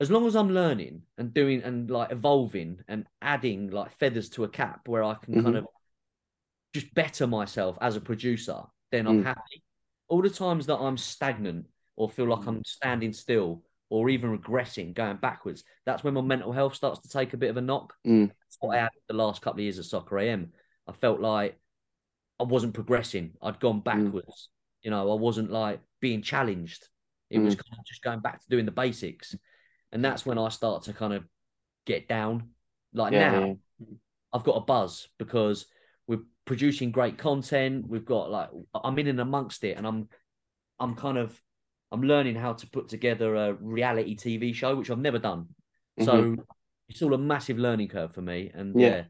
As 0.00 0.10
long 0.10 0.26
as 0.26 0.36
I'm 0.36 0.50
learning 0.50 1.02
and 1.18 1.32
doing 1.32 1.62
and 1.62 1.88
like 1.90 2.10
evolving 2.12 2.80
and 2.88 3.06
adding 3.22 3.70
like 3.70 3.96
feathers 3.98 4.28
to 4.30 4.44
a 4.44 4.48
cap 4.48 4.88
where 4.88 5.04
I 5.04 5.14
can 5.14 5.34
kind 5.34 5.54
Mhm. 5.54 5.58
of 5.58 5.66
just 6.74 6.92
better 6.94 7.26
myself 7.26 7.78
as 7.80 7.96
a 7.96 8.00
producer, 8.00 8.60
then 8.90 9.06
I'm 9.06 9.22
Mm. 9.22 9.26
happy. 9.26 9.62
All 10.08 10.20
the 10.20 10.28
times 10.28 10.66
that 10.66 10.76
I'm 10.78 10.98
stagnant 10.98 11.66
or 11.96 12.10
feel 12.10 12.26
like 12.26 12.46
I'm 12.46 12.64
standing 12.64 13.12
still 13.12 13.62
or 13.90 14.10
even 14.10 14.36
regressing, 14.36 14.92
going 14.92 15.16
backwards, 15.18 15.62
that's 15.86 16.02
when 16.02 16.14
my 16.14 16.20
mental 16.20 16.52
health 16.52 16.74
starts 16.74 17.00
to 17.00 17.08
take 17.08 17.32
a 17.32 17.36
bit 17.36 17.50
of 17.50 17.56
a 17.56 17.60
knock. 17.60 17.94
Mm. 18.04 18.28
That's 18.28 18.56
what 18.58 18.76
I 18.76 18.82
had 18.82 18.90
the 19.08 19.14
last 19.14 19.40
couple 19.40 19.60
of 19.60 19.62
years 19.62 19.78
at 19.78 19.84
Soccer 19.84 20.18
AM. 20.18 20.52
I 20.88 20.92
felt 20.92 21.20
like 21.20 21.58
I 22.40 22.42
wasn't 22.42 22.74
progressing. 22.74 23.36
I'd 23.40 23.60
gone 23.60 23.80
backwards. 23.80 24.48
You 24.82 24.90
know, 24.90 25.10
I 25.12 25.14
wasn't 25.14 25.50
like 25.50 25.80
being 26.00 26.22
challenged. 26.22 26.88
It 27.30 27.38
was 27.38 27.54
kind 27.54 27.78
of 27.78 27.84
just 27.86 28.02
going 28.02 28.20
back 28.20 28.40
to 28.40 28.48
doing 28.48 28.64
the 28.66 28.70
basics. 28.72 29.34
And 29.92 30.04
that's 30.04 30.26
when 30.26 30.38
I 30.38 30.48
start 30.50 30.82
to 30.84 30.92
kind 30.92 31.12
of 31.14 31.26
get 31.86 32.08
down. 32.08 32.50
Like 32.92 33.12
Yeah, 33.12 33.30
now, 33.30 33.46
yeah. 33.78 33.86
I've 34.32 34.44
got 34.44 34.56
a 34.56 34.60
buzz 34.60 35.08
because 35.18 35.66
we're 36.06 36.22
producing 36.44 36.90
great 36.90 37.18
content. 37.18 37.86
We've 37.88 38.04
got 38.04 38.30
like 38.30 38.50
I'm 38.74 38.98
in 38.98 39.08
and 39.08 39.20
amongst 39.20 39.64
it, 39.64 39.76
and 39.76 39.86
I'm 39.86 40.08
I'm 40.78 40.94
kind 40.94 41.18
of 41.18 41.38
I'm 41.92 42.02
learning 42.02 42.34
how 42.34 42.54
to 42.54 42.66
put 42.66 42.88
together 42.88 43.34
a 43.34 43.54
reality 43.54 44.16
TV 44.16 44.54
show, 44.54 44.74
which 44.76 44.90
I've 44.90 44.98
never 44.98 45.18
done. 45.18 45.48
So 46.00 46.36
it's 46.88 47.02
all 47.02 47.14
a 47.14 47.18
massive 47.18 47.58
learning 47.58 47.88
curve 47.88 48.12
for 48.14 48.22
me, 48.22 48.50
and 48.54 48.70
Mm-hmm. 48.70 48.80
Yeah. 48.80 48.88
yeah, 48.88 49.04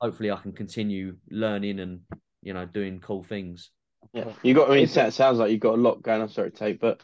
hopefully 0.00 0.30
I 0.30 0.36
can 0.36 0.52
continue 0.52 1.16
learning 1.30 1.80
and 1.80 2.00
you 2.42 2.54
know, 2.54 2.66
doing 2.66 3.00
cool 3.00 3.22
things. 3.22 3.70
Yeah, 4.12 4.32
you 4.42 4.54
got. 4.54 4.70
I 4.70 4.74
mean, 4.74 4.84
it 4.84 5.12
sounds 5.12 5.38
like 5.38 5.50
you've 5.50 5.60
got 5.60 5.74
a 5.74 5.82
lot 5.82 6.02
going 6.02 6.22
on. 6.22 6.28
Sorry, 6.28 6.50
Tate, 6.50 6.80
but 6.80 7.00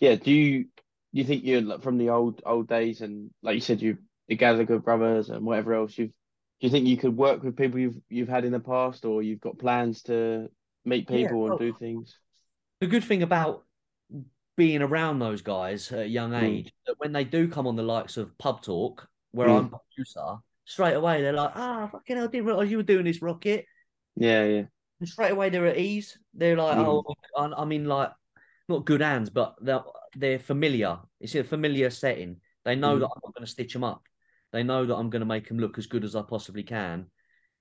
yeah, 0.00 0.16
do 0.16 0.32
you 0.32 0.64
do 0.64 0.68
you 1.12 1.24
think 1.24 1.44
you're 1.44 1.62
like, 1.62 1.82
from 1.82 1.96
the 1.96 2.10
old 2.10 2.42
old 2.44 2.68
days 2.68 3.00
and 3.00 3.30
like 3.42 3.54
you 3.54 3.60
said, 3.60 3.80
you 3.80 3.98
the 4.28 4.36
Gallagher 4.36 4.78
brothers 4.78 5.30
and 5.30 5.44
whatever 5.44 5.74
else 5.74 5.96
you've. 5.96 6.10
Do 6.64 6.68
you 6.68 6.72
think 6.72 6.86
you 6.86 6.96
could 6.96 7.14
work 7.14 7.42
with 7.42 7.58
people 7.58 7.78
you've 7.78 8.00
you've 8.08 8.28
had 8.30 8.46
in 8.46 8.52
the 8.52 8.58
past, 8.58 9.04
or 9.04 9.22
you've 9.22 9.42
got 9.42 9.58
plans 9.58 10.00
to 10.04 10.48
meet 10.86 11.04
Yeah, 11.10 11.18
people 11.18 11.42
well- 11.42 11.50
and 11.50 11.58
do 11.60 11.74
things? 11.78 12.18
the 12.80 12.86
good 12.86 13.04
thing 13.04 13.22
about 13.22 13.66
being 14.56 14.80
around 14.80 15.18
those 15.18 15.42
guys 15.42 15.92
at 15.92 15.98
a 15.98 16.08
young 16.08 16.30
Mm. 16.30 16.42
age 16.42 16.72
that 16.86 16.98
when 16.98 17.12
they 17.12 17.22
do 17.24 17.48
come 17.48 17.66
on 17.66 17.76
the 17.76 17.82
likes 17.82 18.16
of 18.16 18.36
pub 18.38 18.62
talk 18.62 19.06
where 19.32 19.48
Mm. 19.48 19.58
I'm 19.58 19.68
producer 19.68 20.38
straight 20.64 20.94
away 20.94 21.20
they're 21.20 21.34
like 21.34 21.52
ah 21.54 21.86
fucking 21.92 22.16
hell 22.16 22.28
didn't 22.28 22.46
realize 22.46 22.70
you 22.70 22.78
were 22.78 22.82
doing 22.82 23.04
this 23.04 23.20
rocket 23.20 23.66
Yeah, 24.16 24.44
yeah, 24.46 24.64
and 25.00 25.08
straight 25.08 25.32
away 25.32 25.50
they're 25.50 25.66
at 25.66 25.76
ease 25.76 26.16
they're 26.32 26.56
like 26.56 26.78
Mm. 26.78 26.86
oh 26.86 27.14
I- 27.36 27.60
I'm 27.60 27.72
in 27.72 27.84
like 27.84 28.10
not 28.70 28.86
good 28.86 29.02
hands 29.02 29.28
but 29.28 29.56
they're 29.60 29.84
they're 30.16 30.38
familiar 30.38 30.98
it's 31.20 31.34
a 31.34 31.44
familiar 31.44 31.90
setting 31.90 32.40
they 32.64 32.74
know 32.74 32.96
Mhm. 32.96 33.00
that 33.00 33.10
I'm 33.14 33.20
not 33.22 33.34
going 33.34 33.44
to 33.44 33.52
stitch 33.52 33.74
them 33.74 33.84
up 33.84 34.02
they 34.54 34.62
know 34.62 34.86
that 34.86 34.94
I'm 34.96 35.10
going 35.10 35.20
to 35.20 35.26
make 35.26 35.48
them 35.48 35.58
look 35.58 35.76
as 35.76 35.86
good 35.86 36.04
as 36.04 36.14
I 36.16 36.22
possibly 36.22 36.62
can 36.62 37.06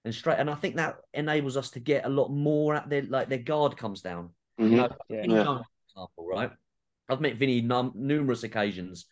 and 0.05 0.13
straight 0.13 0.37
and 0.37 0.49
I 0.49 0.55
think 0.55 0.75
that 0.75 0.97
enables 1.13 1.57
us 1.57 1.71
to 1.71 1.79
get 1.79 2.05
a 2.05 2.09
lot 2.09 2.29
more 2.29 2.75
at 2.75 2.87
their 2.89 3.01
like 3.01 3.27
their 3.29 3.39
guard 3.39 3.75
comes 3.75 4.01
down 4.01 4.29
Mhm. 4.59 4.69
you 4.69 4.77
know, 4.77 4.95
Yeah. 5.09 5.21
Vinnie 5.21 5.33
Yeah. 5.33 5.43
Jones, 5.43 5.65
example, 5.89 6.27
right? 6.27 6.51
I've 7.09 7.19
met 7.21 7.35
Vinnie 7.37 7.61
num- 7.61 7.93
numerous 7.95 8.43
occasions, 8.43 9.05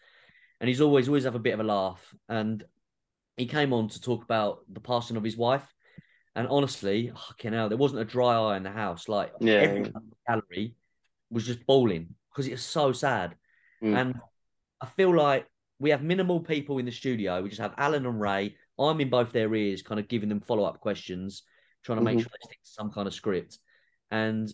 and 0.60 0.68
he's 0.68 0.80
always 0.82 1.08
always 1.08 1.24
have 1.24 1.34
a 1.36 1.40
bit 1.40 1.56
of 1.56 1.60
a 1.60 1.64
laugh. 1.64 2.14
And 2.30 2.64
he 3.38 3.48
came 3.48 3.74
on 3.74 3.90
to 3.90 4.00
talk 4.02 4.24
about 4.24 4.60
the 4.72 4.80
passing 4.80 5.18
of 5.18 5.24
his 5.24 5.36
wife, 5.36 5.68
and 6.36 6.48
honestly, 6.48 7.10
fucking 7.10 7.54
hell, 7.54 7.70
there 7.70 7.78
wasn't 7.78 8.02
a 8.02 8.06
dry 8.06 8.36
eye 8.36 8.58
in 8.58 8.64
the 8.64 8.72
house. 8.72 9.10
Like 9.10 9.34
Yeah, 9.42 9.54
everyone 9.56 9.92
yeah. 9.92 10.00
in 10.00 10.10
the 10.12 10.16
gallery 10.28 10.76
was 11.32 11.46
just 11.48 11.66
bawling 11.66 12.16
because 12.30 12.48
it's 12.48 12.62
so 12.64 12.92
sad. 12.94 13.36
Mm. 13.82 13.96
And 14.00 14.22
I 14.80 14.86
feel 14.86 15.14
like 15.16 15.48
we 15.82 15.90
have 15.90 16.04
minimal 16.04 16.40
people 16.40 16.78
in 16.78 16.86
the 16.86 16.92
studio. 16.92 17.42
We 17.42 17.50
just 17.50 17.60
have 17.60 17.74
Alan 17.76 18.06
and 18.06 18.22
Ray. 18.22 18.56
I'm 18.78 19.02
in 19.02 19.10
both 19.10 19.32
their 19.32 19.54
ears, 19.54 19.82
kind 19.82 20.00
of 20.00 20.08
giving 20.08 20.30
them 20.30 20.40
follow 20.40 20.64
up 20.64 20.80
questions, 20.80 21.42
trying 21.84 21.98
to 21.98 22.04
make 22.04 22.20
Mhm. 22.20 22.22
sure 22.22 22.30
they 22.32 22.46
stick 22.46 22.62
to 22.64 22.70
some 22.70 22.92
kind 22.92 23.08
of 23.08 23.16
script. 23.16 23.58
And 24.12 24.54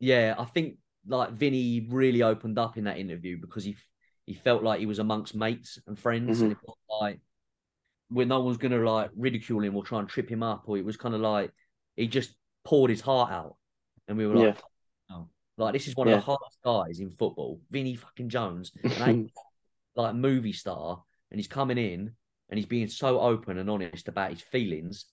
yeah, 0.00 0.34
I 0.38 0.46
think 0.46 0.78
like 1.06 1.32
Vinnie 1.32 1.86
really 1.90 2.22
opened 2.22 2.58
up 2.58 2.78
in 2.78 2.84
that 2.84 2.98
interview 2.98 3.38
because 3.38 3.62
he 3.62 3.76
he 4.24 4.34
felt 4.34 4.62
like 4.62 4.80
he 4.80 4.86
was 4.86 4.98
amongst 4.98 5.34
mates 5.34 5.78
and 5.86 5.98
friends, 5.98 6.40
and 6.42 6.52
it 6.52 6.58
was 6.62 6.76
like 7.00 7.20
where 8.08 8.26
no 8.26 8.40
one's 8.40 8.56
gonna 8.58 8.78
like 8.78 9.10
ridicule 9.16 9.62
him 9.62 9.76
or 9.76 9.84
try 9.84 9.98
and 10.00 10.08
trip 10.08 10.30
him 10.30 10.42
up, 10.42 10.64
or 10.66 10.78
it 10.78 10.84
was 10.84 10.96
kind 10.96 11.14
of 11.14 11.20
like 11.20 11.52
he 11.96 12.06
just 12.08 12.34
poured 12.64 12.90
his 12.90 13.02
heart 13.02 13.30
out, 13.30 13.56
and 14.06 14.16
we 14.16 14.26
were 14.26 14.34
like, 14.34 14.58
oh. 15.10 15.28
like 15.58 15.72
this 15.74 15.88
is 15.88 15.96
one 15.96 16.08
Yeah. 16.08 16.14
of 16.14 16.20
the 16.20 16.26
hardest 16.26 16.58
guys 16.62 17.00
in 17.00 17.10
football, 17.10 17.60
Vinnie 17.70 17.96
fucking 17.96 18.28
Jones, 18.30 18.72
like 19.98 20.14
movie 20.14 20.52
star, 20.52 21.02
and 21.30 21.38
he's 21.38 21.48
coming 21.48 21.78
in 21.78 22.12
and 22.50 22.58
he's 22.58 22.66
being 22.66 22.88
so 22.88 23.20
open 23.20 23.58
and 23.58 23.68
honest 23.68 24.08
about 24.08 24.30
his 24.30 24.40
feelings. 24.40 25.04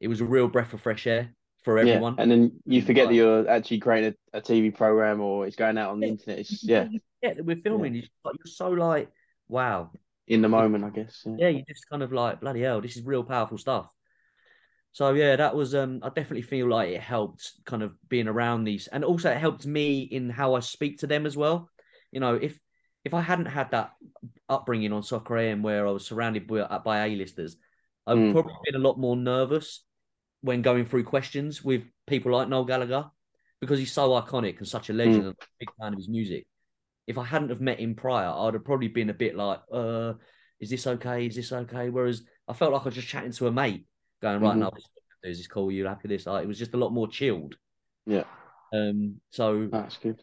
It 0.00 0.08
was 0.08 0.20
a 0.20 0.24
real 0.24 0.48
breath 0.48 0.74
of 0.74 0.80
fresh 0.80 1.06
air 1.06 1.34
for 1.62 1.78
yeah, 1.78 1.82
everyone. 1.94 2.14
and 2.18 2.30
then 2.30 2.52
you 2.66 2.82
forget 2.82 3.08
that 3.08 3.14
you're 3.14 3.48
actually 3.48 3.78
creating 3.80 4.14
a, 4.32 4.38
a 4.38 4.40
TV 4.40 4.70
program 4.70 5.20
or 5.20 5.46
it's 5.46 5.56
going 5.56 5.78
out 5.78 5.90
on 5.90 6.00
the 6.00 6.06
Yeah. 6.06 6.12
internet. 6.12 6.38
It's 6.40 6.64
yeah, 6.66 6.88
yeah, 7.22 7.34
we're 7.40 7.56
filming. 7.56 7.96
It's 7.96 8.08
like 8.24 8.36
you're 8.44 8.52
so 8.52 8.70
like, 8.70 9.10
wow, 9.48 9.90
in 10.26 10.42
the 10.42 10.48
moment, 10.48 10.84
I 10.84 10.90
guess. 10.90 11.22
Yeah. 11.24 11.36
yeah, 11.36 11.48
you 11.48 11.64
just 11.68 11.88
kind 11.88 12.02
of 12.02 12.12
like 12.12 12.40
bloody 12.40 12.62
hell, 12.62 12.80
this 12.80 12.96
is 12.96 13.02
real 13.02 13.24
powerful 13.24 13.58
stuff. 13.58 13.90
So 14.92 15.12
yeah, 15.14 15.36
that 15.36 15.56
was 15.56 15.74
um 15.74 16.00
I 16.02 16.08
definitely 16.08 16.42
feel 16.42 16.68
like 16.68 16.90
it 16.90 17.00
helped 17.00 17.52
kind 17.64 17.82
of 17.82 17.92
being 18.08 18.28
around 18.28 18.64
these 18.64 18.86
and 18.86 19.04
also 19.04 19.30
it 19.30 19.38
helped 19.38 19.66
me 19.66 20.02
in 20.02 20.30
how 20.30 20.54
I 20.54 20.60
speak 20.60 20.98
to 21.00 21.06
them 21.06 21.26
as 21.26 21.36
well. 21.36 21.70
You 22.12 22.20
know, 22.20 22.36
if 22.36 22.58
if 23.04 23.14
I 23.14 23.20
hadn't 23.20 23.46
had 23.46 23.70
that 23.72 23.92
upbringing 24.48 24.92
on 24.92 25.02
Soccer 25.02 25.36
AM 25.36 25.62
where 25.62 25.86
I 25.86 25.90
was 25.90 26.06
surrounded 26.06 26.46
by, 26.46 26.66
by 26.78 27.06
A-listers, 27.06 27.56
I'd 28.06 28.16
Mm. 28.16 28.32
probably 28.32 28.54
been 28.64 28.74
a 28.74 28.86
lot 28.86 28.98
more 28.98 29.16
nervous 29.16 29.84
when 30.40 30.62
going 30.62 30.84
through 30.86 31.04
questions 31.04 31.62
with 31.64 31.84
people 32.06 32.32
like 32.32 32.48
Noel 32.48 32.64
Gallagher 32.64 33.10
because 33.60 33.78
he's 33.78 33.92
so 33.92 34.10
iconic 34.10 34.58
and 34.58 34.68
such 34.68 34.90
a 34.90 34.92
legend 34.92 35.16
and 35.24 35.26
I'm 35.28 35.32
a 35.40 35.46
big 35.60 35.70
fan 35.80 35.92
of 35.92 35.98
his 35.98 36.08
music. 36.08 36.46
If 37.06 37.18
I 37.18 37.24
hadn't 37.24 37.50
have 37.50 37.60
met 37.60 37.80
him 37.80 37.94
prior, 37.94 38.28
I'd 38.28 38.54
have 38.54 38.64
probably 38.64 38.88
been 38.88 39.10
a 39.10 39.14
bit 39.14 39.36
like, 39.36 39.60
uh, 39.72 40.14
is 40.60 40.70
this 40.70 40.86
okay? 40.86 41.26
Is 41.26 41.36
this 41.36 41.52
okay? 41.52 41.90
Whereas 41.90 42.22
I 42.48 42.52
felt 42.54 42.72
like 42.72 42.82
I 42.82 42.86
was 42.86 42.94
just 42.94 43.08
chatting 43.08 43.32
to 43.32 43.46
a 43.46 43.52
mate, 43.52 43.86
going, 44.20 44.40
right, 44.40 44.56
Mhm. 44.56 44.60
no, 44.60 44.70
this 44.74 44.84
is 45.22 45.38
this 45.38 45.46
cool? 45.46 45.72
You 45.72 45.86
happy 45.86 46.02
with 46.02 46.10
this? 46.10 46.26
Like, 46.26 46.44
it 46.44 46.48
was 46.48 46.58
just 46.58 46.74
a 46.74 46.78
lot 46.78 46.92
more 46.92 47.08
chilled. 47.08 47.56
Yeah. 48.04 48.24
Um. 48.72 49.20
So 49.30 49.68
That's 49.68 49.96
good. 49.96 50.22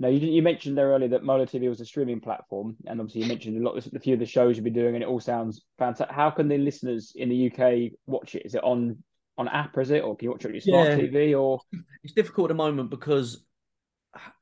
No, 0.00 0.08
you 0.08 0.28
you 0.28 0.42
mentioned 0.42 0.78
there 0.78 0.90
earlier 0.90 1.08
that 1.08 1.24
Mola 1.24 1.44
TV 1.44 1.68
was 1.68 1.80
a 1.80 1.84
streaming 1.84 2.20
platform, 2.20 2.76
and 2.86 3.00
obviously 3.00 3.22
you 3.22 3.26
mentioned 3.26 3.56
a 3.56 3.68
lot 3.68 3.76
of 3.76 3.92
a 3.92 3.98
few 3.98 4.14
of 4.14 4.20
the 4.20 4.26
shows 4.26 4.56
you've 4.56 4.62
been 4.62 4.72
doing, 4.72 4.94
and 4.94 5.02
it 5.02 5.08
all 5.08 5.18
sounds 5.18 5.62
fantastic. 5.76 6.14
How 6.14 6.30
can 6.30 6.46
the 6.46 6.56
listeners 6.56 7.12
in 7.16 7.28
the 7.28 7.50
UK 7.50 7.98
watch 8.06 8.36
it? 8.36 8.46
Is 8.46 8.54
it 8.54 8.62
on 8.62 9.02
on 9.38 9.48
app? 9.48 9.76
Is 9.76 9.90
it, 9.90 10.04
or 10.04 10.16
can 10.16 10.26
you 10.26 10.30
watch 10.30 10.44
it 10.44 10.48
on 10.48 10.54
your 10.54 10.60
smart 10.60 10.88
Yeah. 10.88 10.96
TV? 10.96 11.40
Or 11.40 11.60
it's 12.04 12.12
difficult 12.12 12.46
at 12.46 12.54
the 12.54 12.62
moment 12.62 12.90
because 12.90 13.44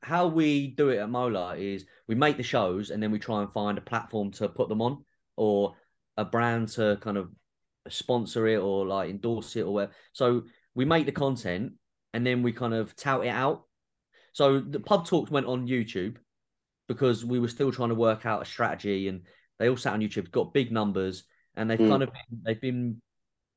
how 0.01 0.27
we 0.27 0.67
do 0.67 0.89
it 0.89 0.97
at 0.97 1.09
Mola 1.09 1.55
is 1.55 1.85
we 2.07 2.15
make 2.15 2.37
the 2.37 2.43
shows 2.43 2.89
and 2.91 3.01
then 3.01 3.11
we 3.11 3.19
try 3.19 3.41
and 3.41 3.51
find 3.51 3.77
a 3.77 3.81
platform 3.81 4.31
to 4.31 4.47
put 4.49 4.69
them 4.69 4.81
on 4.81 5.03
or 5.35 5.75
a 6.17 6.25
brand 6.25 6.69
to 6.69 6.97
kind 7.01 7.17
of 7.17 7.31
sponsor 7.89 8.47
it 8.47 8.57
or 8.57 8.85
like 8.85 9.09
endorse 9.09 9.55
it 9.55 9.61
or 9.61 9.73
whatever. 9.73 9.93
So 10.13 10.43
we 10.73 10.85
make 10.85 11.05
the 11.05 11.11
content 11.11 11.73
and 12.13 12.25
then 12.25 12.41
we 12.43 12.53
kind 12.53 12.73
of 12.73 12.95
tout 12.95 13.25
it 13.25 13.29
out. 13.29 13.66
So 14.37 14.59
the 14.59 14.79
pub 14.79 15.07
talks 15.07 15.31
went 15.31 15.47
on 15.47 15.67
YouTube 15.67 16.17
because 16.87 17.25
we 17.25 17.39
were 17.39 17.47
still 17.47 17.71
trying 17.71 17.89
to 17.89 17.95
work 17.95 18.23
out 18.27 18.43
a 18.43 18.45
strategy 18.45 19.07
and 19.07 19.23
they 19.57 19.67
all 19.67 19.75
sat 19.75 19.93
on 19.93 19.99
YouTube, 19.99 20.29
got 20.29 20.53
big 20.53 20.71
numbers, 20.71 21.23
and 21.55 21.67
they've 21.67 21.79
Mm. 21.79 21.89
kind 21.89 22.03
of 22.03 22.13
been, 22.13 22.41
they've 22.43 22.61
been 22.61 23.01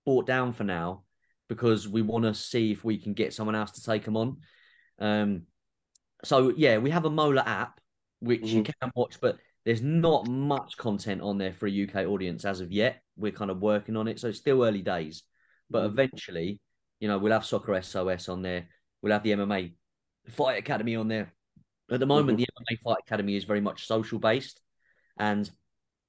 brought 0.07 0.27
down 0.27 0.55
for 0.55 0.65
now 0.65 1.05
because 1.51 1.87
we 1.87 2.01
want 2.01 2.25
to 2.25 2.33
see 2.33 2.73
if 2.73 2.83
we 2.83 2.97
can 2.97 3.13
get 3.13 3.35
someone 3.35 3.55
else 3.55 3.73
to 3.73 3.85
take 3.85 4.07
them 4.07 4.17
on. 4.17 4.39
Um, 4.99 5.43
so 6.25 6.49
yeah, 6.57 6.79
we 6.79 6.89
have 6.89 7.05
a 7.05 7.11
Mola 7.11 7.43
app 7.43 7.79
which 8.21 8.51
you 8.51 8.63
Mhm. 8.63 8.73
can 8.81 8.91
watch, 8.95 9.21
but 9.21 9.37
there's 9.67 9.83
not 9.83 10.27
much 10.29 10.79
content 10.79 11.21
on 11.21 11.37
there 11.37 11.53
for 11.53 11.67
a 11.67 11.71
UK 11.71 12.07
audience 12.07 12.47
as 12.47 12.63
of 12.63 12.73
yet. 12.73 13.03
We're 13.17 13.33
kind 13.33 13.51
of 13.51 13.61
working 13.61 13.99
on 13.99 14.09
it, 14.09 14.19
so 14.19 14.29
it's 14.29 14.39
still 14.39 14.65
early 14.65 14.81
days. 14.81 15.25
But 15.69 15.83
Mhm. 15.83 15.93
eventually, 15.93 16.61
you 17.01 17.09
know, 17.09 17.19
we'll 17.19 17.35
have 17.35 17.45
Soccer 17.45 17.75
SOS 17.75 18.31
on 18.31 18.41
there. 18.41 18.71
We'll 19.03 19.13
have 19.13 19.23
the 19.25 19.33
MMA 19.33 19.75
Fight 20.29 20.59
Academy 20.59 20.97
on 20.97 21.09
there. 21.09 21.33
At 21.91 22.01
the 22.01 22.07
moment, 22.07 22.39
mm-hmm. 22.39 22.45
the 22.67 22.77
MMA 22.77 22.81
Fight 22.83 23.03
Academy 23.07 23.37
is 23.37 23.45
very 23.45 23.61
much 23.61 23.87
social 23.87 24.19
based, 24.19 24.61
and 25.19 25.51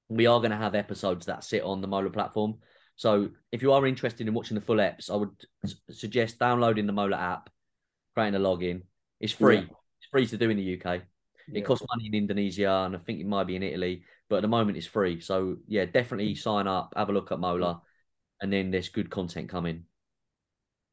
we 0.08 0.26
are 0.26 0.38
going 0.38 0.50
to 0.50 0.56
have 0.56 0.74
episodes 0.74 1.26
that 1.26 1.44
sit 1.44 1.62
on 1.62 1.80
the 1.80 1.88
Mola 1.88 2.10
platform. 2.10 2.58
So 2.96 3.30
if 3.50 3.62
you 3.62 3.72
are 3.72 3.86
interested 3.86 4.28
in 4.28 4.34
watching 4.34 4.54
the 4.54 4.60
full 4.60 4.76
eps, 4.76 5.10
I 5.10 5.16
would 5.16 5.30
suggest 5.90 6.38
downloading 6.38 6.86
the 6.86 6.92
Mola 6.92 7.16
app, 7.16 7.50
creating 8.14 8.38
a 8.38 8.42
login. 8.42 8.82
It's 9.20 9.32
free. 9.32 9.56
Yeah. 9.56 9.62
It's 9.62 10.08
free 10.10 10.26
to 10.26 10.36
do 10.36 10.50
in 10.50 10.56
the 10.56 10.80
UK. 10.80 11.02
It 11.52 11.62
costs 11.62 11.84
money 11.88 12.06
in 12.06 12.14
Indonesia, 12.14 12.84
and 12.86 12.94
I 12.94 12.98
think 13.00 13.20
it 13.20 13.26
might 13.26 13.46
be 13.46 13.56
in 13.56 13.62
Italy, 13.62 14.04
but 14.28 14.36
at 14.36 14.42
the 14.42 14.48
moment 14.48 14.78
it's 14.78 14.86
free. 14.86 15.20
So 15.20 15.56
yeah, 15.66 15.84
definitely 15.84 16.32
mm-hmm. 16.32 16.40
sign 16.40 16.66
up, 16.68 16.92
have 16.96 17.08
a 17.08 17.12
look 17.12 17.32
at 17.32 17.40
Mola, 17.40 17.82
and 18.40 18.52
then 18.52 18.70
there's 18.70 18.88
good 18.88 19.10
content 19.10 19.48
coming. 19.48 19.84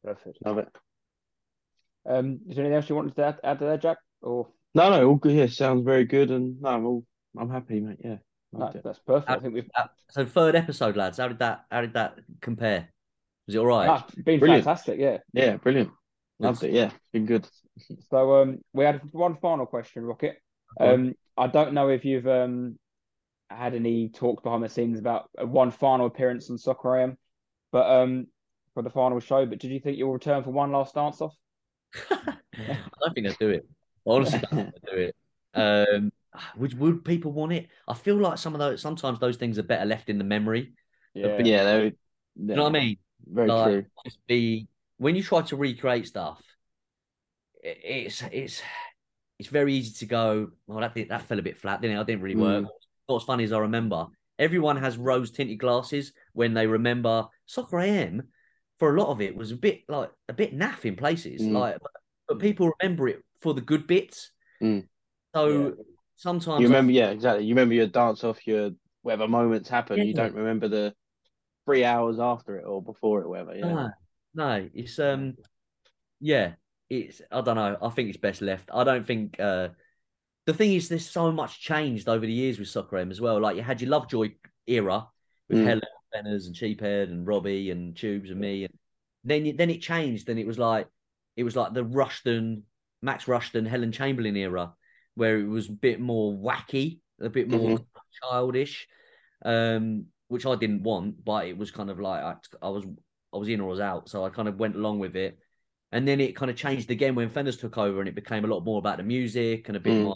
perfect. 0.04 0.40
Love 0.46 0.58
it. 0.58 0.70
Um, 2.06 2.40
is 2.50 2.56
there 2.56 2.66
anything 2.66 2.76
else 2.78 2.90
you 2.90 2.96
wanted 2.96 3.16
to 3.16 3.26
add, 3.26 3.40
add 3.44 3.60
to 3.60 3.66
that, 3.66 3.82
Jack? 3.82 3.98
Or 4.22 4.48
No, 4.76 4.90
no, 4.90 5.08
all 5.10 5.16
good. 5.16 5.34
Yeah, 5.36 5.48
sounds 5.48 5.84
very 5.84 6.06
good, 6.06 6.32
and 6.32 6.62
no, 6.62 6.70
I'm 6.70 6.86
all 6.86 7.06
I'm 7.38 7.50
happy, 7.50 7.80
mate. 7.80 7.98
Yeah, 8.04 8.18
no, 8.54 8.60
loved 8.60 8.76
it. 8.78 8.84
that's 8.84 9.00
perfect. 9.00 9.30
I 9.30 9.40
think 9.40 9.54
we've 9.54 9.70
Uh, 9.76 9.88
So 10.10 10.26
third 10.26 10.56
episode, 10.56 10.98
lads, 10.98 11.18
how 11.18 11.28
did 11.28 11.40
that 11.40 11.66
how 11.72 11.82
did 11.82 11.94
that 11.94 12.20
compare? 12.42 12.90
Was 13.48 13.56
it 13.56 13.60
all 13.60 13.66
right? 13.66 13.88
that's 13.88 14.16
been 14.16 14.40
Brilliant. 14.40 14.64
fantastic. 14.64 15.00
Yeah. 15.00 15.18
Yeah, 15.34 15.58
brilliant. 15.58 15.92
Loved 16.40 16.64
it. 16.64 16.72
Yeah, 16.72 16.92
been 17.12 17.26
good. 17.26 17.48
So 18.10 18.42
um, 18.42 18.60
we 18.74 18.86
had 18.86 19.02
one 19.12 19.36
final 19.38 19.66
question, 19.66 20.04
Rocket. 20.04 20.38
Go. 20.78 20.94
Um, 20.94 21.14
I 21.38 21.48
don't 21.48 21.74
know 21.74 21.90
if 21.90 22.06
you've 22.06 22.28
um 22.28 22.78
had 23.50 23.74
any 23.74 24.10
talk 24.10 24.44
behind 24.44 24.64
the 24.64 24.70
scenes 24.70 25.00
about 25.00 25.30
uh, 25.42 25.46
one 25.46 25.72
final 25.72 26.06
appearance 26.06 26.50
on 26.50 26.58
Soccer 26.58 26.98
AM, 26.98 27.18
but 27.72 27.90
um 27.90 28.28
for 28.74 28.84
the 28.84 28.90
final 28.90 29.20
show. 29.20 29.46
But 29.46 29.60
did 29.60 29.72
you 29.72 29.80
think 29.80 29.98
you'll 29.98 30.14
return 30.14 30.44
for 30.44 30.52
one 30.52 30.72
last 30.72 30.94
dance 30.96 31.22
off? 31.22 31.36
I 32.12 32.38
don't 33.02 33.14
think 33.14 33.28
they'll 33.28 33.36
do 33.40 33.50
it. 33.50 33.66
Honestly, 34.06 34.40
I 34.40 34.40
honestly 34.40 34.40
don't 34.40 34.58
think 34.58 34.84
they'll 34.86 34.96
do 34.96 35.02
it. 35.02 35.16
Um, 35.54 36.12
would 36.58 36.80
would 36.80 37.06
people 37.06 37.32
want 37.32 37.54
it? 37.54 37.68
I 37.88 37.94
feel 37.94 38.16
like 38.16 38.38
some 38.38 38.54
of 38.54 38.60
those 38.60 38.82
sometimes 38.82 39.20
those 39.20 39.38
things 39.38 39.58
are 39.58 39.64
better 39.64 39.86
left 39.86 40.10
in 40.10 40.18
the 40.18 40.24
memory. 40.24 40.74
Yeah. 41.14 41.42
Yeah, 41.44 41.64
they 41.64 41.84
You 41.86 41.94
know 42.36 42.64
what 42.64 42.76
I 42.76 42.80
mean? 42.80 42.98
Very 43.26 43.48
Like, 43.50 43.72
true. 43.72 43.86
Just 44.06 44.20
be 44.28 44.68
when 44.98 45.16
you 45.16 45.24
try 45.24 45.42
to 45.42 45.56
recreate 45.56 46.08
stuff, 46.08 46.42
it, 47.64 47.80
it's 47.84 48.24
it's 48.32 48.62
it's 49.40 49.50
very 49.50 49.74
easy 49.74 49.94
to 50.00 50.06
go. 50.06 50.52
Well, 50.68 50.80
that 50.80 50.94
did, 50.94 51.10
that 51.10 51.24
fell 51.24 51.40
a 51.40 51.44
bit 51.44 51.58
flat, 51.58 51.82
didn't 51.82 51.98
it? 51.98 52.00
I 52.00 52.04
didn't 52.04 52.22
really 52.22 52.36
work. 52.36 52.66
What's 53.08 53.26
funny 53.26 53.44
is 53.44 53.52
I 53.52 53.60
remember 53.60 54.08
everyone 54.38 54.78
has 54.78 54.98
rose 54.98 55.32
tinted 55.32 55.60
glasses 55.60 56.14
when 56.34 56.54
they 56.54 56.68
remember 56.68 57.28
soccer 57.46 57.80
AM. 57.80 58.30
For 58.80 58.96
a 58.96 59.00
lot 59.00 59.10
of 59.10 59.20
it 59.22 59.36
was 59.36 59.52
a 59.52 59.56
bit 59.58 59.84
like 59.90 60.10
a 60.30 60.34
bit 60.34 60.58
naff 60.58 60.86
in 60.86 60.96
places. 60.96 61.42
Mm. 61.42 61.52
Like, 61.52 61.78
but, 62.28 62.40
people 62.40 62.72
remember 62.82 63.08
it 63.08 63.24
for 63.42 63.54
the 63.54 63.62
good 63.62 63.88
bits. 63.88 64.32
Mm. 64.62 64.88
So 65.36 65.48
Yeah. 65.48 65.72
sometimes 66.16 66.62
You 66.62 66.68
I- 66.68 66.70
remember, 66.70 66.92
yeah, 66.94 67.10
exactly. 67.10 67.46
You 67.46 67.54
remember 67.56 67.74
your 67.76 67.88
dance 67.88 68.24
off, 68.24 68.46
your 68.48 68.72
whatever 69.02 69.28
moments 69.28 69.70
happen. 69.70 70.06
You 70.06 70.14
don't 70.14 70.34
remember 70.36 70.68
the 70.68 70.94
three 71.66 71.84
hours 71.84 72.20
after 72.20 72.58
it 72.58 72.66
or 72.66 72.82
before 72.82 73.22
it, 73.22 73.28
whatever. 73.28 73.56
Yeah. 73.56 73.66
No, 73.74 73.90
no, 74.34 74.70
it's 74.74 74.98
um, 75.00 75.36
yeah, 76.20 76.54
it's 76.90 77.22
I 77.32 77.42
don't 77.42 77.56
know. 77.56 77.78
I 77.82 77.90
think 77.90 78.10
it's 78.10 78.18
best 78.18 78.42
left. 78.42 78.70
I 78.74 78.84
don't 78.84 79.06
think 79.06 79.40
uh, 79.40 79.70
the 80.46 80.54
thing 80.54 80.74
is, 80.74 80.88
there's 80.90 81.10
so 81.10 81.32
much 81.32 81.60
changed 81.62 82.08
over 82.10 82.26
the 82.26 82.32
years 82.32 82.60
with 82.60 82.70
Soccer 82.70 82.98
AM 82.98 83.12
as 83.12 83.20
well. 83.22 83.40
Like 83.40 83.56
you 83.56 83.62
had 83.62 83.82
your 83.82 83.90
Lovejoy 83.92 84.32
era 84.68 85.08
with 85.50 85.60
Mm. 85.60 85.66
Helen 85.66 85.82
Benners 86.14 86.48
and 86.48 86.56
Sheephead 86.56 87.10
and 87.10 87.26
Robbie 87.28 87.72
and 87.72 87.96
Tubes 87.96 88.30
and 88.30 88.40
me, 88.40 88.66
and 88.66 88.74
then 89.24 89.46
it- 89.46 89.58
then 89.58 89.70
it 89.70 89.82
changed. 89.82 90.28
Then 90.28 90.38
it 90.38 90.48
was 90.48 90.60
like 90.60 90.88
it 91.36 91.44
was 91.44 91.56
like 91.56 91.74
the 91.74 91.84
Rushton, 91.84 92.64
Max 93.02 93.28
Rushton, 93.28 93.66
Helen 93.66 93.92
Chamberlain 93.92 94.36
era, 94.36 94.74
where 95.16 95.40
it 95.40 95.48
was 95.48 95.70
a 95.70 95.74
bit 95.74 96.00
more 96.00 96.34
wacky, 96.34 97.00
a 97.22 97.30
bit 97.30 97.48
more 97.50 97.80
childish, 98.22 98.88
um, 99.46 100.08
which 100.28 100.46
I 100.46 100.56
didn't 100.56 100.84
want, 100.84 101.24
but 101.24 101.48
it 101.48 101.58
was 101.58 101.72
kind 101.72 101.90
of 101.90 102.00
like 102.00 102.24
I, 102.24 102.36
I 102.62 102.70
was 102.70 102.86
I 103.34 103.38
was 103.38 103.48
in 103.50 103.62
or 103.62 103.68
I 103.68 103.72
was 103.72 103.80
out, 103.80 104.10
so 104.10 104.26
I 104.26 104.30
kind 104.30 104.48
of 104.48 104.60
went 104.60 104.76
along 104.76 105.00
with 105.00 105.16
it. 105.16 105.40
And 105.92 106.08
then 106.08 106.20
it 106.20 106.36
kind 106.36 106.52
of 106.52 106.58
changed 106.58 106.92
again 106.92 107.16
when 107.16 107.30
Fenners 107.30 107.60
took 107.60 107.78
over, 107.78 108.00
and 108.00 108.08
it 108.10 108.16
became 108.16 108.46
a 108.46 108.48
lot 108.48 108.64
more 108.66 108.80
about 108.80 108.98
the 108.98 109.04
music 109.04 109.68
and 109.70 109.78
a 109.78 109.80
bit 109.80 109.94
Mm. 109.94 110.04
more 110.06 110.16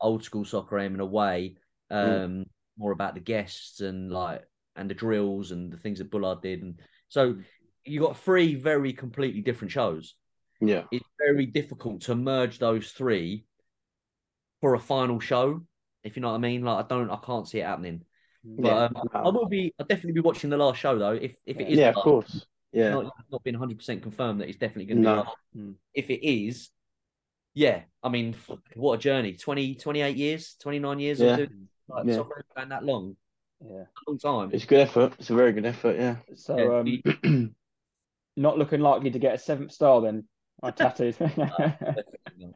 old 0.00 0.24
school 0.24 0.44
soccer 0.44 0.78
AM 0.78 0.94
in 0.94 1.00
a 1.00 1.06
way, 1.06 1.56
um, 1.90 2.44
Mm. 2.44 2.48
more 2.76 2.92
about 2.92 3.14
the 3.14 3.20
guests 3.20 3.80
and 3.80 4.10
like 4.12 4.46
and 4.76 4.88
the 4.90 4.94
drills 4.94 5.50
and 5.50 5.72
the 5.72 5.76
things 5.76 5.98
that 5.98 6.10
Bullard 6.10 6.42
did, 6.42 6.62
and 6.62 6.80
so 7.08 7.36
you 7.84 8.00
got 8.00 8.18
three 8.18 8.54
very 8.54 8.92
completely 8.92 9.40
different 9.40 9.70
shows. 9.72 10.14
Yeah. 10.60 10.84
It's 10.90 11.06
very 11.18 11.46
difficult 11.46 12.02
to 12.02 12.14
merge 12.14 12.58
those 12.58 12.90
three 12.90 13.44
for 14.60 14.74
a 14.74 14.78
final 14.80 15.20
show, 15.20 15.62
if 16.02 16.16
you 16.16 16.22
know 16.22 16.28
what 16.30 16.36
I 16.36 16.38
mean. 16.38 16.62
Like 16.64 16.84
I 16.84 16.88
don't, 16.88 17.10
I 17.10 17.18
can't 17.24 17.46
see 17.48 17.58
it 17.60 17.66
happening. 17.66 18.02
But 18.44 18.66
Yeah. 18.66 18.84
um, 18.84 19.08
I 19.12 19.28
will 19.28 19.46
be. 19.46 19.74
I'll 19.78 19.86
definitely 19.86 20.12
be 20.12 20.20
watching 20.20 20.50
the 20.50 20.56
last 20.56 20.78
show 20.78 20.98
though. 20.98 21.12
If 21.12 21.36
if 21.46 21.58
it 21.58 21.68
is, 21.68 21.78
Yeah, 21.78 21.90
of 21.90 21.96
course. 21.96 22.46
Yeah. 22.72 22.90
Not, 22.90 23.12
not 23.30 23.44
been 23.44 23.54
100 23.54 23.78
percent 23.78 24.02
confirmed 24.02 24.40
that 24.40 24.48
it's 24.48 24.58
definitely 24.58 24.86
going 24.86 25.02
to 25.02 25.02
No. 25.02 25.14
be. 25.14 25.18
Last. 25.26 25.36
Mm. 25.56 25.74
If 25.94 26.10
it 26.10 26.26
is, 26.26 26.70
yeah. 27.54 27.82
I 28.02 28.08
mean, 28.08 28.34
what 28.74 28.94
a 28.94 28.98
journey! 28.98 29.34
20, 29.34 29.76
28 29.76 30.16
years, 30.16 30.56
twenty 30.60 30.78
nine 30.78 30.98
years. 30.98 31.20
Yeah. 31.20 31.30
Of 31.32 31.36
doing, 31.36 31.68
like, 31.88 32.06
Yeah. 32.06 32.64
that 32.68 32.84
long, 32.84 33.16
Yeah. 33.64 33.84
long 34.06 34.18
time. 34.18 34.50
It's 34.52 34.64
a 34.64 34.66
good 34.66 34.80
effort. 34.80 35.14
It's 35.18 35.30
a 35.30 35.34
very 35.34 35.52
good 35.52 35.66
effort. 35.66 35.96
Yeah. 35.98 36.16
So 36.34 36.56
Yeah, 36.58 36.78
um, 36.78 36.84
we- 36.84 37.54
not 38.36 38.58
looking 38.58 38.80
likely 38.80 39.10
to 39.10 39.18
get 39.18 39.34
a 39.34 39.38
seventh 39.38 39.72
star 39.72 40.00
then. 40.00 40.24
I 40.62 40.70
tattooed. 40.72 41.16
definitely 41.18 41.48
not. 42.38 42.54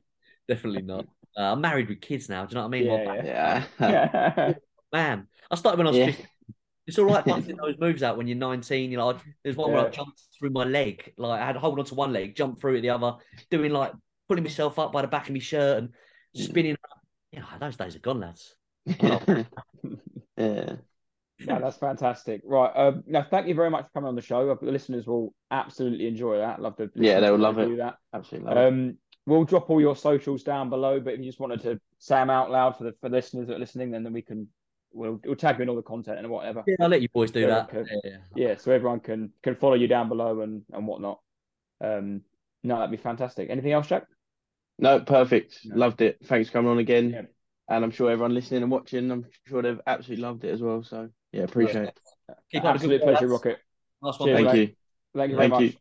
Definitely 0.49 0.83
not. 0.83 1.07
Uh, 1.37 1.53
I'm 1.53 1.61
married 1.61 1.89
with 1.89 2.01
kids 2.01 2.29
now. 2.29 2.45
Do 2.45 2.51
you 2.53 2.55
know 2.57 2.63
what 2.63 2.67
I 2.67 2.71
mean? 2.71 2.87
Yeah, 2.87 3.05
back- 3.05 3.25
Yeah. 3.25 3.65
yeah. 3.81 4.53
Man, 4.93 5.29
I 5.51 5.55
started 5.55 5.79
when 5.79 5.87
I 5.87 5.91
was 5.91 5.99
Yeah. 5.99 6.07
15. 6.07 6.27
It's 6.87 6.99
all 6.99 7.05
right 7.07 7.25
busting 7.27 7.57
those 7.57 7.77
moves 7.79 8.03
out 8.03 8.17
when 8.17 8.27
you're 8.27 8.37
19. 8.37 8.91
You 8.91 8.97
know, 8.97 9.11
I- 9.13 9.21
there's 9.45 9.57
one 9.57 9.71
where 9.73 9.81
I 9.83 9.85
Yeah. 9.85 9.91
jumped 9.91 10.21
through 10.39 10.51
my 10.51 10.65
leg. 10.65 11.13
Like 11.17 11.41
I 11.41 11.47
had 11.47 11.53
to 11.53 11.61
hold 11.61 11.79
on 11.79 11.85
to 11.87 11.95
one 11.95 12.13
leg, 12.13 12.35
jump 12.35 12.61
through 12.61 12.77
it 12.77 12.81
the 12.83 12.91
other, 12.91 13.15
doing 13.51 13.73
like 13.73 13.93
pulling 14.29 14.43
myself 14.45 14.79
up 14.79 14.93
by 14.93 15.03
the 15.03 15.09
back 15.09 15.29
of 15.29 15.33
my 15.33 15.39
shirt 15.41 15.79
and 15.79 15.91
spinning. 16.35 16.77
Yeah, 17.33 17.45
those 17.61 17.77
days 17.77 17.95
are 17.97 18.01
gone, 18.01 18.21
lads. 18.21 18.55
yeah. 18.87 20.77
No, 21.47 21.59
that's 21.61 21.77
fantastic. 21.77 22.43
Right. 22.45 22.71
Um, 22.75 23.03
no, 23.07 23.23
thank 23.23 23.47
you 23.49 23.55
very 23.55 23.71
much 23.71 23.85
for 23.87 23.91
coming 23.93 24.09
on 24.09 24.15
the 24.17 24.23
show. 24.23 24.55
The 24.55 24.71
listeners 24.71 25.07
will 25.07 25.35
absolutely 25.51 26.07
enjoy 26.07 26.39
that. 26.39 26.61
Love 26.61 26.77
to. 26.77 26.91
Yeah, 26.95 27.21
they'll 27.21 27.39
love 27.39 27.59
it. 27.59 27.67
Do 27.67 27.77
that. 27.77 27.97
Absolutely. 28.13 28.49
love 28.49 28.57
it. 28.59 28.69
Um, 28.69 28.99
we'll 29.27 29.45
drop 29.45 29.71
all 29.71 29.81
your 29.81 29.97
socials 29.97 30.43
down 30.43 30.71
below. 30.71 31.01
But 31.01 31.15
if 31.15 31.21
you 31.21 31.27
just 31.27 31.41
wanted 31.41 31.63
to 31.63 31.81
say 31.99 32.17
them 32.17 32.31
out 32.31 32.51
loud 32.51 32.77
for 32.77 32.85
the 32.85 32.95
for 33.01 33.09
listeners 33.09 33.49
that 33.49 33.57
are 33.57 33.61
listening, 33.61 33.91
then, 33.91 34.03
then 34.05 34.13
we 34.13 34.23
can 34.23 34.49
we'll, 34.93 35.21
we'll 35.25 35.37
tag 35.37 35.59
you 35.59 35.63
in 35.63 35.69
all 35.69 35.77
the 35.77 35.83
content 35.83 36.19
and 36.19 36.29
whatever. 36.29 36.63
Yeah, 36.67 36.77
I'll 36.81 36.89
let 36.89 37.03
you 37.03 37.09
boys 37.09 37.31
do 37.31 37.41
Yeah, 37.41 37.47
that. 37.47 37.75
okay. 37.75 37.85
Yeah, 38.05 38.17
Yeah, 38.35 38.57
so 38.57 38.73
everyone 38.73 39.01
can 39.01 39.33
can 39.43 39.55
follow 39.55 39.75
you 39.75 39.89
down 39.89 40.09
below 40.09 40.41
and 40.43 40.63
and 40.73 40.87
whatnot. 40.87 41.21
Um, 41.81 42.23
no, 42.63 42.77
that'd 42.77 42.91
be 42.91 42.97
fantastic. 42.97 43.49
Anything 43.49 43.73
else, 43.73 43.87
Jack? 43.87 44.05
No, 44.79 45.01
perfect. 45.01 45.61
No. 45.65 45.77
Loved 45.77 46.03
it. 46.03 46.19
Thanks 46.25 46.49
for 46.49 46.55
coming 46.55 46.71
on 46.71 46.79
again. 46.79 47.11
Yeah. 47.11 47.23
And 47.71 47.85
I'm 47.85 47.93
sure 47.93 48.11
everyone 48.11 48.35
listening 48.35 48.63
and 48.63 48.71
watching, 48.71 49.11
I'm 49.11 49.25
sure 49.47 49.63
they've 49.63 49.81
absolutely 49.87 50.23
loved 50.23 50.45
it 50.45 50.51
as 50.51 50.61
well. 50.61 50.83
So 50.83 51.09
yeah, 51.33 51.45
appreciate 51.45 51.85
it. 51.85 52.01
Keep 52.51 52.65
up 52.65 52.75
Absolute 52.75 53.03
pleasure. 53.03 53.29
Rocket. 53.29 53.59
Nice 54.03 54.19
one, 54.19 54.29
Cheers. 54.29 54.37
Thank 54.39 54.53
mate. 54.53 54.69
you. 54.69 54.75
Thank 55.15 55.31
you 55.31 55.37
very 55.37 55.49
Thank 55.49 55.63
much. 55.63 55.75
you. 55.75 55.81